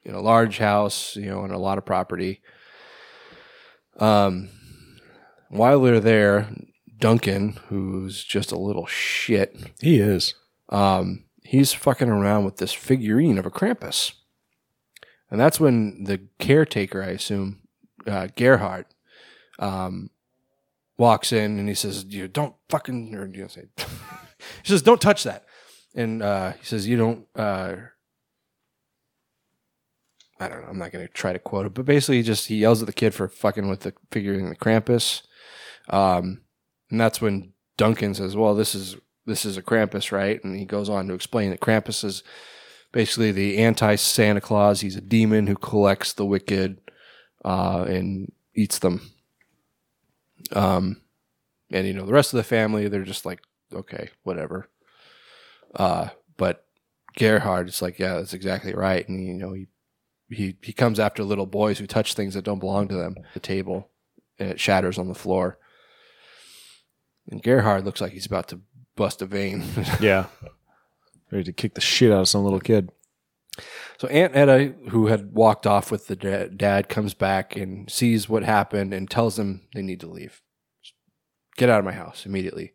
in 0.07 0.15
a 0.15 0.20
large 0.20 0.59
house, 0.59 1.16
you 1.16 1.27
know, 1.27 1.43
and 1.43 1.53
a 1.53 1.59
lot 1.59 1.78
of 1.78 1.85
property. 1.85 2.41
Um, 3.99 4.51
while 5.49 5.81
they're 5.81 6.01
there, 6.01 6.49
Duncan, 6.99 7.59
who's 7.69 8.23
just 8.24 8.53
a 8.53 8.59
little 8.59 8.87
shit, 8.87 9.57
He 9.81 9.99
is. 9.99 10.35
um, 10.69 11.24
he's 11.45 11.73
fucking 11.73 12.09
around 12.09 12.45
with 12.45 12.57
this 12.59 12.73
figurine 12.73 13.37
of 13.39 13.47
a 13.47 13.51
Krampus, 13.51 14.12
and 15.31 15.41
that's 15.41 15.59
when 15.61 16.05
the 16.05 16.20
caretaker, 16.39 17.03
I 17.03 17.09
assume, 17.09 17.62
uh, 18.07 18.28
Gerhard, 18.37 18.87
um, 19.59 20.11
walks 20.99 21.33
in 21.33 21.59
and 21.59 21.69
he 21.69 21.74
says, 21.74 22.05
"You 22.05 22.28
don't 22.28 22.55
fucking," 22.69 23.15
or 23.15 23.27
you 23.27 23.43
know, 23.43 23.49
say, 23.49 23.65
he 23.78 24.69
says, 24.69 24.83
"Don't 24.83 25.01
touch 25.01 25.24
that," 25.24 25.45
and 25.95 26.23
uh, 26.23 26.53
he 26.53 26.65
says, 26.65 26.87
"You 26.87 26.97
don't." 26.97 27.27
Uh, 27.35 27.77
I 30.39 30.49
don't 30.49 30.63
know. 30.63 30.69
I'm 30.69 30.79
not 30.79 30.93
going 30.93 31.07
to 31.07 31.13
try 31.13 31.33
to 31.33 31.39
quote 31.39 31.67
it, 31.67 31.75
but 31.75 31.87
basically, 31.87 32.19
he 32.19 32.23
just 32.23 32.49
he 32.49 32.57
yells 32.57 32.83
at 32.83 32.87
the 32.87 32.93
kid 32.93 33.15
for 33.15 33.29
fucking 33.29 33.69
with 33.69 33.81
the 33.81 33.95
figurine 34.11 34.45
of 34.45 34.51
the 34.51 34.57
Krampus, 34.57 35.23
um, 35.89 36.43
and 36.91 37.01
that's 37.01 37.21
when 37.21 37.53
Duncan 37.77 38.15
says, 38.15 38.37
"Well, 38.37 38.55
this 38.55 38.75
is 38.75 38.97
this 39.25 39.45
is 39.47 39.57
a 39.57 39.63
Krampus, 39.63 40.13
right?" 40.13 40.43
And 40.45 40.59
he 40.59 40.67
goes 40.67 40.89
on 40.89 41.09
to 41.09 41.15
explain 41.15 41.51
that 41.51 41.61
Krampus 41.61 42.05
is 42.05 42.23
basically 42.93 43.33
the 43.33 43.59
anti 43.59 43.95
Santa 43.97 44.41
Claus. 44.41 44.81
He's 44.81 44.97
a 44.97 45.01
demon 45.01 45.47
who 45.47 45.57
collects 45.57 46.13
the 46.13 46.27
wicked 46.27 46.81
uh, 47.45 47.85
and 47.89 48.31
eats 48.55 48.79
them. 48.79 49.13
Um, 50.53 51.01
and 51.71 51.87
you 51.87 51.95
know 51.95 52.07
the 52.07 52.13
rest 52.13 52.33
of 52.33 52.39
the 52.39 52.45
family, 52.45 52.89
they're 52.89 53.05
just 53.05 53.27
like, 53.27 53.41
okay, 53.73 54.11
whatever. 54.23 54.69
Uh, 55.75 56.09
but 56.37 56.67
Gerhard 57.17 57.69
is 57.69 57.81
like, 57.81 57.99
yeah, 57.99 58.15
that's 58.15 58.35
exactly 58.35 58.75
right, 58.75 59.09
and 59.09 59.27
you 59.27 59.35
know 59.35 59.53
he 59.53 59.69
he 60.28 60.57
he 60.62 60.73
comes 60.73 60.98
after 60.98 61.23
little 61.23 61.47
boys 61.47 61.78
who 61.78 61.86
touch 61.86 62.15
things 62.15 62.35
that 62.35 62.44
don't 62.44 62.59
belong 62.59 62.89
to 62.89 62.97
them. 62.97 63.16
The 63.35 63.40
table, 63.40 63.90
and 64.39 64.51
it 64.51 64.61
shatters 64.61 64.98
on 64.98 65.09
the 65.09 65.15
floor. 65.15 65.59
And 67.31 67.43
Gerhard 67.43 67.85
looks 67.85 68.01
like 68.01 68.12
he's 68.12 68.27
about 68.27 68.48
to 68.48 68.61
bust 68.97 69.23
a 69.23 69.27
vein. 69.27 69.65
Yeah. 70.01 70.27
Ready 71.32 71.44
to 71.44 71.53
kick 71.53 71.74
the 71.74 71.81
shit 71.81 72.12
out 72.12 72.20
of 72.20 72.28
some 72.28 72.44
little 72.44 72.61
kid. 72.61 72.90
So 73.98 74.07
Aunt 74.09 74.36
Etta, 74.36 74.74
who 74.90 75.09
had 75.09 75.32
walked 75.32 75.66
off 75.66 75.90
with 75.90 76.07
the 76.07 76.15
da- 76.15 76.48
dad, 76.48 76.89
comes 76.89 77.15
back 77.15 77.57
and 77.57 77.90
sees 77.90 78.28
what 78.28 78.44
happened 78.44 78.94
and 78.94 79.11
tells 79.11 79.35
them 79.35 79.62
they 79.74 79.82
need 79.82 79.98
to 80.01 80.07
leave. 80.07 80.40
Get 81.57 81.69
out 81.69 81.81
of 81.81 81.85
my 81.85 81.93
house 81.93 82.27
immediately. 82.27 82.74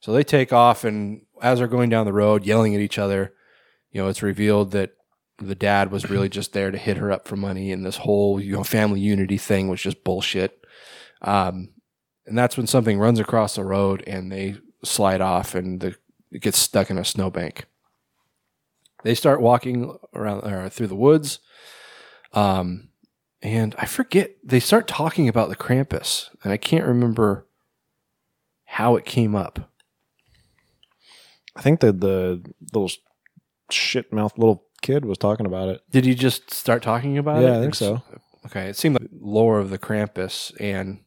So 0.00 0.12
they 0.12 0.22
take 0.22 0.50
off, 0.52 0.84
and 0.84 1.26
as 1.42 1.58
they're 1.58 1.68
going 1.68 1.90
down 1.90 2.06
the 2.06 2.12
road, 2.12 2.46
yelling 2.46 2.74
at 2.74 2.80
each 2.80 2.98
other, 2.98 3.34
you 3.90 4.00
know, 4.00 4.08
it's 4.08 4.22
revealed 4.22 4.70
that 4.70 4.92
the 5.38 5.54
dad 5.54 5.90
was 5.90 6.10
really 6.10 6.28
just 6.38 6.52
there 6.52 6.70
to 6.70 6.78
hit 6.78 6.96
her 6.96 7.10
up 7.10 7.26
for 7.26 7.36
money, 7.36 7.72
and 7.72 7.84
this 7.84 7.98
whole 7.98 8.40
you 8.40 8.52
know 8.52 8.64
family 8.64 9.00
unity 9.00 9.38
thing 9.38 9.68
was 9.68 9.80
just 9.80 10.04
bullshit. 10.04 10.64
Um, 11.22 11.70
and 12.26 12.36
that's 12.36 12.56
when 12.56 12.66
something 12.66 12.98
runs 12.98 13.18
across 13.18 13.54
the 13.54 13.64
road, 13.64 14.04
and 14.06 14.30
they 14.30 14.56
slide 14.84 15.20
off 15.20 15.54
and 15.54 15.80
the, 15.80 15.96
it 16.30 16.42
gets 16.42 16.58
stuck 16.58 16.90
in 16.90 16.98
a 16.98 17.04
snowbank. 17.04 17.66
They 19.02 19.14
start 19.14 19.40
walking 19.40 19.96
around 20.14 20.44
or 20.44 20.68
through 20.68 20.88
the 20.88 20.96
woods. 20.96 21.40
Um, 22.32 22.88
and 23.40 23.74
I 23.78 23.86
forget, 23.86 24.32
they 24.42 24.60
start 24.60 24.88
talking 24.88 25.28
about 25.28 25.48
the 25.48 25.56
Krampus, 25.56 26.28
and 26.42 26.52
I 26.52 26.56
can't 26.56 26.84
remember 26.84 27.46
how 28.64 28.96
it 28.96 29.04
came 29.04 29.34
up. 29.34 29.70
I 31.54 31.62
think 31.62 31.80
that 31.80 32.00
the 32.00 32.42
little 32.72 32.90
shit 33.70 34.12
mouth 34.12 34.36
little 34.36 34.64
kid 34.82 35.04
was 35.04 35.18
talking 35.18 35.46
about 35.46 35.68
it. 35.68 35.80
Did 35.90 36.06
you 36.06 36.14
just 36.14 36.52
start 36.52 36.82
talking 36.82 37.18
about 37.18 37.42
it? 37.42 37.46
Yeah, 37.46 37.56
I 37.58 37.60
think 37.60 37.74
It's- 37.74 37.78
so. 37.78 38.02
Okay, 38.46 38.68
it 38.68 38.76
seemed 38.76 38.98
like 39.00 39.10
lore 39.20 39.58
of 39.58 39.70
the 39.70 39.78
Krampus, 39.78 40.52
and 40.60 41.00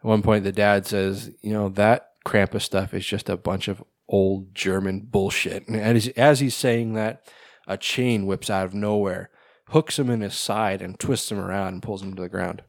at 0.00 0.04
one 0.04 0.22
point 0.22 0.42
the 0.44 0.52
dad 0.52 0.86
says, 0.86 1.30
"You 1.42 1.52
know 1.52 1.68
that 1.70 2.08
Krampus 2.26 2.62
stuff 2.62 2.92
is 2.94 3.06
just 3.06 3.28
a 3.28 3.36
bunch 3.36 3.68
of 3.68 3.84
old 4.08 4.54
German 4.54 5.00
bullshit." 5.00 5.68
And 5.68 5.76
as, 5.96 6.08
as 6.08 6.40
he's 6.40 6.56
saying 6.56 6.94
that, 6.94 7.28
a 7.68 7.76
chain 7.76 8.26
whips 8.26 8.50
out 8.50 8.64
of 8.64 8.74
nowhere, 8.74 9.30
hooks 9.68 9.98
him 9.98 10.10
in 10.10 10.22
his 10.22 10.34
side, 10.34 10.82
and 10.82 10.98
twists 10.98 11.30
him 11.30 11.38
around 11.38 11.74
and 11.74 11.82
pulls 11.82 12.02
him 12.02 12.14
to 12.14 12.22
the 12.22 12.28
ground. 12.28 12.62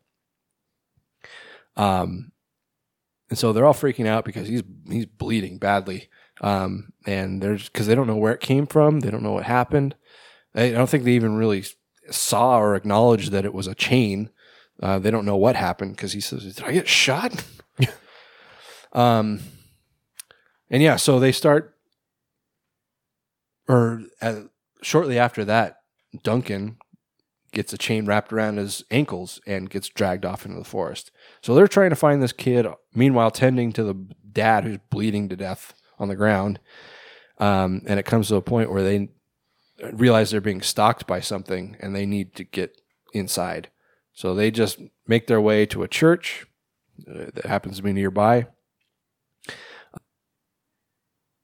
Um, 1.75 2.31
and 3.29 3.39
so 3.39 3.51
they're 3.51 3.65
all 3.65 3.73
freaking 3.73 4.05
out 4.05 4.25
because 4.25 4.47
he's 4.47 4.63
he's 4.87 5.05
bleeding 5.07 5.57
badly, 5.57 6.09
um, 6.41 6.93
and 7.07 7.41
they're 7.41 7.57
because 7.57 7.87
they 7.87 7.95
don't 7.95 8.05
know 8.07 8.17
where 8.17 8.33
it 8.33 8.41
came 8.41 8.67
from, 8.67 8.99
they 8.99 9.09
don't 9.09 9.23
know 9.23 9.31
what 9.31 9.45
happened. 9.45 9.95
I 10.55 10.71
don't 10.71 10.89
think 10.89 11.03
they 11.03 11.13
even 11.13 11.35
really 11.35 11.63
saw 12.09 12.59
or 12.59 12.75
acknowledged 12.75 13.31
that 13.31 13.45
it 13.45 13.53
was 13.53 13.67
a 13.67 13.75
chain. 13.75 14.29
Uh, 14.81 14.99
they 14.99 15.11
don't 15.11 15.25
know 15.25 15.37
what 15.37 15.55
happened 15.55 15.95
because 15.95 16.13
he 16.13 16.19
says, 16.19 16.55
"Did 16.55 16.65
I 16.65 16.71
get 16.71 16.87
shot?" 16.87 17.43
um, 18.93 19.39
and 20.69 20.81
yeah, 20.81 20.95
so 20.95 21.19
they 21.19 21.31
start, 21.31 21.75
or 23.67 24.03
shortly 24.81 25.17
after 25.17 25.45
that, 25.45 25.77
Duncan 26.23 26.77
gets 27.51 27.71
a 27.71 27.77
chain 27.77 28.05
wrapped 28.05 28.33
around 28.33 28.57
his 28.57 28.83
ankles 28.91 29.39
and 29.45 29.69
gets 29.69 29.87
dragged 29.87 30.25
off 30.25 30.45
into 30.45 30.57
the 30.57 30.65
forest. 30.65 31.11
So 31.41 31.53
they're 31.53 31.67
trying 31.67 31.91
to 31.91 31.95
find 31.95 32.21
this 32.21 32.33
kid. 32.33 32.67
Meanwhile, 32.93 33.31
tending 33.31 33.71
to 33.73 33.83
the 33.83 33.93
dad 34.31 34.63
who's 34.63 34.79
bleeding 34.89 35.29
to 35.29 35.35
death 35.35 35.73
on 35.99 36.07
the 36.07 36.15
ground. 36.15 36.59
Um, 37.37 37.81
and 37.85 37.99
it 37.99 38.05
comes 38.05 38.27
to 38.27 38.35
a 38.35 38.41
point 38.41 38.71
where 38.71 38.83
they 38.83 39.09
realize 39.81 40.31
they're 40.31 40.41
being 40.41 40.61
stalked 40.61 41.07
by 41.07 41.19
something 41.19 41.77
and 41.79 41.95
they 41.95 42.05
need 42.05 42.35
to 42.35 42.43
get 42.43 42.79
inside. 43.13 43.69
So 44.13 44.33
they 44.35 44.51
just 44.51 44.79
make 45.07 45.27
their 45.27 45.41
way 45.41 45.65
to 45.67 45.83
a 45.83 45.87
church 45.87 46.45
uh, 47.07 47.31
that 47.33 47.45
happens 47.45 47.77
to 47.77 47.83
be 47.83 47.93
nearby. 47.93 48.47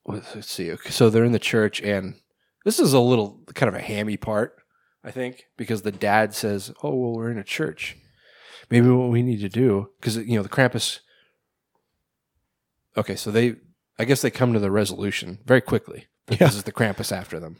Let's 0.05 0.35
let's 0.35 0.51
see. 0.51 0.71
Okay, 0.71 0.89
So 0.89 1.09
they're 1.09 1.23
in 1.23 1.33
the 1.33 1.39
church, 1.39 1.81
and 1.81 2.15
this 2.65 2.79
is 2.79 2.93
a 2.93 2.99
little 2.99 3.41
kind 3.53 3.69
of 3.69 3.75
a 3.75 3.83
hammy 3.83 4.17
part, 4.17 4.55
I 5.03 5.11
think, 5.11 5.45
because 5.55 5.83
the 5.83 5.91
dad 5.91 6.33
says, 6.33 6.71
"Oh, 6.81 6.95
well, 6.95 7.13
we're 7.13 7.29
in 7.29 7.37
a 7.37 7.43
church. 7.43 7.95
Maybe 8.71 8.89
what 8.89 9.09
we 9.09 9.21
need 9.21 9.39
to 9.41 9.49
do, 9.49 9.89
because 9.99 10.17
you 10.17 10.35
know 10.35 10.43
the 10.43 10.49
Krampus." 10.49 10.99
Okay, 12.97 13.15
so 13.15 13.29
they, 13.29 13.57
I 13.99 14.05
guess 14.05 14.21
they 14.21 14.31
come 14.31 14.51
to 14.53 14.59
the 14.59 14.71
resolution 14.71 15.39
very 15.45 15.61
quickly. 15.61 16.07
that 16.25 16.39
This 16.39 16.55
is 16.55 16.63
the 16.63 16.71
Krampus 16.71 17.11
after 17.11 17.39
them. 17.39 17.57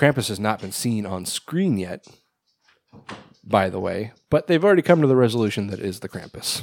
Krampus 0.00 0.28
has 0.28 0.40
not 0.40 0.62
been 0.62 0.72
seen 0.72 1.04
on 1.04 1.26
screen 1.26 1.76
yet, 1.76 2.06
by 3.44 3.68
the 3.68 3.78
way, 3.78 4.12
but 4.30 4.46
they've 4.46 4.64
already 4.64 4.80
come 4.80 5.02
to 5.02 5.06
the 5.06 5.14
resolution 5.14 5.66
that 5.66 5.78
is 5.78 6.00
the 6.00 6.08
Krampus. 6.08 6.62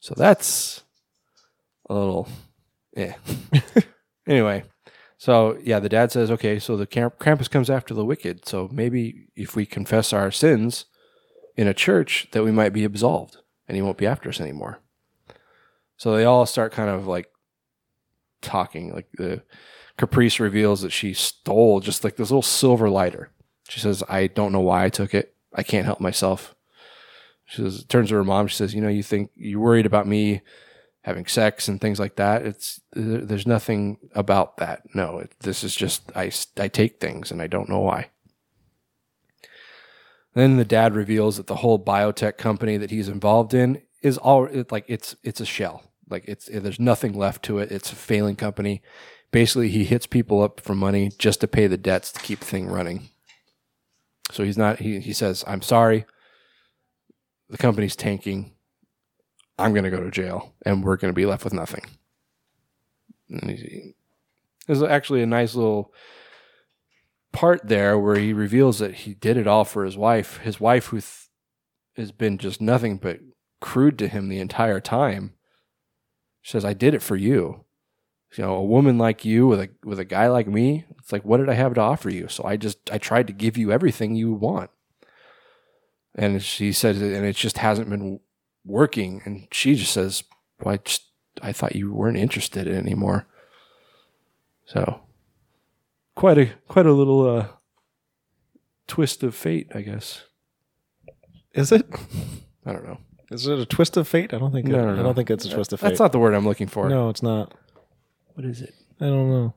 So 0.00 0.14
that's 0.16 0.84
a 1.90 1.94
little, 1.94 2.28
yeah. 2.96 3.14
anyway, 4.28 4.62
so 5.18 5.58
yeah, 5.64 5.80
the 5.80 5.88
dad 5.88 6.12
says, 6.12 6.30
okay, 6.30 6.60
so 6.60 6.76
the 6.76 6.86
Kramp- 6.86 7.18
Krampus 7.18 7.50
comes 7.50 7.68
after 7.68 7.94
the 7.94 8.04
wicked. 8.04 8.46
So 8.46 8.68
maybe 8.70 9.26
if 9.34 9.56
we 9.56 9.66
confess 9.66 10.12
our 10.12 10.30
sins 10.30 10.84
in 11.56 11.66
a 11.66 11.74
church, 11.74 12.28
that 12.30 12.44
we 12.44 12.52
might 12.52 12.72
be 12.72 12.84
absolved 12.84 13.38
and 13.66 13.74
he 13.74 13.82
won't 13.82 13.98
be 13.98 14.06
after 14.06 14.28
us 14.28 14.40
anymore. 14.40 14.78
So 15.96 16.14
they 16.14 16.24
all 16.24 16.46
start 16.46 16.70
kind 16.70 16.90
of 16.90 17.08
like 17.08 17.26
talking. 18.40 18.94
Like 18.94 19.08
the 19.14 19.42
Caprice 19.96 20.40
reveals 20.40 20.82
that 20.82 20.92
she 20.92 21.14
stole 21.14 21.80
just 21.80 22.04
like 22.04 22.16
this 22.16 22.30
little 22.30 22.42
silver 22.42 22.90
lighter. 22.90 23.30
She 23.68 23.80
says, 23.80 24.02
I 24.08 24.26
don't 24.26 24.52
know 24.52 24.60
why 24.60 24.84
I 24.84 24.88
took 24.88 25.14
it. 25.14 25.34
I 25.54 25.62
can't 25.62 25.86
help 25.86 26.00
myself. 26.00 26.54
She 27.46 27.62
says, 27.62 27.84
turns 27.84 28.08
to 28.08 28.16
her 28.16 28.24
mom. 28.24 28.48
She 28.48 28.56
says, 28.56 28.74
You 28.74 28.80
know, 28.80 28.88
you 28.88 29.02
think 29.02 29.30
you're 29.36 29.60
worried 29.60 29.86
about 29.86 30.08
me 30.08 30.42
having 31.04 31.26
sex 31.26 31.68
and 31.68 31.80
things 31.80 32.00
like 32.00 32.16
that. 32.16 32.44
It's 32.44 32.80
there's 32.92 33.46
nothing 33.46 33.98
about 34.14 34.56
that. 34.56 34.82
No, 34.94 35.18
it, 35.18 35.32
this 35.40 35.62
is 35.62 35.76
just 35.76 36.10
I 36.16 36.32
I 36.58 36.68
take 36.68 36.98
things 36.98 37.30
and 37.30 37.40
I 37.42 37.46
don't 37.46 37.68
know 37.68 37.80
why. 37.80 38.08
Then 40.32 40.56
the 40.56 40.64
dad 40.64 40.94
reveals 40.94 41.36
that 41.36 41.46
the 41.46 41.56
whole 41.56 41.78
biotech 41.78 42.38
company 42.38 42.76
that 42.78 42.90
he's 42.90 43.08
involved 43.08 43.54
in 43.54 43.82
is 44.02 44.18
all 44.18 44.46
it, 44.46 44.72
like 44.72 44.86
it's 44.88 45.14
it's 45.22 45.40
a 45.40 45.46
shell. 45.46 45.84
Like 46.08 46.24
it's 46.26 46.46
there's 46.46 46.80
nothing 46.80 47.12
left 47.12 47.44
to 47.44 47.58
it. 47.58 47.70
It's 47.70 47.92
a 47.92 47.96
failing 47.96 48.36
company. 48.36 48.82
Basically, 49.34 49.68
he 49.68 49.82
hits 49.82 50.06
people 50.06 50.42
up 50.42 50.60
for 50.60 50.76
money 50.76 51.10
just 51.18 51.40
to 51.40 51.48
pay 51.48 51.66
the 51.66 51.76
debts 51.76 52.12
to 52.12 52.20
keep 52.20 52.38
the 52.38 52.44
thing 52.44 52.68
running. 52.68 53.08
So 54.30 54.44
he's 54.44 54.56
not. 54.56 54.78
He 54.78 55.00
he 55.00 55.12
says, 55.12 55.42
"I'm 55.48 55.60
sorry. 55.60 56.04
The 57.48 57.58
company's 57.58 57.96
tanking. 57.96 58.52
I'm 59.58 59.72
going 59.72 59.82
to 59.82 59.90
go 59.90 60.04
to 60.04 60.10
jail, 60.12 60.54
and 60.64 60.84
we're 60.84 60.98
going 60.98 61.12
to 61.12 61.16
be 61.16 61.26
left 61.26 61.42
with 61.42 61.52
nothing." 61.52 61.82
There's 64.68 64.84
actually 64.84 65.22
a 65.24 65.26
nice 65.26 65.56
little 65.56 65.92
part 67.32 67.66
there 67.66 67.98
where 67.98 68.14
he 68.14 68.32
reveals 68.32 68.78
that 68.78 68.94
he 68.94 69.14
did 69.14 69.36
it 69.36 69.48
all 69.48 69.64
for 69.64 69.84
his 69.84 69.96
wife. 69.96 70.36
His 70.44 70.60
wife, 70.60 70.86
who 70.86 70.98
th- 70.98 71.28
has 71.96 72.12
been 72.12 72.38
just 72.38 72.60
nothing 72.60 72.98
but 72.98 73.18
crude 73.60 73.98
to 73.98 74.06
him 74.06 74.28
the 74.28 74.38
entire 74.38 74.78
time, 74.78 75.34
says, 76.44 76.64
"I 76.64 76.72
did 76.72 76.94
it 76.94 77.02
for 77.02 77.16
you." 77.16 77.63
You 78.36 78.44
know, 78.44 78.54
a 78.54 78.64
woman 78.64 78.98
like 78.98 79.24
you 79.24 79.46
with 79.46 79.60
a 79.60 79.70
with 79.84 79.98
a 79.98 80.04
guy 80.04 80.28
like 80.28 80.48
me. 80.48 80.84
It's 80.98 81.12
like, 81.12 81.24
what 81.24 81.36
did 81.38 81.48
I 81.48 81.54
have 81.54 81.74
to 81.74 81.80
offer 81.80 82.10
you? 82.10 82.28
So 82.28 82.44
I 82.44 82.56
just 82.56 82.90
I 82.90 82.98
tried 82.98 83.26
to 83.28 83.32
give 83.32 83.56
you 83.56 83.70
everything 83.70 84.14
you 84.14 84.32
want. 84.32 84.70
And 86.16 86.42
she 86.42 86.72
says, 86.72 87.00
and 87.00 87.24
it 87.24 87.36
just 87.36 87.58
hasn't 87.58 87.90
been 87.90 88.20
working. 88.64 89.20
And 89.24 89.48
she 89.50 89.74
just 89.74 89.92
says, 89.92 90.24
well, 90.60 90.74
I 90.74 90.76
just 90.78 91.04
I 91.42 91.52
thought 91.52 91.76
you 91.76 91.92
weren't 91.92 92.16
interested 92.16 92.66
in 92.66 92.76
anymore. 92.76 93.26
So 94.66 95.00
quite 96.14 96.38
a 96.38 96.50
quite 96.68 96.86
a 96.86 96.92
little 96.92 97.28
uh, 97.28 97.46
twist 98.86 99.22
of 99.22 99.34
fate, 99.34 99.70
I 99.74 99.82
guess. 99.82 100.22
Is 101.52 101.70
it? 101.70 101.86
I 102.66 102.72
don't 102.72 102.84
know. 102.84 102.98
Is 103.30 103.46
it 103.46 103.58
a 103.58 103.66
twist 103.66 103.96
of 103.96 104.08
fate? 104.08 104.34
I 104.34 104.38
don't 104.38 104.52
think. 104.52 104.66
No, 104.66 104.78
it, 104.78 104.94
no, 104.94 105.00
I 105.00 105.02
don't 105.02 105.14
think 105.14 105.30
it's 105.30 105.44
a 105.44 105.50
twist 105.50 105.72
of 105.72 105.80
fate. 105.80 105.88
That's 105.88 106.00
not 106.00 106.12
the 106.12 106.18
word 106.18 106.34
I'm 106.34 106.46
looking 106.46 106.66
for. 106.66 106.88
No, 106.88 107.08
it's 107.10 107.22
not. 107.22 107.54
What 108.34 108.44
is 108.46 108.60
it? 108.62 108.74
I 109.00 109.06
don't 109.06 109.30
know. 109.30 109.54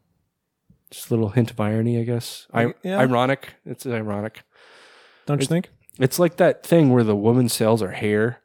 Just 0.91 1.07
a 1.09 1.13
little 1.13 1.29
hint 1.29 1.51
of 1.51 1.59
irony, 1.59 1.99
I 1.99 2.03
guess. 2.03 2.47
I, 2.53 2.73
Yeah. 2.83 2.99
Ironic. 2.99 3.55
It's 3.65 3.85
ironic. 3.85 4.43
Don't 5.25 5.39
you 5.41 5.45
It- 5.45 5.49
think? 5.49 5.69
It's 5.99 6.19
like 6.19 6.37
that 6.37 6.63
thing 6.65 6.91
where 6.91 7.03
the 7.03 7.15
woman 7.15 7.49
sells 7.49 7.81
her 7.81 7.91
hair 7.91 8.41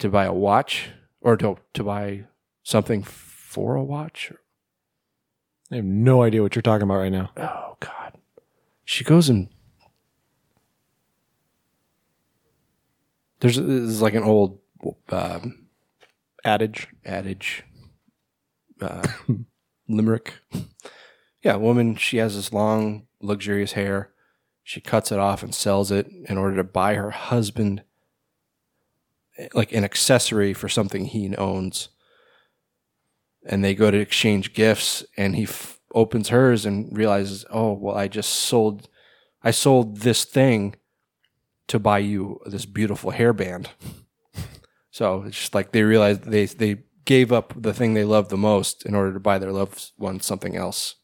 to 0.00 0.08
buy 0.08 0.24
a 0.24 0.32
watch 0.32 0.90
or 1.20 1.36
to, 1.36 1.56
to 1.74 1.84
buy 1.84 2.24
something 2.64 3.02
for 3.04 3.76
a 3.76 3.84
watch. 3.84 4.32
I 5.70 5.76
have 5.76 5.84
no 5.84 6.22
idea 6.22 6.42
what 6.42 6.56
you're 6.56 6.62
talking 6.62 6.82
about 6.82 6.96
right 6.98 7.12
now. 7.12 7.30
Oh, 7.36 7.76
God. 7.78 8.18
She 8.84 9.04
goes 9.04 9.28
and. 9.28 9.48
There's 13.40 13.56
this 13.56 13.64
is 13.66 14.02
like 14.02 14.14
an 14.14 14.22
old 14.22 14.58
um, 15.10 15.66
Adage. 16.44 16.88
adage, 17.04 17.64
uh, 18.80 19.06
limerick. 19.88 20.34
Yeah, 21.42 21.56
woman, 21.56 21.96
she 21.96 22.18
has 22.18 22.36
this 22.36 22.52
long, 22.52 23.08
luxurious 23.20 23.72
hair. 23.72 24.12
She 24.62 24.80
cuts 24.80 25.10
it 25.10 25.18
off 25.18 25.42
and 25.42 25.52
sells 25.52 25.90
it 25.90 26.06
in 26.28 26.38
order 26.38 26.56
to 26.56 26.64
buy 26.64 26.94
her 26.94 27.10
husband 27.10 27.82
eh, 29.36 29.48
like 29.52 29.72
an 29.72 29.82
accessory 29.82 30.54
for 30.54 30.68
something 30.68 31.06
he 31.06 31.34
owns. 31.36 31.88
And 33.44 33.64
they 33.64 33.74
go 33.74 33.90
to 33.90 33.98
exchange 33.98 34.54
gifts, 34.54 35.04
and 35.16 35.34
he 35.34 35.42
f- 35.42 35.80
opens 35.92 36.28
hers 36.28 36.64
and 36.64 36.96
realizes, 36.96 37.44
oh, 37.50 37.72
well, 37.72 37.96
I 37.96 38.06
just 38.06 38.30
sold, 38.30 38.88
I 39.42 39.50
sold 39.50 39.98
this 40.02 40.24
thing 40.24 40.76
to 41.66 41.80
buy 41.80 41.98
you 41.98 42.38
this 42.46 42.66
beautiful 42.66 43.12
hairband. 43.12 43.66
So 44.94 45.22
it's 45.22 45.38
just 45.38 45.54
like 45.54 45.72
they 45.72 45.84
realize 45.84 46.18
they 46.20 46.44
they 46.44 46.82
gave 47.04 47.32
up 47.32 47.52
the 47.56 47.74
thing 47.74 47.94
they 47.94 48.04
loved 48.04 48.30
the 48.30 48.36
most 48.36 48.84
in 48.86 48.94
order 48.94 49.12
to 49.12 49.20
buy 49.20 49.38
their 49.38 49.52
loved 49.52 49.90
one 49.96 50.20
something 50.20 50.56
else. 50.56 50.96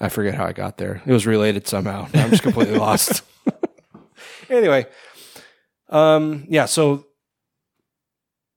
I 0.00 0.08
forget 0.08 0.34
how 0.34 0.46
I 0.46 0.52
got 0.52 0.78
there. 0.78 1.02
It 1.06 1.12
was 1.12 1.26
related 1.26 1.66
somehow. 1.66 2.08
I'm 2.14 2.30
just 2.30 2.42
completely 2.42 2.78
lost. 2.78 3.22
anyway, 4.50 4.86
um, 5.88 6.46
yeah. 6.48 6.66
So 6.66 7.06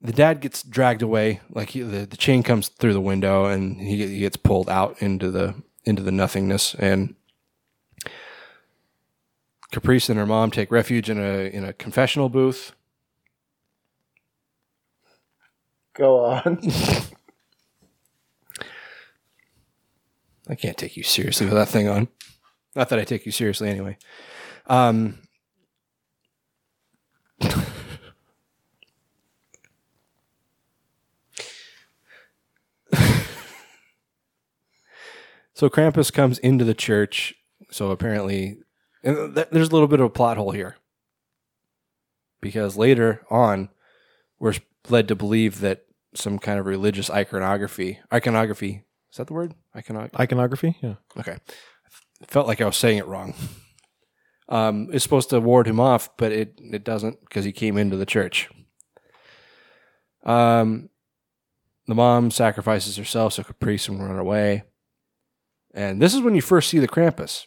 the 0.01 0.11
dad 0.11 0.39
gets 0.39 0.63
dragged 0.63 1.01
away. 1.01 1.41
Like 1.49 1.69
he, 1.69 1.81
the 1.81 2.05
the 2.05 2.17
chain 2.17 2.43
comes 2.43 2.67
through 2.67 2.93
the 2.93 3.01
window, 3.01 3.45
and 3.45 3.79
he, 3.79 4.07
he 4.07 4.19
gets 4.19 4.37
pulled 4.37 4.69
out 4.69 5.01
into 5.01 5.31
the 5.31 5.55
into 5.83 6.03
the 6.03 6.11
nothingness. 6.11 6.75
And 6.75 7.15
Caprice 9.71 10.09
and 10.09 10.19
her 10.19 10.25
mom 10.25 10.51
take 10.51 10.71
refuge 10.71 11.09
in 11.09 11.19
a 11.19 11.49
in 11.49 11.63
a 11.63 11.73
confessional 11.73 12.29
booth. 12.29 12.73
Go 15.93 16.23
on. 16.25 16.59
I 20.47 20.55
can't 20.55 20.77
take 20.77 20.97
you 20.97 21.03
seriously 21.03 21.45
with 21.45 21.55
that 21.55 21.69
thing 21.69 21.87
on. 21.87 22.07
Not 22.75 22.89
that 22.89 22.99
I 22.99 23.03
take 23.03 23.25
you 23.25 23.31
seriously 23.31 23.69
anyway. 23.69 23.97
Um, 24.67 25.19
so 35.53 35.69
Krampus 35.69 36.11
comes 36.11 36.37
into 36.39 36.65
the 36.65 36.73
church. 36.73 37.35
So 37.69 37.91
apparently, 37.91 38.57
and 39.03 39.35
th- 39.35 39.47
there's 39.51 39.69
a 39.69 39.71
little 39.71 39.87
bit 39.87 39.99
of 39.99 40.05
a 40.07 40.09
plot 40.09 40.37
hole 40.37 40.51
here 40.51 40.75
because 42.41 42.75
later 42.77 43.21
on, 43.29 43.69
we're 44.39 44.55
led 44.89 45.07
to 45.07 45.15
believe 45.15 45.61
that 45.61 45.85
some 46.13 46.39
kind 46.39 46.59
of 46.59 46.65
religious 46.65 47.09
iconography, 47.09 47.99
iconography, 48.11 48.83
is 49.11 49.17
that 49.17 49.27
the 49.27 49.33
word? 49.33 49.53
Iconog- 49.75 50.17
Iconography? 50.19 50.77
Yeah. 50.81 50.95
Okay. 51.17 51.37
It 52.21 52.29
felt 52.29 52.47
like 52.47 52.61
I 52.61 52.65
was 52.65 52.77
saying 52.77 52.97
it 52.97 53.07
wrong. 53.07 53.33
Um, 54.49 54.89
it's 54.91 55.03
supposed 55.03 55.29
to 55.29 55.39
ward 55.39 55.67
him 55.67 55.79
off, 55.79 56.09
but 56.17 56.31
it, 56.31 56.59
it 56.59 56.83
doesn't 56.83 57.19
because 57.21 57.45
he 57.45 57.51
came 57.51 57.77
into 57.77 57.97
the 57.97 58.05
church. 58.05 58.49
Um, 60.23 60.89
the 61.87 61.95
mom 61.95 62.31
sacrifices 62.31 62.97
herself 62.97 63.33
so 63.33 63.43
Caprice 63.43 63.87
can 63.87 63.99
run 63.99 64.19
away. 64.19 64.63
And 65.73 66.01
this 66.01 66.13
is 66.13 66.21
when 66.21 66.35
you 66.35 66.41
first 66.41 66.69
see 66.69 66.79
the 66.79 66.87
Krampus. 66.87 67.45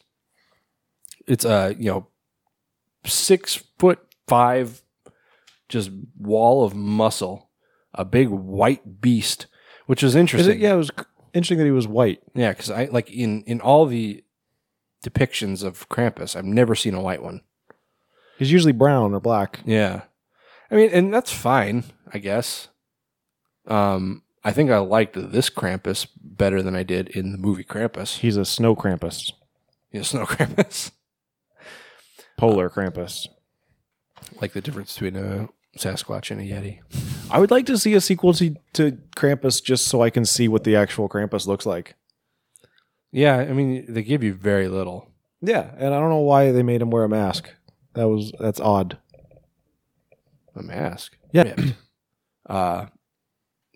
It's 1.27 1.44
a, 1.44 1.74
you 1.78 1.90
know, 1.90 2.09
six 3.06 3.62
foot 3.78 4.01
five, 4.27 4.82
just 5.75 5.91
wall 6.19 6.65
of 6.65 6.75
muscle, 6.75 7.51
a 7.93 8.05
big 8.05 8.29
white 8.29 9.01
beast, 9.03 9.47
which 9.87 10.03
was 10.03 10.13
Is 10.13 10.17
interesting. 10.17 10.55
it? 10.55 10.61
Yeah, 10.61 10.75
it 10.75 10.79
was 10.79 10.91
interesting 11.35 11.59
that 11.59 11.65
he 11.65 11.71
was 11.71 11.87
white. 11.89 12.23
Yeah, 12.35 12.53
because 12.53 12.71
I 12.71 12.87
like 12.87 13.11
in 13.11 13.43
in 13.43 13.61
all 13.61 13.85
the 13.87 14.25
depictions 15.05 15.63
of 15.63 15.89
Krampus, 15.91 16.35
I've 16.37 16.45
never 16.45 16.75
seen 16.75 16.95
a 16.95 17.01
white 17.03 17.23
one. 17.23 17.43
He's 18.39 18.51
usually 18.53 18.73
brown 18.73 19.13
or 19.15 19.21
black. 19.21 19.61
Yeah, 19.67 20.03
I 20.71 20.77
mean, 20.77 20.91
and 20.93 21.13
that's 21.13 21.33
fine, 21.33 21.85
I 22.13 22.19
guess. 22.19 22.69
Um, 23.67 24.23
I 24.43 24.53
think 24.53 24.71
I 24.71 24.79
liked 24.79 25.15
this 25.15 25.51
Krampus 25.51 26.07
better 26.23 26.63
than 26.63 26.75
I 26.77 26.83
did 26.83 27.09
in 27.09 27.33
the 27.33 27.39
movie 27.39 27.65
Krampus. 27.65 28.19
He's 28.19 28.37
a 28.37 28.45
snow 28.45 28.75
Krampus, 28.77 29.33
Yeah, 29.93 30.03
Snow 30.03 30.25
Krampus. 30.27 30.91
polar 32.37 32.69
Krampus. 32.71 33.27
like 34.41 34.53
the 34.53 34.61
difference 34.61 34.93
between 34.95 35.17
a 35.17 35.49
Sasquatch 35.77 36.31
and 36.31 36.41
a 36.41 36.45
Yeti. 36.45 36.81
I 37.31 37.39
would 37.39 37.51
like 37.51 37.67
to 37.67 37.79
see 37.79 37.95
a 37.95 38.01
sequel 38.01 38.33
to, 38.35 38.55
to 38.75 38.99
Krampus 39.17 39.63
just 39.63 39.87
so 39.89 40.03
I 40.03 40.11
can 40.11 40.25
see 40.25 40.49
what 40.49 40.65
the 40.65 40.77
actual 40.77 41.09
Krampus 41.09 41.47
looks 41.47 41.67
like. 41.67 41.95
Yeah, 43.13 43.37
I 43.37 43.53
mean, 43.53 43.85
they 43.89 44.03
give 44.03 44.23
you 44.23 44.35
very 44.35 44.69
little. 44.69 45.11
Yeah, 45.41 45.71
and 45.77 45.95
I 45.95 46.01
don't 46.01 46.11
know 46.11 46.19
why 46.19 46.53
they 46.53 46.63
made 46.63 46.83
him 46.83 46.91
wear 46.91 47.05
a 47.05 47.09
mask. 47.09 47.51
That 47.95 48.09
was 48.09 48.33
that's 48.41 48.61
odd. 48.61 48.99
A 50.57 50.63
mask. 50.63 51.17
Yeah. 51.33 51.55
Uh, 52.49 52.87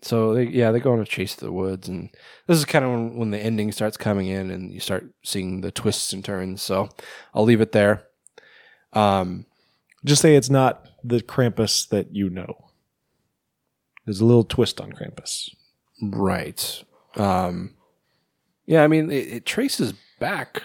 so 0.01 0.33
they, 0.33 0.43
yeah, 0.43 0.71
they 0.71 0.79
go 0.79 0.93
on 0.93 0.99
a 0.99 1.05
chase 1.05 1.35
to 1.35 1.45
the 1.45 1.51
woods, 1.51 1.87
and 1.87 2.09
this 2.47 2.57
is 2.57 2.65
kind 2.65 2.85
of 2.85 2.91
when, 2.91 3.15
when 3.15 3.31
the 3.31 3.39
ending 3.39 3.71
starts 3.71 3.97
coming 3.97 4.27
in, 4.27 4.51
and 4.51 4.71
you 4.71 4.79
start 4.79 5.05
seeing 5.23 5.61
the 5.61 5.71
twists 5.71 6.13
and 6.13 6.23
turns. 6.23 6.61
So 6.61 6.89
I'll 7.33 7.43
leave 7.43 7.61
it 7.61 7.71
there. 7.71 8.03
Um, 8.93 9.45
Just 10.05 10.21
say 10.21 10.35
it's 10.35 10.49
not 10.49 10.87
the 11.03 11.21
Krampus 11.21 11.87
that 11.89 12.15
you 12.15 12.29
know. 12.29 12.69
There's 14.05 14.21
a 14.21 14.25
little 14.25 14.43
twist 14.43 14.81
on 14.81 14.91
Krampus. 14.91 15.49
right. 16.01 16.83
Um, 17.15 17.75
yeah, 18.65 18.83
I 18.83 18.87
mean, 18.87 19.11
it, 19.11 19.27
it 19.27 19.45
traces 19.45 19.93
back. 20.19 20.63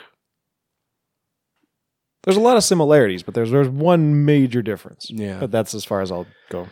There's 2.22 2.36
a 2.36 2.40
lot 2.40 2.56
of 2.56 2.64
similarities, 2.64 3.22
but 3.22 3.34
there's 3.34 3.50
there's 3.50 3.68
one 3.68 4.24
major 4.24 4.62
difference. 4.62 5.10
Yeah. 5.10 5.38
But 5.40 5.50
that's 5.50 5.74
as 5.74 5.84
far 5.84 6.00
as 6.00 6.10
I'll 6.10 6.26
go. 6.48 6.68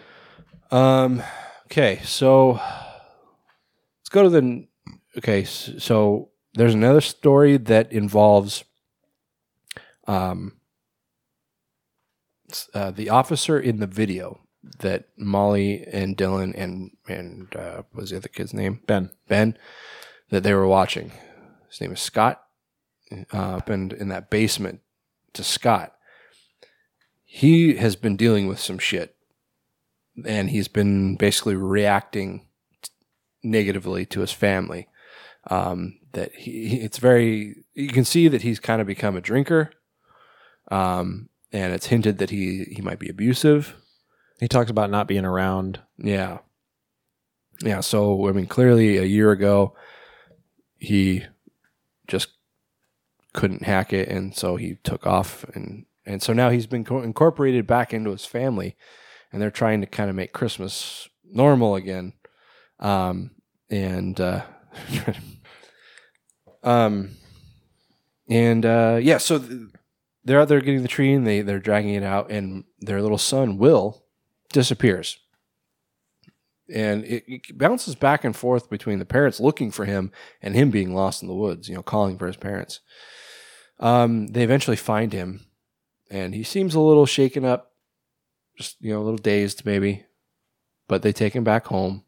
Um, 0.71 1.23
okay, 1.67 2.01
so 2.05 2.53
let's 2.53 4.09
go 4.11 4.23
to 4.23 4.29
the. 4.31 4.67
Okay, 5.19 5.45
so 5.45 6.31
there's 6.55 6.75
another 6.75 7.03
story 7.03 7.59
that 7.59 7.93
involves 7.93 8.65
um, 10.07 10.57
uh, 12.75 12.91
the 12.91 13.11
officer 13.11 13.59
in 13.59 13.79
the 13.81 13.87
video 13.87 14.41
that 14.79 15.09
Molly 15.17 15.85
and 15.93 16.17
Dylan 16.17 16.55
and 16.57 16.91
and 17.09 17.55
uh, 17.57 17.83
what 17.91 18.03
was 18.03 18.11
the 18.11 18.17
other 18.17 18.29
kid's 18.29 18.55
name? 18.55 18.81
Ben. 18.87 19.11
Ben, 19.29 19.57
that 20.31 20.43
they 20.43 20.55
were 20.55 20.67
watching. 20.67 21.13
His 21.69 21.81
name 21.81 21.93
is 21.93 22.01
Scott. 22.01 22.43
Uh, 23.33 23.57
up 23.57 23.69
in, 23.69 24.09
that 24.09 24.31
basement 24.31 24.81
to 25.35 25.45
Scott. 25.45 25.95
He 27.25 27.75
has 27.75 27.95
been 27.95 28.17
dealing 28.17 28.47
with 28.47 28.59
some 28.59 28.79
shit 28.79 29.17
and 30.25 30.49
he's 30.49 30.69
been 30.69 31.17
basically 31.17 31.55
reacting 31.57 32.47
t- 32.81 32.91
negatively 33.43 34.07
to 34.07 34.21
his 34.21 34.33
family. 34.33 34.89
Um, 35.51 35.99
that 36.13 36.35
he- 36.35 36.81
it's 36.81 36.99
very, 36.99 37.65
you 37.75 37.89
can 37.89 38.05
see 38.05 38.29
that 38.29 38.43
he's 38.43 38.61
kind 38.61 38.81
of 38.81 38.87
become 38.87 39.17
a 39.17 39.21
drinker. 39.21 39.73
Um, 40.71 41.29
and 41.53 41.73
it's 41.73 41.87
hinted 41.87 42.19
that 42.19 42.31
he, 42.31 42.65
he 42.65 42.83
might 42.83 42.99
be 42.99 43.11
abusive. 43.11 43.77
He 44.41 44.49
talks 44.49 44.71
about 44.71 44.91
not 44.91 45.07
being 45.07 45.25
around. 45.25 45.81
Yeah. 45.99 46.39
Yeah. 47.63 47.81
So, 47.81 48.29
I 48.29 48.33
mean, 48.33 48.47
clearly 48.47 48.97
a 48.97 49.05
year 49.05 49.31
ago, 49.31 49.75
he 50.79 51.25
just 52.09 52.29
couldn't 53.35 53.63
hack 53.63 53.93
it. 53.93 54.09
And 54.09 54.35
so 54.35 54.57
he 54.57 54.79
took 54.83 55.07
off. 55.07 55.45
And, 55.55 55.85
and 56.07 56.23
so 56.23 56.33
now 56.33 56.51
he's 56.51 56.67
been 56.67 56.85
co- 56.85 57.03
incorporated 57.03 57.67
back 57.67 57.93
into 57.93 58.11
his 58.11 58.25
family. 58.25 58.77
And 59.31 59.41
they're 59.41 59.51
trying 59.51 59.81
to 59.81 59.87
kind 59.87 60.11
of 60.11 60.17
make 60.17 60.33
Christmas 60.33 61.09
normal 61.25 61.77
again. 61.77 62.15
Um, 62.81 63.33
and, 63.71 64.21
uh, 64.21 64.43
um, 66.63 67.17
and, 68.29 68.67
uh, 68.67 68.99
yeah, 69.01 69.19
so 69.19 69.39
th- 69.39 69.69
they're 70.25 70.41
out 70.41 70.49
there 70.49 70.61
getting 70.61 70.83
the 70.83 70.89
tree 70.89 71.13
and 71.13 71.27
they, 71.27 71.41
they're 71.41 71.59
dragging 71.59 71.95
it 71.95 72.03
out. 72.03 72.31
And 72.31 72.65
their 72.81 73.03
little 73.03 73.19
son, 73.19 73.59
Will, 73.59 74.05
disappears 74.53 75.19
and 76.73 77.05
it, 77.05 77.25
it 77.27 77.59
bounces 77.59 77.95
back 77.95 78.25
and 78.25 78.35
forth 78.35 78.71
between 78.71 78.99
the 78.99 79.05
parents 79.05 79.41
looking 79.41 79.71
for 79.71 79.85
him 79.85 80.11
and 80.41 80.55
him 80.55 80.71
being 80.71 80.95
lost 80.95 81.23
in 81.23 81.29
the 81.29 81.35
woods, 81.35 81.69
you 81.69 81.75
know, 81.75 81.83
calling 81.83 82.19
for 82.19 82.27
his 82.27 82.37
parents. 82.37 82.81
Um, 83.79 84.29
they 84.29 84.43
eventually 84.43 84.77
find 84.77 85.13
him, 85.13 85.47
and 86.11 86.35
he 86.35 86.43
seems 86.43 86.75
a 86.75 86.81
little 86.81 87.07
shaken 87.07 87.45
up, 87.45 87.73
just 88.57 88.77
you 88.81 88.93
know, 88.93 89.01
a 89.01 89.05
little 89.05 89.19
dazed 89.19 89.67
maybe, 89.67 90.05
but 90.89 91.03
they 91.03 91.13
take 91.13 91.35
him 91.35 91.45
back 91.45 91.67
home. 91.67 92.05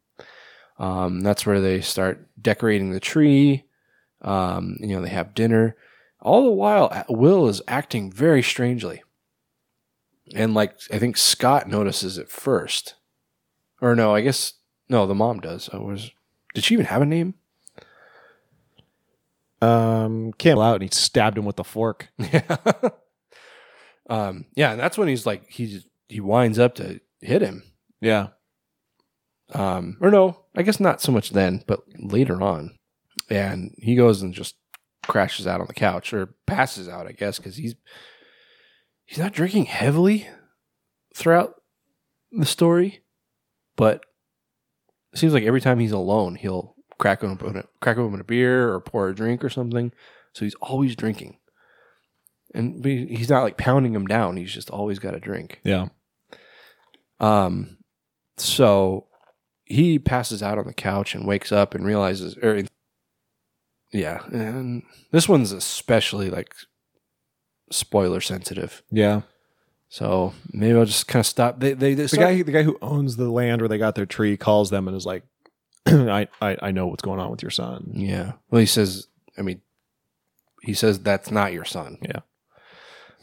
Um, 0.79 1.21
that's 1.21 1.47
where 1.47 1.61
they 1.61 1.81
start 1.81 2.29
decorating 2.41 2.91
the 2.91 3.01
tree. 3.01 3.65
Um, 4.23 4.77
you 4.81 4.89
know, 4.89 5.03
they 5.03 5.11
have 5.11 5.35
dinner. 5.35 5.77
All 6.25 6.43
the 6.43 6.51
while, 6.51 7.05
Will 7.09 7.47
is 7.49 7.63
acting 7.69 8.11
very 8.11 8.43
strangely, 8.43 9.03
and 10.35 10.55
like 10.55 10.77
I 10.93 10.99
think 10.99 11.17
Scott 11.17 11.69
notices 11.69 12.19
it 12.19 12.29
first 12.29 12.95
or 13.85 13.95
no, 13.95 14.15
I 14.15 14.23
guess 14.23 14.55
no, 14.89 15.07
the 15.07 15.15
mom 15.15 15.41
does. 15.41 15.69
I 15.73 15.77
was 15.77 16.11
did 16.55 16.65
she 16.65 16.75
even 16.75 16.87
have 16.87 17.03
a 17.03 17.07
name? 17.07 17.35
Um, 19.61 20.33
Cam 20.35 20.59
out 20.59 20.75
and 20.75 20.83
he 20.83 20.89
stabbed 20.91 21.39
him 21.39 21.45
with 21.45 21.57
the 21.57 21.65
fork. 21.65 22.09
Yeah. 22.19 22.57
um, 24.11 24.47
yeah, 24.55 24.73
and 24.73 24.81
that's 24.81 24.99
when 24.99 25.09
he's 25.09 25.27
like 25.27 25.49
he 25.51 25.83
he 26.09 26.21
winds 26.21 26.59
up 26.59 26.75
to 26.77 27.01
hit 27.21 27.43
him. 27.43 27.63
Yeah. 28.01 28.29
Um, 29.53 29.99
or 30.01 30.11
no, 30.11 30.45
I 30.57 30.63
guess 30.63 30.81
not 30.81 31.01
so 31.01 31.13
much 31.13 31.31
then, 31.31 31.63
but 31.67 31.81
later 31.99 32.43
on, 32.43 32.79
and 33.31 33.75
he 33.79 33.95
goes 33.95 34.23
and 34.23 34.33
just 34.35 34.57
crashes 35.07 35.47
out 35.47 35.61
on 35.61 35.67
the 35.67 35.75
couch 35.75 36.13
or 36.13 36.35
passes 36.47 36.89
out, 36.89 37.07
I 37.07 37.13
guess, 37.13 37.39
because 37.39 37.57
he's 37.57 37.75
he's 39.05 39.19
not 39.19 39.33
drinking 39.33 39.67
heavily 39.67 40.29
throughout 41.15 41.61
the 42.33 42.47
story, 42.47 43.03
but 43.77 44.05
it 45.13 45.19
seems 45.19 45.33
like 45.33 45.45
every 45.45 45.61
time 45.61 45.79
he's 45.79 45.93
alone, 45.93 46.35
he'll 46.35 46.75
crack 46.99 47.23
open 47.23 47.57
a, 47.57 47.65
crack 47.81 47.99
open 47.99 48.21
a 48.21 48.25
beer 48.25 48.73
or 48.73 48.81
pour 48.81 49.09
a 49.09 49.15
drink 49.15 49.45
or 49.45 49.51
something. 49.51 49.93
So 50.33 50.45
he's 50.45 50.57
always 50.57 50.97
drinking, 50.97 51.39
and 52.53 52.85
he's 52.85 53.31
not 53.31 53.45
like 53.45 53.57
pounding 53.57 53.95
him 53.95 54.07
down. 54.07 54.37
He's 54.37 54.53
just 54.53 54.71
always 54.71 54.99
got 54.99 55.15
a 55.15 55.21
drink. 55.21 55.61
Yeah. 55.63 55.89
Um, 57.21 57.79
so 58.37 59.07
he 59.65 59.99
passes 59.99 60.43
out 60.43 60.59
on 60.59 60.67
the 60.67 60.75
couch 60.75 61.15
and 61.15 61.27
wakes 61.27 61.53
up 61.53 61.75
and 61.75 61.87
realizes, 61.87 62.37
or 62.39 62.65
yeah, 63.95 64.23
and 64.27 64.83
this 65.13 65.29
one's 65.29 65.53
especially 65.53 66.29
like 66.29 66.55
spoiler 67.71 68.21
sensitive. 68.21 68.83
Yeah. 68.91 69.23
So 69.89 70.33
maybe 70.53 70.77
I'll 70.77 70.85
just 70.85 71.07
kind 71.07 71.21
of 71.21 71.27
stop. 71.27 71.61
They 71.61 71.73
they, 71.73 71.95
they 71.95 72.03
The 72.03 72.09
start- 72.09 72.29
guy, 72.29 72.43
the 72.43 72.53
guy 72.53 72.63
who 72.65 72.77
owns 72.83 73.17
the 73.17 73.31
land 73.31 73.61
where 73.63 73.69
they 73.69 73.79
got 73.79 73.95
their 73.95 74.07
tree, 74.07 74.37
calls 74.37 74.69
them 74.71 74.89
and 74.89 74.97
is 74.97 75.07
like, 75.07 75.23
I, 75.87 76.29
"I, 76.43 76.57
I 76.61 76.71
know 76.73 76.89
what's 76.89 77.03
going 77.03 77.21
on 77.21 77.31
with 77.31 77.43
your 77.43 77.51
son." 77.51 77.91
Yeah. 77.95 78.33
Well, 78.51 78.61
he 78.61 78.67
says. 78.67 79.07
I 79.39 79.43
mean, 79.43 79.61
he 80.63 80.75
says 80.75 80.99
that's 81.01 81.31
not 81.31 81.53
your 81.53 81.65
son. 81.65 81.99
Yeah. 82.03 82.21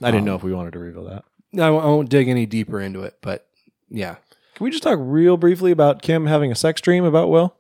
I 0.02 0.12
didn't 0.12 0.26
know 0.26 0.34
Um, 0.34 0.38
if 0.38 0.44
we 0.44 0.54
wanted 0.54 0.74
to 0.74 0.80
reveal 0.80 1.04
that. 1.06 1.24
I 1.62 1.70
won't, 1.70 1.84
I 1.86 1.88
won't 1.88 2.10
dig 2.10 2.28
any 2.28 2.46
deeper 2.46 2.80
into 2.82 3.04
it, 3.04 3.18
but 3.22 3.48
yeah. 3.90 4.16
Can 4.56 4.64
we 4.66 4.72
just 4.72 4.84
talk 4.84 4.98
real 5.02 5.38
briefly 5.38 5.72
about 5.72 6.02
Kim 6.02 6.26
having 6.28 6.52
a 6.52 6.56
sex 6.56 6.82
dream 6.82 7.04
about 7.04 7.30
Will? 7.30 7.56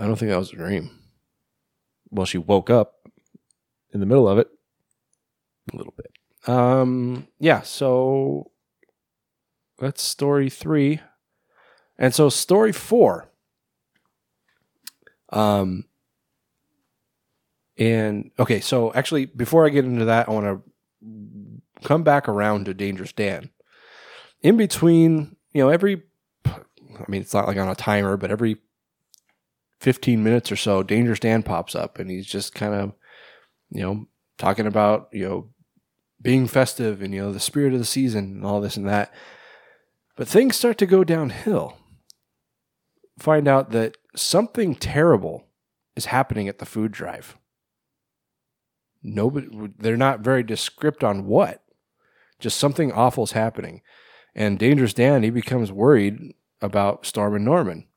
I 0.00 0.06
don't 0.06 0.16
think 0.16 0.30
that 0.30 0.38
was 0.38 0.52
a 0.52 0.56
dream. 0.56 0.90
Well, 2.12 2.26
she 2.26 2.38
woke 2.38 2.70
up 2.70 3.08
in 3.90 3.98
the 3.98 4.06
middle 4.06 4.28
of 4.28 4.38
it. 4.38 4.48
A 5.72 5.76
little 5.76 5.94
bit. 5.96 6.12
Um. 6.48 7.26
Yeah. 7.38 7.62
So 7.62 8.50
that's 9.78 10.02
story 10.02 10.50
three, 10.50 11.00
and 11.98 12.14
so 12.14 12.28
story 12.28 12.72
four. 12.72 13.28
Um. 15.30 15.86
And 17.78 18.30
okay, 18.38 18.60
so 18.60 18.92
actually, 18.92 19.26
before 19.26 19.66
I 19.66 19.70
get 19.70 19.84
into 19.84 20.04
that, 20.04 20.28
I 20.28 20.32
want 20.32 20.46
to 20.46 21.82
come 21.82 22.02
back 22.02 22.28
around 22.28 22.66
to 22.66 22.74
Dangerous 22.74 23.12
Dan. 23.12 23.50
In 24.42 24.56
between, 24.56 25.36
you 25.52 25.62
know, 25.62 25.68
every, 25.68 26.02
I 26.44 27.04
mean, 27.08 27.22
it's 27.22 27.32
not 27.32 27.46
like 27.46 27.56
on 27.56 27.68
a 27.68 27.74
timer, 27.74 28.16
but 28.16 28.30
every 28.30 28.58
15 29.82 30.22
minutes 30.22 30.52
or 30.52 30.56
so, 30.56 30.84
Dangerous 30.84 31.18
Dan 31.18 31.42
pops 31.42 31.74
up 31.74 31.98
and 31.98 32.08
he's 32.08 32.26
just 32.26 32.54
kind 32.54 32.72
of, 32.72 32.92
you 33.68 33.82
know, 33.82 34.06
talking 34.38 34.68
about, 34.68 35.08
you 35.12 35.28
know, 35.28 35.48
being 36.20 36.46
festive 36.46 37.02
and, 37.02 37.12
you 37.12 37.20
know, 37.20 37.32
the 37.32 37.40
spirit 37.40 37.72
of 37.72 37.80
the 37.80 37.84
season 37.84 38.26
and 38.26 38.46
all 38.46 38.60
this 38.60 38.76
and 38.76 38.88
that. 38.88 39.12
But 40.16 40.28
things 40.28 40.54
start 40.54 40.78
to 40.78 40.86
go 40.86 41.02
downhill. 41.02 41.78
Find 43.18 43.48
out 43.48 43.72
that 43.72 43.96
something 44.14 44.76
terrible 44.76 45.48
is 45.96 46.06
happening 46.06 46.46
at 46.46 46.60
the 46.60 46.66
food 46.66 46.92
drive. 46.92 47.36
Nobody, 49.02 49.48
they're 49.80 49.96
not 49.96 50.20
very 50.20 50.44
descript 50.44 51.02
on 51.02 51.26
what. 51.26 51.64
Just 52.38 52.56
something 52.56 52.92
awful's 52.92 53.32
happening. 53.32 53.82
And 54.32 54.60
Dangerous 54.60 54.94
Dan, 54.94 55.24
he 55.24 55.30
becomes 55.30 55.72
worried 55.72 56.34
about 56.60 57.04
Stormin 57.04 57.44
Norman. 57.44 57.88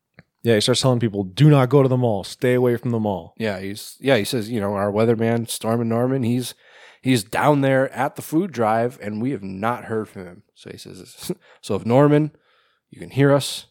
Yeah, 0.46 0.54
he 0.54 0.62
starts 0.62 0.82
telling 0.82 1.00
people, 1.00 1.24
"Do 1.24 1.50
not 1.50 1.70
go 1.70 1.82
to 1.82 1.90
the 1.90 1.98
mall. 1.98 2.24
Stay 2.24 2.54
away 2.54 2.78
from 2.78 2.92
the 2.92 3.00
mall." 3.00 3.34
Yeah, 3.36 3.60
he's 3.60 3.98
yeah, 4.00 4.18
he 4.18 4.24
says, 4.24 4.48
you 4.48 4.60
know, 4.60 4.76
our 4.76 4.92
weatherman, 4.92 5.50
Stormin 5.50 5.90
Norman, 5.90 6.22
he's 6.22 6.54
he's 7.02 7.24
down 7.24 7.62
there 7.62 7.92
at 7.92 8.16
the 8.16 8.22
food 8.22 8.52
drive 8.52 9.00
and 9.02 9.24
we 9.24 9.32
have 9.32 9.42
not 9.42 9.86
heard 9.86 10.08
from 10.08 10.26
him. 10.28 10.44
So 10.54 10.70
he 10.70 10.78
says 10.78 11.32
so 11.62 11.74
if 11.74 11.84
Norman, 11.84 12.30
you 12.92 13.00
can 13.00 13.10
hear 13.10 13.34
us, 13.34 13.66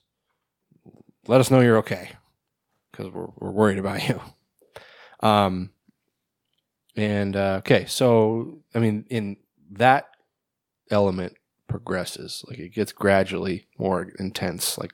let 1.29 1.41
us 1.41 1.49
know 1.49 1.61
you're 1.61 1.79
okay. 1.79 2.11
Because 2.91 3.13
we're 3.13 3.29
we're 3.39 3.53
worried 3.53 3.79
about 3.79 4.09
you. 4.09 4.21
Um 5.21 5.71
and 6.97 7.35
uh, 7.35 7.57
okay, 7.61 7.87
so 7.87 8.59
I 8.75 8.81
mean 8.81 9.07
in 9.09 9.37
that 9.71 10.09
element 10.91 11.37
progresses. 11.69 12.45
Like 12.49 12.59
it 12.59 12.75
gets 12.75 12.93
gradually 12.93 13.69
more 13.79 14.11
intense. 14.19 14.77
Like 14.77 14.93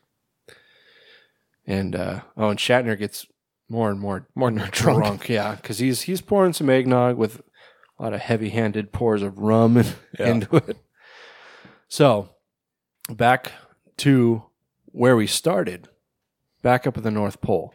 and 1.66 1.95
uh 1.97 2.20
oh 2.37 2.49
and 2.51 2.59
Shatner 2.59 2.99
gets 2.99 3.27
more 3.69 3.91
and 3.91 4.01
more 4.01 4.27
More 4.35 4.49
and 4.49 4.57
more 4.59 4.66
drunk. 4.70 4.99
drunk. 5.03 5.28
Yeah, 5.28 5.55
because 5.55 5.78
he's 5.78 6.03
he's 6.03 6.20
pouring 6.20 6.53
some 6.53 6.69
eggnog 6.70 7.16
with 7.16 7.41
a 7.99 8.03
lot 8.03 8.12
of 8.15 8.20
heavy-handed 8.20 8.93
pours 8.93 9.23
of 9.23 9.39
rum 9.39 9.82
Yeah. 10.19 10.27
into 10.28 10.57
it. 10.57 10.77
So 11.89 12.31
back 13.11 13.53
to 13.99 14.45
where 14.87 15.15
we 15.16 15.27
started, 15.27 15.89
back 16.62 16.87
up 16.87 16.97
at 16.97 17.03
the 17.05 17.11
North 17.11 17.41
Pole. 17.41 17.74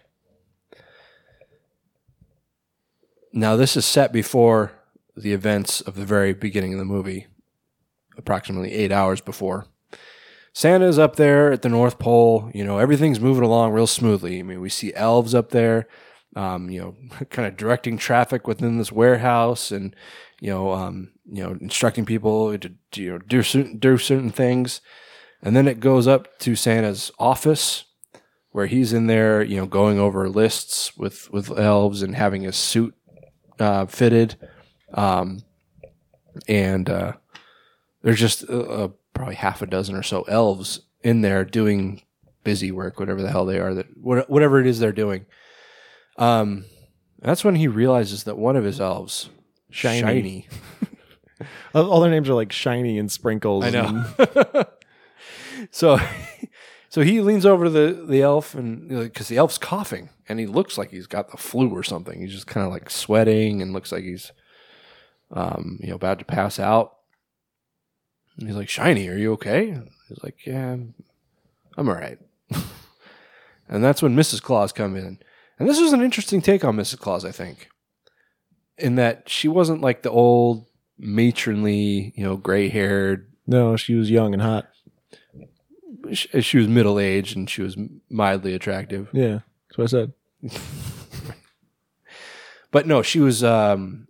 Now 3.34 3.56
this 3.56 3.76
is 3.76 3.86
set 3.86 4.12
before 4.14 4.72
the 5.16 5.34
events 5.34 5.82
of 5.82 5.95
the 5.95 6.06
very 6.06 6.34
beginning 6.34 6.74
of 6.74 6.80
the 6.80 6.86
movie, 6.86 7.28
approximately 8.18 8.72
eight 8.74 8.91
hours 8.91 9.22
before. 9.22 9.68
Santa's 10.56 10.98
up 10.98 11.18
there 11.18 11.52
at 11.52 11.64
the 11.64 11.69
North 11.69 11.99
Pole. 11.99 12.49
You 12.53 12.64
know, 12.64 12.77
everything's 12.77 13.19
moving 13.19 13.44
along 13.44 13.73
real 13.73 13.86
smoothly. 13.86 14.40
I 14.40 14.44
mean, 14.44 14.61
we 14.61 14.69
see 14.69 14.94
elves 14.94 15.36
up 15.36 15.49
there, 15.49 15.86
um, 16.34 16.69
you 16.69 16.80
know, 16.80 16.95
kind 17.30 17.45
of 17.45 17.57
directing 17.57 17.98
traffic 17.98 18.48
within 18.48 18.77
this 18.77 18.90
warehouse 18.90 19.69
and, 19.69 19.94
you 20.40 20.49
know, 20.49 20.72
um, 20.72 21.11
you 21.26 21.44
know, 21.44 21.57
instructing 21.60 22.06
people 22.06 22.57
to, 22.57 22.72
you 22.95 23.11
know, 23.11 23.18
do 23.18 23.44
certain, 23.44 23.80
do 23.80 23.98
certain 23.98 24.32
things. 24.32 24.80
And 25.41 25.57
then 25.57 25.68
it 25.68 25.82
goes 25.82 26.07
up 26.07 26.40
to 26.40 26.56
Santa's 26.56 27.11
office 27.19 27.84
where 28.52 28.68
he's 28.68 28.94
in 28.94 29.07
there, 29.07 29.44
you 29.44 29.57
know, 29.57 29.65
going 29.65 29.99
over 29.99 30.30
lists 30.30 30.95
with, 30.95 31.30
with 31.34 31.52
elves 31.60 32.02
and 32.02 32.15
having 32.15 32.44
his 32.44 32.56
suit 32.56 32.95
uh, 33.60 33.88
fitted. 33.88 34.38
Um, 34.94 35.41
and 36.48 36.90
uh, 36.90 37.14
there's 38.03 38.22
just 38.22 38.49
uh, 38.49 38.60
uh, 38.60 38.88
probably 39.16 39.36
half 39.36 39.62
a 39.64 39.66
dozen 39.66 39.96
or 39.96 40.04
so 40.04 40.22
elves 40.24 40.82
in 41.02 41.22
there 41.22 41.44
doing 41.44 42.04
busy 42.44 42.72
work, 42.72 43.00
whatever 43.00 43.22
the 43.24 43.32
hell 43.32 43.46
they 43.46 43.60
are, 43.60 43.74
that 43.74 43.88
whatever 43.98 44.60
it 44.60 44.68
is 44.68 44.80
they're 44.80 44.92
doing. 44.92 45.26
Um, 46.18 46.66
that's 47.20 47.44
when 47.44 47.56
he 47.56 47.68
realizes 47.68 48.26
that 48.26 48.38
one 48.38 48.56
of 48.56 48.64
his 48.64 48.80
elves, 48.80 49.30
Shiny. 49.72 50.02
Shiny, 50.02 50.48
All 51.74 52.00
their 52.02 52.12
names 52.12 52.30
are 52.30 52.34
like 52.36 52.52
shiny 52.52 52.98
and 52.98 53.12
sprinkles. 53.12 53.66
I 53.66 53.70
know. 53.72 54.06
and- 54.18 54.66
so, 55.72 56.00
so 56.90 57.02
he 57.02 57.20
leans 57.22 57.46
over 57.46 57.66
to 57.66 57.70
the 57.70 58.06
the 58.08 58.22
elf 58.22 58.56
and 58.56 58.88
because 58.88 59.28
the 59.28 59.38
elf's 59.38 59.58
coughing 59.58 60.10
and 60.30 60.40
he 60.40 60.46
looks 60.46 60.78
like 60.78 60.92
he's 60.92 61.08
got 61.08 61.32
the 61.32 61.38
flu 61.38 61.70
or 61.70 61.84
something. 61.84 62.22
He's 62.22 62.32
just 62.32 62.48
kind 62.48 62.66
of 62.66 62.72
like 62.72 62.90
sweating 62.90 63.62
and 63.62 63.74
looks 63.74 63.92
like 63.92 64.04
he's, 64.04 64.32
um, 65.32 65.80
you 65.82 65.90
know, 65.90 65.96
about 65.96 66.20
to 66.20 66.26
pass 66.26 66.60
out. 66.60 66.94
And 68.38 68.48
he's 68.48 68.56
like, 68.57 68.70
"Shiny, 68.70 69.07
are 69.07 69.18
you 69.18 69.34
okay?" 69.34 69.78
He's 70.10 70.24
like, 70.24 70.45
"Yeah, 70.45 70.74
I'm, 70.74 70.94
I'm 71.78 71.90
all 71.90 71.95
right." 71.95 72.20
and 73.70 73.84
that's 73.84 74.02
when 74.02 74.16
Mrs. 74.16 74.41
Claus 74.41 74.72
come 74.72 74.95
in, 74.95 75.20
and 75.60 75.70
this 75.70 75.80
was 75.80 75.94
an 75.94 76.02
interesting 76.02 76.41
take 76.41 76.64
on 76.66 76.76
Mrs. 76.76 76.99
Claus, 76.99 77.24
I 77.26 77.32
think, 77.32 77.70
in 78.78 78.95
that 78.95 79.30
she 79.30 79.48
wasn't 79.48 79.82
like 79.82 80.02
the 80.02 80.12
old 80.12 80.66
matronly, 80.98 82.14
you 82.16 82.24
know, 82.24 82.38
gray 82.38 82.70
haired 82.70 83.32
no, 83.48 83.76
she 83.76 83.94
was 83.95 84.10
young 84.10 84.34
and 84.34 84.41
hot. 84.41 84.68
she, 86.12 86.41
she 86.41 86.57
was 86.57 86.68
middle 86.68 86.99
aged 86.99 87.38
and 87.38 87.49
she 87.49 87.62
was 87.62 87.78
mildly 88.10 88.53
attractive. 88.53 89.10
Yeah, 89.14 89.40
that's 89.70 89.78
what 89.78 89.84
I 89.84 89.88
said. 89.88 90.14
But 92.72 92.88
no, 92.88 93.02
she 93.02 93.22
was 93.22 93.41
um, 93.41 94.05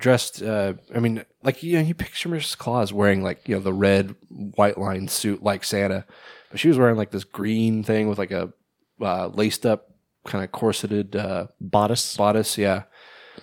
dressed. 0.00 0.42
Uh, 0.42 0.74
I 0.94 0.98
mean, 0.98 1.24
like 1.42 1.62
you 1.62 1.74
know, 1.74 1.80
you 1.84 1.94
picture 1.94 2.28
Mrs. 2.28 2.56
Claus 2.58 2.92
wearing 2.92 3.22
like 3.22 3.46
you 3.48 3.54
know 3.54 3.60
the 3.60 3.72
red 3.72 4.14
white 4.28 4.78
line 4.78 5.08
suit 5.08 5.42
like 5.42 5.62
Santa, 5.64 6.04
but 6.50 6.58
she 6.58 6.68
was 6.68 6.78
wearing 6.78 6.96
like 6.96 7.10
this 7.10 7.24
green 7.24 7.82
thing 7.82 8.08
with 8.08 8.18
like 8.18 8.30
a 8.30 8.52
uh, 9.00 9.28
laced 9.28 9.64
up 9.64 9.90
kind 10.26 10.44
of 10.44 10.52
corseted 10.52 11.16
uh, 11.16 11.46
Bodice. 11.60 12.16
bodice. 12.16 12.58
Yeah. 12.58 12.82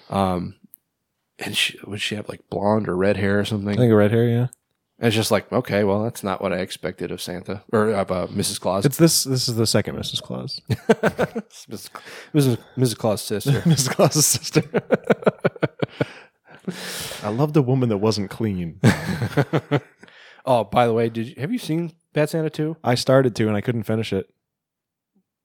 Um, 0.09 0.55
and 1.39 1.55
she 1.55 1.77
would 1.85 2.01
she 2.01 2.15
have 2.15 2.29
like 2.29 2.49
blonde 2.49 2.87
or 2.89 2.95
red 2.97 3.17
hair 3.17 3.39
or 3.39 3.45
something? 3.45 3.69
I 3.69 3.75
think 3.77 3.93
red 3.93 4.11
hair. 4.11 4.27
Yeah, 4.27 4.47
And 4.99 5.07
it's 5.07 5.15
just 5.15 5.31
like, 5.31 5.51
okay, 5.51 5.83
well, 5.83 6.03
that's 6.03 6.23
not 6.23 6.41
what 6.41 6.53
I 6.53 6.57
expected 6.57 7.11
of 7.11 7.21
Santa 7.21 7.63
or 7.71 7.89
of 7.91 8.11
uh, 8.11 8.27
Mrs. 8.27 8.59
Claus. 8.59 8.85
it's 8.85 8.97
this. 8.97 9.23
This 9.23 9.47
is 9.47 9.55
the 9.55 9.67
second 9.67 9.95
Mrs. 9.95 10.21
Claus. 10.21 10.61
Mrs. 10.69 11.89
Mrs. 12.33 12.57
Mrs. 12.77 12.97
Claus' 12.97 13.21
sister. 13.21 13.51
Mrs. 13.61 13.89
Claus's 13.89 14.25
sister. 14.25 14.63
I 17.23 17.29
loved 17.29 17.53
the 17.53 17.61
woman 17.61 17.89
that 17.89 17.97
wasn't 17.97 18.29
clean. 18.29 18.79
oh, 20.45 20.63
by 20.65 20.87
the 20.87 20.93
way, 20.93 21.09
did 21.09 21.27
you, 21.27 21.35
have 21.37 21.51
you 21.51 21.59
seen 21.59 21.91
Bad 22.13 22.29
Santa 22.29 22.49
2? 22.49 22.77
I 22.83 22.95
started 22.95 23.35
to 23.35 23.47
and 23.47 23.55
I 23.55 23.61
couldn't 23.61 23.83
finish 23.83 24.11
it 24.13 24.27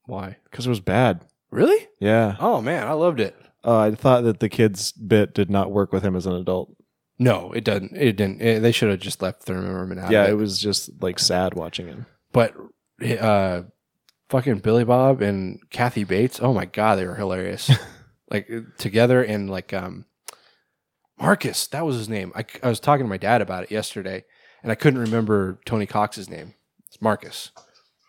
Why? 0.07 0.37
because 0.45 0.67
it 0.67 0.71
was 0.71 0.81
bad. 0.81 1.25
Really? 1.51 1.89
Yeah, 2.01 2.37
Oh 2.41 2.61
man, 2.63 2.87
I 2.87 2.93
loved 2.93 3.21
it. 3.21 3.37
uh, 3.65 3.79
I 3.81 3.95
thought 3.95 4.25
that 4.25 4.41
the 4.41 4.49
kid's 4.49 4.93
bit 4.93 5.35
did 5.35 5.51
not 5.51 5.71
work 5.71 5.93
with 5.93 6.03
him 6.03 6.17
as 6.17 6.27
an 6.27 6.35
adult. 6.35 6.75
No, 7.19 7.53
it 7.53 7.63
doesn't. 7.63 7.95
It 7.97 8.17
didn't. 8.17 8.41
It- 8.41 8.61
they 8.61 8.73
should 8.73 8.91
have 8.91 8.99
just 9.01 9.21
left 9.23 9.43
Thurman 9.45 9.99
out. 9.99 10.11
yeah, 10.11 10.25
of 10.25 10.31
it 10.31 10.35
was 10.35 10.59
just 10.59 10.91
like 11.03 11.19
sad 11.19 11.55
watching 11.55 11.87
him. 11.87 12.07
But 12.33 12.55
uh, 13.21 13.63
fucking 14.31 14.61
Billy 14.61 14.85
Bob 14.85 15.21
and 15.21 15.61
Kathy 15.71 16.05
Bates. 16.05 16.41
Oh 16.43 16.55
my 16.55 16.65
god, 16.65 16.97
they 16.97 17.07
were 17.07 17.15
hilarious. 17.15 17.71
like 18.31 18.49
together 18.79 19.23
and 19.23 19.51
like 19.51 19.73
um, 19.75 20.07
Marcus. 21.19 21.67
That 21.69 21.85
was 21.87 21.97
his 21.97 22.09
name. 22.09 22.33
I, 22.35 22.45
I 22.63 22.69
was 22.69 22.81
talking 22.81 23.05
to 23.05 23.09
my 23.11 23.17
dad 23.19 23.41
about 23.43 23.65
it 23.65 23.71
yesterday, 23.71 24.25
and 24.63 24.73
I 24.73 24.75
couldn't 24.75 25.01
remember 25.01 25.61
Tony 25.67 25.87
Cox's 25.87 26.29
name. 26.29 26.55
It's 26.89 27.01
Marcus. 27.01 27.51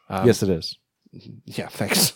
Um, 0.09 0.25
yes, 0.27 0.43
it 0.43 0.49
is. 0.49 0.77
Yeah, 1.45 1.67
thanks. 1.67 2.11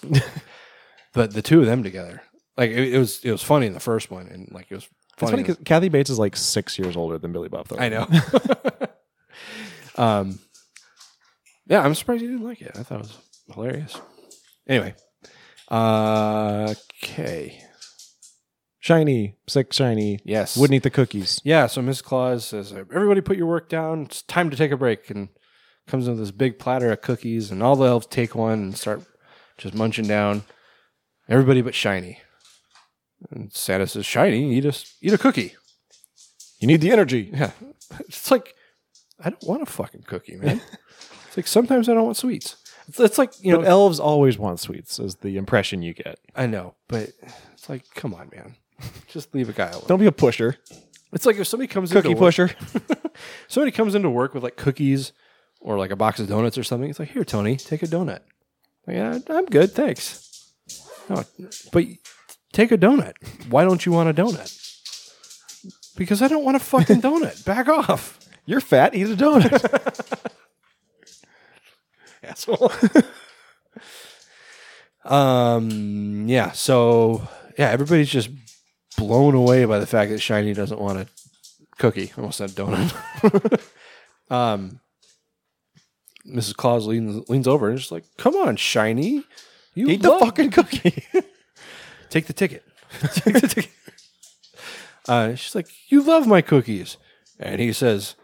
but 1.14 1.32
the 1.34 1.44
two 1.44 1.60
of 1.60 1.68
them 1.68 1.84
together, 1.84 2.24
like 2.58 2.72
it, 2.72 2.96
it 2.96 2.98
was, 2.98 3.24
it 3.24 3.32
was 3.32 3.44
funny 3.44 3.68
in 3.68 3.74
the 3.74 3.80
first 3.80 4.10
one, 4.10 4.28
and 4.28 4.50
like 4.52 4.66
it 4.72 4.76
was 4.76 4.86
It's 4.86 4.92
funny. 5.20 5.32
funny 5.34 5.42
in 5.42 5.48
the- 5.48 5.54
because 5.54 5.64
Kathy 5.66 5.90
Bates 5.90 6.10
is 6.10 6.18
like 6.18 6.36
six 6.36 6.80
years 6.80 6.98
older 6.98 7.20
than 7.20 7.32
Billy 7.32 7.48
Bob 7.50 7.68
Thornton. 7.68 7.94
I 7.94 7.96
know. 7.96 8.08
um, 10.04 10.40
yeah, 11.68 11.82
I'm 11.82 11.94
surprised 11.94 12.24
you 12.24 12.30
didn't 12.32 12.46
like 12.48 12.62
it. 12.62 12.72
I 12.76 12.82
thought 12.84 12.96
it 13.02 13.08
was 13.08 13.18
hilarious. 13.54 14.00
Anyway, 14.68 14.96
uh, 15.70 16.74
okay. 17.04 17.62
Shiny, 18.88 19.36
sick, 19.48 19.74
shiny. 19.74 20.20
Yes. 20.24 20.56
Wouldn't 20.56 20.76
eat 20.76 20.84
the 20.84 20.90
cookies. 20.90 21.42
Yeah, 21.44 21.68
so 21.68 21.82
Miss 21.82 22.02
Claus 22.02 22.46
says, 22.46 22.72
"Everybody, 22.72 23.20
put 23.20 23.36
your 23.38 23.48
work 23.48 23.68
down. 23.68 24.04
It's 24.04 24.22
time 24.22 24.50
to 24.50 24.56
take 24.56 24.72
a 24.72 24.78
break." 24.78 25.10
And 25.10 25.28
comes 25.88 26.08
in 26.08 26.14
with 26.14 26.22
this 26.22 26.32
big 26.32 26.58
platter 26.58 26.92
of 26.92 27.02
cookies, 27.02 27.52
and 27.52 27.62
all 27.62 27.76
the 27.76 27.86
elves 27.86 28.08
take 28.08 28.34
one 28.34 28.60
and 28.60 28.78
start 28.78 29.02
just 29.58 29.74
munching 29.74 30.08
down. 30.08 30.44
Everybody 31.28 31.62
but 31.62 31.76
Shiny. 31.76 32.22
And 33.30 33.52
Santa 33.52 33.88
says, 33.88 34.06
"Shiny, 34.06 34.54
eat 34.56 34.66
a 34.66 34.74
eat 35.02 35.14
a 35.14 35.18
cookie." 35.18 35.56
You 36.60 36.68
need 36.68 36.82
the 36.82 36.92
energy. 36.92 37.30
Yeah, 37.34 37.52
it's 38.00 38.32
like 38.32 38.56
I 39.20 39.30
don't 39.30 39.44
want 39.44 39.64
a 39.64 39.66
fucking 39.66 40.04
cookie, 40.04 40.38
man. 40.38 40.62
it's 41.28 41.36
like 41.36 41.48
sometimes 41.48 41.90
I 41.90 41.94
don't 41.94 42.06
want 42.06 42.18
sweets. 42.18 42.56
It's, 42.88 43.02
it's 43.02 43.18
like 43.18 43.34
you 43.44 43.52
know, 43.52 43.62
elves 43.64 44.00
always 44.00 44.38
want 44.38 44.62
sweets, 44.62 44.98
is 44.98 45.16
the 45.16 45.36
impression 45.36 45.82
you 45.82 45.94
get. 45.94 46.20
I 46.34 46.48
know, 46.48 46.76
but 46.88 47.12
it's 47.52 47.68
like, 47.68 47.84
come 47.96 48.14
on, 48.14 48.30
man, 48.34 48.56
just 49.08 49.34
leave 49.34 49.50
a 49.50 49.54
guy 49.54 49.68
alone. 49.70 49.86
Don't 49.88 50.00
be 50.00 50.06
a 50.06 50.12
pusher. 50.12 50.58
It's 51.14 51.26
like 51.26 51.38
if 51.38 51.48
somebody 51.48 51.68
comes 51.68 51.92
Cookie 51.92 52.10
into 52.10 52.22
work- 52.22 52.34
pusher. 52.34 52.52
somebody 53.48 53.72
comes 53.72 53.96
into 53.96 54.10
work 54.10 54.34
with 54.34 54.44
like 54.44 54.58
cookies 54.58 55.14
or 55.62 55.78
like 55.78 55.92
a 55.92 55.96
box 55.96 56.20
of 56.20 56.28
donuts 56.28 56.58
or 56.58 56.64
something. 56.64 56.90
It's 56.90 57.00
like, 57.00 57.10
here, 57.10 57.24
Tony, 57.24 57.56
take 57.56 57.82
a 57.84 57.88
donut. 57.88 58.20
Like, 58.86 58.96
yeah, 58.98 59.18
I'm 59.30 59.46
good, 59.46 59.72
thanks. 59.72 60.52
No, 61.10 61.24
but 61.72 61.86
take 62.54 62.72
a 62.72 62.78
donut. 62.78 63.14
Why 63.50 63.64
don't 63.64 63.86
you 63.86 63.92
want 63.92 64.10
a 64.10 64.14
donut? 64.14 64.54
Because 65.96 66.22
I 66.22 66.28
don't 66.28 66.44
want 66.44 66.58
a 66.58 66.60
fucking 66.60 67.02
donut. 67.02 67.44
Back 67.46 67.68
off. 67.70 68.20
You're 68.46 68.62
fat. 68.62 68.94
Eat 68.94 69.08
a 69.08 69.16
donut. 69.16 70.32
asshole. 72.24 72.72
um. 75.06 76.28
Yeah. 76.28 76.52
So 76.52 77.28
yeah, 77.58 77.70
everybody's 77.70 78.10
just 78.10 78.30
blown 78.98 79.36
away 79.36 79.64
by 79.64 79.80
the 79.80 79.88
fact 79.88 80.12
that 80.12 80.20
Shiny 80.20 80.54
doesn't 80.54 80.82
want 80.82 81.00
a 81.00 81.08
cookie. 81.78 82.12
I 82.16 82.20
almost 82.20 82.38
said 82.38 82.50
donut. 82.50 83.62
um. 84.30 84.82
Mrs. 86.28 86.58
Claus 86.58 86.86
leans 86.86 87.30
leans 87.30 87.48
over 87.48 87.70
and 87.70 87.76
is 87.76 87.84
just 87.84 87.92
like, 87.94 88.04
"Come 88.18 88.36
on, 88.36 88.58
Shiny, 88.58 89.24
you 89.74 89.88
Eat 89.88 90.02
the 90.02 90.20
fucking 90.20 90.52
cookie. 90.52 91.06
Take 92.10 92.26
the 92.26 92.34
ticket. 92.34 92.66
Take 93.14 93.36
the 93.36 93.48
ticket." 93.48 93.72
Uh, 95.08 95.36
she's 95.36 95.56
like, 95.56 95.70
"You 95.88 96.02
love 96.02 96.28
my 96.28 96.42
cookies," 96.42 96.98
and 97.40 97.62
he 97.62 97.72
says, 97.72 98.16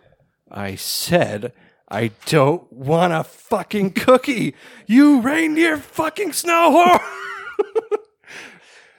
"I 0.52 0.76
said." 0.76 1.54
I 1.90 2.10
don't 2.26 2.74
want 2.74 3.14
a 3.14 3.24
fucking 3.24 3.92
cookie. 3.92 4.56
You 4.88 5.22
reindeer 5.22 5.78
fucking 5.78 6.34
snow 6.34 6.72
whore. 6.72 8.00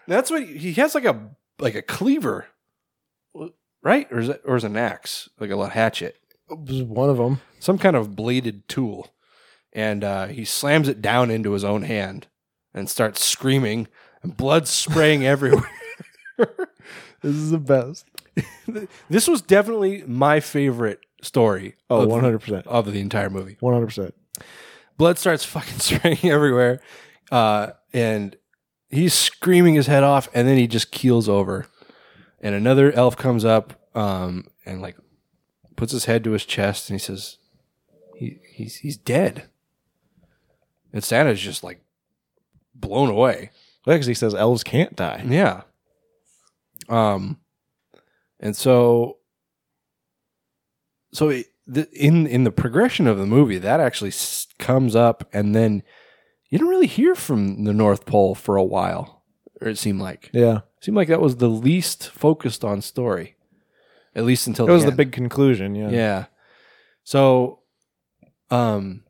That's 0.07 0.31
what 0.31 0.45
he 0.45 0.75
has 0.75 0.95
like 0.95 1.05
a 1.05 1.31
like 1.59 1.75
a 1.75 1.83
cleaver, 1.83 2.47
right? 3.83 4.11
Or 4.11 4.19
is 4.19 4.29
it 4.29 4.43
or 4.45 4.57
is 4.57 4.65
it 4.65 4.69
an 4.69 4.77
axe 4.77 5.29
like 5.39 5.51
a 5.51 5.69
hatchet? 5.69 6.19
Was 6.49 6.83
One 6.83 7.11
of 7.11 7.17
them. 7.17 7.41
Some 7.59 7.79
kind 7.79 7.97
of 7.97 8.15
bladed 8.15 8.69
tool, 8.69 9.15
and 9.73 10.05
uh, 10.05 10.27
he 10.27 10.45
slams 10.45 10.89
it 10.89 11.01
down 11.01 11.31
into 11.31 11.53
his 11.53 11.65
own 11.65 11.83
hand 11.83 12.27
and 12.75 12.91
starts 12.91 13.25
screaming, 13.25 13.89
and 14.23 14.37
blood 14.37 14.69
spraying 14.69 15.25
everywhere. 15.27 15.71
This 16.37 17.37
is 17.37 17.51
the 17.51 17.59
best. 17.59 18.07
this 19.09 19.29
was 19.29 19.41
definitely 19.41 20.03
my 20.07 20.41
favorite 20.41 21.01
story. 21.23 21.77
Oh, 21.89 22.07
100%. 22.07 22.67
of 22.67 22.93
the 22.93 23.01
entire 23.01 23.31
movie. 23.31 23.57
One 23.61 23.73
hundred 23.73 23.87
percent. 23.87 24.15
blood 24.99 25.19
starts 25.19 25.45
fucking 25.45 25.79
spraying 25.79 26.25
everywhere 26.25 26.81
uh, 27.33 27.71
and 27.93 28.37
he's 28.95 29.15
screaming 29.15 29.75
his 29.75 29.87
head 29.87 30.03
off 30.03 30.29
and 30.35 30.47
then 30.47 30.57
he 30.57 30.67
just 30.67 30.91
keels 30.91 31.29
over. 31.29 31.67
And 32.41 32.55
another 32.55 32.93
elf 32.93 33.17
comes 33.17 33.45
up 33.45 33.75
um, 33.95 34.47
and 34.67 34.81
like 34.81 34.97
puts 35.77 35.93
his 35.93 36.05
head 36.05 36.25
to 36.25 36.33
his 36.33 36.45
chest 36.45 36.89
and 36.91 36.99
he 36.99 37.05
says 37.05 37.39
he, 38.17 38.39
he's, 38.53 38.77
he's 38.77 38.97
dead. 38.97 39.49
And 40.93 41.03
santa's 41.03 41.41
just 41.41 41.65
like 41.65 41.81
blown 42.75 43.09
away. 43.09 43.51
Because 43.85 44.07
he 44.07 44.15
says 44.15 44.35
elves 44.35 44.65
can't 44.65 44.97
die. 44.97 45.23
yeah. 45.29 45.63
Um 46.89 47.39
and 48.41 48.57
so 48.57 49.19
so 51.13 51.29
it, 51.31 51.47
the, 51.67 51.89
in 51.93 52.27
in 52.27 52.45
the 52.45 52.51
progression 52.51 53.07
of 53.07 53.19
the 53.19 53.27
movie 53.27 53.59
that 53.59 53.81
actually 53.81 54.09
s- 54.11 54.47
comes 54.59 54.95
up 54.95 55.29
and 55.33 55.55
then 55.55 55.83
you 56.51 56.59
don't 56.59 56.69
really 56.69 56.87
hear 56.87 57.15
from 57.15 57.65
the 57.65 57.73
north 57.73 58.07
pole 58.07 58.35
for 58.35 58.57
a 58.57 58.63
while 58.65 59.23
or 59.61 59.69
it 59.69 59.79
seemed 59.79 60.01
like 60.01 60.31
Yeah. 60.33 60.59
it 60.79 60.85
seemed 60.85 60.97
like 60.97 61.09
that 61.09 61.21
was 61.21 61.37
the 61.37 61.49
least 61.49 62.09
focused 62.11 62.65
on 62.65 62.81
story 62.83 63.37
at 64.15 64.25
least 64.25 64.47
until 64.47 64.67
That 64.67 64.73
was 64.73 64.83
the 64.85 64.89
end. 64.89 64.97
big 64.97 65.13
conclusion. 65.13 65.75
Yeah. 65.75 65.91
Yeah. 65.91 66.25
So, 67.03 67.59
um, 68.51 69.03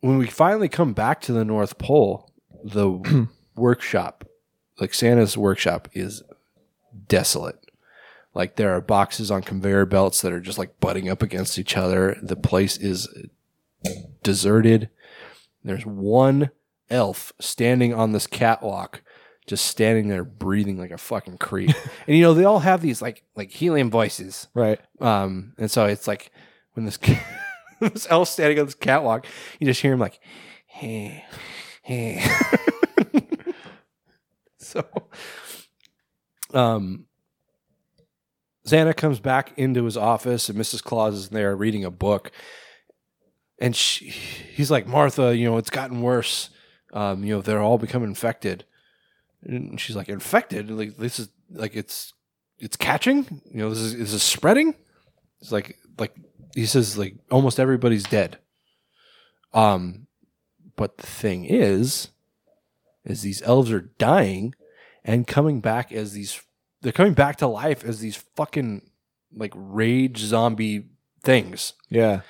when 0.00 0.16
we 0.18 0.26
finally 0.28 0.68
come 0.70 0.94
back 0.94 1.20
to 1.22 1.32
the 1.34 1.44
North 1.44 1.76
Pole, 1.78 2.30
the 2.64 3.28
workshop, 3.56 4.24
like 4.80 4.94
Santa's 4.94 5.36
workshop, 5.36 5.88
is 5.92 6.22
desolate. 7.08 7.58
Like 8.32 8.56
there 8.56 8.70
are 8.74 8.80
boxes 8.80 9.30
on 9.30 9.42
conveyor 9.42 9.84
belts 9.86 10.22
that 10.22 10.32
are 10.32 10.40
just 10.40 10.56
like 10.58 10.80
butting 10.80 11.08
up 11.10 11.22
against 11.22 11.58
each 11.58 11.76
other. 11.76 12.16
The 12.22 12.36
place 12.36 12.76
is 12.78 13.08
deserted. 14.22 14.88
There's 15.66 15.84
one 15.84 16.50
elf 16.88 17.32
standing 17.40 17.92
on 17.92 18.12
this 18.12 18.26
catwalk, 18.26 19.02
just 19.46 19.66
standing 19.66 20.08
there 20.08 20.24
breathing 20.24 20.78
like 20.78 20.92
a 20.92 20.98
fucking 20.98 21.38
creep. 21.38 21.70
and 22.06 22.16
you 22.16 22.22
know, 22.22 22.34
they 22.34 22.44
all 22.44 22.60
have 22.60 22.80
these 22.80 23.02
like 23.02 23.24
like 23.34 23.50
helium 23.50 23.90
voices. 23.90 24.48
Right. 24.54 24.80
Um, 25.00 25.54
and 25.58 25.70
so 25.70 25.86
it's 25.86 26.06
like 26.06 26.30
when 26.74 26.86
this 26.86 26.98
this 27.80 28.06
elf 28.08 28.28
standing 28.28 28.58
on 28.60 28.66
this 28.66 28.74
catwalk, 28.74 29.26
you 29.58 29.66
just 29.66 29.82
hear 29.82 29.92
him 29.92 29.98
like, 29.98 30.20
hey, 30.66 31.24
hey. 31.82 32.24
so, 34.58 34.84
um, 36.54 37.06
Santa 38.64 38.94
comes 38.94 39.20
back 39.20 39.52
into 39.56 39.84
his 39.84 39.96
office, 39.96 40.48
and 40.48 40.58
Mrs. 40.58 40.82
Claus 40.82 41.14
is 41.14 41.28
there 41.30 41.54
reading 41.56 41.84
a 41.84 41.90
book, 41.90 42.32
and 43.58 43.74
she, 43.74 44.06
he's 44.10 44.70
like, 44.70 44.86
Martha, 44.86 45.36
you 45.36 45.48
know, 45.48 45.56
it's 45.56 45.70
gotten 45.70 46.02
worse. 46.02 46.50
Um, 46.92 47.24
you 47.24 47.34
know, 47.34 47.42
they're 47.42 47.62
all 47.62 47.78
becoming 47.78 48.10
infected. 48.10 48.64
And 49.42 49.80
she's 49.80 49.96
like, 49.96 50.08
infected? 50.08 50.70
Like 50.70 50.96
this 50.96 51.18
is 51.18 51.28
like 51.50 51.76
it's 51.76 52.12
it's 52.58 52.76
catching. 52.76 53.42
You 53.50 53.60
know, 53.60 53.70
this 53.70 53.78
is 53.78 53.96
this 53.96 54.12
is 54.12 54.22
spreading. 54.22 54.74
It's 55.40 55.52
like 55.52 55.78
like 55.98 56.14
he 56.54 56.66
says 56.66 56.98
like 56.98 57.16
almost 57.30 57.60
everybody's 57.60 58.04
dead. 58.04 58.38
Um, 59.52 60.06
but 60.74 60.98
the 60.98 61.06
thing 61.06 61.44
is, 61.44 62.08
is 63.04 63.22
these 63.22 63.42
elves 63.42 63.70
are 63.70 63.92
dying 63.98 64.54
and 65.04 65.26
coming 65.26 65.60
back 65.60 65.92
as 65.92 66.12
these. 66.12 66.42
They're 66.82 66.92
coming 66.92 67.14
back 67.14 67.36
to 67.36 67.46
life 67.46 67.84
as 67.84 68.00
these 68.00 68.16
fucking 68.16 68.90
like 69.34 69.52
rage 69.56 70.18
zombie 70.18 70.86
things. 71.22 71.72
Yeah. 71.88 72.20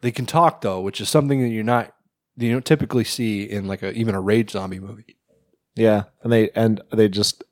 They 0.00 0.10
can 0.10 0.26
talk 0.26 0.60
though, 0.60 0.80
which 0.80 1.00
is 1.00 1.08
something 1.08 1.40
that 1.42 1.48
you're 1.48 1.64
not 1.64 1.92
you 2.36 2.52
don't 2.52 2.64
typically 2.64 3.04
see 3.04 3.44
in 3.44 3.66
like 3.66 3.82
a 3.82 3.92
even 3.92 4.14
a 4.14 4.20
rage 4.20 4.50
zombie 4.50 4.80
movie. 4.80 5.16
Yeah. 5.74 6.04
And 6.22 6.32
they 6.32 6.50
and 6.50 6.80
they 6.92 7.08
just 7.08 7.44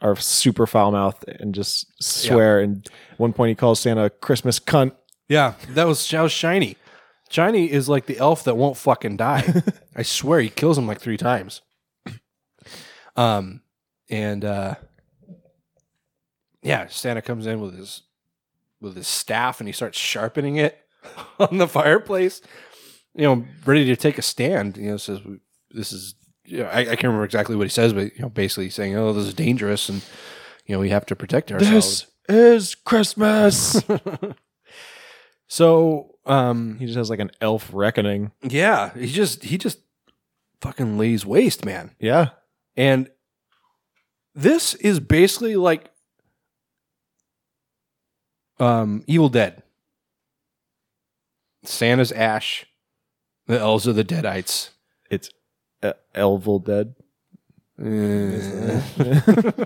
are 0.00 0.16
super 0.16 0.66
foul 0.66 0.92
mouthed 0.92 1.28
and 1.28 1.54
just 1.54 1.86
swear. 2.02 2.60
And 2.60 2.86
at 3.12 3.18
one 3.18 3.32
point 3.32 3.50
he 3.50 3.54
calls 3.54 3.80
Santa 3.80 4.04
a 4.04 4.10
Christmas 4.10 4.58
cunt. 4.58 4.92
Yeah, 5.28 5.54
that 5.70 5.86
was 5.86 6.08
that 6.10 6.22
was 6.22 6.32
shiny. 6.32 6.76
Shiny 7.30 7.70
is 7.70 7.88
like 7.88 8.06
the 8.06 8.18
elf 8.18 8.44
that 8.44 8.56
won't 8.56 8.76
fucking 8.76 9.16
die. 9.16 9.62
I 9.96 10.02
swear 10.02 10.40
he 10.40 10.50
kills 10.50 10.76
him 10.76 10.86
like 10.86 11.00
three 11.00 11.16
times. 11.16 11.62
Um, 13.16 13.62
and 14.10 14.44
uh, 14.44 14.74
yeah, 16.62 16.88
Santa 16.88 17.22
comes 17.22 17.46
in 17.46 17.60
with 17.60 17.76
his 17.76 18.02
with 18.80 18.96
his 18.96 19.08
staff 19.08 19.60
and 19.60 19.68
he 19.68 19.72
starts 19.72 19.98
sharpening 19.98 20.56
it 20.56 20.81
on 21.38 21.58
the 21.58 21.68
fireplace. 21.68 22.40
You 23.14 23.22
know, 23.22 23.44
ready 23.66 23.84
to 23.86 23.96
take 23.96 24.18
a 24.18 24.22
stand. 24.22 24.76
You 24.76 24.92
know, 24.92 24.96
says 24.96 25.20
this 25.70 25.92
is. 25.92 26.14
You 26.44 26.58
know, 26.58 26.64
I, 26.64 26.80
I 26.80 26.84
can't 26.84 27.04
remember 27.04 27.24
exactly 27.24 27.54
what 27.54 27.64
he 27.66 27.70
says, 27.70 27.92
but 27.92 28.14
you 28.16 28.22
know, 28.22 28.28
basically 28.28 28.68
saying, 28.68 28.96
"Oh, 28.96 29.12
this 29.12 29.26
is 29.26 29.34
dangerous," 29.34 29.88
and 29.88 30.02
you 30.66 30.74
know, 30.74 30.80
we 30.80 30.90
have 30.90 31.06
to 31.06 31.16
protect 31.16 31.52
ourselves. 31.52 32.06
This 32.26 32.36
is 32.36 32.74
Christmas. 32.74 33.80
So, 35.52 36.14
um, 36.24 36.78
he 36.78 36.86
just 36.86 36.96
has 36.96 37.10
like 37.10 37.18
an 37.18 37.30
elf 37.42 37.68
reckoning. 37.74 38.32
yeah, 38.40 38.94
he 38.94 39.06
just 39.06 39.44
he 39.44 39.58
just 39.58 39.80
fucking 40.62 40.96
lays 40.96 41.26
waste, 41.26 41.66
man. 41.66 41.94
Yeah. 42.00 42.30
And 42.74 43.10
this 44.34 44.72
is 44.76 44.98
basically 44.98 45.56
like 45.56 45.90
um 48.58 49.04
Evil 49.06 49.28
Dead. 49.28 49.61
Santa's 51.64 52.12
Ash. 52.12 52.66
The 53.46 53.58
elves 53.58 53.88
are 53.88 53.92
the 53.92 54.04
deadites. 54.04 54.70
It's 55.10 55.30
uh, 55.82 55.92
Elvil 56.14 56.64
Dead. 56.64 56.94
Eh. 57.82 58.80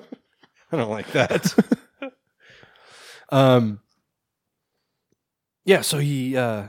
I 0.72 0.76
don't 0.76 0.90
like 0.90 1.10
that. 1.12 1.52
um 3.30 3.80
Yeah, 5.64 5.82
so 5.82 5.98
he 5.98 6.36
uh 6.36 6.68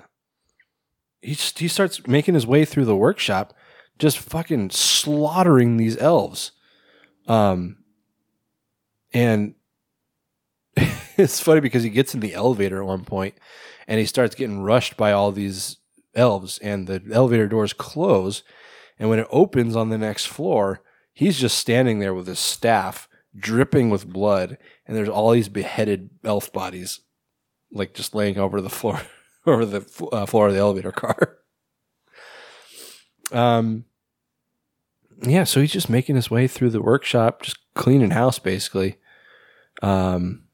he 1.22 1.34
just, 1.36 1.60
he 1.60 1.68
starts 1.68 2.06
making 2.08 2.34
his 2.34 2.46
way 2.48 2.66
through 2.66 2.86
the 2.86 2.96
workshop 2.96 3.54
just 3.98 4.20
fucking 4.20 4.70
slaughtering 4.72 5.78
these 5.78 5.98
elves. 5.98 6.52
Um 7.28 7.78
and 9.14 9.56
it's 10.76 11.40
funny 11.40 11.62
because 11.62 11.84
he 11.84 11.90
gets 11.90 12.14
in 12.14 12.20
the 12.20 12.34
elevator 12.34 12.82
at 12.82 12.88
one 12.88 13.06
point 13.06 13.36
and 13.88 14.00
he 14.00 14.06
starts 14.06 14.36
getting 14.36 14.62
rushed 14.62 14.98
by 14.98 15.12
all 15.12 15.32
these 15.32 15.78
elves 16.16 16.58
and 16.60 16.88
the 16.88 17.02
elevator 17.12 17.48
doors 17.48 17.74
close 17.74 18.44
and 19.00 19.10
when 19.10 19.20
it 19.20 19.28
opens 19.30 19.76
on 19.76 19.90
the 19.90 19.98
next 19.98 20.26
floor 20.26 20.82
he's 21.14 21.40
just 21.40 21.58
standing 21.58 22.00
there 22.00 22.14
with 22.14 22.28
his 22.28 22.40
staff 22.40 23.08
dripping 23.36 23.90
with 23.90 24.08
blood 24.08 24.58
and 24.86 24.96
there's 24.96 25.10
all 25.10 25.32
these 25.32 25.50
beheaded 25.50 26.10
elf 26.24 26.52
bodies 26.52 27.02
like 27.72 27.94
just 27.94 28.16
laying 28.16 28.38
over 28.38 28.62
the 28.62 28.70
floor 28.70 29.02
over 29.46 29.66
the 29.66 30.08
uh, 30.12 30.26
floor 30.26 30.48
of 30.48 30.54
the 30.54 30.60
elevator 30.60 30.92
car. 30.92 31.38
Um 33.34 33.84
yeah 35.22 35.44
so 35.44 35.60
he's 35.60 35.74
just 35.74 35.90
making 35.90 36.16
his 36.16 36.32
way 36.32 36.48
through 36.48 36.70
the 36.70 36.82
workshop 36.82 37.42
just 37.42 37.58
cleaning 37.76 38.12
house 38.12 38.40
basically. 38.40 38.96
Um 39.82 40.47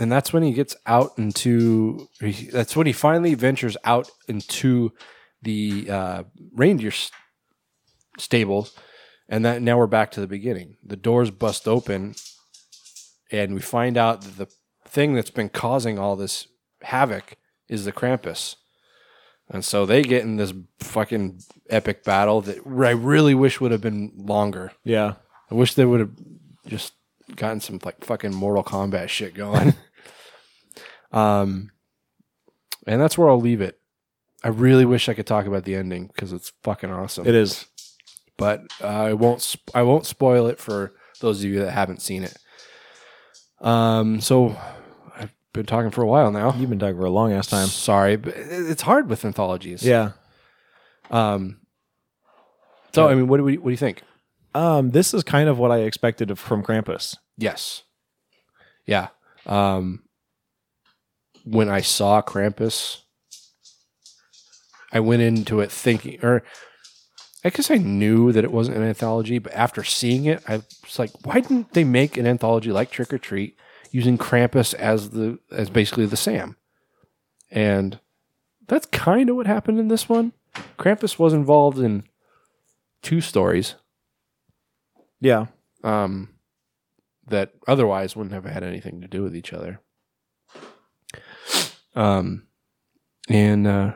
and 0.00 0.10
that's 0.10 0.32
when 0.32 0.42
he 0.42 0.52
gets 0.52 0.74
out 0.86 1.12
into 1.18 2.08
he, 2.20 2.46
that's 2.46 2.74
when 2.74 2.86
he 2.86 2.92
finally 2.92 3.34
ventures 3.34 3.76
out 3.84 4.10
into 4.26 4.92
the 5.42 5.88
uh, 5.90 6.22
reindeer 6.54 6.92
stables 8.18 8.76
and 9.28 9.44
that 9.44 9.62
now 9.62 9.78
we're 9.78 9.86
back 9.86 10.10
to 10.10 10.20
the 10.20 10.26
beginning 10.26 10.76
the 10.82 10.96
doors 10.96 11.30
bust 11.30 11.68
open 11.68 12.14
and 13.30 13.54
we 13.54 13.60
find 13.60 13.96
out 13.96 14.22
that 14.22 14.36
the 14.36 14.48
thing 14.88 15.14
that's 15.14 15.30
been 15.30 15.48
causing 15.48 15.98
all 15.98 16.16
this 16.16 16.48
havoc 16.82 17.36
is 17.68 17.84
the 17.84 17.92
krampus 17.92 18.56
and 19.48 19.64
so 19.64 19.86
they 19.86 20.02
get 20.02 20.22
in 20.22 20.36
this 20.36 20.52
fucking 20.80 21.40
epic 21.68 22.02
battle 22.04 22.40
that 22.40 22.58
i 22.66 22.90
really 22.90 23.34
wish 23.34 23.60
would 23.60 23.70
have 23.72 23.80
been 23.80 24.12
longer 24.16 24.72
Yeah. 24.84 25.14
I 25.50 25.56
wish 25.56 25.74
they 25.74 25.84
would 25.84 25.98
have 26.00 26.12
just 26.68 26.92
gotten 27.34 27.60
some 27.60 27.80
like 27.84 28.04
fucking 28.04 28.32
Mortal 28.34 28.62
Kombat 28.62 29.08
shit 29.08 29.34
going. 29.34 29.74
um, 31.12 31.70
and 32.86 33.00
that's 33.00 33.16
where 33.18 33.28
I'll 33.28 33.40
leave 33.40 33.60
it. 33.60 33.78
I 34.42 34.48
really 34.48 34.84
wish 34.84 35.08
I 35.08 35.14
could 35.14 35.26
talk 35.26 35.46
about 35.46 35.64
the 35.64 35.74
ending 35.74 36.06
because 36.06 36.32
it's 36.32 36.52
fucking 36.62 36.90
awesome. 36.90 37.26
It 37.26 37.34
is. 37.34 37.66
but 38.38 38.62
uh, 38.82 38.86
I 38.86 39.12
won't. 39.12 39.42
Sp- 39.44 39.68
I 39.74 39.82
won't 39.82 40.06
spoil 40.06 40.46
it 40.46 40.58
for 40.58 40.92
those 41.20 41.44
of 41.44 41.50
you 41.50 41.60
that 41.60 41.72
haven't 41.72 42.00
seen 42.00 42.24
it. 42.24 42.36
Um, 43.60 44.20
so 44.22 44.56
I've 45.16 45.32
been 45.52 45.66
talking 45.66 45.90
for 45.90 46.02
a 46.02 46.06
while 46.06 46.30
now. 46.30 46.54
You've 46.56 46.70
been 46.70 46.78
talking 46.78 46.96
for 46.96 47.04
a 47.04 47.10
long 47.10 47.32
ass 47.32 47.48
time. 47.48 47.66
Sorry, 47.66 48.16
but 48.16 48.34
it's 48.36 48.82
hard 48.82 49.10
with 49.10 49.24
anthologies. 49.24 49.82
Yeah. 49.82 50.12
Um. 51.10 51.58
So 52.94 53.08
I 53.08 53.14
mean, 53.14 53.28
what 53.28 53.36
do 53.36 53.44
we? 53.44 53.58
What 53.58 53.66
do 53.66 53.70
you 53.72 53.76
think? 53.76 54.02
Um, 54.54 54.90
this 54.90 55.12
is 55.14 55.22
kind 55.22 55.48
of 55.48 55.58
what 55.58 55.70
I 55.70 55.80
expected 55.80 56.36
from 56.38 56.62
Krampus. 56.62 57.16
Yes. 57.36 57.82
Yeah. 58.86 59.08
Um, 59.46 60.02
when 61.44 61.68
I 61.68 61.80
saw 61.80 62.22
Krampus, 62.22 62.98
I 64.92 65.00
went 65.00 65.22
into 65.22 65.60
it 65.60 65.70
thinking, 65.70 66.18
or 66.22 66.42
I 67.44 67.50
guess 67.50 67.70
I 67.70 67.76
knew 67.76 68.32
that 68.32 68.44
it 68.44 68.52
wasn't 68.52 68.76
an 68.78 68.82
anthology, 68.82 69.38
but 69.38 69.52
after 69.54 69.82
seeing 69.84 70.24
it, 70.26 70.42
I 70.48 70.56
was 70.84 70.98
like, 70.98 71.10
why 71.24 71.40
didn't 71.40 71.72
they 71.72 71.84
make 71.84 72.16
an 72.16 72.26
anthology 72.26 72.70
like 72.72 72.90
Trick 72.90 73.12
'r 73.12 73.18
Treat 73.18 73.56
using 73.90 74.18
Krampus 74.18 74.74
as 74.74 75.10
the 75.10 75.38
as 75.50 75.70
basically 75.70 76.06
the 76.06 76.16
Sam? 76.16 76.56
And 77.50 77.98
that's 78.66 78.86
kind 78.86 79.30
of 79.30 79.36
what 79.36 79.46
happened 79.46 79.78
in 79.78 79.88
this 79.88 80.08
one. 80.08 80.32
Krampus 80.78 81.18
was 81.18 81.32
involved 81.32 81.78
in 81.78 82.04
two 83.02 83.20
stories 83.20 83.74
Yeah. 85.20 85.46
um, 85.82 86.28
that 87.26 87.52
otherwise 87.66 88.14
wouldn't 88.16 88.34
have 88.34 88.44
had 88.44 88.62
anything 88.64 89.00
to 89.00 89.08
do 89.08 89.22
with 89.22 89.34
each 89.36 89.52
other. 89.52 89.80
Um, 92.00 92.46
and 93.28 93.66
uh, 93.66 93.92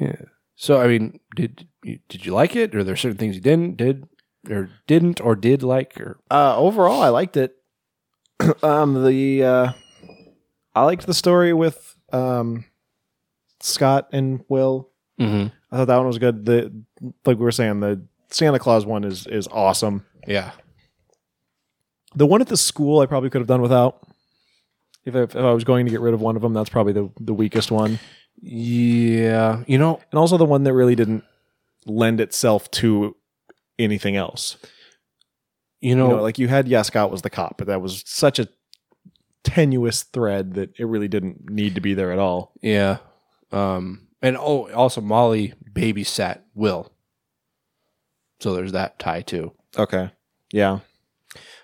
yeah. 0.00 0.16
So 0.56 0.80
I 0.80 0.86
mean, 0.86 1.20
did 1.36 1.66
you, 1.82 1.98
did 2.08 2.26
you 2.26 2.32
like 2.34 2.56
it? 2.56 2.74
Or 2.74 2.80
are 2.80 2.84
there 2.84 2.96
certain 2.96 3.18
things 3.18 3.34
you 3.36 3.40
didn't 3.40 3.76
did 3.76 4.08
or 4.50 4.70
didn't 4.86 5.20
or 5.20 5.36
did 5.36 5.62
like 5.62 5.98
or 6.00 6.18
Uh, 6.30 6.56
overall, 6.56 7.02
I 7.02 7.08
liked 7.08 7.36
it. 7.36 7.56
um, 8.62 9.04
the 9.04 9.44
uh, 9.44 9.72
I 10.74 10.84
liked 10.84 11.06
the 11.06 11.14
story 11.14 11.52
with 11.52 11.96
um, 12.12 12.64
Scott 13.60 14.08
and 14.12 14.44
Will. 14.48 14.90
Mhm. 15.20 15.52
I 15.70 15.76
thought 15.76 15.86
that 15.86 15.96
one 15.96 16.06
was 16.06 16.18
good. 16.18 16.44
The 16.44 16.72
like 17.24 17.38
we 17.38 17.44
were 17.44 17.52
saying, 17.52 17.80
the 17.80 18.02
Santa 18.30 18.58
Claus 18.58 18.84
one 18.86 19.04
is 19.04 19.26
is 19.26 19.46
awesome. 19.48 20.04
yeah 20.26 20.52
The 22.16 22.26
one 22.26 22.40
at 22.40 22.48
the 22.48 22.56
school, 22.56 23.00
I 23.00 23.06
probably 23.06 23.30
could 23.30 23.40
have 23.40 23.48
done 23.48 23.62
without. 23.62 24.03
If 25.04 25.14
I, 25.14 25.22
if 25.22 25.36
I 25.36 25.52
was 25.52 25.64
going 25.64 25.86
to 25.86 25.90
get 25.90 26.00
rid 26.00 26.14
of 26.14 26.20
one 26.20 26.36
of 26.36 26.42
them, 26.42 26.52
that's 26.54 26.70
probably 26.70 26.92
the 26.92 27.10
the 27.20 27.34
weakest 27.34 27.70
one, 27.70 27.98
yeah 28.40 29.62
you 29.66 29.78
know 29.78 30.00
and 30.10 30.18
also 30.18 30.36
the 30.36 30.44
one 30.44 30.64
that 30.64 30.72
really 30.72 30.94
didn't 30.94 31.24
lend 31.86 32.20
itself 32.20 32.70
to 32.72 33.14
anything 33.78 34.16
else. 34.16 34.56
you 35.80 35.94
know, 35.94 36.08
you 36.08 36.16
know, 36.16 36.22
like 36.22 36.38
you 36.38 36.48
had, 36.48 36.66
yeah, 36.68 36.82
Scott 36.82 37.10
was 37.10 37.22
the 37.22 37.30
cop, 37.30 37.58
but 37.58 37.66
that 37.66 37.82
was 37.82 38.02
such 38.06 38.38
a 38.38 38.48
tenuous 39.42 40.02
thread 40.04 40.54
that 40.54 40.70
it 40.78 40.86
really 40.86 41.08
didn't 41.08 41.50
need 41.50 41.74
to 41.74 41.80
be 41.82 41.92
there 41.94 42.10
at 42.12 42.18
all. 42.18 42.52
yeah 42.62 42.98
um 43.52 44.08
and 44.22 44.36
oh 44.38 44.70
also 44.72 45.00
Molly 45.02 45.52
babysat 45.72 46.40
Will 46.54 46.90
so 48.40 48.54
there's 48.54 48.72
that 48.72 48.98
tie 48.98 49.20
too 49.20 49.52
Okay. 49.76 50.10
Yeah. 50.52 50.80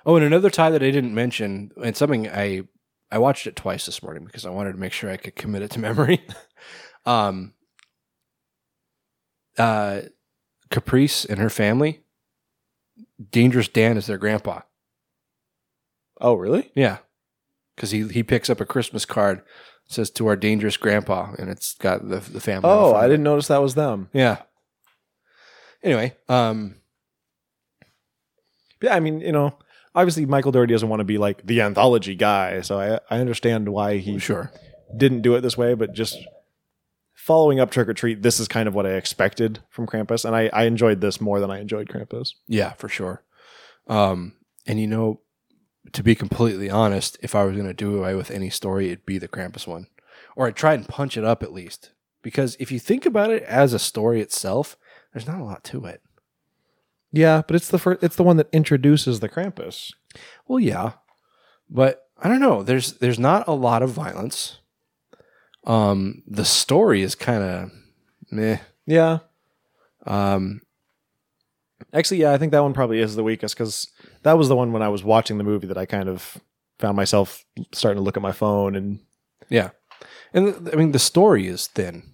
Oh, 0.04 0.16
and 0.16 0.24
another 0.24 0.50
tie 0.50 0.70
that 0.70 0.82
I 0.82 0.90
didn't 0.90 1.14
mention, 1.14 1.70
and 1.82 1.96
something 1.96 2.28
I 2.28 2.62
I 3.12 3.19
watched 3.19 3.47
it 3.47 3.57
twice 3.57 3.87
this 3.87 4.03
morning 4.03 4.24
because 4.24 4.47
I 4.47 4.51
wanted 4.51 4.73
to 4.73 4.78
make 4.78 4.93
sure 4.93 5.11
I 5.11 5.16
could 5.16 5.37
commit 5.37 5.62
it 5.62 5.70
to 5.73 5.81
memory. 5.89 6.23
um, 7.05 7.55
uh, 9.59 10.03
Caprice 10.70 11.24
and 11.24 11.39
her 11.41 11.51
family, 11.51 12.03
Dangerous 13.31 13.69
Dan 13.69 13.97
is 13.97 14.07
their 14.07 14.19
grandpa. 14.19 14.61
Oh, 16.20 16.35
really? 16.35 16.70
Yeah, 16.74 16.99
because 17.74 17.91
he 17.91 18.07
he 18.09 18.23
picks 18.23 18.49
up 18.51 18.61
a 18.61 18.66
Christmas 18.66 19.05
card 19.05 19.43
says 19.87 20.11
to 20.12 20.27
our 20.28 20.37
dangerous 20.37 20.77
grandpa, 20.77 21.32
and 21.39 21.51
it's 21.51 21.74
got 21.74 22.09
the 22.09 22.19
the 22.20 22.41
family. 22.41 22.70
on 22.70 22.77
the 22.77 22.85
Oh, 22.85 22.95
I 22.95 23.09
didn't 23.09 23.24
notice 23.24 23.49
that 23.49 23.62
was 23.62 23.74
them. 23.74 24.09
Yeah. 24.12 24.43
Anyway, 25.82 26.15
um, 26.28 26.77
Yeah, 28.82 28.95
I 28.95 29.01
mean, 29.01 29.20
you 29.20 29.32
know, 29.32 29.59
obviously 29.94 30.26
Michael 30.26 30.52
Dougherty 30.52 30.74
doesn't 30.74 30.88
want 30.88 31.00
to 31.00 31.04
be 31.04 31.18
like 31.18 31.46
the 31.46 31.60
anthology 31.60 32.14
guy, 32.14 32.60
so 32.60 32.78
I 32.78 33.14
I 33.14 33.20
understand 33.20 33.68
why 33.68 33.98
he 33.98 34.18
sure. 34.18 34.52
didn't 34.96 35.22
do 35.22 35.34
it 35.34 35.40
this 35.40 35.56
way, 35.56 35.74
but 35.74 35.92
just 35.92 36.18
following 37.14 37.60
up 37.60 37.70
Trick 37.70 37.88
'r 37.88 37.94
Treat, 37.94 38.22
this 38.22 38.40
is 38.40 38.48
kind 38.48 38.68
of 38.68 38.74
what 38.74 38.86
I 38.86 38.92
expected 38.92 39.60
from 39.68 39.86
Krampus, 39.86 40.24
and 40.24 40.34
I, 40.34 40.50
I 40.52 40.64
enjoyed 40.64 41.00
this 41.00 41.20
more 41.20 41.40
than 41.40 41.50
I 41.50 41.60
enjoyed 41.60 41.88
Krampus. 41.88 42.34
Yeah, 42.46 42.72
for 42.74 42.88
sure. 42.88 43.22
Um, 43.86 44.34
and 44.66 44.80
you 44.80 44.86
know, 44.86 45.20
to 45.92 46.02
be 46.02 46.14
completely 46.14 46.70
honest, 46.70 47.18
if 47.22 47.34
I 47.34 47.44
was 47.44 47.54
going 47.54 47.68
to 47.68 47.74
do 47.74 47.98
away 47.98 48.14
with 48.14 48.30
any 48.30 48.50
story, 48.50 48.86
it'd 48.86 49.06
be 49.06 49.18
the 49.18 49.28
Krampus 49.28 49.66
one, 49.66 49.86
or 50.36 50.46
I'd 50.46 50.56
try 50.56 50.74
and 50.74 50.88
punch 50.88 51.16
it 51.16 51.24
up 51.24 51.42
at 51.42 51.52
least. 51.52 51.92
Because 52.22 52.56
if 52.60 52.70
you 52.70 52.78
think 52.78 53.06
about 53.06 53.30
it 53.30 53.42
as 53.44 53.72
a 53.72 53.78
story 53.78 54.20
itself, 54.20 54.76
there's 55.12 55.26
not 55.26 55.40
a 55.40 55.44
lot 55.44 55.64
to 55.64 55.86
it. 55.86 56.02
Yeah, 57.12 57.43
but 57.47 57.57
it's 57.57 57.69
the 57.69 57.78
first, 57.78 58.03
it's 58.03 58.16
the 58.16 58.23
one 58.23 58.37
that 58.37 58.49
introduces 58.53 59.20
the 59.20 59.28
Krampus. 59.28 59.93
Well, 60.47 60.61
yeah, 60.61 60.93
but 61.69 62.03
I 62.23 62.28
don't 62.28 62.41
know. 62.41 62.62
There's 62.62 62.95
there's 62.95 63.19
not 63.19 63.49
a 63.49 63.53
lot 63.53 63.82
of 63.82 63.91
violence. 63.91 64.59
Um, 65.65 66.23
the 66.27 66.45
story 66.45 67.03
is 67.03 67.15
kind 67.15 67.43
of 67.43 67.70
meh. 68.31 68.59
Yeah, 68.87 69.19
Um, 70.07 70.62
actually, 71.93 72.19
yeah, 72.19 72.32
I 72.32 72.39
think 72.39 72.53
that 72.53 72.62
one 72.62 72.73
probably 72.73 73.01
is 73.01 73.15
the 73.15 73.23
weakest 73.23 73.55
because 73.55 73.89
that 74.23 74.39
was 74.39 74.49
the 74.49 74.57
one 74.57 74.73
when 74.73 74.82
I 74.82 74.89
was 74.89 75.05
watching 75.05 75.39
the 75.39 75.45
movie 75.45 75.66
that 75.66 75.78
I 75.78 75.87
kind 75.87 76.09
of 76.09 76.39
found 76.78 76.97
myself 76.97 77.45
starting 77.73 77.99
to 77.99 78.03
look 78.05 78.16
at 78.16 78.23
my 78.23 78.32
phone 78.32 78.74
and 78.74 79.01
Yeah, 79.49 79.70
and 80.32 80.70
I 80.73 80.77
mean 80.77 80.93
the 80.93 80.99
story 80.99 81.47
is 81.47 81.66
thin. 81.66 82.05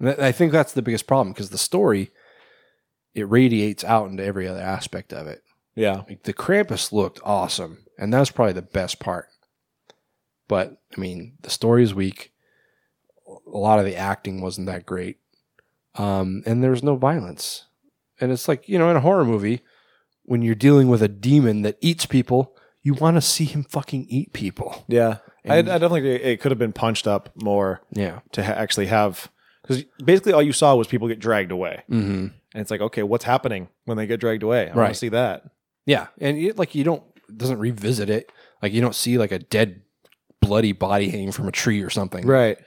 I 0.00 0.32
think 0.32 0.52
that's 0.52 0.72
the 0.72 0.82
biggest 0.82 1.06
problem 1.06 1.32
because 1.32 1.50
the 1.50 1.58
story 1.58 2.10
it 3.18 3.24
radiates 3.24 3.84
out 3.84 4.08
into 4.10 4.24
every 4.24 4.46
other 4.48 4.60
aspect 4.60 5.12
of 5.12 5.26
it. 5.26 5.42
yeah, 5.74 6.02
Like 6.08 6.22
the 6.24 6.32
Krampus 6.34 6.92
looked 6.92 7.20
awesome, 7.24 7.84
and 7.98 8.12
that's 8.12 8.30
probably 8.30 8.52
the 8.54 8.62
best 8.62 8.98
part. 9.00 9.26
But 10.48 10.80
I 10.96 11.00
mean, 11.00 11.34
the 11.42 11.50
story 11.50 11.82
is 11.82 11.94
weak. 11.94 12.32
A 13.26 13.58
lot 13.58 13.78
of 13.78 13.84
the 13.84 13.96
acting 13.96 14.40
wasn't 14.40 14.66
that 14.68 14.86
great, 14.86 15.18
um, 15.96 16.42
and 16.46 16.62
there 16.62 16.70
was 16.70 16.82
no 16.82 16.96
violence. 16.96 17.66
And 18.20 18.32
it's 18.32 18.48
like 18.48 18.68
you 18.68 18.78
know, 18.78 18.90
in 18.90 18.96
a 18.96 19.00
horror 19.00 19.24
movie, 19.24 19.60
when 20.24 20.40
you're 20.42 20.54
dealing 20.54 20.88
with 20.88 21.02
a 21.02 21.08
demon 21.08 21.62
that 21.62 21.76
eats 21.80 22.06
people, 22.06 22.56
you 22.82 22.94
want 22.94 23.16
to 23.16 23.20
see 23.20 23.44
him 23.44 23.64
fucking 23.64 24.06
eat 24.08 24.32
people. 24.32 24.84
yeah. 24.88 25.18
I, 25.48 25.58
I 25.58 25.62
definitely 25.62 26.02
think 26.02 26.24
it 26.24 26.40
could 26.42 26.50
have 26.52 26.58
been 26.58 26.74
punched 26.74 27.06
up 27.06 27.30
more 27.42 27.80
Yeah. 27.92 28.20
to 28.32 28.44
ha- 28.44 28.52
actually 28.52 28.86
have 28.86 29.30
because 29.68 29.84
basically 30.04 30.32
all 30.32 30.42
you 30.42 30.52
saw 30.52 30.74
was 30.74 30.86
people 30.86 31.06
get 31.08 31.18
dragged 31.20 31.52
away, 31.52 31.82
Mm-hmm. 31.90 32.10
and 32.26 32.32
it's 32.54 32.70
like, 32.70 32.80
okay, 32.80 33.02
what's 33.02 33.24
happening 33.24 33.68
when 33.84 33.96
they 33.98 34.06
get 34.06 34.18
dragged 34.20 34.42
away? 34.42 34.62
I 34.62 34.66
want 34.68 34.76
Right. 34.76 34.88
to 34.88 34.94
see 34.94 35.08
that. 35.10 35.44
Yeah, 35.86 36.06
and 36.20 36.38
it, 36.38 36.58
like 36.58 36.74
you 36.74 36.84
don't 36.84 37.02
it 37.28 37.36
doesn't 37.38 37.58
revisit 37.58 38.08
it. 38.10 38.32
Like 38.62 38.72
you 38.72 38.80
don't 38.80 38.94
see 38.94 39.18
like 39.18 39.32
a 39.32 39.38
dead, 39.38 39.82
bloody 40.40 40.72
body 40.72 41.10
hanging 41.10 41.32
from 41.32 41.46
a 41.48 41.52
tree 41.52 41.82
or 41.82 41.90
something. 41.90 42.26
Right. 42.26 42.58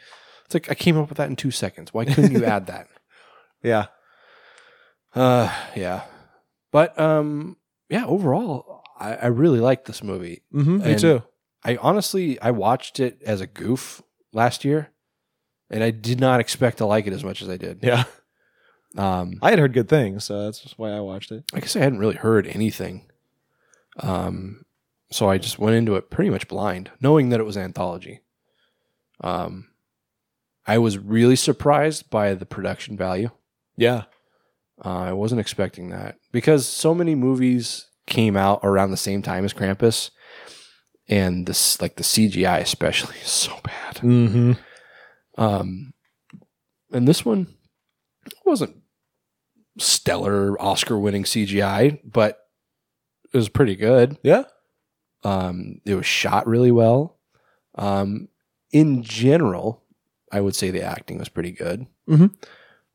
It's 0.45 0.53
like 0.53 0.69
I 0.69 0.75
came 0.75 0.97
up 0.97 1.09
with 1.09 1.17
that 1.17 1.29
in 1.29 1.35
two 1.35 1.51
seconds. 1.51 1.93
Why 1.93 2.05
couldn't 2.05 2.31
you 2.31 2.45
add 2.45 2.67
that? 2.67 2.87
Yeah. 3.63 3.87
Uh, 5.13 5.53
yeah, 5.75 6.03
but 6.71 6.97
um, 6.99 7.57
yeah. 7.89 8.05
Overall, 8.05 8.81
I, 8.97 9.13
I 9.15 9.25
really 9.27 9.59
liked 9.59 9.85
this 9.85 10.01
movie. 10.03 10.41
Mm-hmm, 10.53 10.77
me 10.77 10.83
And 10.91 10.99
too. 10.99 11.23
I 11.63 11.75
honestly 11.77 12.39
I 12.41 12.51
watched 12.51 12.99
it 12.99 13.21
as 13.25 13.41
a 13.41 13.45
goof 13.47 14.01
last 14.31 14.63
year, 14.63 14.89
and 15.71 15.83
I 15.83 15.89
did 15.89 16.19
not 16.19 16.39
expect 16.39 16.77
to 16.77 16.85
like 16.85 17.07
it 17.07 17.13
as 17.13 17.23
much 17.23 17.41
as 17.41 17.49
I 17.49 17.57
did. 17.57 17.79
Yeah. 17.81 18.03
Um, 18.97 19.39
I 19.41 19.51
had 19.51 19.59
heard 19.59 19.73
good 19.73 19.87
things, 19.87 20.25
so 20.25 20.43
that's 20.43 20.77
why 20.77 20.91
I 20.91 20.99
watched 20.99 21.31
it. 21.31 21.45
I 21.53 21.61
guess 21.61 21.77
I 21.77 21.79
hadn't 21.79 21.99
really 21.99 22.15
heard 22.17 22.45
anything. 22.45 23.09
Um, 24.01 24.65
so 25.09 25.29
I 25.29 25.37
just 25.37 25.59
went 25.59 25.77
into 25.77 25.95
it 25.95 26.09
pretty 26.09 26.29
much 26.29 26.49
blind, 26.49 26.91
knowing 26.99 27.29
that 27.29 27.39
it 27.39 27.45
was 27.45 27.55
anthology. 27.57 28.19
Um, 29.21 29.69
I 30.67 30.77
was 30.77 30.97
really 30.97 31.37
surprised 31.37 32.09
by 32.09 32.33
the 32.33 32.45
production 32.45 32.97
value. 32.97 33.29
Yeah. 33.77 34.03
Uh, 34.83 34.89
I 34.89 35.13
wasn't 35.13 35.41
expecting 35.41 35.89
that 35.89 36.17
because 36.33 36.67
so 36.67 36.93
many 36.93 37.15
movies 37.15 37.87
came 38.07 38.35
out 38.35 38.59
around 38.61 38.91
the 38.91 38.97
same 38.97 39.21
time 39.21 39.45
as 39.45 39.53
Krampus, 39.53 40.09
and 41.07 41.45
this 41.45 41.81
like 41.81 41.95
the 41.95 42.03
CGI 42.03 42.59
especially 42.59 43.15
is 43.21 43.29
so 43.29 43.57
bad. 43.63 43.97
Mm-hmm. 43.97 44.53
Um, 45.37 45.93
and 46.91 47.07
this 47.07 47.23
one 47.25 47.47
wasn't 48.45 48.75
stellar 49.77 50.61
Oscar-winning 50.61 51.23
CGI, 51.23 51.99
but 52.03 52.39
it 53.33 53.37
was 53.37 53.49
pretty 53.49 53.75
good. 53.75 54.17
Yeah. 54.23 54.43
Um, 55.23 55.79
it 55.85 55.95
was 55.95 56.05
shot 56.05 56.47
really 56.47 56.71
well. 56.71 57.17
Um, 57.75 58.27
in 58.71 59.03
general, 59.03 59.83
I 60.31 60.41
would 60.41 60.55
say 60.55 60.71
the 60.71 60.81
acting 60.81 61.17
was 61.19 61.29
pretty 61.29 61.51
good, 61.51 61.87
Mhm. 62.07 62.33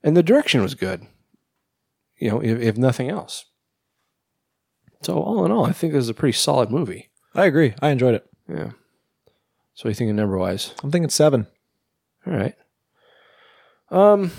and 0.02 0.16
the 0.16 0.22
direction 0.22 0.60
was 0.62 0.74
good. 0.74 1.06
You 2.18 2.30
know, 2.30 2.42
if, 2.42 2.58
if 2.60 2.76
nothing 2.76 3.08
else. 3.10 3.46
So 5.02 5.18
all 5.20 5.44
in 5.44 5.52
all, 5.52 5.64
I 5.66 5.72
think 5.72 5.92
this 5.92 6.02
is 6.04 6.08
a 6.08 6.14
pretty 6.14 6.36
solid 6.36 6.70
movie. 6.70 7.10
I 7.34 7.44
agree. 7.46 7.74
I 7.80 7.90
enjoyed 7.90 8.14
it. 8.14 8.26
Yeah. 8.48 8.70
So 9.74 9.82
what 9.82 9.84
are 9.84 9.88
you 9.90 9.94
thinking 9.94 10.16
number 10.16 10.38
wise? 10.38 10.72
I'm 10.82 10.90
thinking 10.90 11.10
seven. 11.10 11.46
All 12.26 12.32
right. 12.32 12.54
Um, 13.90 14.32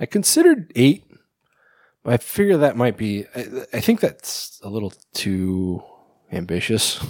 I 0.00 0.06
considered 0.06 0.72
eight, 0.74 1.04
but 2.02 2.14
I 2.14 2.16
figure 2.16 2.56
that 2.58 2.76
might 2.76 2.96
be. 2.96 3.26
I, 3.34 3.46
I 3.74 3.80
think 3.80 4.00
that's 4.00 4.60
a 4.62 4.68
little 4.70 4.92
too 5.14 5.82
ambitious. 6.32 7.04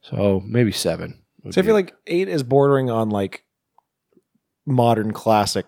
So 0.00 0.42
maybe 0.44 0.72
seven. 0.72 1.22
would 1.42 1.54
So 1.54 1.60
I 1.60 1.62
be- 1.62 1.66
feel 1.66 1.74
like 1.74 1.94
eight 2.06 2.28
is 2.28 2.42
bordering 2.42 2.90
on 2.90 3.10
like 3.10 3.44
modern 4.66 5.12
classic, 5.12 5.66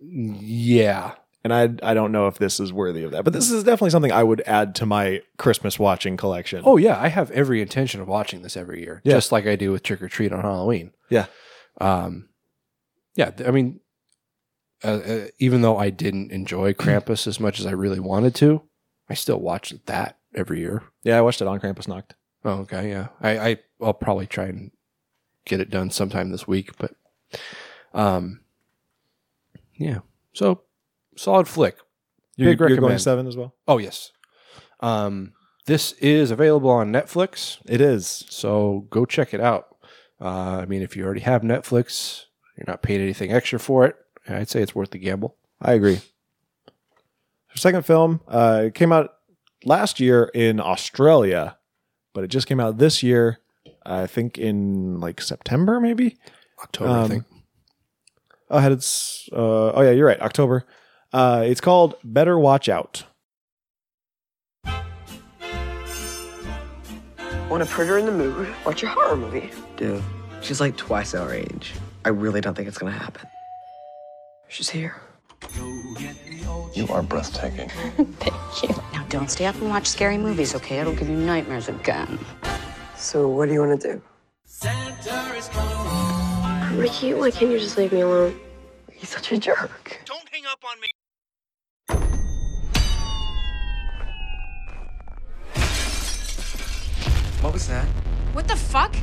yeah, 0.00 1.14
and 1.44 1.52
I 1.54 1.70
I 1.82 1.94
don't 1.94 2.12
know 2.12 2.26
if 2.26 2.38
this 2.38 2.60
is 2.60 2.72
worthy 2.72 3.02
of 3.02 3.12
that, 3.12 3.24
but 3.24 3.32
this 3.32 3.50
is 3.50 3.64
definitely 3.64 3.90
something 3.90 4.12
I 4.12 4.22
would 4.22 4.42
add 4.46 4.74
to 4.76 4.86
my 4.86 5.22
Christmas 5.38 5.78
watching 5.78 6.16
collection. 6.16 6.62
Oh 6.64 6.76
yeah, 6.76 7.00
I 7.00 7.08
have 7.08 7.30
every 7.30 7.60
intention 7.62 8.00
of 8.00 8.08
watching 8.08 8.42
this 8.42 8.56
every 8.56 8.80
year, 8.80 9.00
Yeah. 9.04 9.14
just 9.14 9.32
like 9.32 9.46
I 9.46 9.56
do 9.56 9.72
with 9.72 9.82
Trick 9.82 10.02
'r 10.02 10.08
Treat 10.08 10.32
on 10.32 10.42
Halloween. 10.42 10.92
yeah, 11.08 11.26
Um, 11.80 12.28
yeah, 13.16 13.30
I 13.46 13.50
mean, 13.50 13.80
uh, 14.84 14.88
uh, 15.04 15.26
even 15.38 15.62
though 15.62 15.76
I 15.78 15.90
didn't 15.90 16.30
enjoy 16.32 16.72
Krampus 16.74 17.26
as 17.26 17.40
much 17.40 17.58
as 17.60 17.66
I 17.66 17.72
really 17.72 18.00
wanted 18.00 18.34
to, 18.36 18.62
I 19.08 19.14
still 19.14 19.40
watch 19.40 19.74
that 19.86 20.18
every 20.34 20.60
year. 20.60 20.82
yeah. 21.02 21.18
I 21.18 21.20
watched 21.22 21.40
it 21.42 21.48
on 21.48 21.58
Krampusnacht. 21.60 22.12
Oh, 22.44 22.60
okay, 22.60 22.88
yeah. 22.88 23.08
I, 23.20 23.38
I 23.50 23.56
I'll 23.82 23.92
probably 23.92 24.26
try 24.26 24.44
and 24.46 24.70
get 25.44 25.60
it 25.60 25.68
done 25.70 25.90
sometime 25.90 26.30
this 26.30 26.46
week, 26.46 26.70
but 26.78 26.94
um, 27.92 28.40
yeah. 29.74 29.98
So 30.32 30.62
solid 31.20 31.46
flick. 31.48 31.76
You're, 32.36 32.52
Big 32.52 32.60
you're 32.60 32.68
going 32.68 32.80
recommend. 32.80 33.02
seven 33.02 33.26
as 33.26 33.36
well. 33.36 33.54
Oh 33.68 33.78
yes. 33.78 34.12
Um, 34.80 35.32
this 35.66 35.92
is 35.94 36.30
available 36.30 36.70
on 36.70 36.90
Netflix. 36.92 37.58
It 37.66 37.80
is. 37.80 38.24
So 38.30 38.86
go 38.90 39.04
check 39.04 39.34
it 39.34 39.40
out. 39.40 39.76
Uh, 40.20 40.58
I 40.62 40.66
mean, 40.66 40.82
if 40.82 40.96
you 40.96 41.04
already 41.04 41.20
have 41.20 41.42
Netflix, 41.42 42.24
you're 42.56 42.64
not 42.66 42.82
paying 42.82 43.00
anything 43.00 43.32
extra 43.32 43.58
for 43.58 43.84
it. 43.86 43.96
I'd 44.28 44.48
say 44.48 44.62
it's 44.62 44.74
worth 44.74 44.90
the 44.90 44.98
gamble. 44.98 45.36
I 45.60 45.72
agree. 45.72 46.00
Her 47.48 47.56
second 47.56 47.84
film 47.84 48.20
uh, 48.28 48.62
it 48.66 48.74
came 48.74 48.92
out 48.92 49.14
last 49.64 50.00
year 50.00 50.30
in 50.34 50.60
Australia, 50.60 51.58
but 52.14 52.24
it 52.24 52.28
just 52.28 52.46
came 52.46 52.60
out 52.60 52.78
this 52.78 53.02
year. 53.02 53.40
I 53.84 54.06
think 54.06 54.38
in 54.38 55.00
like 55.00 55.20
September, 55.20 55.80
maybe. 55.80 56.16
October, 56.62 56.90
I 56.90 57.00
Um, 57.02 57.08
think. 57.10 57.24
Oh, 58.50 58.58
had 58.58 58.72
its. 58.72 59.28
Uh, 59.32 59.72
oh 59.72 59.80
yeah, 59.82 59.90
you're 59.90 60.06
right. 60.06 60.20
October. 60.20 60.66
Uh, 61.12 61.42
it's 61.46 61.60
called 61.60 61.96
Better 62.04 62.38
Watch 62.38 62.68
Out. 62.68 63.04
Want 67.48 67.68
to 67.68 67.74
put 67.74 67.88
her 67.88 67.98
in 67.98 68.06
the 68.06 68.12
mood? 68.12 68.48
Watch 68.64 68.84
a 68.84 68.88
horror 68.88 69.16
movie. 69.16 69.50
Dude, 69.76 70.02
she's 70.40 70.60
like 70.60 70.76
twice 70.76 71.14
our 71.14 71.34
age. 71.34 71.72
I 72.04 72.10
really 72.10 72.40
don't 72.40 72.54
think 72.54 72.68
it's 72.68 72.78
gonna 72.78 72.92
happen. 72.92 73.26
She's 74.48 74.70
here. 74.70 75.00
You 76.74 76.86
are 76.90 77.02
breathtaking. 77.02 77.68
Thank 78.20 78.62
you. 78.62 78.68
Now 78.92 79.04
don't 79.08 79.28
stay 79.28 79.46
up 79.46 79.56
and 79.56 79.68
watch 79.68 79.88
scary 79.88 80.16
movies, 80.16 80.54
okay? 80.54 80.78
It'll 80.78 80.94
give 80.94 81.08
you 81.08 81.16
nightmares 81.16 81.68
again. 81.68 82.20
So 82.96 83.26
what 83.28 83.46
do 83.46 83.54
you 83.54 83.60
want 83.60 83.80
to 83.80 83.94
do? 83.94 84.02
Ricky, 86.76 87.14
why 87.14 87.30
can't 87.32 87.50
you 87.50 87.58
just 87.58 87.76
leave 87.76 87.92
me 87.92 88.00
alone? 88.02 88.38
He's 88.92 89.08
such 89.08 89.32
a 89.32 89.38
jerk. 89.38 90.00
What 97.40 97.54
was 97.54 97.68
that? 97.68 97.86
What 98.34 98.46
the 98.48 98.56
fuck? 98.56 98.94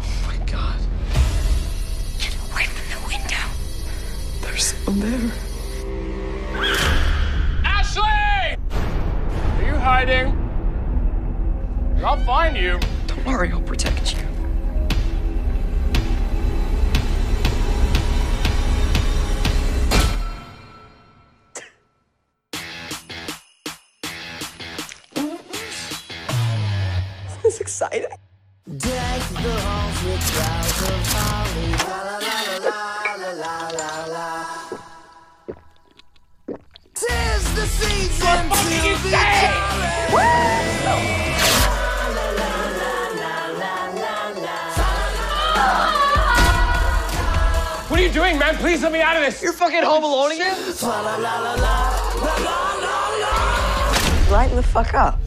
Oh 0.00 0.24
my 0.26 0.36
god. 0.46 0.80
Get 2.18 2.34
away 2.50 2.64
from 2.64 2.86
the 2.90 3.06
window. 3.06 3.36
There's 4.40 4.64
someone 4.64 4.98
there. 4.98 5.32
Ashley! 7.64 8.56
Are 8.72 9.64
you 9.64 9.76
hiding? 9.78 10.34
I'll 12.04 12.16
find 12.24 12.56
you. 12.56 12.80
Don't 13.06 13.24
worry, 13.24 13.52
I'll 13.52 13.60
protect 13.60 14.16
you. 14.16 14.27
Is 27.58 27.60
exciting. 27.60 28.06
What 47.88 48.00
are 48.00 48.02
you 48.02 48.12
doing, 48.12 48.38
man? 48.38 48.56
Please 48.56 48.82
let 48.82 48.92
me 48.92 49.00
out 49.00 49.16
of 49.16 49.22
this. 49.22 49.42
You're 49.42 49.52
fucking 49.52 49.82
home 49.82 50.04
alone 50.04 50.32
again? 50.32 50.56
Lighten 54.30 54.56
the 54.56 54.62
fuck 54.62 54.94
up. 54.94 55.18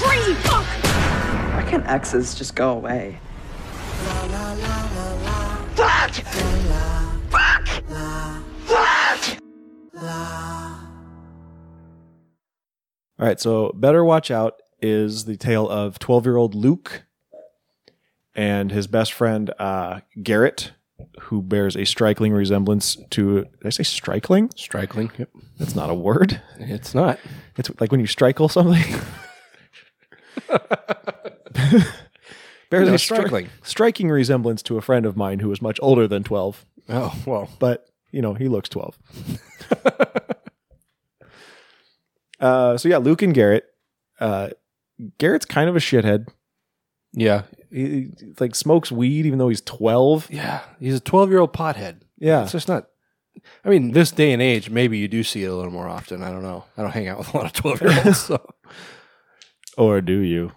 Crazy 0.00 0.34
fuck! 0.34 0.64
Why 1.54 1.64
can't 1.68 1.86
exes 1.86 2.34
just 2.34 2.54
go 2.54 2.70
away? 2.70 3.18
Fuck! 5.76 6.10
Fuck! 7.30 7.68
Fuck! 8.64 9.38
All 13.18 13.26
right, 13.26 13.38
so 13.38 13.72
Better 13.74 14.02
Watch 14.04 14.30
Out 14.30 14.62
is 14.80 15.26
the 15.26 15.36
tale 15.36 15.68
of 15.68 15.98
12 15.98 16.24
year 16.24 16.36
old 16.38 16.54
Luke 16.54 17.04
and 18.34 18.70
his 18.70 18.86
best 18.86 19.12
friend 19.12 19.52
uh, 19.58 20.00
Garrett, 20.22 20.72
who 21.20 21.42
bears 21.42 21.76
a 21.76 21.84
striking 21.84 22.32
resemblance 22.32 22.96
to. 23.10 23.42
Did 23.44 23.66
I 23.66 23.70
say 23.70 23.82
striking? 23.82 24.50
Striking, 24.56 25.10
yep. 25.18 25.30
That's 25.58 25.74
not 25.74 25.90
a 25.90 25.94
word. 25.94 26.40
It's 26.58 26.94
not. 26.94 27.18
It's 27.56 27.70
like 27.80 27.90
when 27.90 28.00
you 28.00 28.06
strikel 28.06 28.50
something. 28.50 28.82
bears 32.70 32.86
No, 32.88 32.94
a 32.94 32.96
stri- 32.96 33.26
striking. 33.26 33.48
striking 33.62 34.08
resemblance 34.10 34.62
to 34.64 34.78
a 34.78 34.80
friend 34.80 35.04
of 35.06 35.16
mine 35.16 35.40
who 35.40 35.50
is 35.52 35.60
much 35.62 35.78
older 35.82 36.06
than 36.06 36.22
12. 36.22 36.64
Oh, 36.88 37.14
well. 37.26 37.50
But, 37.58 37.86
you 38.10 38.22
know, 38.22 38.34
he 38.34 38.48
looks 38.48 38.68
12. 38.68 38.98
uh, 42.40 42.76
so, 42.76 42.88
yeah, 42.88 42.98
Luke 42.98 43.22
and 43.22 43.34
Garrett. 43.34 43.64
Uh, 44.18 44.50
Garrett's 45.18 45.46
kind 45.46 45.68
of 45.68 45.76
a 45.76 45.80
shithead. 45.80 46.28
Yeah. 47.12 47.42
He, 47.70 47.86
he, 47.88 48.10
like 48.38 48.54
smokes 48.54 48.90
weed 48.90 49.26
even 49.26 49.38
though 49.38 49.48
he's 49.48 49.60
12. 49.62 50.28
Yeah. 50.30 50.60
He's 50.78 50.94
a 50.94 51.00
12 51.00 51.30
year 51.30 51.40
old 51.40 51.52
pothead. 51.52 52.00
Yeah. 52.18 52.42
It's 52.42 52.52
just 52.52 52.68
not. 52.68 52.86
I 53.64 53.68
mean, 53.68 53.92
this 53.92 54.10
day 54.10 54.32
and 54.32 54.42
age, 54.42 54.70
maybe 54.70 54.98
you 54.98 55.08
do 55.08 55.22
see 55.22 55.44
it 55.44 55.50
a 55.50 55.54
little 55.54 55.72
more 55.72 55.88
often. 55.88 56.22
I 56.22 56.30
don't 56.30 56.42
know. 56.42 56.64
I 56.76 56.82
don't 56.82 56.90
hang 56.90 57.08
out 57.08 57.18
with 57.18 57.32
a 57.32 57.36
lot 57.36 57.46
of 57.46 57.52
12 57.52 57.80
year 57.80 58.02
olds, 58.04 58.20
so 58.20 58.44
Or 59.78 60.00
do 60.00 60.18
you? 60.18 60.52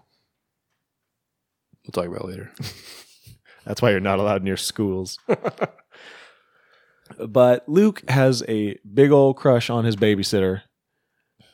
we'll 1.85 1.91
talk 1.91 2.07
about 2.07 2.27
it 2.27 2.31
later. 2.31 2.51
That's 3.65 3.81
why 3.81 3.91
you're 3.91 3.99
not 3.99 4.19
allowed 4.19 4.43
near 4.43 4.57
schools. 4.57 5.17
but 7.27 7.67
Luke 7.67 8.03
has 8.09 8.43
a 8.47 8.77
big 8.91 9.11
old 9.11 9.37
crush 9.37 9.69
on 9.69 9.85
his 9.85 9.95
babysitter, 9.95 10.63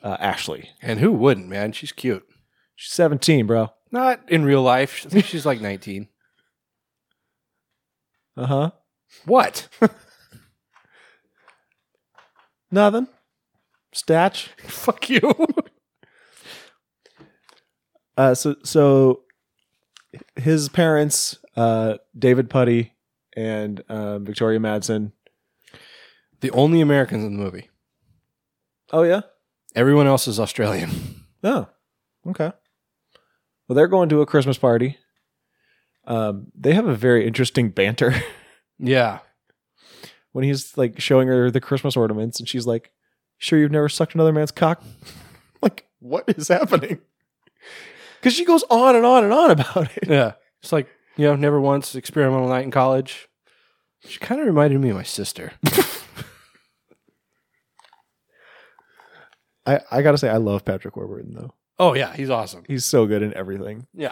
uh, 0.02 0.18
Ashley. 0.19 0.69
And 0.81 0.99
who 0.99 1.11
wouldn't, 1.11 1.48
man? 1.48 1.72
She's 1.72 1.91
cute. 1.91 2.26
She's 2.76 2.94
17, 2.94 3.45
bro. 3.45 3.72
Not 3.91 4.21
in 4.29 4.43
real 4.45 4.61
life. 4.61 5.03
I 5.05 5.09
think 5.09 5.25
she's 5.25 5.45
like 5.45 5.61
19. 5.61 6.07
Uh 8.37 8.45
huh. 8.45 8.71
What? 9.25 9.67
Nothing. 12.71 13.07
Statch. 13.93 14.47
Fuck 14.61 15.09
you. 15.09 15.21
Uh, 18.17 18.35
so 18.35 18.53
so 18.65 19.21
his 20.35 20.67
parents, 20.67 21.37
uh, 21.55 21.95
David 22.17 22.49
Puddy 22.49 22.91
and 23.37 23.79
uh, 23.87 24.19
Victoria 24.19 24.59
Madsen. 24.59 25.13
the 26.41 26.51
only 26.51 26.81
Americans 26.81 27.23
in 27.23 27.37
the 27.37 27.41
movie. 27.41 27.69
Oh 28.91 29.03
yeah. 29.03 29.21
Everyone 29.73 30.05
else 30.05 30.27
is 30.27 30.37
Australian. 30.37 30.89
Oh, 31.45 31.69
okay. 32.27 32.51
Well, 33.69 33.75
they're 33.75 33.87
going 33.87 34.09
to 34.09 34.21
a 34.21 34.25
Christmas 34.25 34.57
party. 34.57 34.97
Um, 36.05 36.47
they 36.59 36.73
have 36.73 36.87
a 36.87 36.95
very 36.95 37.25
interesting 37.27 37.69
banter 37.69 38.15
Yeah. 38.79 39.19
when 40.31 40.43
he's 40.43 40.75
like 40.75 40.99
showing 40.99 41.27
her 41.27 41.51
the 41.51 41.61
Christmas 41.61 41.95
ornaments, 41.95 42.39
and 42.39 42.49
she's 42.49 42.65
like, 42.65 42.91
"Sure, 43.37 43.59
you've 43.59 43.71
never 43.71 43.87
sucked 43.89 44.15
another 44.15 44.33
man's 44.33 44.51
cock." 44.51 44.83
like, 45.61 45.85
what 45.99 46.23
is 46.27 46.47
happening? 46.49 46.99
Because 48.19 48.33
she 48.33 48.43
goes 48.43 48.65
on 48.69 48.97
and 48.97 49.05
on 49.05 49.23
and 49.23 49.31
on 49.31 49.49
about 49.51 49.95
it. 49.95 50.09
Yeah. 50.09 50.33
It's 50.61 50.73
like, 50.73 50.89
you 51.15 51.23
know, 51.23 51.37
never 51.37 51.57
once 51.61 51.95
experimental 51.95 52.49
night 52.49 52.65
in 52.65 52.69
college. 52.71 53.29
She 54.05 54.19
kind 54.19 54.41
of 54.41 54.47
reminded 54.47 54.81
me 54.81 54.89
of 54.89 54.97
my 54.97 55.03
sister. 55.03 55.53
I 59.65 59.79
I 59.89 60.01
gotta 60.01 60.17
say, 60.17 60.27
I 60.29 60.35
love 60.35 60.65
Patrick 60.65 60.97
Warburton 60.97 61.33
though. 61.33 61.53
Oh, 61.80 61.93
yeah. 61.95 62.14
He's 62.14 62.30
awesome. 62.30 62.64
He's 62.68 62.84
so 62.85 63.06
good 63.06 63.22
in 63.22 63.34
everything, 63.34 63.88
Yeah. 63.93 64.11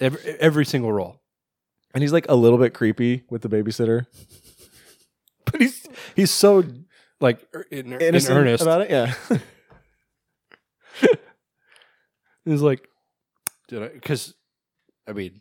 Every, 0.00 0.20
every 0.40 0.64
single 0.66 0.92
role. 0.92 1.20
and 1.94 2.02
he's 2.02 2.12
like 2.12 2.26
a 2.28 2.34
little 2.34 2.58
bit 2.58 2.74
creepy 2.74 3.24
with 3.30 3.42
the 3.42 3.48
babysitter. 3.48 4.06
But 5.50 5.60
he's 5.60 5.86
he's 6.16 6.30
so 6.30 6.64
like 7.20 7.46
er- 7.54 7.66
in, 7.70 7.92
in 7.92 8.14
earnest 8.30 8.62
about 8.62 8.80
it, 8.82 8.90
yeah. 8.90 9.12
He's 12.44 12.62
like, 12.62 12.88
did 13.68 13.82
I? 13.82 13.88
Because, 13.88 14.34
I 15.06 15.12
mean, 15.12 15.40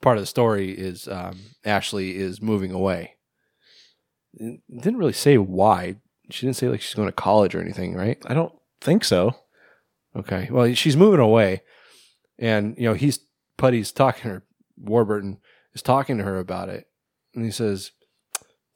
part 0.00 0.16
of 0.16 0.22
the 0.22 0.26
story 0.26 0.70
is 0.70 1.08
um, 1.08 1.38
Ashley 1.64 2.16
is 2.16 2.40
moving 2.40 2.72
away. 2.72 3.14
It 4.34 4.60
didn't 4.70 4.98
really 4.98 5.12
say 5.12 5.38
why. 5.38 5.96
She 6.30 6.46
didn't 6.46 6.56
say 6.56 6.68
like 6.68 6.80
she's 6.80 6.94
going 6.94 7.08
to 7.08 7.12
college 7.12 7.54
or 7.54 7.60
anything, 7.60 7.94
right? 7.94 8.18
I 8.26 8.34
don't 8.34 8.52
think 8.80 9.04
so. 9.04 9.34
Okay. 10.16 10.48
Well, 10.50 10.72
she's 10.74 10.96
moving 10.96 11.20
away, 11.20 11.62
and 12.38 12.74
you 12.78 12.84
know 12.84 12.94
he's 12.94 13.18
Puddy's 13.58 13.92
talking 13.92 14.22
to 14.22 14.28
her. 14.28 14.42
Warburton 14.78 15.38
is 15.74 15.82
talking 15.82 16.18
to 16.18 16.24
her 16.24 16.38
about 16.38 16.68
it, 16.68 16.86
and 17.34 17.44
he 17.44 17.50
says, 17.50 17.92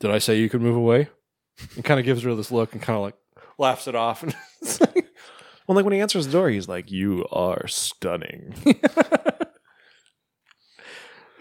"Did 0.01 0.11
I 0.11 0.19
say 0.19 0.39
you 0.39 0.49
could 0.49 0.63
move 0.63 0.77
away?" 0.77 1.09
And 1.75 1.85
kind 1.85 2.01
of 2.01 2.07
gives 2.07 2.23
her 2.23 2.35
this 2.35 2.51
look 2.53 2.73
and 2.73 2.81
kind 2.83 2.97
of 2.97 3.03
like 3.03 3.17
laughs 3.59 3.87
it 3.89 3.95
off. 3.95 4.23
And 4.33 4.35
it's 4.63 4.81
like, 4.81 5.07
Well, 5.67 5.77
like 5.77 5.85
when 5.85 5.93
he 5.95 6.01
answers 6.01 6.27
the 6.27 6.33
door, 6.33 6.51
he's 6.51 6.69
like, 6.69 6.91
"You 6.91 7.27
are 7.33 7.67
stunning," 7.69 8.55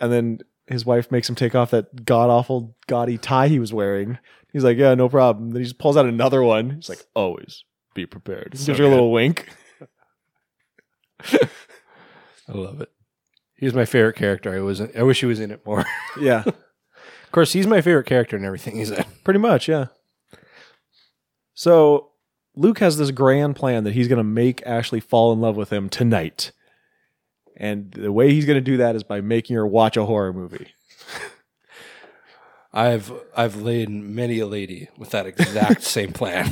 and 0.02 0.12
then 0.12 0.40
his 0.68 0.86
wife 0.86 1.12
makes 1.12 1.28
him 1.28 1.36
take 1.36 1.56
off 1.56 1.72
that 1.72 2.06
god 2.06 2.30
awful 2.30 2.76
gaudy 2.88 3.18
tie 3.18 3.48
he 3.48 3.60
was 3.60 3.74
wearing. 3.74 4.18
He's 4.54 4.64
like, 4.64 4.78
"Yeah, 4.78 4.96
no 4.96 5.10
problem." 5.10 5.52
Then 5.52 5.62
he 5.62 5.66
just 5.66 5.80
pulls 5.80 5.98
out 5.98 6.06
another 6.06 6.44
one. 6.44 6.72
He's 6.72 6.90
like, 6.90 7.04
"Always 7.14 7.64
be 7.94 8.06
prepared." 8.06 8.58
So 8.58 8.68
Gives 8.68 8.80
her 8.80 8.86
a 8.86 8.90
little 8.90 9.12
wink. 9.12 9.50
I 11.24 12.54
love 12.54 12.82
it. 12.82 12.90
He's 13.56 13.74
my 13.74 13.86
favorite 13.86 14.16
character. 14.16 14.56
I 14.56 14.62
was. 14.62 14.82
I 14.82 15.04
wish 15.04 15.20
he 15.20 15.26
was 15.26 15.40
in 15.40 15.52
it 15.52 15.66
more. 15.66 15.86
Yeah, 16.20 16.44
of 16.46 17.32
course, 17.32 17.54
he's 17.54 17.68
my 17.68 17.82
favorite 17.82 18.08
character 18.08 18.36
in 18.36 18.44
everything 18.44 18.78
he's 18.78 18.90
in. 18.90 19.06
pretty 19.24 19.40
much. 19.40 19.68
Yeah. 19.68 19.88
So 21.54 22.12
Luke 22.56 22.80
has 22.80 22.98
this 22.98 23.12
grand 23.12 23.56
plan 23.56 23.84
that 23.84 23.94
he's 23.94 24.08
going 24.08 24.18
to 24.18 24.24
make 24.24 24.64
Ashley 24.66 25.00
fall 25.00 25.32
in 25.34 25.40
love 25.40 25.56
with 25.56 25.72
him 25.72 25.90
tonight, 25.90 26.52
and 27.56 27.92
the 27.92 28.12
way 28.12 28.34
he's 28.34 28.46
going 28.46 28.58
to 28.58 28.62
do 28.62 28.78
that 28.78 28.96
is 28.96 29.04
by 29.04 29.22
making 29.22 29.56
her 29.56 29.68
watch 29.68 29.98
a 29.98 30.06
horror 30.06 30.34
movie. 30.34 30.70
I've 32.74 33.12
I've 33.36 33.58
laid 33.58 33.90
many 33.90 34.40
a 34.40 34.48
lady 34.48 34.90
with 34.98 35.12
that 35.12 35.26
exact 35.26 35.84
same 35.84 36.14
plan. 36.14 36.52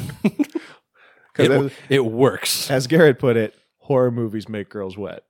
it, 1.37 1.73
it 1.89 2.05
works. 2.05 2.69
As 2.69 2.87
Garrett 2.87 3.19
put 3.19 3.37
it, 3.37 3.55
horror 3.87 4.11
movies 4.11 4.47
make 4.49 4.69
girls 4.69 4.97
wet. 4.97 5.23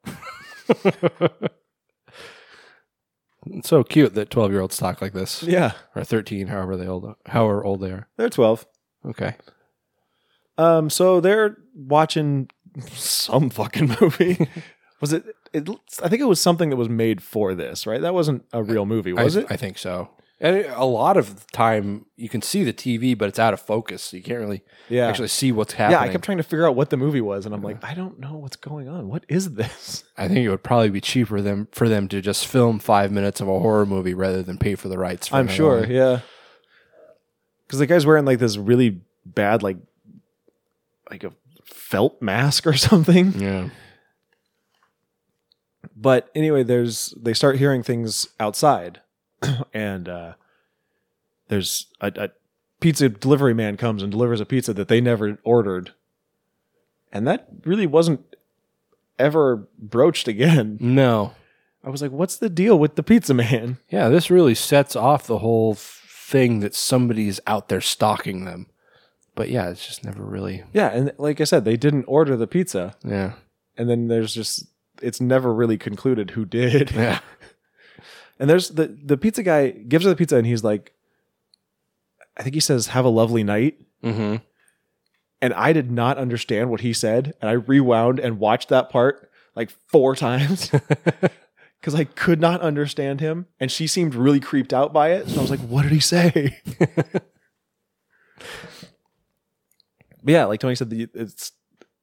It's 3.45 3.69
so 3.69 3.83
cute 3.83 4.13
that 4.15 4.29
twelve 4.29 4.51
year 4.51 4.61
olds 4.61 4.77
talk 4.77 5.01
like 5.01 5.13
this. 5.13 5.43
Yeah. 5.43 5.73
or 5.95 6.03
thirteen, 6.03 6.47
however 6.47 6.75
they 6.75 6.87
old, 6.87 7.15
however 7.27 7.63
old 7.63 7.81
they 7.81 7.91
are. 7.91 8.07
They're 8.17 8.29
12. 8.29 8.65
Okay, 9.05 9.35
Um, 10.57 10.89
so 10.89 11.21
they're 11.21 11.55
watching 11.73 12.49
some 12.89 13.49
fucking 13.49 13.95
movie. 14.01 14.49
was 15.01 15.13
it, 15.13 15.23
it? 15.53 15.69
I 16.03 16.09
think 16.09 16.21
it 16.21 16.25
was 16.25 16.41
something 16.41 16.71
that 16.71 16.75
was 16.75 16.89
made 16.89 17.21
for 17.23 17.53
this, 17.55 17.85
right? 17.87 18.01
That 18.01 18.13
wasn't 18.13 18.43
a 18.51 18.63
real 18.63 18.85
movie, 18.85 19.13
was 19.13 19.37
I, 19.37 19.41
it? 19.41 19.47
I 19.51 19.55
think 19.55 19.77
so. 19.77 20.09
And 20.39 20.57
a 20.67 20.85
lot 20.85 21.17
of 21.17 21.35
the 21.39 21.45
time, 21.51 22.05
you 22.15 22.29
can 22.29 22.43
see 22.43 22.63
the 22.63 22.71
TV, 22.71 23.17
but 23.17 23.27
it's 23.27 23.39
out 23.39 23.53
of 23.55 23.59
focus, 23.59 24.03
so 24.03 24.17
you 24.17 24.21
can't 24.21 24.39
really 24.39 24.61
Yeah. 24.87 25.07
actually 25.07 25.29
see 25.29 25.51
what's 25.51 25.73
happening. 25.73 25.99
yeah, 25.99 26.07
I 26.07 26.09
kept 26.11 26.23
trying 26.23 26.37
to 26.37 26.43
figure 26.43 26.67
out 26.67 26.75
what 26.75 26.91
the 26.91 26.97
movie 26.97 27.21
was, 27.21 27.47
and 27.47 27.55
I'm 27.55 27.63
like, 27.63 27.83
I 27.83 27.95
don't 27.95 28.19
know 28.19 28.35
what's 28.35 28.55
going 28.55 28.87
on. 28.87 29.07
What 29.09 29.25
is 29.27 29.55
this? 29.55 30.03
I 30.15 30.27
think 30.27 30.39
it 30.39 30.49
would 30.49 30.61
probably 30.63 30.91
be 30.91 31.01
cheaper 31.01 31.41
them 31.41 31.67
for 31.71 31.89
them 31.89 32.07
to 32.09 32.21
just 32.21 32.45
film 32.45 32.77
five 32.77 33.11
minutes 33.11 33.41
of 33.41 33.47
a 33.47 33.59
horror 33.59 33.87
movie 33.87 34.13
rather 34.13 34.43
than 34.43 34.59
pay 34.59 34.75
for 34.75 34.89
the 34.89 34.97
rights. 34.99 35.29
For 35.29 35.37
I'm 35.37 35.47
sure, 35.47 35.85
yeah. 35.87 36.19
Because 37.65 37.79
the 37.79 37.87
guy's 37.87 38.05
wearing 38.05 38.25
like 38.25 38.37
this 38.37 38.57
really 38.57 39.01
bad, 39.25 39.63
like, 39.63 39.77
like 41.09 41.23
a 41.23 41.33
felt 41.65 42.21
mask 42.21 42.67
or 42.67 42.73
something. 42.77 43.33
Yeah. 43.41 43.69
But 45.95 46.29
anyway, 46.35 46.61
there's 46.63 47.13
they 47.19 47.33
start 47.33 47.57
hearing 47.57 47.81
things 47.81 48.27
outside, 48.39 49.01
and 49.73 50.07
uh, 50.09 50.33
there's 51.47 51.87
a, 52.01 52.11
a 52.15 52.29
pizza 52.79 53.09
delivery 53.09 53.53
man 53.53 53.77
comes 53.77 54.03
and 54.03 54.11
delivers 54.11 54.41
a 54.41 54.45
pizza 54.45 54.73
that 54.73 54.87
they 54.87 55.01
never 55.01 55.37
ordered, 55.43 55.93
and 57.11 57.27
that 57.27 57.47
really 57.65 57.87
wasn't 57.87 58.21
ever 59.19 59.67
broached 59.77 60.27
again. 60.27 60.77
No. 60.81 61.33
I 61.83 61.89
was 61.89 62.01
like, 62.01 62.11
what's 62.11 62.35
the 62.35 62.49
deal 62.49 62.77
with 62.77 62.95
the 62.95 63.03
pizza 63.03 63.33
man? 63.33 63.77
Yeah, 63.89 64.09
this 64.09 64.29
really 64.29 64.55
sets 64.55 64.95
off 64.95 65.27
the 65.27 65.37
whole 65.37 65.75
thing 65.75 66.59
that 66.59 66.75
somebody's 66.75 67.39
out 67.47 67.69
there 67.69 67.79
stalking 67.79 68.43
them. 68.43 68.67
But 69.35 69.49
yeah, 69.49 69.69
it's 69.69 69.87
just 69.87 70.03
never 70.03 70.23
really. 70.23 70.63
Yeah, 70.73 70.89
and 70.89 71.13
like 71.17 71.39
I 71.39 71.45
said, 71.45 71.63
they 71.63 71.77
didn't 71.77 72.05
order 72.05 72.35
the 72.35 72.47
pizza. 72.47 72.95
Yeah. 73.05 73.33
And 73.77 73.89
then 73.89 74.07
there's 74.07 74.33
just 74.33 74.65
it's 75.01 75.21
never 75.21 75.53
really 75.53 75.77
concluded 75.77 76.31
who 76.31 76.43
did. 76.43 76.91
Yeah. 76.91 77.19
And 78.39 78.49
there's 78.49 78.69
the 78.69 78.87
the 78.87 79.17
pizza 79.17 79.43
guy 79.43 79.69
gives 79.69 80.05
her 80.05 80.09
the 80.09 80.15
pizza 80.15 80.37
and 80.37 80.45
he's 80.45 80.63
like 80.63 80.93
I 82.35 82.43
think 82.43 82.53
he 82.53 82.59
says 82.59 82.87
have 82.87 83.05
a 83.05 83.09
lovely 83.09 83.43
night. 83.43 83.79
Mm-hmm. 84.03 84.37
And 85.41 85.53
I 85.53 85.73
did 85.73 85.91
not 85.91 86.17
understand 86.17 86.69
what 86.69 86.81
he 86.81 86.93
said 86.93 87.33
and 87.41 87.49
I 87.49 87.53
rewound 87.53 88.19
and 88.19 88.39
watched 88.39 88.69
that 88.69 88.89
part 88.89 89.29
like 89.55 89.69
four 89.69 90.15
times. 90.27 90.71
Cuz 91.81 91.95
I 91.95 92.03
could 92.05 92.39
not 92.39 92.61
understand 92.61 93.21
him 93.21 93.47
and 93.59 93.71
she 93.71 93.87
seemed 93.87 94.15
really 94.15 94.39
creeped 94.39 94.73
out 94.73 94.93
by 94.93 95.11
it. 95.11 95.29
So 95.29 95.37
I 95.37 95.41
was 95.41 95.51
like, 95.51 95.59
what 95.61 95.83
did 95.83 95.91
he 95.91 95.99
say? 95.99 96.59
But 100.27 100.33
yeah, 100.33 100.43
like 100.43 100.59
Tony 100.59 100.75
said, 100.75 100.89
the, 100.89 101.07
it 101.13 101.51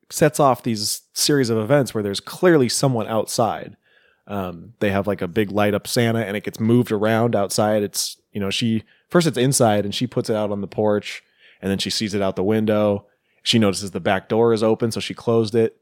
sets 0.08 0.40
off 0.40 0.62
these 0.62 1.02
series 1.12 1.50
of 1.50 1.58
events 1.58 1.92
where 1.92 2.02
there's 2.02 2.20
clearly 2.20 2.70
someone 2.70 3.06
outside. 3.06 3.76
Um, 4.26 4.74
they 4.80 4.90
have 4.90 5.06
like 5.06 5.22
a 5.22 5.28
big 5.28 5.50
light 5.50 5.74
up 5.74 5.86
Santa, 5.86 6.24
and 6.24 6.36
it 6.36 6.44
gets 6.44 6.58
moved 6.58 6.90
around 6.90 7.36
outside. 7.36 7.82
It's 7.82 8.16
you 8.32 8.40
know 8.40 8.50
she 8.50 8.84
first 9.08 9.26
it's 9.26 9.38
inside, 9.38 9.84
and 9.84 9.94
she 9.94 10.06
puts 10.06 10.30
it 10.30 10.36
out 10.36 10.50
on 10.50 10.60
the 10.60 10.66
porch, 10.66 11.22
and 11.60 11.70
then 11.70 11.78
she 11.78 11.90
sees 11.90 12.14
it 12.14 12.22
out 12.22 12.36
the 12.36 12.44
window. 12.44 13.06
She 13.42 13.58
notices 13.58 13.90
the 13.90 14.00
back 14.00 14.28
door 14.28 14.52
is 14.52 14.62
open, 14.62 14.90
so 14.90 15.00
she 15.00 15.12
closed 15.14 15.54
it. 15.54 15.76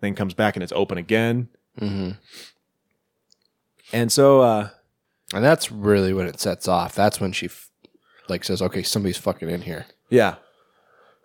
Then 0.00 0.14
comes 0.14 0.34
back 0.34 0.54
and 0.54 0.62
it's 0.62 0.72
open 0.72 0.98
again. 0.98 1.48
Mm-hmm. 1.80 2.10
And 3.92 4.12
so, 4.12 4.42
uh, 4.42 4.68
and 5.32 5.42
that's 5.42 5.72
really 5.72 6.12
when 6.12 6.26
it 6.26 6.38
sets 6.40 6.68
off. 6.68 6.94
That's 6.94 7.20
when 7.20 7.32
she, 7.32 7.46
f- 7.46 7.70
like, 8.28 8.44
says, 8.44 8.60
"Okay, 8.60 8.82
somebody's 8.82 9.16
fucking 9.16 9.48
in 9.48 9.62
here." 9.62 9.86
Yeah. 10.10 10.36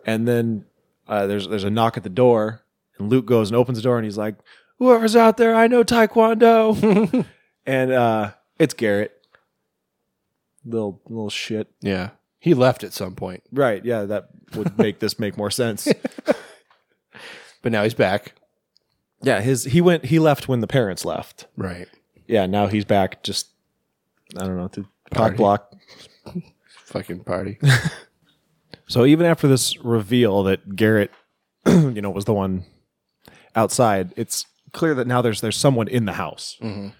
And 0.06 0.26
then 0.26 0.64
uh, 1.06 1.26
there's 1.26 1.48
there's 1.48 1.64
a 1.64 1.70
knock 1.70 1.96
at 1.96 2.02
the 2.02 2.08
door, 2.08 2.62
and 2.98 3.10
Luke 3.10 3.26
goes 3.26 3.50
and 3.50 3.56
opens 3.56 3.78
the 3.78 3.82
door, 3.82 3.98
and 3.98 4.04
he's 4.04 4.18
like, 4.18 4.36
"Whoever's 4.78 5.16
out 5.16 5.36
there, 5.36 5.54
I 5.54 5.66
know 5.66 5.84
Taekwondo." 5.84 7.26
and 7.66 7.92
uh, 7.92 8.32
it's 8.58 8.74
Garrett, 8.74 9.12
little 10.64 11.00
little 11.08 11.30
shit. 11.30 11.68
Yeah, 11.80 12.10
he 12.38 12.54
left 12.54 12.84
at 12.84 12.92
some 12.92 13.14
point, 13.14 13.42
Right? 13.52 13.84
Yeah, 13.84 14.04
that 14.04 14.28
would 14.54 14.76
make 14.78 14.98
this 14.98 15.18
make 15.18 15.36
more 15.36 15.50
sense. 15.50 15.88
but 17.62 17.72
now 17.72 17.82
he's 17.82 17.94
back. 17.94 18.34
Yeah, 19.22 19.40
his 19.40 19.64
he 19.64 19.80
went 19.80 20.06
he 20.06 20.18
left 20.18 20.48
when 20.48 20.60
the 20.60 20.66
parents 20.66 21.04
left. 21.04 21.46
Right. 21.56 21.88
Yeah, 22.26 22.46
now 22.46 22.66
he's 22.66 22.84
back. 22.84 23.22
Just 23.22 23.48
I 24.36 24.44
don't 24.44 24.56
know 24.56 24.68
to 24.68 24.86
Party. 25.10 25.30
cock 25.30 25.36
block. 25.36 25.72
Fucking 26.86 27.24
party. 27.24 27.58
So 28.86 29.06
even 29.06 29.24
after 29.24 29.48
this 29.48 29.78
reveal 29.78 30.42
that 30.42 30.76
Garrett, 30.76 31.10
you 31.66 32.02
know, 32.02 32.10
was 32.10 32.26
the 32.26 32.34
one 32.34 32.64
outside, 33.56 34.12
it's 34.16 34.44
clear 34.72 34.94
that 34.94 35.06
now 35.06 35.22
there's 35.22 35.40
there's 35.40 35.56
someone 35.56 35.88
in 35.88 36.04
the 36.06 36.12
house. 36.14 36.56
Mhm. 36.60 36.92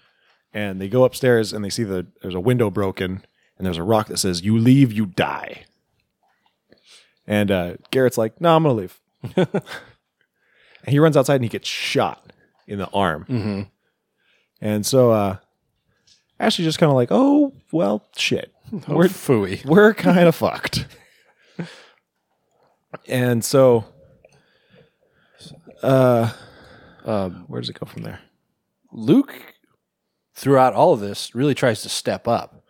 And 0.53 0.79
they 0.79 0.87
go 0.87 1.03
upstairs 1.03 1.51
and 1.53 1.65
they 1.65 1.69
see 1.69 1.83
the 1.83 2.05
there's 2.21 2.35
a 2.35 2.39
window 2.39 2.69
broken 2.69 3.25
and 3.57 3.65
there's 3.65 3.77
a 3.77 3.83
rock 3.83 4.07
that 4.07 4.17
says 4.17 4.41
"You 4.43 4.57
leave, 4.57 4.91
you 4.93 5.05
die." 5.07 5.65
And 7.25 7.49
uh, 7.51 7.73
Garrett's 7.91 8.17
like, 8.17 8.39
"No, 8.41 8.55
I'm 8.55 8.63
gonna 8.63 8.75
leave." 8.75 8.99
and 9.35 9.47
he 10.87 10.99
runs 10.99 11.15
outside 11.17 11.35
and 11.35 11.45
he 11.45 11.49
gets 11.49 11.67
shot 11.67 12.33
in 12.67 12.77
the 12.79 12.89
arm. 12.91 13.25
Mhm. 13.29 13.67
And 14.61 14.85
so 14.85 15.11
uh, 15.11 15.37
Ashley's 16.39 16.67
just 16.67 16.79
kind 16.79 16.89
of 16.91 16.95
like, 16.95 17.09
"Oh 17.11 17.53
well, 17.71 18.05
shit, 18.15 18.51
Oh, 18.87 18.95
we're 18.95 19.05
phooey. 19.07 19.65
we're 19.65 19.93
kind 19.93 20.27
of 20.27 20.35
fucked." 20.35 20.85
And 23.07 23.43
so, 23.43 23.85
uh, 25.81 26.31
Um, 27.03 27.45
where 27.47 27.61
does 27.61 27.69
it 27.69 27.79
go 27.79 27.85
from 27.85 28.03
there? 28.03 28.19
Luke, 28.91 29.33
throughout 30.33 30.73
all 30.73 30.93
of 30.93 30.99
this, 30.99 31.35
really 31.35 31.55
tries 31.55 31.81
to 31.81 31.89
step 31.89 32.27
up 32.27 32.63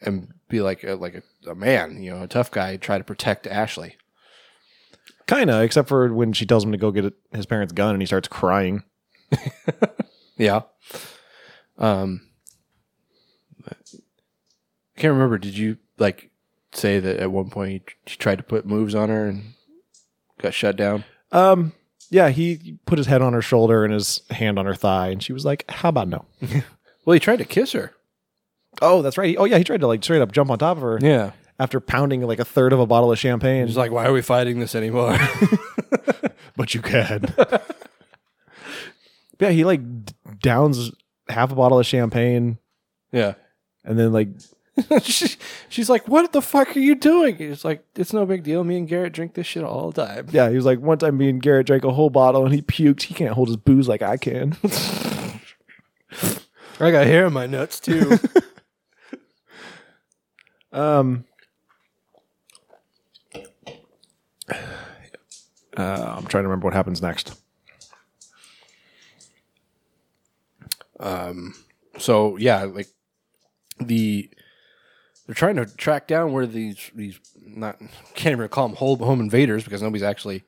and 0.00 0.34
be 0.48 0.60
like 0.60 0.84
a, 0.84 0.94
like 0.94 1.14
a, 1.14 1.50
a 1.50 1.54
man, 1.54 2.02
you 2.02 2.10
know, 2.10 2.22
a 2.22 2.28
tough 2.28 2.50
guy, 2.50 2.76
try 2.76 2.98
to 2.98 3.04
protect 3.04 3.46
Ashley. 3.46 3.96
Kind 5.26 5.50
of, 5.50 5.62
except 5.62 5.88
for 5.88 6.12
when 6.12 6.32
she 6.32 6.46
tells 6.46 6.64
him 6.64 6.72
to 6.72 6.78
go 6.78 6.90
get 6.90 7.12
his 7.32 7.46
parents' 7.46 7.72
gun 7.72 7.94
and 7.94 8.02
he 8.02 8.06
starts 8.06 8.28
crying. 8.28 8.84
Yeah. 10.36 10.62
Um, 11.78 12.28
I 13.66 13.72
can't 14.96 15.12
remember. 15.14 15.38
Did 15.38 15.56
you 15.56 15.78
like 15.98 16.30
say 16.72 17.00
that 17.00 17.18
at 17.18 17.32
one 17.32 17.50
point 17.50 17.70
he, 17.70 18.12
he 18.12 18.16
tried 18.16 18.38
to 18.38 18.44
put 18.44 18.66
moves 18.66 18.94
on 18.94 19.08
her 19.08 19.28
and 19.28 19.54
got 20.40 20.54
shut 20.54 20.76
down? 20.76 21.04
Um, 21.32 21.72
yeah, 22.10 22.28
he 22.30 22.78
put 22.86 22.98
his 22.98 23.06
head 23.06 23.22
on 23.22 23.32
her 23.32 23.42
shoulder 23.42 23.84
and 23.84 23.92
his 23.92 24.22
hand 24.30 24.58
on 24.58 24.66
her 24.66 24.74
thigh, 24.74 25.08
and 25.08 25.22
she 25.22 25.32
was 25.32 25.44
like, 25.44 25.64
"How 25.70 25.88
about 25.90 26.08
no?" 26.08 26.24
Well, 27.04 27.14
he 27.14 27.20
tried 27.20 27.36
to 27.38 27.44
kiss 27.44 27.70
her. 27.70 27.92
oh, 28.82 29.00
that's 29.00 29.16
right. 29.16 29.28
He- 29.28 29.36
oh, 29.36 29.44
yeah, 29.44 29.58
he 29.58 29.64
tried 29.64 29.80
to 29.80 29.86
like 29.86 30.02
straight 30.02 30.20
up 30.22 30.32
jump 30.32 30.50
on 30.50 30.58
top 30.58 30.76
of 30.76 30.82
her. 30.82 30.98
Yeah. 31.00 31.30
After 31.60 31.78
pounding 31.78 32.20
like 32.22 32.40
a 32.40 32.44
third 32.44 32.72
of 32.72 32.80
a 32.80 32.86
bottle 32.86 33.12
of 33.12 33.18
champagne. 33.18 33.66
He's 33.68 33.76
like, 33.76 33.92
why 33.92 34.06
are 34.06 34.12
we 34.12 34.22
fighting 34.22 34.58
this 34.58 34.74
anymore? 34.74 35.16
but 36.56 36.74
you 36.74 36.82
can. 36.82 37.32
yeah, 39.38 39.50
he 39.50 39.64
like 39.64 39.80
downs 40.40 40.90
half 41.28 41.52
a 41.52 41.54
bottle 41.54 41.78
of 41.78 41.86
champagne, 41.86 42.58
yeah. 43.12 43.34
and 43.84 43.96
then 43.98 44.12
like 44.12 44.28
she, 45.02 45.36
she's 45.68 45.88
like, 45.88 46.06
what 46.06 46.32
the 46.32 46.42
fuck 46.42 46.76
are 46.76 46.80
you 46.80 46.94
doing? 46.94 47.36
He's 47.36 47.64
like, 47.64 47.84
it's 47.94 48.12
no 48.12 48.26
big 48.26 48.42
deal. 48.42 48.62
Me 48.64 48.76
and 48.76 48.88
Garrett 48.88 49.12
drink 49.12 49.34
this 49.34 49.46
shit 49.46 49.64
all 49.64 49.90
the 49.90 50.06
time. 50.06 50.28
Yeah, 50.30 50.50
he 50.50 50.56
was 50.56 50.64
like, 50.64 50.80
one 50.80 50.98
time 50.98 51.16
me 51.16 51.28
and 51.28 51.40
Garrett 51.40 51.66
drank 51.66 51.84
a 51.84 51.92
whole 51.92 52.10
bottle 52.10 52.44
and 52.44 52.54
he 52.54 52.62
puked. 52.62 53.02
He 53.02 53.14
can't 53.14 53.32
hold 53.32 53.48
his 53.48 53.56
booze 53.56 53.88
like 53.88 54.02
I 54.02 54.16
can. 54.16 54.56
I 56.78 56.90
got 56.90 57.06
hair 57.06 57.26
in 57.26 57.32
my 57.32 57.46
nuts 57.46 57.80
too. 57.80 58.18
um, 60.72 61.24
uh, 64.52 64.54
I'm 65.76 66.26
trying 66.26 66.44
to 66.44 66.48
remember 66.48 66.66
what 66.66 66.74
happens 66.74 67.00
next. 67.00 67.34
Um, 71.00 71.54
so 71.98 72.36
yeah, 72.36 72.64
like 72.64 72.88
the 73.78 74.30
they're 75.26 75.34
trying 75.34 75.56
to 75.56 75.66
track 75.66 76.06
down 76.06 76.32
where 76.32 76.46
these 76.46 76.90
these 76.94 77.18
not 77.40 77.78
can't 78.14 78.32
even 78.32 78.48
call 78.48 78.68
them 78.68 78.76
home, 78.76 78.98
home 78.98 79.20
invaders 79.20 79.64
because 79.64 79.82
nobody's 79.82 80.02
actually 80.02 80.44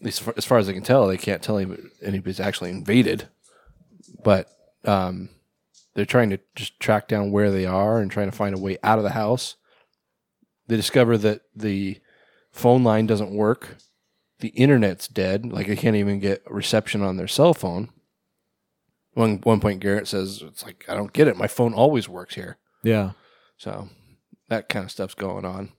at 0.00 0.04
least 0.04 0.28
as 0.36 0.44
far 0.44 0.58
as 0.58 0.68
I 0.68 0.72
can 0.72 0.82
tell 0.82 1.06
they 1.06 1.16
can't 1.16 1.42
tell 1.42 1.58
any- 1.58 1.76
anybody's 2.02 2.40
actually 2.40 2.70
invaded, 2.70 3.28
but 4.22 4.48
um, 4.84 5.30
they're 5.94 6.04
trying 6.04 6.30
to 6.30 6.40
just 6.54 6.78
track 6.80 7.08
down 7.08 7.32
where 7.32 7.50
they 7.50 7.64
are 7.64 8.00
and 8.00 8.10
trying 8.10 8.30
to 8.30 8.36
find 8.36 8.54
a 8.54 8.60
way 8.60 8.76
out 8.82 8.98
of 8.98 9.04
the 9.04 9.10
house. 9.10 9.56
They 10.66 10.76
discover 10.76 11.16
that 11.18 11.42
the 11.54 12.00
phone 12.52 12.84
line 12.84 13.06
doesn't 13.06 13.30
work, 13.30 13.76
the 14.40 14.48
internet's 14.48 15.08
dead, 15.08 15.46
like 15.50 15.66
they 15.66 15.76
can't 15.76 15.96
even 15.96 16.20
get 16.20 16.42
reception 16.50 17.02
on 17.02 17.16
their 17.16 17.28
cell 17.28 17.54
phone. 17.54 17.90
One 19.12 19.38
one 19.42 19.60
point, 19.60 19.80
Garrett 19.80 20.08
says, 20.08 20.42
"It's 20.44 20.64
like 20.64 20.84
I 20.88 20.94
don't 20.94 21.12
get 21.12 21.28
it. 21.28 21.36
My 21.36 21.46
phone 21.46 21.72
always 21.72 22.08
works 22.08 22.34
here." 22.34 22.58
Yeah. 22.84 23.12
So 23.56 23.88
that 24.48 24.68
kind 24.68 24.84
of 24.84 24.90
stuff's 24.92 25.14
going 25.14 25.44
on. 25.44 25.70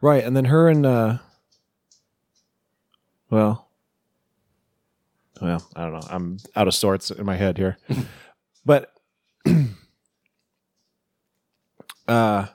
Right, 0.00 0.24
and 0.24 0.36
then 0.36 0.46
her 0.46 0.68
and 0.68 0.84
uh 0.84 1.18
well 3.30 3.68
well, 5.40 5.68
I 5.76 5.82
don't 5.82 5.92
know. 5.92 6.08
I'm 6.10 6.38
out 6.56 6.66
of 6.66 6.74
sorts 6.74 7.10
in 7.10 7.24
my 7.26 7.36
head 7.36 7.58
here. 7.58 7.76
but 8.64 8.92
uh 12.08 12.46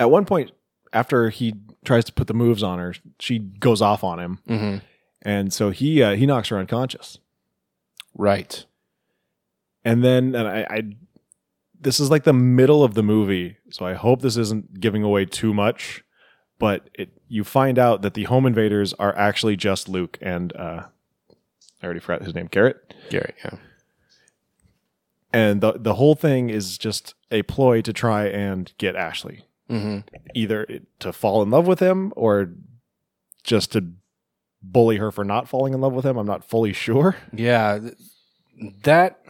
at 0.00 0.10
one 0.10 0.24
point 0.24 0.50
after 0.92 1.30
he 1.30 1.54
tries 1.84 2.04
to 2.04 2.12
put 2.12 2.26
the 2.26 2.34
moves 2.34 2.62
on 2.62 2.78
her, 2.78 2.94
she 3.18 3.38
goes 3.38 3.80
off 3.80 4.04
on 4.04 4.18
him. 4.18 4.38
Mhm. 4.48 4.82
And 5.22 5.52
so 5.52 5.70
he 5.70 6.02
uh, 6.02 6.16
he 6.16 6.26
knocks 6.26 6.48
her 6.48 6.58
unconscious. 6.58 7.18
Right. 8.14 8.64
And 9.84 10.04
then 10.04 10.34
and 10.34 10.48
I, 10.48 10.66
I 10.68 10.82
this 11.82 12.00
is 12.00 12.10
like 12.10 12.24
the 12.24 12.32
middle 12.32 12.82
of 12.84 12.94
the 12.94 13.02
movie, 13.02 13.56
so 13.70 13.84
I 13.84 13.94
hope 13.94 14.22
this 14.22 14.36
isn't 14.36 14.80
giving 14.80 15.02
away 15.02 15.24
too 15.24 15.52
much. 15.52 16.04
But 16.58 16.88
it 16.94 17.10
you 17.28 17.44
find 17.44 17.78
out 17.78 18.02
that 18.02 18.14
the 18.14 18.24
home 18.24 18.46
invaders 18.46 18.92
are 18.94 19.16
actually 19.16 19.56
just 19.56 19.88
Luke 19.88 20.18
and 20.20 20.54
uh 20.56 20.84
I 21.82 21.84
already 21.84 22.00
forgot 22.00 22.22
his 22.22 22.34
name, 22.34 22.46
Garrett. 22.50 22.94
Garrett, 23.10 23.34
yeah. 23.44 23.56
And 25.32 25.60
the 25.60 25.72
the 25.72 25.94
whole 25.94 26.14
thing 26.14 26.50
is 26.50 26.78
just 26.78 27.14
a 27.30 27.42
ploy 27.42 27.80
to 27.82 27.92
try 27.92 28.26
and 28.26 28.72
get 28.78 28.94
Ashley. 28.94 29.44
Mm-hmm. 29.68 30.00
Either 30.34 30.66
to 31.00 31.12
fall 31.12 31.42
in 31.42 31.50
love 31.50 31.66
with 31.66 31.80
him 31.80 32.12
or 32.14 32.52
just 33.42 33.72
to 33.72 33.92
bully 34.62 34.98
her 34.98 35.10
for 35.10 35.24
not 35.24 35.48
falling 35.48 35.74
in 35.74 35.80
love 35.80 35.92
with 35.92 36.04
him. 36.04 36.16
I'm 36.16 36.26
not 36.26 36.44
fully 36.44 36.72
sure. 36.72 37.16
Yeah, 37.32 37.80
that. 38.84 39.20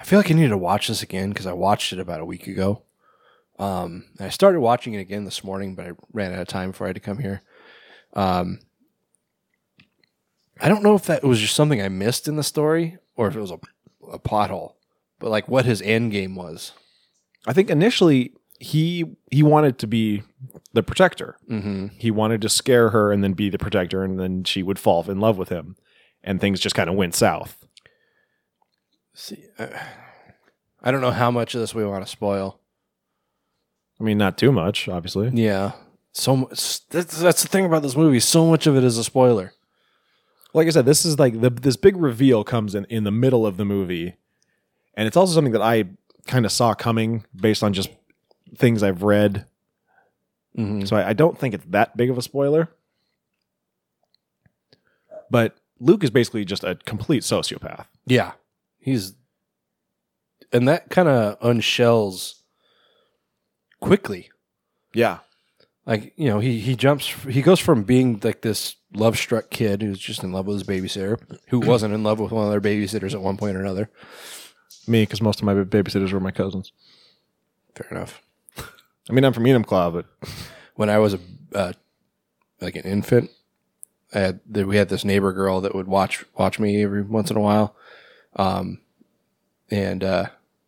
I 0.00 0.04
feel 0.04 0.18
like 0.18 0.30
I 0.30 0.34
need 0.34 0.48
to 0.48 0.56
watch 0.56 0.88
this 0.88 1.02
again 1.02 1.28
because 1.28 1.46
I 1.46 1.52
watched 1.52 1.92
it 1.92 1.98
about 2.00 2.20
a 2.20 2.24
week 2.24 2.46
ago. 2.46 2.82
Um, 3.58 4.06
and 4.18 4.26
I 4.26 4.30
started 4.30 4.60
watching 4.60 4.94
it 4.94 5.00
again 5.00 5.24
this 5.24 5.44
morning, 5.44 5.74
but 5.74 5.86
I 5.86 5.92
ran 6.12 6.32
out 6.32 6.40
of 6.40 6.48
time 6.48 6.70
before 6.70 6.86
I 6.86 6.88
had 6.88 6.96
to 6.96 7.00
come 7.00 7.18
here. 7.18 7.42
Um, 8.14 8.60
I 10.58 10.68
don't 10.68 10.82
know 10.82 10.94
if 10.94 11.04
that 11.04 11.22
was 11.22 11.38
just 11.38 11.54
something 11.54 11.80
I 11.80 11.88
missed 11.88 12.26
in 12.26 12.36
the 12.36 12.42
story 12.42 12.96
or 13.16 13.28
if 13.28 13.36
it 13.36 13.40
was 13.40 13.50
a, 13.50 13.58
a 14.10 14.18
plot 14.18 14.48
hole, 14.48 14.76
but 15.18 15.30
like 15.30 15.48
what 15.48 15.66
his 15.66 15.82
end 15.82 16.12
game 16.12 16.34
was. 16.34 16.72
I 17.46 17.52
think 17.52 17.68
initially 17.70 18.32
he 18.58 19.04
he 19.30 19.42
wanted 19.42 19.78
to 19.78 19.86
be 19.86 20.22
the 20.72 20.82
protector. 20.82 21.36
Mm-hmm. 21.48 21.88
He 21.98 22.10
wanted 22.10 22.42
to 22.42 22.48
scare 22.48 22.90
her 22.90 23.12
and 23.12 23.24
then 23.24 23.32
be 23.32 23.48
the 23.48 23.58
protector, 23.58 24.04
and 24.04 24.20
then 24.20 24.44
she 24.44 24.62
would 24.62 24.78
fall 24.78 25.08
in 25.10 25.20
love 25.20 25.38
with 25.38 25.48
him, 25.48 25.76
and 26.22 26.40
things 26.40 26.60
just 26.60 26.74
kind 26.74 26.90
of 26.90 26.96
went 26.96 27.14
south. 27.14 27.59
See, 29.20 29.44
uh, 29.58 29.66
I 30.82 30.90
don't 30.90 31.02
know 31.02 31.10
how 31.10 31.30
much 31.30 31.54
of 31.54 31.60
this 31.60 31.74
we 31.74 31.84
want 31.84 32.02
to 32.02 32.10
spoil. 32.10 32.58
I 34.00 34.02
mean, 34.02 34.16
not 34.16 34.38
too 34.38 34.50
much, 34.50 34.88
obviously. 34.88 35.28
Yeah, 35.34 35.72
so 36.12 36.36
much. 36.36 36.88
That's, 36.88 37.20
that's 37.20 37.42
the 37.42 37.48
thing 37.48 37.66
about 37.66 37.82
this 37.82 37.94
movie. 37.96 38.18
So 38.20 38.46
much 38.46 38.66
of 38.66 38.78
it 38.78 38.82
is 38.82 38.96
a 38.96 39.04
spoiler. 39.04 39.52
Like 40.54 40.66
I 40.66 40.70
said, 40.70 40.86
this 40.86 41.04
is 41.04 41.18
like 41.18 41.38
the 41.42 41.50
this 41.50 41.76
big 41.76 41.96
reveal 41.98 42.44
comes 42.44 42.74
in 42.74 42.86
in 42.86 43.04
the 43.04 43.10
middle 43.10 43.46
of 43.46 43.58
the 43.58 43.64
movie, 43.66 44.14
and 44.94 45.06
it's 45.06 45.18
also 45.18 45.34
something 45.34 45.52
that 45.52 45.60
I 45.62 45.84
kind 46.26 46.46
of 46.46 46.50
saw 46.52 46.72
coming 46.72 47.24
based 47.36 47.62
on 47.62 47.74
just 47.74 47.90
things 48.56 48.82
I've 48.82 49.02
read. 49.02 49.44
Mhm. 50.56 50.88
So 50.88 50.96
I, 50.96 51.10
I 51.10 51.12
don't 51.12 51.38
think 51.38 51.52
it's 51.52 51.66
that 51.68 51.94
big 51.94 52.08
of 52.08 52.16
a 52.16 52.22
spoiler. 52.22 52.70
But 55.30 55.56
Luke 55.78 56.02
is 56.02 56.10
basically 56.10 56.46
just 56.46 56.64
a 56.64 56.74
complete 56.86 57.22
sociopath. 57.22 57.84
Yeah, 58.06 58.32
he's, 58.80 59.14
and 60.52 60.66
that 60.68 60.90
kind 60.90 61.08
of 61.08 61.36
unshells 61.40 62.42
quickly. 63.80 64.30
Yeah. 64.92 65.18
Like 65.86 66.12
you 66.16 66.28
know, 66.28 66.40
he 66.40 66.60
he 66.60 66.76
jumps. 66.76 67.06
He 67.06 67.42
goes 67.42 67.58
from 67.58 67.84
being 67.84 68.20
like 68.22 68.42
this 68.42 68.76
love 68.94 69.16
struck 69.16 69.50
kid 69.50 69.82
who's 69.82 69.98
just 69.98 70.22
in 70.22 70.32
love 70.32 70.46
with 70.46 70.58
his 70.58 70.66
babysitter, 70.66 71.18
who 71.48 71.60
wasn't 71.60 71.94
in 71.94 72.02
love 72.02 72.20
with 72.20 72.32
one 72.32 72.44
of 72.44 72.50
their 72.50 72.60
babysitters 72.60 73.14
at 73.14 73.22
one 73.22 73.36
point 73.36 73.56
or 73.56 73.60
another. 73.60 73.90
Me, 74.86 75.02
because 75.02 75.22
most 75.22 75.40
of 75.40 75.44
my 75.44 75.54
babysitters 75.54 76.12
were 76.12 76.20
my 76.20 76.30
cousins. 76.30 76.72
Fair 77.74 77.88
enough. 77.90 78.22
I 78.58 79.12
mean, 79.12 79.24
I'm 79.24 79.32
from 79.32 79.44
Enumclaw, 79.44 79.92
but 79.92 80.06
when 80.74 80.90
I 80.90 80.98
was 80.98 81.14
a 81.14 81.20
uh, 81.54 81.72
like 82.60 82.76
an 82.76 82.84
infant, 82.84 83.30
I 84.12 84.20
had 84.20 84.40
we 84.46 84.76
had 84.76 84.90
this 84.90 85.04
neighbor 85.04 85.32
girl 85.32 85.60
that 85.60 85.74
would 85.74 85.88
watch 85.88 86.24
watch 86.36 86.58
me 86.58 86.82
every 86.82 87.02
once 87.02 87.30
in 87.30 87.36
a 87.36 87.40
while, 87.40 87.74
um, 88.36 88.80
and 89.70 90.02
uh, 90.04 90.26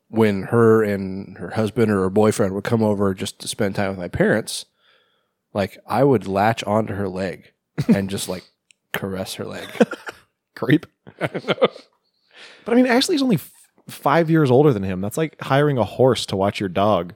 when 0.08 0.44
her 0.44 0.82
and 0.82 1.38
her 1.38 1.50
husband 1.50 1.90
or 1.90 2.02
her 2.02 2.10
boyfriend 2.10 2.54
would 2.54 2.64
come 2.64 2.82
over 2.82 3.14
just 3.14 3.38
to 3.40 3.48
spend 3.48 3.74
time 3.74 3.90
with 3.90 3.98
my 3.98 4.08
parents, 4.08 4.66
like 5.54 5.78
I 5.86 6.04
would 6.04 6.26
latch 6.26 6.62
onto 6.64 6.94
her 6.94 7.08
leg 7.08 7.52
and 7.88 8.10
just 8.10 8.28
like 8.28 8.44
caress 8.92 9.34
her 9.34 9.44
leg. 9.44 9.68
creep. 10.54 10.86
But 12.64 12.74
I 12.74 12.76
mean, 12.76 12.86
Ashley's 12.86 13.22
only 13.22 13.36
f- 13.36 13.50
five 13.88 14.30
years 14.30 14.48
older 14.48 14.72
than 14.72 14.84
him. 14.84 15.00
That's 15.00 15.16
like 15.16 15.40
hiring 15.40 15.78
a 15.78 15.84
horse 15.84 16.26
to 16.26 16.36
watch 16.36 16.60
your 16.60 16.68
dog. 16.68 17.14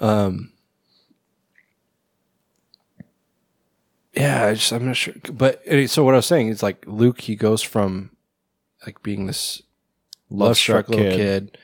Um, 0.00 0.52
yeah, 4.14 4.46
I 4.46 4.54
just 4.54 4.72
I'm 4.72 4.86
not 4.86 4.96
sure. 4.96 5.14
But 5.32 5.62
so 5.86 6.04
what 6.04 6.14
I 6.14 6.18
was 6.18 6.26
saying 6.26 6.48
is 6.48 6.62
like 6.62 6.84
Luke, 6.86 7.22
he 7.22 7.36
goes 7.36 7.62
from 7.62 8.10
like 8.86 9.02
being 9.02 9.26
this 9.26 9.62
love 10.30 10.56
struck 10.56 10.88
little 10.88 11.04
kid. 11.04 11.16
kid 11.16 11.58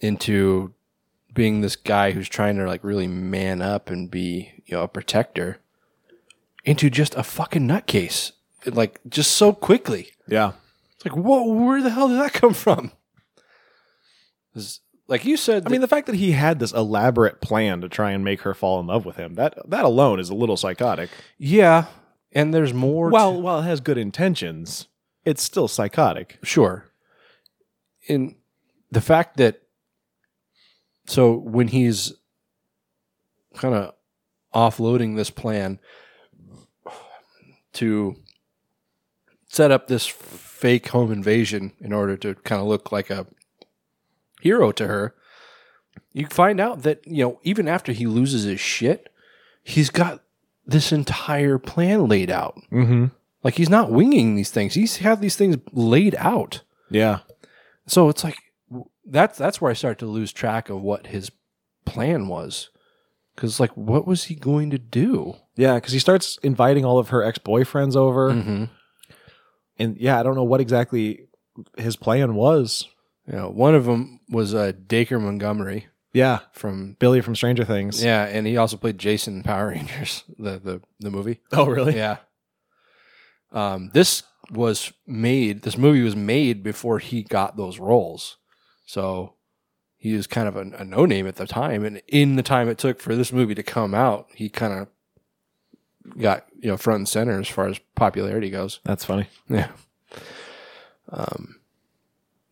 into 0.00 0.72
being 1.34 1.60
this 1.60 1.76
guy 1.76 2.12
who's 2.12 2.28
trying 2.28 2.56
to 2.56 2.66
like 2.66 2.82
really 2.82 3.06
man 3.06 3.62
up 3.62 3.90
and 3.90 4.10
be 4.10 4.52
you 4.66 4.76
know 4.76 4.82
a 4.82 4.88
protector 4.88 5.58
into 6.64 6.90
just 6.90 7.14
a 7.14 7.22
fucking 7.22 7.66
nutcase 7.66 8.32
like 8.66 9.00
just 9.08 9.32
so 9.32 9.52
quickly. 9.52 10.10
Yeah. 10.28 10.52
It's 10.96 11.04
like 11.04 11.16
whoa, 11.16 11.44
where 11.44 11.82
the 11.82 11.90
hell 11.90 12.08
did 12.08 12.18
that 12.18 12.32
come 12.32 12.54
from? 12.54 12.92
Like 15.10 15.24
you 15.24 15.36
said, 15.36 15.64
I 15.66 15.70
mean, 15.70 15.80
the 15.80 15.88
fact 15.88 16.06
that 16.06 16.14
he 16.14 16.30
had 16.32 16.60
this 16.60 16.72
elaborate 16.72 17.40
plan 17.40 17.80
to 17.80 17.88
try 17.88 18.12
and 18.12 18.24
make 18.24 18.42
her 18.42 18.54
fall 18.54 18.78
in 18.80 18.86
love 18.86 19.04
with 19.04 19.16
him, 19.16 19.34
that 19.34 19.58
that 19.68 19.84
alone 19.84 20.20
is 20.20 20.30
a 20.30 20.34
little 20.34 20.56
psychotic. 20.56 21.10
yeah, 21.36 21.86
and 22.32 22.54
there's 22.54 22.72
more. 22.72 23.08
to- 23.10 23.12
While 23.12 23.42
while 23.42 23.58
it 23.58 23.64
has 23.64 23.80
good 23.80 23.98
intentions, 23.98 24.86
it's 25.24 25.42
still 25.42 25.66
psychotic. 25.68 26.38
Sure. 26.44 26.86
In 28.06 28.36
the 28.92 29.00
fact 29.00 29.36
that 29.38 29.62
so 31.06 31.32
when 31.34 31.68
he's 31.68 32.12
kind 33.56 33.74
of 33.74 33.94
offloading 34.54 35.16
this 35.16 35.30
plan 35.30 35.80
to 37.72 38.14
set 39.48 39.70
up 39.72 39.88
this 39.88 40.06
fake 40.06 40.88
home 40.88 41.10
invasion 41.10 41.72
in 41.80 41.92
order 41.92 42.16
to 42.16 42.34
kind 42.36 42.60
of 42.60 42.68
look 42.68 42.92
like 42.92 43.10
a 43.10 43.26
hero 44.40 44.72
to 44.72 44.86
her, 44.86 45.14
you 46.12 46.26
find 46.26 46.60
out 46.60 46.82
that, 46.82 47.06
you 47.06 47.24
know, 47.24 47.40
even 47.42 47.68
after 47.68 47.92
he 47.92 48.06
loses 48.06 48.44
his 48.44 48.60
shit, 48.60 49.12
he's 49.62 49.90
got 49.90 50.22
this 50.66 50.92
entire 50.92 51.58
plan 51.58 52.06
laid 52.08 52.30
out. 52.30 52.60
Mm-hmm. 52.72 53.06
Like 53.42 53.54
he's 53.54 53.70
not 53.70 53.90
winging 53.90 54.36
these 54.36 54.50
things. 54.50 54.74
He's 54.74 54.98
had 54.98 55.20
these 55.20 55.36
things 55.36 55.56
laid 55.72 56.14
out. 56.18 56.62
Yeah. 56.90 57.20
So 57.86 58.08
it's 58.08 58.22
like 58.24 58.36
that's 59.04 59.38
that's 59.38 59.60
where 59.60 59.70
I 59.70 59.74
start 59.74 59.98
to 60.00 60.06
lose 60.06 60.32
track 60.32 60.68
of 60.68 60.82
what 60.82 61.08
his 61.08 61.30
plan 61.84 62.28
was. 62.28 62.70
Cuz 63.36 63.58
like 63.58 63.74
what 63.76 64.06
was 64.06 64.24
he 64.24 64.34
going 64.34 64.70
to 64.70 64.78
do? 64.78 65.34
Yeah, 65.56 65.76
because 65.76 65.92
he 65.92 65.98
starts 65.98 66.38
inviting 66.42 66.84
all 66.84 66.98
of 66.98 67.08
her 67.08 67.22
ex 67.22 67.38
boyfriends 67.38 67.96
over, 67.96 68.30
Mhm. 68.32 68.68
and 69.78 69.96
yeah, 69.98 70.20
I 70.20 70.22
don't 70.22 70.34
know 70.36 70.44
what 70.44 70.60
exactly 70.60 71.26
his 71.76 71.96
plan 71.96 72.34
was. 72.34 72.88
You 73.26 73.36
know, 73.36 73.48
one 73.50 73.74
of 73.74 73.84
them 73.84 74.20
was 74.28 74.54
uh, 74.54 74.72
Dacre 74.86 75.20
Montgomery 75.20 75.86
Yeah, 76.12 76.40
from 76.52 76.96
Billy 76.98 77.20
from 77.20 77.36
Stranger 77.36 77.64
Things. 77.64 78.02
Yeah, 78.02 78.24
and 78.24 78.46
he 78.46 78.56
also 78.56 78.76
played 78.76 78.98
Jason 78.98 79.36
in 79.36 79.42
Power 79.42 79.68
Rangers, 79.70 80.24
the 80.38 80.58
the 80.58 80.80
the 80.98 81.10
movie. 81.10 81.40
Oh, 81.52 81.66
really? 81.66 81.96
Yeah. 81.96 82.18
Um, 83.52 83.90
this 83.94 84.22
was 84.50 84.92
made. 85.06 85.62
This 85.62 85.76
movie 85.78 86.02
was 86.02 86.16
made 86.16 86.62
before 86.62 86.98
he 86.98 87.22
got 87.22 87.56
those 87.56 87.78
roles, 87.78 88.36
so 88.86 89.34
he 89.96 90.14
was 90.14 90.26
kind 90.26 90.48
of 90.48 90.56
a, 90.56 90.60
a 90.78 90.84
no 90.84 91.04
name 91.04 91.26
at 91.26 91.36
the 91.36 91.46
time. 91.46 91.84
And 91.84 92.00
in 92.08 92.36
the 92.36 92.42
time 92.42 92.68
it 92.68 92.78
took 92.78 93.00
for 93.00 93.14
this 93.14 93.32
movie 93.32 93.54
to 93.54 93.62
come 93.62 93.94
out, 93.94 94.28
he 94.34 94.48
kind 94.48 94.72
of 94.72 94.88
got 96.18 96.46
you 96.58 96.68
know 96.70 96.76
front 96.76 96.98
and 96.98 97.08
center 97.08 97.38
as 97.38 97.48
far 97.48 97.68
as 97.68 97.78
popularity 97.94 98.50
goes. 98.50 98.80
That's 98.84 99.04
funny. 99.04 99.28
Yeah. 99.48 99.68
Um, 101.10 101.59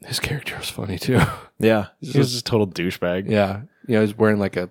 his 0.05 0.21
character 0.21 0.57
was 0.57 0.69
funny 0.71 0.99
too. 0.99 1.21
Yeah, 1.61 1.87
He's 2.01 2.13
he 2.13 2.19
was 2.21 2.29
just- 2.29 2.45
just 2.45 2.49
a 2.49 2.51
total 2.51 2.69
douchebag. 2.69 3.29
Yeah, 3.29 3.63
you 3.89 3.95
know, 3.97 4.03
he's 4.03 4.17
wearing 4.17 4.39
like 4.39 4.57
a 4.57 4.71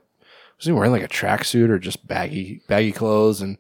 was 0.58 0.66
he 0.66 0.72
wearing 0.72 0.92
like 0.92 1.04
a 1.04 1.08
tracksuit 1.10 1.70
or 1.70 1.78
just 1.80 2.08
baggy 2.08 2.62
baggy 2.70 2.94
clothes 2.94 3.42
and 3.42 3.58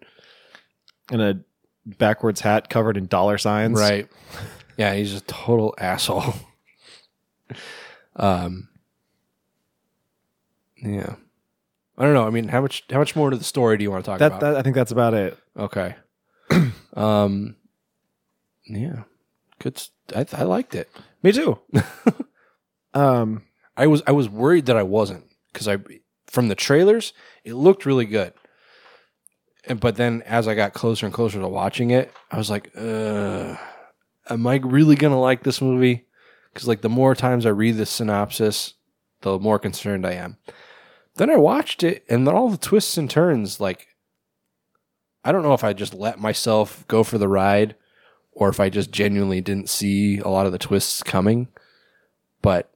and 1.11 1.21
a 1.21 1.39
backwards 1.85 2.39
hat 2.41 2.69
covered 2.69 2.95
in 2.97 3.05
dollar 3.07 3.37
signs. 3.37 3.77
right. 3.79 4.07
Yeah, 4.77 4.93
he's 4.93 5.13
a 5.13 5.21
total 5.21 5.75
asshole. 5.77 6.35
um. 8.15 8.69
Yeah, 10.81 11.15
I 11.97 12.03
don't 12.03 12.13
know. 12.13 12.27
I 12.27 12.29
mean, 12.29 12.47
how 12.49 12.61
much 12.61 12.83
how 12.89 12.99
much 12.99 13.15
more 13.15 13.29
to 13.31 13.37
the 13.37 13.43
story 13.43 13.77
do 13.77 13.83
you 13.83 13.91
want 13.91 14.05
to 14.05 14.11
talk 14.11 14.19
That, 14.19 14.27
about? 14.27 14.39
that 14.41 14.55
I 14.55 14.61
think 14.61 14.75
that's 14.75 14.91
about 14.91 15.13
it. 15.15 15.37
okay. 15.57 15.95
um. 16.93 17.55
Yeah. 18.67 19.03
Good. 19.59 19.77
s- 19.77 19.89
I 20.15 20.25
I 20.33 20.43
liked 20.43 20.75
it. 20.75 20.89
Me 21.23 21.31
too. 21.31 21.59
um, 22.93 23.43
I 23.75 23.87
was 23.87 24.01
I 24.07 24.11
was 24.11 24.29
worried 24.29 24.65
that 24.67 24.77
I 24.77 24.83
wasn't 24.83 25.25
because 25.51 25.67
I 25.67 25.77
from 26.27 26.47
the 26.47 26.55
trailers 26.55 27.13
it 27.43 27.53
looked 27.53 27.85
really 27.85 28.05
good, 28.05 28.33
and 29.65 29.79
but 29.79 29.95
then 29.95 30.21
as 30.23 30.47
I 30.47 30.55
got 30.55 30.73
closer 30.73 31.05
and 31.05 31.13
closer 31.13 31.39
to 31.39 31.47
watching 31.47 31.91
it, 31.91 32.11
I 32.31 32.37
was 32.37 32.49
like, 32.49 32.71
uh, 32.75 33.55
"Am 34.29 34.47
I 34.47 34.55
really 34.57 34.95
gonna 34.95 35.19
like 35.19 35.43
this 35.43 35.61
movie?" 35.61 36.05
Because 36.53 36.67
like 36.67 36.81
the 36.81 36.89
more 36.89 37.15
times 37.15 37.45
I 37.45 37.49
read 37.49 37.77
the 37.77 37.85
synopsis, 37.85 38.73
the 39.21 39.37
more 39.39 39.59
concerned 39.59 40.05
I 40.05 40.13
am. 40.13 40.37
Then 41.15 41.29
I 41.29 41.37
watched 41.37 41.83
it, 41.83 42.05
and 42.09 42.27
then 42.27 42.35
all 42.35 42.49
the 42.49 42.57
twists 42.57 42.97
and 42.97 43.09
turns, 43.09 43.59
like 43.59 43.87
I 45.23 45.31
don't 45.31 45.43
know 45.43 45.53
if 45.53 45.63
I 45.63 45.73
just 45.73 45.93
let 45.93 46.19
myself 46.19 46.87
go 46.87 47.03
for 47.03 47.17
the 47.17 47.27
ride, 47.27 47.75
or 48.39 48.49
if 48.49 48.59
I 48.59 48.69
just 48.69 48.91
genuinely 48.91 49.41
didn't 49.41 49.67
see 49.67 50.19
a 50.19 50.27
lot 50.27 50.45
of 50.45 50.51
the 50.51 50.59
twists 50.59 51.01
coming, 51.01 51.47
but 52.43 52.71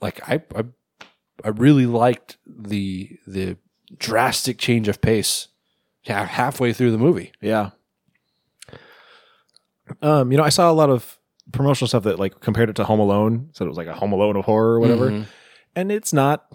like 0.00 0.26
I, 0.28 0.42
I 0.56 0.64
I 1.44 1.48
really 1.48 1.84
liked 1.86 2.38
the 2.46 3.18
the 3.26 3.56
drastic 3.98 4.56
change 4.58 4.88
of 4.88 5.00
pace 5.02 5.48
ha- 6.06 6.24
halfway 6.24 6.72
through 6.72 6.92
the 6.92 6.98
movie. 6.98 7.32
Yeah. 7.42 7.70
Um, 10.02 10.30
you 10.32 10.38
know, 10.38 10.44
I 10.44 10.48
saw 10.50 10.70
a 10.70 10.72
lot 10.72 10.90
of 10.90 11.18
promotional 11.52 11.88
stuff 11.88 12.04
that 12.04 12.18
like 12.18 12.40
compared 12.40 12.70
it 12.70 12.76
to 12.76 12.84
Home 12.84 13.00
Alone, 13.00 13.50
said 13.52 13.64
it 13.66 13.68
was 13.68 13.76
like 13.78 13.86
a 13.86 13.94
Home 13.94 14.12
Alone 14.12 14.36
of 14.36 14.44
horror 14.44 14.74
or 14.74 14.80
whatever, 14.80 15.10
Mhm. 15.10 15.26
and 15.74 15.92
it's 15.92 16.12
not. 16.12 16.46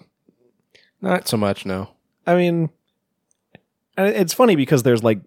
Not 1.00 1.28
so 1.28 1.36
much, 1.36 1.66
no. 1.66 1.90
I 2.26 2.34
mean, 2.34 2.70
it's 3.98 4.32
funny 4.32 4.56
because 4.56 4.82
there's 4.84 5.02
like 5.04 5.20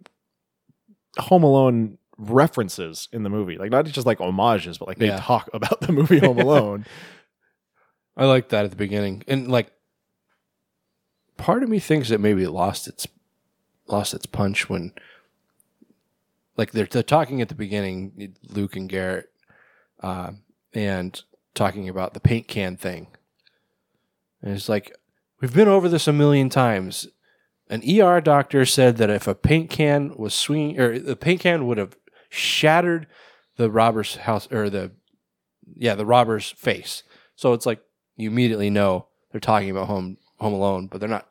Home 1.20 1.44
Alone 1.44 1.98
references 2.18 3.08
in 3.12 3.24
the 3.24 3.30
movie, 3.30 3.58
like 3.58 3.72
not 3.72 3.86
just 3.86 4.08
like 4.08 4.18
homages, 4.20 4.78
but 4.78 4.88
like 4.88 4.98
they 4.98 5.08
Yeah. 5.08 5.20
talk 5.20 5.50
about 5.54 5.82
the 5.82 5.92
movie 5.92 6.20
Home 6.20 6.38
Alone. 6.40 6.86
I 8.18 8.26
like 8.26 8.50
that 8.50 8.66
at 8.66 8.72
the 8.72 8.78
beginning, 8.78 9.24
and 9.28 9.48
like, 9.52 9.72
part 11.38 11.62
of 11.62 11.70
me 11.70 11.78
thinks 11.80 12.10
that 12.10 12.20
maybe 12.20 12.44
it 12.44 12.50
lost 12.50 12.88
its 12.88 13.08
lost 13.88 14.14
its 14.16 14.26
punch 14.26 14.68
when, 14.70 14.92
like, 16.58 16.72
they're, 16.72 16.88
they're 16.88 17.04
talking 17.04 17.42
at 17.42 17.48
the 17.50 17.56
beginning, 17.56 18.36
Luke 18.50 18.76
and 18.76 18.90
Garrett, 18.90 19.30
uh, 20.02 20.32
and 20.74 21.22
talking 21.54 21.88
about 21.88 22.14
the 22.16 22.20
paint 22.20 22.48
can 22.48 22.76
thing, 22.76 23.08
and 24.42 24.54
it's 24.56 24.68
like 24.68 24.96
we've 25.40 25.54
been 25.54 25.68
over 25.68 25.88
this 25.88 26.08
a 26.08 26.14
million 26.14 26.50
times. 26.50 27.08
An 27.70 27.84
ER 27.88 28.22
doctor 28.22 28.66
said 28.66 28.96
that 28.98 29.10
if 29.10 29.28
a 29.28 29.36
paint 29.36 29.70
can 29.70 30.16
was 30.16 30.34
swinging, 30.34 30.80
or 30.80 30.98
the 30.98 31.16
paint 31.18 31.42
can 31.42 31.68
would 31.68 31.78
have 31.78 31.96
shattered 32.30 33.08
the 33.58 33.70
robber's 33.72 34.16
house, 34.16 34.52
or 34.52 34.70
the 34.70 34.92
yeah, 35.76 35.96
the 35.96 36.06
robber's 36.06 36.52
face. 36.52 37.04
So 37.36 37.54
it's 37.54 37.66
like 37.66 37.82
you 38.16 38.30
immediately 38.30 38.70
know 38.70 39.08
they're 39.32 39.42
talking 39.42 39.70
about 39.70 39.88
Home 39.88 40.18
Home 40.40 40.54
Alone, 40.54 40.88
but 40.88 41.00
they're 41.00 41.10
not 41.10 41.28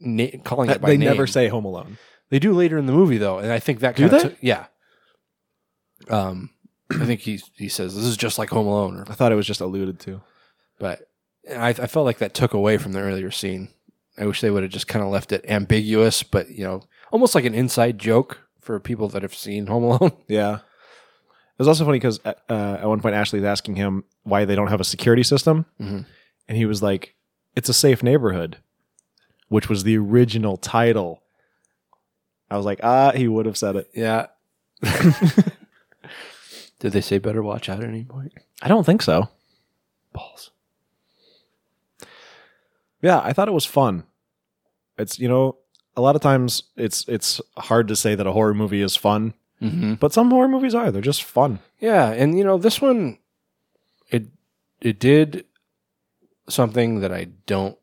na- 0.00 0.26
calling 0.44 0.70
it 0.70 0.80
by 0.80 0.88
they 0.88 0.96
name. 0.96 1.08
never 1.08 1.26
say 1.26 1.48
Home 1.48 1.64
Alone. 1.64 1.98
They 2.30 2.38
do 2.38 2.52
later 2.52 2.76
in 2.78 2.86
the 2.86 2.92
movie 2.92 3.18
though, 3.18 3.38
and 3.38 3.52
I 3.52 3.58
think 3.58 3.80
that 3.80 3.96
kind 3.96 4.10
they? 4.10 4.22
of 4.22 4.36
yeah. 4.42 4.66
Um, 6.08 6.50
I 6.90 7.04
think 7.04 7.20
he 7.20 7.40
he 7.56 7.68
says 7.68 7.94
this 7.94 8.04
is 8.04 8.16
just 8.16 8.38
like 8.38 8.50
Home 8.50 8.66
Alone, 8.66 8.96
or, 8.98 9.04
I 9.08 9.14
thought 9.14 9.32
it 9.32 9.36
was 9.36 9.46
just 9.46 9.60
alluded 9.60 9.98
to. 10.00 10.22
but 10.78 11.08
I, 11.50 11.68
I 11.68 11.86
felt 11.86 12.04
like 12.06 12.18
that 12.18 12.34
took 12.34 12.54
away 12.54 12.76
from 12.78 12.92
the 12.92 13.00
earlier 13.00 13.30
scene. 13.30 13.68
I 14.18 14.26
wish 14.26 14.40
they 14.40 14.50
would 14.50 14.62
have 14.62 14.72
just 14.72 14.88
kind 14.88 15.04
of 15.04 15.10
left 15.10 15.30
it 15.32 15.44
ambiguous, 15.48 16.22
but 16.22 16.50
you 16.50 16.64
know, 16.64 16.82
almost 17.12 17.34
like 17.34 17.44
an 17.44 17.54
inside 17.54 17.98
joke 17.98 18.40
for 18.66 18.78
people 18.80 19.08
that 19.08 19.22
have 19.22 19.34
seen 19.34 19.66
Home 19.68 19.84
Alone. 19.84 20.12
Yeah. 20.28 20.56
It 20.56 21.58
was 21.60 21.68
also 21.68 21.86
funny 21.86 21.96
because 21.98 22.20
uh, 22.26 22.32
at 22.50 22.84
one 22.86 23.00
point 23.00 23.14
Ashley's 23.14 23.44
asking 23.44 23.76
him 23.76 24.04
why 24.24 24.44
they 24.44 24.54
don't 24.54 24.66
have 24.68 24.80
a 24.80 24.84
security 24.84 25.22
system, 25.22 25.64
Mhm. 25.80 26.04
and 26.48 26.58
he 26.58 26.66
was 26.66 26.82
like, 26.82 27.14
"It's 27.54 27.70
a 27.70 27.72
safe 27.72 28.02
neighborhood," 28.02 28.58
which 29.48 29.66
was 29.70 29.82
the 29.84 29.96
original 29.96 30.58
title. 30.58 31.22
I 32.50 32.58
was 32.58 32.66
like, 32.66 32.80
"Ah, 32.82 33.12
he 33.12 33.26
would 33.26 33.46
have 33.46 33.56
said 33.56 33.74
it." 33.76 33.88
Yeah. 33.94 34.26
Did 36.78 36.92
they 36.92 37.00
say 37.00 37.16
better 37.18 37.42
watch 37.42 37.70
out 37.70 37.82
at 37.82 37.88
any 37.88 38.04
point? 38.04 38.34
I 38.60 38.68
don't 38.68 38.84
think 38.84 39.00
so. 39.00 39.30
Balls. 40.12 40.50
Yeah, 43.00 43.20
I 43.24 43.32
thought 43.32 43.48
it 43.48 43.52
was 43.52 43.64
fun. 43.64 44.04
It's 44.98 45.18
you 45.18 45.28
know, 45.28 45.56
a 45.96 46.00
lot 46.02 46.14
of 46.16 46.22
times 46.22 46.62
it's 46.76 47.04
it's 47.08 47.40
hard 47.56 47.88
to 47.88 47.96
say 47.96 48.14
that 48.14 48.26
a 48.26 48.32
horror 48.32 48.54
movie 48.54 48.82
is 48.82 48.96
fun, 48.96 49.34
Mm-hmm. 49.62 49.94
but 49.94 50.12
some 50.12 50.30
horror 50.30 50.48
movies 50.48 50.74
are. 50.74 50.90
They're 50.90 51.00
just 51.00 51.22
fun. 51.24 51.60
Yeah, 51.80 52.10
and 52.12 52.36
you 52.36 52.44
know 52.44 52.58
this 52.58 52.80
one, 52.82 53.18
it 54.10 54.26
it 54.82 54.98
did 54.98 55.46
something 56.48 57.00
that 57.00 57.10
I 57.12 57.28
don't 57.46 57.78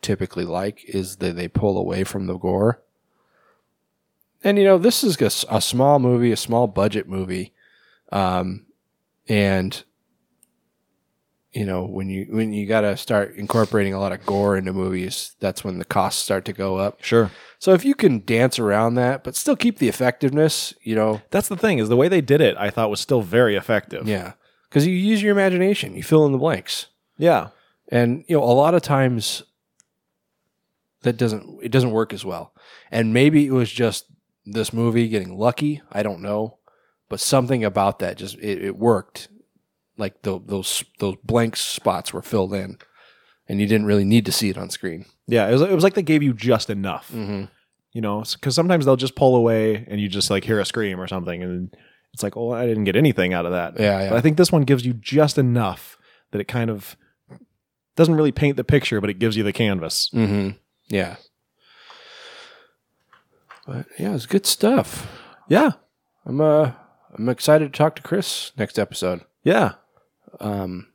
typically 0.00 0.44
like 0.44 0.82
is 0.86 1.16
that 1.16 1.36
they 1.36 1.48
pull 1.48 1.76
away 1.78 2.02
from 2.04 2.26
the 2.26 2.36
gore. 2.38 2.80
And 4.42 4.58
you 4.58 4.64
know 4.64 4.78
this 4.78 5.04
is 5.04 5.16
a 5.48 5.60
small 5.60 5.98
movie, 5.98 6.32
a 6.32 6.36
small 6.36 6.66
budget 6.66 7.08
movie, 7.08 7.52
um, 8.10 8.66
and 9.28 9.84
you 11.52 11.64
know 11.66 11.84
when 11.84 12.08
you 12.08 12.26
when 12.30 12.52
you 12.52 12.66
got 12.66 12.80
to 12.82 12.96
start 12.96 13.34
incorporating 13.36 13.94
a 13.94 14.00
lot 14.00 14.12
of 14.12 14.24
gore 14.26 14.56
into 14.56 14.72
movies, 14.72 15.34
that's 15.40 15.62
when 15.64 15.78
the 15.78 15.84
costs 15.84 16.22
start 16.22 16.44
to 16.46 16.52
go 16.52 16.76
up. 16.76 17.02
Sure. 17.02 17.30
So 17.58 17.72
if 17.74 17.84
you 17.84 17.94
can 17.94 18.24
dance 18.24 18.58
around 18.58 18.94
that, 18.94 19.22
but 19.22 19.36
still 19.36 19.54
keep 19.56 19.78
the 19.78 19.88
effectiveness, 19.88 20.74
you 20.82 20.94
know, 20.96 21.22
That's 21.30 21.48
the 21.48 21.56
thing 21.56 21.78
is 21.78 21.88
the 21.88 21.96
way 21.96 22.08
they 22.08 22.20
did 22.20 22.40
it. 22.40 22.56
I 22.58 22.70
thought 22.70 22.90
was 22.90 23.00
still 23.00 23.22
very 23.22 23.54
effective. 23.54 24.08
yeah, 24.08 24.32
because 24.68 24.86
you 24.86 24.94
use 24.94 25.22
your 25.22 25.30
imagination, 25.32 25.94
you 25.94 26.02
fill 26.02 26.26
in 26.26 26.32
the 26.32 26.38
blanks. 26.38 26.86
Yeah. 27.18 27.48
and 27.90 28.24
you 28.26 28.36
know 28.36 28.42
a 28.42 28.52
lot 28.52 28.74
of 28.74 28.82
times 28.82 29.42
that 31.02 31.16
doesn't 31.16 31.60
it 31.62 31.70
doesn't 31.70 31.90
work 31.90 32.12
as 32.12 32.24
well 32.24 32.52
and 32.90 33.12
maybe 33.12 33.46
it 33.46 33.52
was 33.52 33.70
just 33.70 34.06
this 34.46 34.72
movie 34.72 35.08
getting 35.08 35.36
lucky 35.36 35.82
i 35.92 36.02
don't 36.02 36.22
know 36.22 36.58
but 37.08 37.20
something 37.20 37.64
about 37.64 37.98
that 37.98 38.16
just 38.16 38.36
it, 38.38 38.64
it 38.64 38.76
worked 38.76 39.28
like 40.02 40.20
tho- 40.22 40.42
those 40.44 40.84
those 40.98 41.16
blank 41.24 41.56
spots 41.56 42.12
were 42.12 42.22
filled 42.22 42.52
in 42.54 42.76
and 43.48 43.60
you 43.60 43.66
didn't 43.66 43.86
really 43.86 44.04
need 44.04 44.24
to 44.26 44.32
see 44.32 44.50
it 44.50 44.58
on 44.58 44.68
screen 44.70 45.04
Yeah, 45.26 45.48
it 45.48 45.52
was, 45.52 45.62
it 45.62 45.72
was 45.78 45.84
like 45.84 45.94
they 45.94 46.02
gave 46.12 46.22
you 46.22 46.32
just 46.34 46.68
enough. 46.70 47.08
mm-hmm. 47.10 47.44
You 47.94 48.00
know, 48.00 48.22
because 48.32 48.54
sometimes 48.54 48.84
they'll 48.84 48.96
just 49.06 49.14
pull 49.16 49.36
away 49.36 49.84
and 49.88 50.00
you 50.00 50.08
just 50.08 50.30
like 50.30 50.44
hear 50.44 50.58
a 50.60 50.64
scream 50.64 50.98
or 50.98 51.06
something, 51.06 51.42
and 51.42 51.76
it's 52.14 52.22
like, 52.22 52.36
oh, 52.38 52.50
I 52.50 52.64
didn't 52.66 52.84
get 52.84 52.96
anything 52.96 53.34
out 53.34 53.44
of 53.46 53.52
that. 53.52 53.78
Yeah, 53.78 54.02
yeah. 54.04 54.08
But 54.10 54.16
I 54.16 54.20
think 54.22 54.36
this 54.38 54.50
one 54.52 54.62
gives 54.62 54.84
you 54.86 54.94
just 54.94 55.36
enough 55.36 55.98
that 56.30 56.40
it 56.40 56.48
kind 56.48 56.70
of 56.70 56.96
doesn't 57.96 58.14
really 58.14 58.32
paint 58.32 58.56
the 58.56 58.64
picture, 58.64 58.98
but 59.02 59.10
it 59.10 59.18
gives 59.18 59.36
you 59.36 59.42
the 59.44 59.52
canvas. 59.52 60.08
Mm-hmm. 60.14 60.56
yeah 60.88 61.16
but 63.66 63.86
yeah 63.98 64.14
it's 64.14 64.26
good 64.26 64.46
stuff 64.46 65.06
Yeah, 65.48 65.72
i'm 66.26 66.40
uh 66.40 66.72
i'm 67.16 67.28
excited 67.28 67.72
to 67.72 67.76
talk 67.78 67.94
to 67.96 68.02
chris 68.02 68.52
next 68.58 68.78
episode 68.78 69.20
yeah. 69.44 69.72
Um 70.40 70.88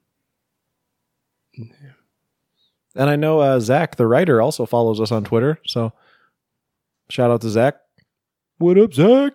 And 2.96 3.10
I 3.10 3.16
know 3.16 3.40
uh, 3.42 3.60
Zach, 3.60 3.96
the 3.96 4.08
writer, 4.08 4.42
also 4.42 4.66
follows 4.66 5.00
us 5.00 5.12
on 5.12 5.24
Twitter. 5.24 5.60
So 5.68 5.94
shout 7.10 7.30
out 7.32 7.42
to 7.42 7.50
Zach. 7.50 7.76
what 8.58 8.78
up 8.78 8.92
zach 8.94 9.34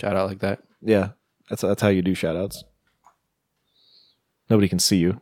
shout 0.00 0.16
out 0.16 0.28
like 0.28 0.38
that 0.40 0.60
Yeah, 0.82 1.10
that's 1.48 1.62
that's 1.62 1.82
how 1.82 1.88
you 1.88 2.02
do 2.02 2.14
shout 2.14 2.36
outs. 2.36 2.64
Nobody 4.48 4.68
can 4.68 4.78
see 4.78 4.96
you. 4.98 5.20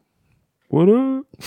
What 0.69 0.89
up? 0.89 1.27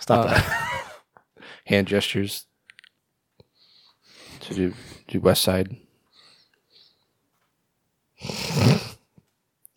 Stop 0.00 0.26
Uh, 0.26 0.28
that. 0.34 0.44
hand 1.64 1.86
gestures 1.88 2.46
to 4.40 4.54
do, 4.54 4.74
do 5.08 5.20
West 5.20 5.42
Side. 5.42 5.76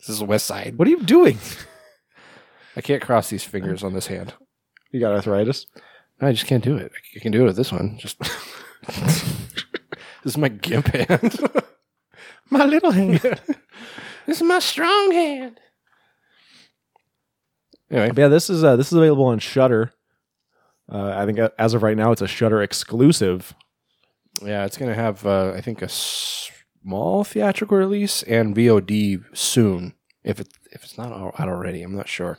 This 0.06 0.16
is 0.16 0.22
West 0.22 0.46
Side. 0.46 0.78
What 0.78 0.88
are 0.88 0.90
you 0.90 1.02
doing? 1.02 1.38
I 2.76 2.80
can't 2.80 3.02
cross 3.02 3.30
these 3.30 3.44
fingers 3.44 3.84
on 3.84 3.94
this 3.94 4.08
hand. 4.08 4.34
You 4.90 4.98
got 4.98 5.12
arthritis? 5.12 5.66
No, 6.20 6.28
I 6.28 6.32
just 6.32 6.46
can't 6.46 6.64
do 6.64 6.76
it. 6.76 6.90
I 7.16 7.20
can 7.20 7.30
do 7.30 7.42
it 7.42 7.46
with 7.46 7.56
this 7.56 7.70
one. 7.70 7.98
Just 7.98 8.18
this 8.88 9.24
is 10.24 10.38
my 10.38 10.48
gimp 10.48 10.88
hand. 10.88 11.38
My 12.50 12.66
little 12.66 12.90
hand. 12.90 13.20
this 14.26 14.36
is 14.36 14.42
my 14.42 14.58
strong 14.58 15.10
hand. 15.10 15.58
Anyway, 17.90 18.12
yeah, 18.14 18.28
this 18.28 18.50
is 18.50 18.62
uh, 18.62 18.76
this 18.76 18.88
is 18.88 18.92
available 18.92 19.24
on 19.24 19.38
Shudder. 19.38 19.94
Uh, 20.86 21.14
I 21.16 21.24
think 21.24 21.38
uh, 21.38 21.48
as 21.58 21.72
of 21.72 21.82
right 21.82 21.96
now, 21.96 22.12
it's 22.12 22.20
a 22.20 22.26
Shudder 22.28 22.60
exclusive. 22.62 23.54
yeah, 24.42 24.66
it's 24.66 24.76
gonna 24.76 24.94
have 24.94 25.24
uh, 25.24 25.52
I 25.56 25.62
think 25.62 25.80
a 25.80 25.88
small 26.82 27.24
theatrical 27.24 27.78
release 27.78 28.22
and 28.24 28.54
VOD 28.54 29.24
soon. 29.36 29.94
If 30.24 30.40
it 30.40 30.48
if 30.70 30.84
it's 30.84 30.96
not 30.98 31.12
out 31.12 31.48
already, 31.48 31.82
I'm 31.82 31.96
not 31.96 32.08
sure. 32.08 32.38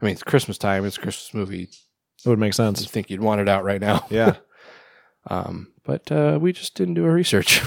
I 0.00 0.04
mean, 0.04 0.12
it's 0.12 0.22
Christmas 0.22 0.58
time. 0.58 0.84
It's 0.84 0.96
a 0.98 1.00
Christmas 1.00 1.32
movie. 1.34 1.68
It 2.24 2.28
would 2.28 2.38
make 2.38 2.54
sense. 2.54 2.82
I 2.82 2.86
think 2.86 3.10
you'd 3.10 3.20
want 3.20 3.40
it 3.40 3.48
out 3.48 3.64
right 3.64 3.80
now. 3.80 4.06
Yeah. 4.10 4.36
Um, 5.28 5.72
but 5.84 6.12
uh, 6.12 6.38
we 6.40 6.52
just 6.52 6.76
didn't 6.76 6.94
do 6.94 7.04
our 7.04 7.10
research, 7.12 7.60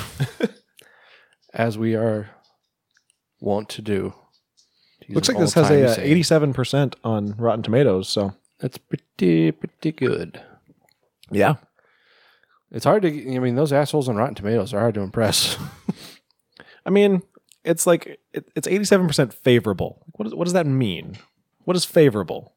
as 1.54 1.78
we 1.78 1.94
are 1.94 2.30
want 3.42 3.68
to 3.72 3.82
do. 3.82 4.14
to 5.02 5.14
Looks 5.14 5.28
like 5.28 5.38
this 5.38 5.56
has 5.56 5.70
a 5.70 5.92
uh, 5.92 5.96
eighty-seven 6.00 6.54
percent 6.54 6.96
on 7.04 7.36
Rotten 7.38 7.62
Tomatoes. 7.62 8.08
So 8.08 8.34
That's 8.60 8.78
pretty 8.78 9.52
pretty 9.52 9.92
good. 9.92 10.42
yeah, 11.32 11.56
It's 12.72 12.86
hard 12.86 13.02
to. 13.04 13.36
I 13.36 13.40
mean, 13.40 13.56
those 13.56 13.74
assholes 13.74 14.08
on 14.08 14.16
Rotten 14.16 14.36
Tomatoes 14.36 14.74
are 14.74 14.80
hard 14.80 14.94
to 14.96 15.02
impress. 15.02 15.58
I 16.86 16.90
mean, 16.92 17.24
it's 17.64 17.88
like 17.88 18.20
it, 18.34 18.50
it's 18.56 18.68
eighty-seven 18.68 19.08
percent 19.08 19.34
favorable. 19.34 20.06
What 20.14 20.26
does 20.26 20.36
what 20.36 20.44
does 20.46 20.54
that 20.54 20.68
mean? 20.68 21.18
What 21.66 21.76
is 21.76 21.86
favorable? 21.86 22.54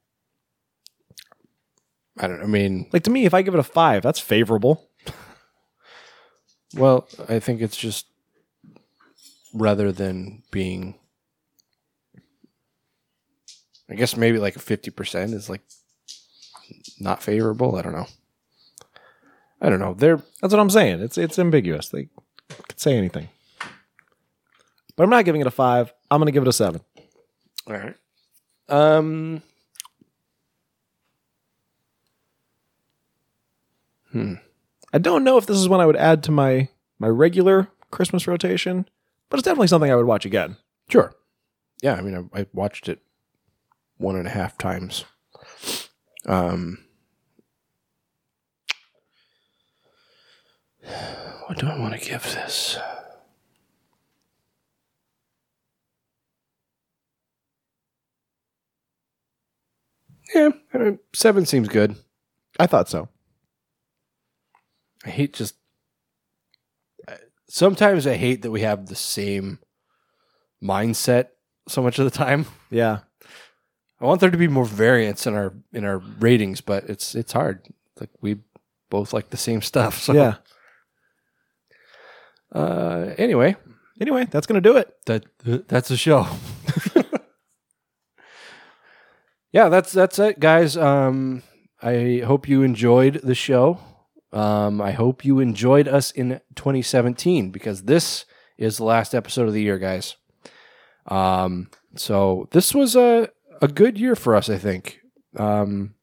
I 2.18 2.26
don't. 2.26 2.42
I 2.42 2.46
mean, 2.46 2.88
Like 2.92 3.04
to 3.04 3.10
me, 3.10 3.24
if 3.24 3.32
I 3.32 3.42
give 3.42 3.54
it 3.54 3.60
a 3.60 3.64
five, 3.64 4.02
that's 4.02 4.20
favorable. 4.20 4.90
well, 6.74 7.08
I 7.28 7.38
think 7.38 7.62
it's 7.62 7.76
just 7.76 8.06
rather 9.54 9.92
than 9.92 10.42
being. 10.50 10.98
I 13.90 13.94
guess 13.94 14.16
maybe 14.16 14.38
like 14.38 14.56
a 14.56 14.60
fifty 14.60 14.90
percent 14.90 15.32
is 15.32 15.48
like 15.48 15.62
not 17.00 17.22
favorable. 17.22 17.76
I 17.76 17.82
don't 17.82 17.92
know. 17.92 18.06
I 19.62 19.70
don't 19.70 19.78
know. 19.78 19.94
They're 19.94 20.20
That's 20.40 20.52
what 20.52 20.60
I'm 20.60 20.68
saying. 20.70 21.00
It's 21.00 21.16
it's 21.16 21.38
ambiguous. 21.38 21.88
They 21.88 22.08
could 22.68 22.80
say 22.80 22.98
anything. 22.98 23.28
But 24.96 25.04
I'm 25.04 25.10
not 25.10 25.24
giving 25.24 25.40
it 25.40 25.46
a 25.46 25.52
five. 25.52 25.92
I'm 26.10 26.18
going 26.18 26.26
to 26.26 26.32
give 26.32 26.42
it 26.42 26.48
a 26.48 26.52
seven. 26.52 26.82
all 27.68 27.74
right. 27.74 27.94
Um. 28.68 29.42
Hmm. 34.10 34.34
I 34.92 34.98
don't 34.98 35.24
know 35.24 35.38
if 35.38 35.46
this 35.46 35.56
is 35.56 35.68
one 35.68 35.80
I 35.80 35.86
would 35.86 35.96
add 35.96 36.22
to 36.24 36.32
my 36.32 36.68
my 36.98 37.08
regular 37.08 37.68
Christmas 37.90 38.26
rotation, 38.26 38.88
but 39.30 39.38
it's 39.38 39.44
definitely 39.44 39.68
something 39.68 39.90
I 39.90 39.96
would 39.96 40.06
watch 40.06 40.26
again. 40.26 40.56
Sure. 40.90 41.14
Yeah, 41.82 41.94
I 41.94 42.00
mean, 42.02 42.28
I, 42.34 42.40
I 42.40 42.46
watched 42.52 42.88
it 42.88 43.00
one 43.96 44.16
and 44.16 44.26
a 44.26 44.30
half 44.30 44.58
times. 44.58 45.04
Um, 46.26 46.84
what 51.46 51.58
do 51.58 51.66
I 51.66 51.78
want 51.78 52.00
to 52.00 52.08
give 52.08 52.22
this? 52.22 52.78
Yeah, 60.34 60.50
I 60.72 60.78
mean, 60.78 60.98
seven 61.14 61.46
seems 61.46 61.68
good. 61.68 61.96
I 62.58 62.66
thought 62.66 62.88
so. 62.88 63.08
I 65.04 65.10
hate 65.10 65.34
just. 65.34 65.54
Sometimes 67.48 68.06
I 68.06 68.14
hate 68.14 68.42
that 68.42 68.50
we 68.50 68.62
have 68.62 68.86
the 68.86 68.94
same 68.94 69.58
mindset 70.62 71.28
so 71.68 71.82
much 71.82 71.98
of 71.98 72.04
the 72.04 72.10
time. 72.10 72.46
Yeah. 72.70 73.00
I 74.00 74.06
want 74.06 74.20
there 74.20 74.30
to 74.30 74.38
be 74.38 74.48
more 74.48 74.64
variance 74.64 75.26
in 75.26 75.34
our 75.34 75.52
in 75.74 75.84
our 75.84 75.98
ratings, 75.98 76.62
but 76.62 76.84
it's 76.88 77.14
it's 77.14 77.32
hard. 77.34 77.68
Like 78.00 78.08
we 78.22 78.38
both 78.88 79.12
like 79.12 79.28
the 79.28 79.36
same 79.36 79.60
stuff. 79.60 79.98
So 80.02 80.14
Yeah. 80.14 80.36
Uh, 82.54 83.14
anyway, 83.18 83.56
Anyway, 84.02 84.26
that's 84.30 84.48
going 84.48 84.60
to 84.60 84.68
do 84.68 84.76
it. 84.76 84.96
that 85.06 85.24
that's 85.68 85.88
the 85.88 85.96
show. 85.96 86.26
yeah, 89.52 89.68
that's 89.68 89.92
that's 89.92 90.18
it, 90.18 90.40
guys. 90.40 90.76
Um, 90.76 91.44
I 91.80 92.22
hope 92.24 92.48
you 92.48 92.62
enjoyed 92.62 93.20
the 93.22 93.34
show. 93.36 93.78
Um, 94.32 94.80
I 94.80 94.92
hope 94.92 95.24
you 95.24 95.38
enjoyed 95.40 95.86
us 95.86 96.10
in 96.10 96.40
2017 96.56 97.50
because 97.50 97.82
this 97.84 98.24
is 98.56 98.78
the 98.78 98.84
last 98.84 99.14
episode 99.14 99.46
of 99.46 99.54
the 99.54 99.62
year, 99.62 99.78
guys. 99.78 100.16
Um, 101.06 101.70
so 101.94 102.48
this 102.50 102.74
was 102.74 102.96
a 102.96 103.28
a 103.60 103.68
good 103.68 103.98
year 103.98 104.16
for 104.16 104.34
us, 104.34 104.48
I 104.48 104.58
think. 104.58 105.00
Um, 105.36 105.94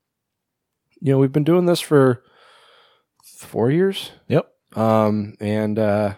you 1.02 1.12
know, 1.12 1.18
we've 1.18 1.34
been 1.34 1.44
doing 1.44 1.66
this 1.66 1.82
for 1.82 2.24
four 3.24 3.72
years. 3.72 4.12
Yep. 4.28 4.50
Um, 4.76 5.36
and 5.42 5.78
uh, 5.80 6.16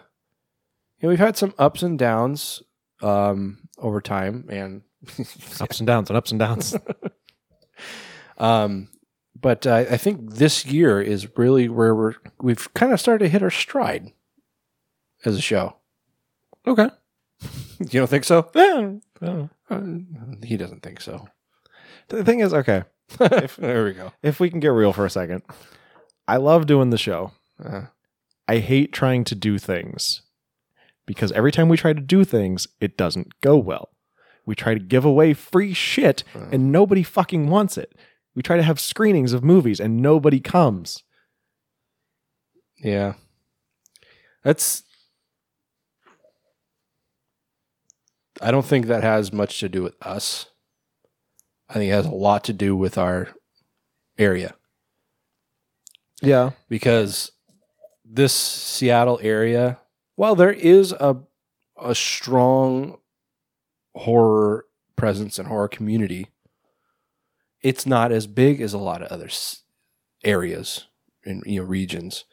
you 1.02 1.06
know, 1.06 1.10
we've 1.10 1.18
had 1.18 1.36
some 1.36 1.52
ups 1.58 1.82
and 1.82 1.98
downs 1.98 2.62
um, 3.02 3.68
over 3.78 4.00
time, 4.00 4.46
and 4.48 4.82
Ups 5.60 5.80
and 5.80 5.86
downs 5.86 6.10
and 6.10 6.16
ups 6.16 6.30
and 6.30 6.38
downs. 6.38 6.76
um, 8.38 8.88
but 9.40 9.66
uh, 9.66 9.84
I 9.90 9.96
think 9.96 10.34
this 10.34 10.64
year 10.64 11.00
is 11.02 11.36
really 11.36 11.68
where 11.68 11.92
we're 11.92 12.14
we've 12.40 12.72
kind 12.74 12.92
of 12.92 13.00
started 13.00 13.24
to 13.24 13.28
hit 13.30 13.42
our 13.42 13.50
stride 13.50 14.12
as 15.24 15.36
a 15.36 15.40
show. 15.42 15.76
okay. 16.66 16.88
You 17.80 17.98
don't 17.98 18.06
think 18.06 18.22
so? 18.22 18.48
Yeah. 18.54 19.46
Uh, 19.68 19.80
he 20.44 20.56
doesn't 20.56 20.84
think 20.84 21.00
so. 21.00 21.26
The 22.08 22.22
thing 22.22 22.38
is, 22.38 22.54
okay, 22.54 22.84
there 23.18 23.84
we 23.84 23.94
go. 23.94 24.12
if 24.22 24.38
we 24.38 24.50
can 24.50 24.60
get 24.60 24.68
real 24.68 24.92
for 24.92 25.04
a 25.04 25.10
second, 25.10 25.42
I 26.28 26.36
love 26.36 26.66
doing 26.66 26.90
the 26.90 26.98
show. 26.98 27.32
Uh, 27.62 27.86
I 28.46 28.58
hate 28.58 28.92
trying 28.92 29.24
to 29.24 29.34
do 29.34 29.58
things 29.58 30.22
because 31.06 31.32
every 31.32 31.52
time 31.52 31.68
we 31.68 31.76
try 31.76 31.92
to 31.92 32.00
do 32.00 32.24
things, 32.24 32.68
it 32.80 32.96
doesn't 32.96 33.40
go 33.40 33.56
well. 33.56 33.90
We 34.46 34.54
try 34.54 34.74
to 34.74 34.80
give 34.80 35.04
away 35.04 35.34
free 35.34 35.72
shit 35.72 36.24
and 36.34 36.72
nobody 36.72 37.02
fucking 37.02 37.48
wants 37.48 37.78
it. 37.78 37.94
We 38.34 38.42
try 38.42 38.56
to 38.56 38.62
have 38.62 38.80
screenings 38.80 39.32
of 39.32 39.44
movies 39.44 39.78
and 39.80 40.00
nobody 40.02 40.40
comes. 40.40 41.02
yeah, 42.82 43.14
that's. 44.42 44.82
I 48.40 48.50
don't 48.50 48.64
think 48.66 48.86
that 48.86 49.02
has 49.04 49.32
much 49.32 49.60
to 49.60 49.68
do 49.68 49.82
with 49.82 49.94
us. 50.02 50.46
I 51.68 51.74
think 51.74 51.90
it 51.90 51.94
has 51.94 52.06
a 52.06 52.10
lot 52.10 52.42
to 52.44 52.52
do 52.52 52.74
with 52.74 52.98
our 52.98 53.28
area. 54.18 54.54
Yeah. 56.22 56.50
because 56.68 57.32
this 58.04 58.32
Seattle 58.32 59.18
area, 59.22 59.78
while 60.16 60.34
there 60.34 60.52
is 60.52 60.92
a 60.92 61.16
a 61.80 61.94
strong 61.94 62.98
horror 63.94 64.66
presence 64.96 65.38
and 65.38 65.48
horror 65.48 65.68
community, 65.68 66.28
it's 67.60 67.86
not 67.86 68.12
as 68.12 68.26
big 68.26 68.60
as 68.60 68.72
a 68.72 68.78
lot 68.78 69.02
of 69.02 69.08
other 69.08 69.28
areas 70.24 70.86
and 71.24 71.42
you 71.46 71.60
know 71.60 71.66
regions. 71.66 72.24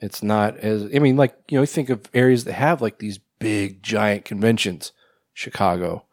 It's 0.00 0.22
not 0.22 0.56
as 0.58 0.84
I 0.94 0.98
mean, 0.98 1.16
like 1.16 1.36
you 1.48 1.56
know, 1.56 1.62
you 1.62 1.66
think 1.66 1.90
of 1.90 2.08
areas 2.14 2.44
that 2.44 2.52
have 2.54 2.80
like 2.80 2.98
these 2.98 3.18
big 3.38 3.82
giant 3.82 4.24
conventions, 4.24 4.92
Chicago, 5.34 6.04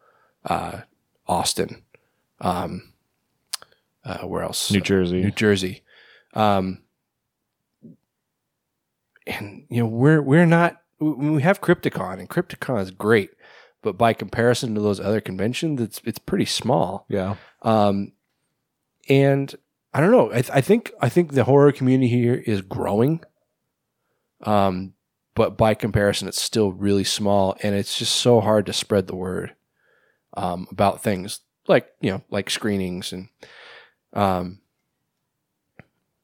uh, 0.43 0.81
Austin, 1.27 1.83
um, 2.41 2.93
uh, 4.03 4.19
where 4.19 4.43
else? 4.43 4.71
New 4.71 4.81
Jersey. 4.81 5.21
New 5.21 5.31
Jersey. 5.31 5.83
Um, 6.33 6.79
and 9.27 9.65
you 9.69 9.79
know 9.79 9.87
we're 9.87 10.21
we're 10.21 10.45
not 10.45 10.81
we 10.99 11.41
have 11.41 11.61
Crypticon 11.61 12.19
and 12.19 12.29
Crypticon 12.29 12.81
is 12.81 12.91
great, 12.91 13.31
but 13.81 13.97
by 13.97 14.13
comparison 14.13 14.75
to 14.75 14.81
those 14.81 14.99
other 14.99 15.21
conventions, 15.21 15.81
it's 15.81 16.01
it's 16.05 16.19
pretty 16.19 16.45
small. 16.45 17.05
Yeah. 17.09 17.35
Um, 17.61 18.13
and 19.09 19.53
I 19.93 20.01
don't 20.01 20.11
know. 20.11 20.29
I, 20.29 20.41
th- 20.41 20.51
I 20.51 20.61
think 20.61 20.91
I 21.01 21.09
think 21.09 21.33
the 21.33 21.43
horror 21.43 21.71
community 21.71 22.09
here 22.09 22.35
is 22.35 22.61
growing. 22.61 23.21
Um, 24.41 24.93
but 25.35 25.57
by 25.57 25.73
comparison, 25.73 26.27
it's 26.27 26.41
still 26.41 26.71
really 26.71 27.03
small, 27.03 27.57
and 27.61 27.75
it's 27.75 27.97
just 27.97 28.15
so 28.15 28.39
hard 28.39 28.65
to 28.67 28.73
spread 28.73 29.07
the 29.07 29.15
word 29.15 29.55
um, 30.35 30.67
about 30.71 31.03
things 31.03 31.41
like 31.67 31.87
you 32.01 32.11
know 32.11 32.21
like 32.29 32.49
screenings 32.49 33.11
and 33.11 33.29
um 34.13 34.59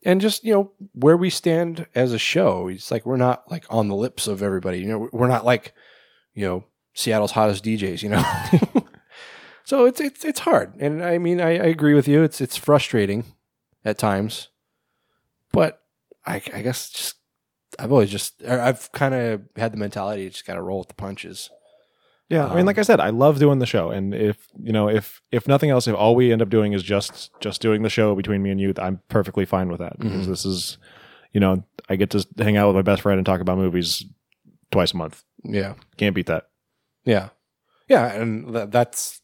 and 0.04 0.22
just 0.22 0.44
you 0.44 0.54
know 0.54 0.72
where 0.94 1.18
we 1.18 1.30
stand 1.30 1.88
as 1.96 2.14
a 2.14 2.20
show. 2.20 2.68
It's 2.68 2.92
like 2.92 3.06
we're 3.06 3.18
not 3.18 3.50
like 3.52 3.66
on 3.70 3.88
the 3.88 3.96
lips 3.96 4.28
of 4.28 4.42
everybody. 4.42 4.80
You 4.80 4.88
know, 4.88 5.10
we're 5.12 5.28
not 5.28 5.46
like 5.46 5.74
you 6.34 6.46
know 6.46 6.66
Seattle's 6.94 7.32
hottest 7.32 7.64
DJs. 7.64 8.04
You 8.04 8.10
know. 8.10 8.24
So 9.72 9.86
it's 9.86 10.02
it's 10.02 10.26
it's 10.26 10.42
hard, 10.42 10.76
and 10.82 11.02
I 11.02 11.18
mean 11.18 11.40
I, 11.40 11.52
I 11.52 11.68
agree 11.68 11.94
with 11.94 12.06
you. 12.06 12.24
It's 12.24 12.42
it's 12.42 12.58
frustrating 12.58 13.24
at 13.86 13.98
times, 13.98 14.50
but 15.54 15.82
I, 16.26 16.42
I 16.54 16.62
guess 16.62 16.90
just 16.90 17.16
I've 17.80 17.94
always 17.94 18.10
just 18.10 18.44
I've 18.44 18.92
kind 18.92 19.14
of 19.16 19.44
had 19.56 19.72
the 19.72 19.78
mentality 19.78 20.30
just 20.30 20.46
got 20.46 20.56
to 20.56 20.62
roll 20.62 20.80
with 20.80 20.90
the 20.90 20.94
punches. 20.96 21.50
Yeah, 22.32 22.46
I 22.46 22.50
mean, 22.52 22.60
Um, 22.62 22.66
like 22.66 22.78
I 22.78 22.84
said, 22.84 23.02
I 23.02 23.10
love 23.10 23.40
doing 23.40 23.60
the 23.60 23.66
show, 23.66 23.90
and 23.92 24.14
if 24.16 24.48
you 24.64 24.72
know, 24.72 24.88
if 24.88 25.22
if 25.32 25.48
nothing 25.50 25.70
else, 25.70 25.86
if 25.88 25.96
all 25.96 26.16
we 26.16 26.32
end 26.32 26.42
up 26.42 26.50
doing 26.50 26.72
is 26.72 26.82
just 26.82 27.30
just 27.42 27.62
doing 27.62 27.82
the 27.84 27.90
show 27.90 28.16
between 28.16 28.42
me 28.42 28.52
and 28.52 28.60
you, 28.62 28.74
I'm 28.78 29.02
perfectly 29.10 29.44
fine 29.46 29.68
with 29.70 29.80
that 29.80 30.00
because 30.00 30.26
Mhm. 30.26 30.30
this 30.30 30.46
is, 30.46 30.78
you 31.34 31.40
know, 31.42 31.64
I 31.90 31.98
get 31.98 32.10
to 32.12 32.26
hang 32.38 32.56
out 32.56 32.68
with 32.68 32.76
my 32.78 32.82
best 32.84 33.02
friend 33.02 33.18
and 33.20 33.26
talk 33.26 33.42
about 33.42 33.58
movies 33.58 34.06
twice 34.72 34.94
a 34.94 34.98
month. 34.98 35.24
Yeah, 35.44 35.74
Can't 35.98 36.16
beat 36.16 36.28
that. 36.28 36.46
yeah, 37.04 37.30
yeah, 37.90 38.14
and 38.14 38.54
that, 38.56 38.72
that's 38.72 39.22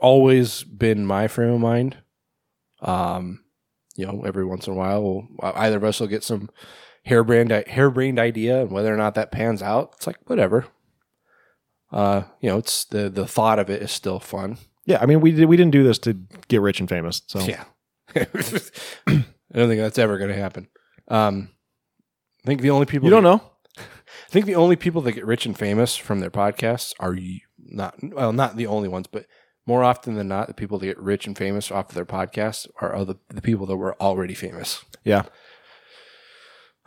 always 0.00 0.64
been 0.64 1.04
my 1.04 1.28
frame 1.28 1.50
of 1.52 1.60
mind. 1.60 1.98
Um, 2.80 3.44
you 3.96 4.06
know, 4.06 4.22
every 4.24 4.44
once 4.46 4.66
in 4.66 4.72
a 4.72 4.76
while, 4.76 5.02
we'll, 5.02 5.28
either 5.54 5.76
of 5.76 5.84
us 5.84 6.00
will 6.00 6.06
get 6.06 6.22
some 6.24 6.48
harebrained 7.04 7.50
harebrained 7.50 8.18
idea, 8.18 8.62
and 8.62 8.70
whether 8.70 8.92
or 8.94 8.96
not 8.96 9.14
that 9.16 9.32
pans 9.32 9.60
out, 9.62 9.92
it's 9.96 10.06
like 10.06 10.16
whatever. 10.26 10.66
Uh, 11.90 12.22
you 12.40 12.48
know, 12.50 12.58
it's 12.58 12.84
the 12.84 13.08
the 13.08 13.26
thought 13.26 13.58
of 13.58 13.70
it 13.70 13.82
is 13.82 13.90
still 13.90 14.20
fun. 14.20 14.58
Yeah, 14.84 14.98
I 15.00 15.06
mean, 15.06 15.20
we 15.20 15.32
did, 15.32 15.46
we 15.46 15.56
didn't 15.56 15.72
do 15.72 15.84
this 15.84 15.98
to 16.00 16.14
get 16.48 16.60
rich 16.60 16.80
and 16.80 16.88
famous. 16.88 17.22
So 17.26 17.40
Yeah. 17.40 17.64
I 18.16 19.56
don't 19.56 19.68
think 19.68 19.80
that's 19.80 19.98
ever 19.98 20.18
going 20.18 20.30
to 20.30 20.36
happen. 20.36 20.68
Um, 21.08 21.50
I 22.44 22.46
think 22.46 22.62
the 22.62 22.70
only 22.70 22.86
people 22.86 23.06
you 23.06 23.10
don't 23.10 23.22
know. 23.22 23.42
I 23.78 24.30
think 24.30 24.46
the 24.46 24.54
only 24.54 24.76
people 24.76 25.02
that 25.02 25.12
get 25.12 25.26
rich 25.26 25.46
and 25.46 25.56
famous 25.56 25.96
from 25.96 26.20
their 26.20 26.30
podcasts 26.30 26.92
are 27.00 27.16
not 27.58 27.96
well, 28.02 28.32
not 28.32 28.56
the 28.56 28.66
only 28.66 28.88
ones, 28.88 29.06
but 29.06 29.26
more 29.66 29.84
often 29.84 30.14
than 30.14 30.28
not, 30.28 30.48
the 30.48 30.54
people 30.54 30.78
that 30.78 30.86
get 30.86 30.98
rich 30.98 31.26
and 31.26 31.36
famous 31.36 31.70
off 31.70 31.90
of 31.90 31.94
their 31.94 32.06
podcasts 32.06 32.66
are 32.80 32.94
other 32.94 33.16
the 33.28 33.42
people 33.42 33.66
that 33.66 33.76
were 33.76 34.00
already 34.00 34.34
famous. 34.34 34.82
Yeah, 35.04 35.24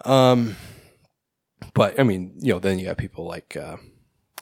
Um, 0.03 0.55
but 1.75 1.99
I 1.99 2.03
mean, 2.03 2.33
you 2.39 2.53
know, 2.53 2.59
then 2.59 2.79
you 2.79 2.87
have 2.87 2.97
people 2.97 3.27
like 3.27 3.55
uh, 3.55 3.77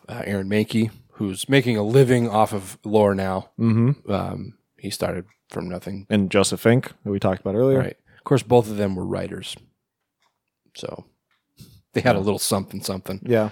uh, 0.10 0.24
Aaron 0.26 0.50
Mahnke, 0.50 0.92
who's 1.14 1.48
making 1.48 1.78
a 1.78 1.84
living 1.84 2.28
off 2.28 2.54
of 2.54 2.78
lore 2.84 3.16
now. 3.16 3.52
Mm-hmm. 3.60 4.12
Um, 4.12 4.58
he 4.78 4.90
started 4.90 5.26
from 5.50 5.70
nothing. 5.70 6.08
And 6.10 6.32
Joseph 6.32 6.60
Fink, 6.60 6.92
who 7.04 7.12
we 7.12 7.20
talked 7.20 7.42
about 7.42 7.56
earlier. 7.56 7.80
Right. 7.80 7.98
Of 8.18 8.24
course, 8.24 8.44
both 8.44 8.70
of 8.70 8.78
them 8.78 8.96
were 8.96 9.06
writers, 9.06 9.56
so 10.76 11.06
they 11.94 12.02
had 12.02 12.16
a 12.16 12.20
little 12.20 12.40
something 12.40 12.82
something. 12.82 13.22
Yeah. 13.24 13.50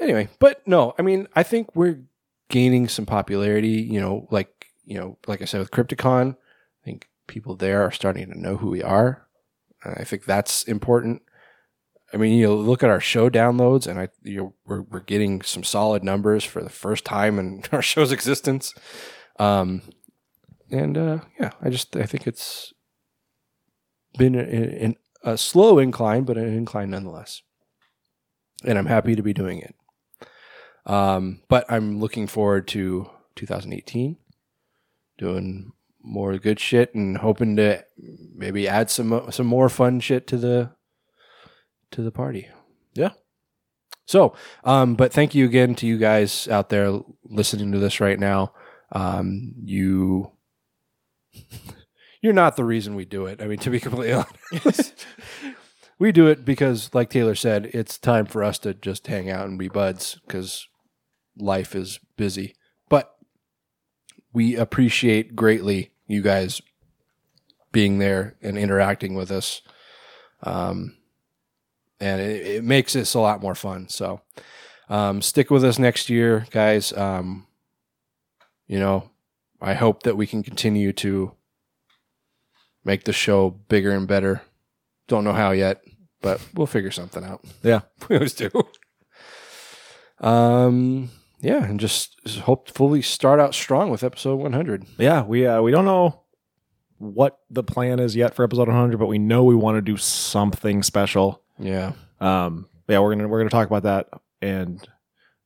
Anyway, 0.00 0.28
but 0.38 0.66
no, 0.66 0.94
I 0.98 1.02
mean, 1.02 1.26
I 1.34 1.42
think 1.42 1.74
we're 1.74 2.00
gaining 2.48 2.88
some 2.88 3.06
popularity. 3.06 3.68
You 3.68 4.00
know, 4.00 4.28
like 4.30 4.66
you 4.84 4.98
know, 4.98 5.18
like 5.26 5.42
I 5.42 5.44
said 5.44 5.60
with 5.60 5.70
Crypticon, 5.70 6.34
I 6.34 6.84
think 6.84 7.08
people 7.26 7.54
there 7.54 7.82
are 7.82 7.92
starting 7.92 8.30
to 8.30 8.40
know 8.40 8.56
who 8.56 8.70
we 8.70 8.82
are. 8.82 9.26
I 9.84 10.04
think 10.04 10.24
that's 10.24 10.64
important. 10.64 11.22
I 12.12 12.16
mean, 12.16 12.38
you 12.38 12.52
look 12.52 12.82
at 12.82 12.90
our 12.90 13.00
show 13.00 13.28
downloads, 13.28 13.86
and 13.86 13.98
I 13.98 14.08
you 14.22 14.36
know, 14.38 14.54
we're 14.66 14.82
we're 14.82 15.00
getting 15.00 15.42
some 15.42 15.62
solid 15.62 16.02
numbers 16.02 16.44
for 16.44 16.62
the 16.62 16.70
first 16.70 17.04
time 17.04 17.38
in 17.38 17.62
our 17.72 17.82
show's 17.82 18.12
existence. 18.12 18.74
Um, 19.38 19.82
and 20.70 20.96
uh, 20.96 21.18
yeah, 21.38 21.52
I 21.62 21.70
just 21.70 21.96
I 21.96 22.04
think 22.04 22.26
it's 22.26 22.72
been 24.16 24.34
a, 24.34 24.96
a, 25.24 25.32
a 25.32 25.38
slow 25.38 25.78
incline, 25.78 26.24
but 26.24 26.38
an 26.38 26.48
incline 26.48 26.90
nonetheless. 26.90 27.42
And 28.64 28.78
I'm 28.78 28.86
happy 28.86 29.14
to 29.14 29.22
be 29.22 29.32
doing 29.32 29.60
it. 29.60 29.74
Um, 30.86 31.42
but 31.48 31.70
I'm 31.70 32.00
looking 32.00 32.26
forward 32.26 32.66
to 32.68 33.10
2018, 33.36 34.16
doing 35.18 35.72
more 36.02 36.38
good 36.38 36.58
shit, 36.58 36.94
and 36.94 37.18
hoping 37.18 37.56
to 37.56 37.84
maybe 38.34 38.66
add 38.66 38.88
some 38.88 39.30
some 39.30 39.46
more 39.46 39.68
fun 39.68 40.00
shit 40.00 40.26
to 40.28 40.38
the 40.38 40.70
to 41.92 42.02
the 42.02 42.10
party. 42.10 42.48
Yeah. 42.94 43.10
So, 44.06 44.34
um, 44.64 44.94
but 44.94 45.12
thank 45.12 45.34
you 45.34 45.44
again 45.44 45.74
to 45.76 45.86
you 45.86 45.98
guys 45.98 46.48
out 46.48 46.70
there 46.70 47.00
listening 47.24 47.72
to 47.72 47.78
this 47.78 48.00
right 48.00 48.18
now. 48.18 48.52
Um, 48.90 49.52
you, 49.62 50.32
you're 52.22 52.32
not 52.32 52.56
the 52.56 52.64
reason 52.64 52.94
we 52.94 53.04
do 53.04 53.26
it. 53.26 53.42
I 53.42 53.46
mean, 53.46 53.58
to 53.58 53.70
be 53.70 53.80
completely 53.80 54.12
honest, 54.52 55.06
we 55.98 56.10
do 56.10 56.26
it 56.26 56.44
because, 56.44 56.90
like 56.94 57.10
Taylor 57.10 57.34
said, 57.34 57.70
it's 57.74 57.98
time 57.98 58.24
for 58.24 58.42
us 58.42 58.58
to 58.60 58.72
just 58.72 59.06
hang 59.06 59.30
out 59.30 59.46
and 59.46 59.58
be 59.58 59.68
buds 59.68 60.18
because 60.26 60.66
life 61.36 61.74
is 61.74 62.00
busy. 62.16 62.54
But 62.88 63.14
we 64.32 64.56
appreciate 64.56 65.36
greatly 65.36 65.92
you 66.06 66.22
guys 66.22 66.62
being 67.72 67.98
there 67.98 68.36
and 68.40 68.56
interacting 68.56 69.14
with 69.14 69.30
us. 69.30 69.62
Um, 70.42 70.97
and 72.00 72.20
it, 72.20 72.46
it 72.46 72.64
makes 72.64 72.92
this 72.92 73.14
a 73.14 73.20
lot 73.20 73.42
more 73.42 73.54
fun. 73.54 73.88
So, 73.88 74.20
um, 74.88 75.22
stick 75.22 75.50
with 75.50 75.64
us 75.64 75.78
next 75.78 76.08
year, 76.08 76.46
guys. 76.50 76.92
Um, 76.92 77.46
you 78.66 78.78
know, 78.78 79.10
I 79.60 79.74
hope 79.74 80.02
that 80.04 80.16
we 80.16 80.26
can 80.26 80.42
continue 80.42 80.92
to 80.94 81.32
make 82.84 83.04
the 83.04 83.12
show 83.12 83.50
bigger 83.50 83.92
and 83.92 84.06
better. 84.06 84.42
Don't 85.08 85.24
know 85.24 85.32
how 85.32 85.50
yet, 85.50 85.82
but 86.20 86.40
we'll 86.54 86.66
figure 86.66 86.90
something 86.90 87.24
out. 87.24 87.44
Yeah. 87.62 87.80
we 88.08 88.16
always 88.16 88.34
do. 88.34 88.50
Um, 90.20 91.10
yeah, 91.40 91.64
and 91.64 91.78
just, 91.78 92.18
hopefully 92.40 93.02
start 93.02 93.40
out 93.40 93.54
strong 93.54 93.90
with 93.90 94.02
episode 94.02 94.36
100. 94.36 94.84
Yeah, 94.98 95.22
we 95.22 95.46
uh, 95.46 95.62
we 95.62 95.70
don't 95.70 95.84
know 95.84 96.22
what 96.98 97.38
the 97.50 97.62
plan 97.62 98.00
is 98.00 98.16
yet 98.16 98.34
for 98.34 98.44
episode 98.44 98.68
100, 98.68 98.98
but 98.98 99.06
we 99.06 99.18
know 99.18 99.44
we 99.44 99.54
want 99.54 99.76
to 99.76 99.82
do 99.82 99.96
something 99.96 100.82
special. 100.82 101.42
Yeah. 101.58 101.92
Um. 102.20 102.68
Yeah, 102.88 103.00
we're 103.00 103.14
gonna 103.14 103.28
we're 103.28 103.38
gonna 103.38 103.50
talk 103.50 103.66
about 103.66 103.82
that, 103.82 104.08
and 104.40 104.86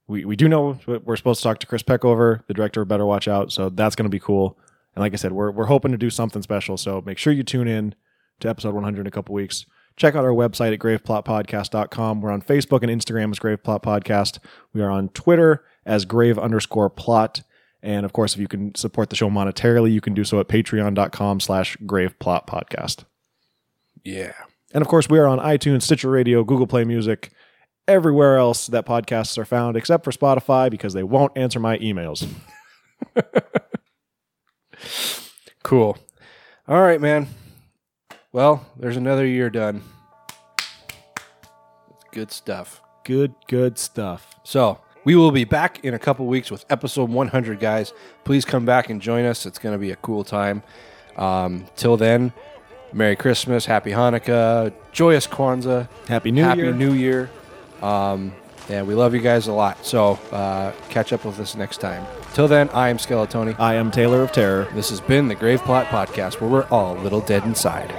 we 0.06 0.24
we 0.24 0.36
do 0.36 0.48
know 0.48 0.78
we're 0.86 1.16
supposed 1.16 1.40
to 1.40 1.44
talk 1.44 1.58
to 1.60 1.66
Chris 1.66 1.82
Peckover, 1.82 2.46
the 2.46 2.54
director 2.54 2.82
of 2.82 2.88
Better 2.88 3.04
Watch 3.04 3.28
Out. 3.28 3.52
So 3.52 3.68
that's 3.68 3.96
gonna 3.96 4.08
be 4.08 4.20
cool. 4.20 4.58
And 4.94 5.02
like 5.02 5.12
I 5.12 5.16
said, 5.16 5.32
we're 5.32 5.50
we're 5.50 5.66
hoping 5.66 5.92
to 5.92 5.98
do 5.98 6.10
something 6.10 6.42
special. 6.42 6.76
So 6.76 7.02
make 7.04 7.18
sure 7.18 7.32
you 7.32 7.42
tune 7.42 7.68
in 7.68 7.94
to 8.40 8.48
episode 8.48 8.74
100 8.74 9.00
in 9.00 9.06
a 9.06 9.10
couple 9.10 9.34
weeks. 9.34 9.66
Check 9.96 10.14
out 10.14 10.24
our 10.24 10.30
website 10.30 10.72
at 10.72 10.78
graveplotpodcast.com. 10.78 12.20
We're 12.20 12.30
on 12.30 12.42
Facebook 12.42 12.82
and 12.82 12.90
Instagram 12.90 13.30
as 13.30 13.38
Grave 13.38 13.62
Plot 13.62 13.82
Podcast. 13.82 14.38
We 14.72 14.80
are 14.80 14.90
on 14.90 15.10
Twitter 15.10 15.64
as 15.84 16.04
grave 16.04 16.38
underscore 16.38 16.88
plot. 16.90 17.42
And 17.82 18.04
of 18.04 18.12
course, 18.12 18.34
if 18.34 18.40
you 18.40 18.48
can 18.48 18.74
support 18.74 19.10
the 19.10 19.16
show 19.16 19.28
monetarily, 19.28 19.92
you 19.92 20.00
can 20.00 20.14
do 20.14 20.24
so 20.24 20.38
at 20.40 20.48
patreon.com 20.48 21.40
slash 21.40 21.76
grave 21.84 22.18
plot 22.18 22.46
podcast. 22.46 23.04
Yeah. 24.04 24.34
And 24.72 24.82
of 24.82 24.88
course, 24.88 25.08
we 25.08 25.18
are 25.18 25.26
on 25.26 25.38
iTunes, 25.38 25.82
Stitcher 25.82 26.10
Radio, 26.10 26.44
Google 26.44 26.66
Play 26.66 26.84
Music, 26.84 27.30
everywhere 27.88 28.38
else 28.38 28.68
that 28.68 28.86
podcasts 28.86 29.36
are 29.36 29.44
found, 29.44 29.76
except 29.76 30.04
for 30.04 30.12
Spotify 30.12 30.70
because 30.70 30.92
they 30.92 31.02
won't 31.02 31.36
answer 31.36 31.58
my 31.60 31.78
emails. 31.78 32.26
Cool. 35.62 35.96
All 36.68 36.82
right, 36.82 37.00
man. 37.00 37.28
Well, 38.32 38.66
there's 38.78 38.96
another 38.96 39.26
year 39.26 39.50
done. 39.50 39.82
Good 42.12 42.30
stuff. 42.30 42.82
Good, 43.04 43.34
good 43.48 43.78
stuff. 43.78 44.34
So 44.44 44.80
we 45.04 45.16
will 45.16 45.30
be 45.32 45.44
back 45.44 45.84
in 45.84 45.94
a 45.94 45.98
couple 45.98 46.26
weeks 46.26 46.50
with 46.50 46.64
episode 46.70 47.10
100, 47.10 47.58
guys. 47.60 47.92
Please 48.24 48.44
come 48.44 48.64
back 48.64 48.90
and 48.90 49.00
join 49.00 49.24
us. 49.24 49.46
It's 49.46 49.58
going 49.58 49.74
to 49.74 49.78
be 49.78 49.90
a 49.90 49.96
cool 49.96 50.24
time. 50.24 50.62
Um, 51.16 51.66
till 51.76 51.96
then, 51.96 52.32
Merry 52.92 53.16
Christmas, 53.16 53.66
Happy 53.66 53.90
Hanukkah, 53.90 54.72
joyous 54.92 55.26
Kwanzaa, 55.26 55.88
Happy 56.08 56.30
New 56.30 56.40
year. 56.40 56.48
Happy 56.48 56.60
Year. 56.62 56.72
New 56.72 56.92
Year. 56.92 57.30
Um, 57.82 58.32
and 58.68 58.86
we 58.86 58.94
love 58.94 59.12
you 59.14 59.20
guys 59.20 59.48
a 59.48 59.52
lot. 59.52 59.84
So 59.84 60.20
uh, 60.30 60.72
catch 60.88 61.12
up 61.12 61.24
with 61.24 61.38
us 61.40 61.56
next 61.56 61.78
time. 61.78 62.06
Till 62.34 62.48
then, 62.48 62.68
I 62.70 62.88
am 62.88 62.98
Skeletoni. 62.98 63.58
I 63.58 63.74
am 63.74 63.90
Taylor 63.90 64.22
of 64.22 64.32
Terror. 64.32 64.68
This 64.72 64.90
has 64.90 65.00
been 65.00 65.28
the 65.28 65.34
Grave 65.34 65.60
Plot 65.62 65.86
Podcast, 65.86 66.40
where 66.40 66.48
we're 66.48 66.66
all 66.68 66.96
a 66.96 67.00
little 67.00 67.20
dead 67.20 67.44
inside. 67.44 67.92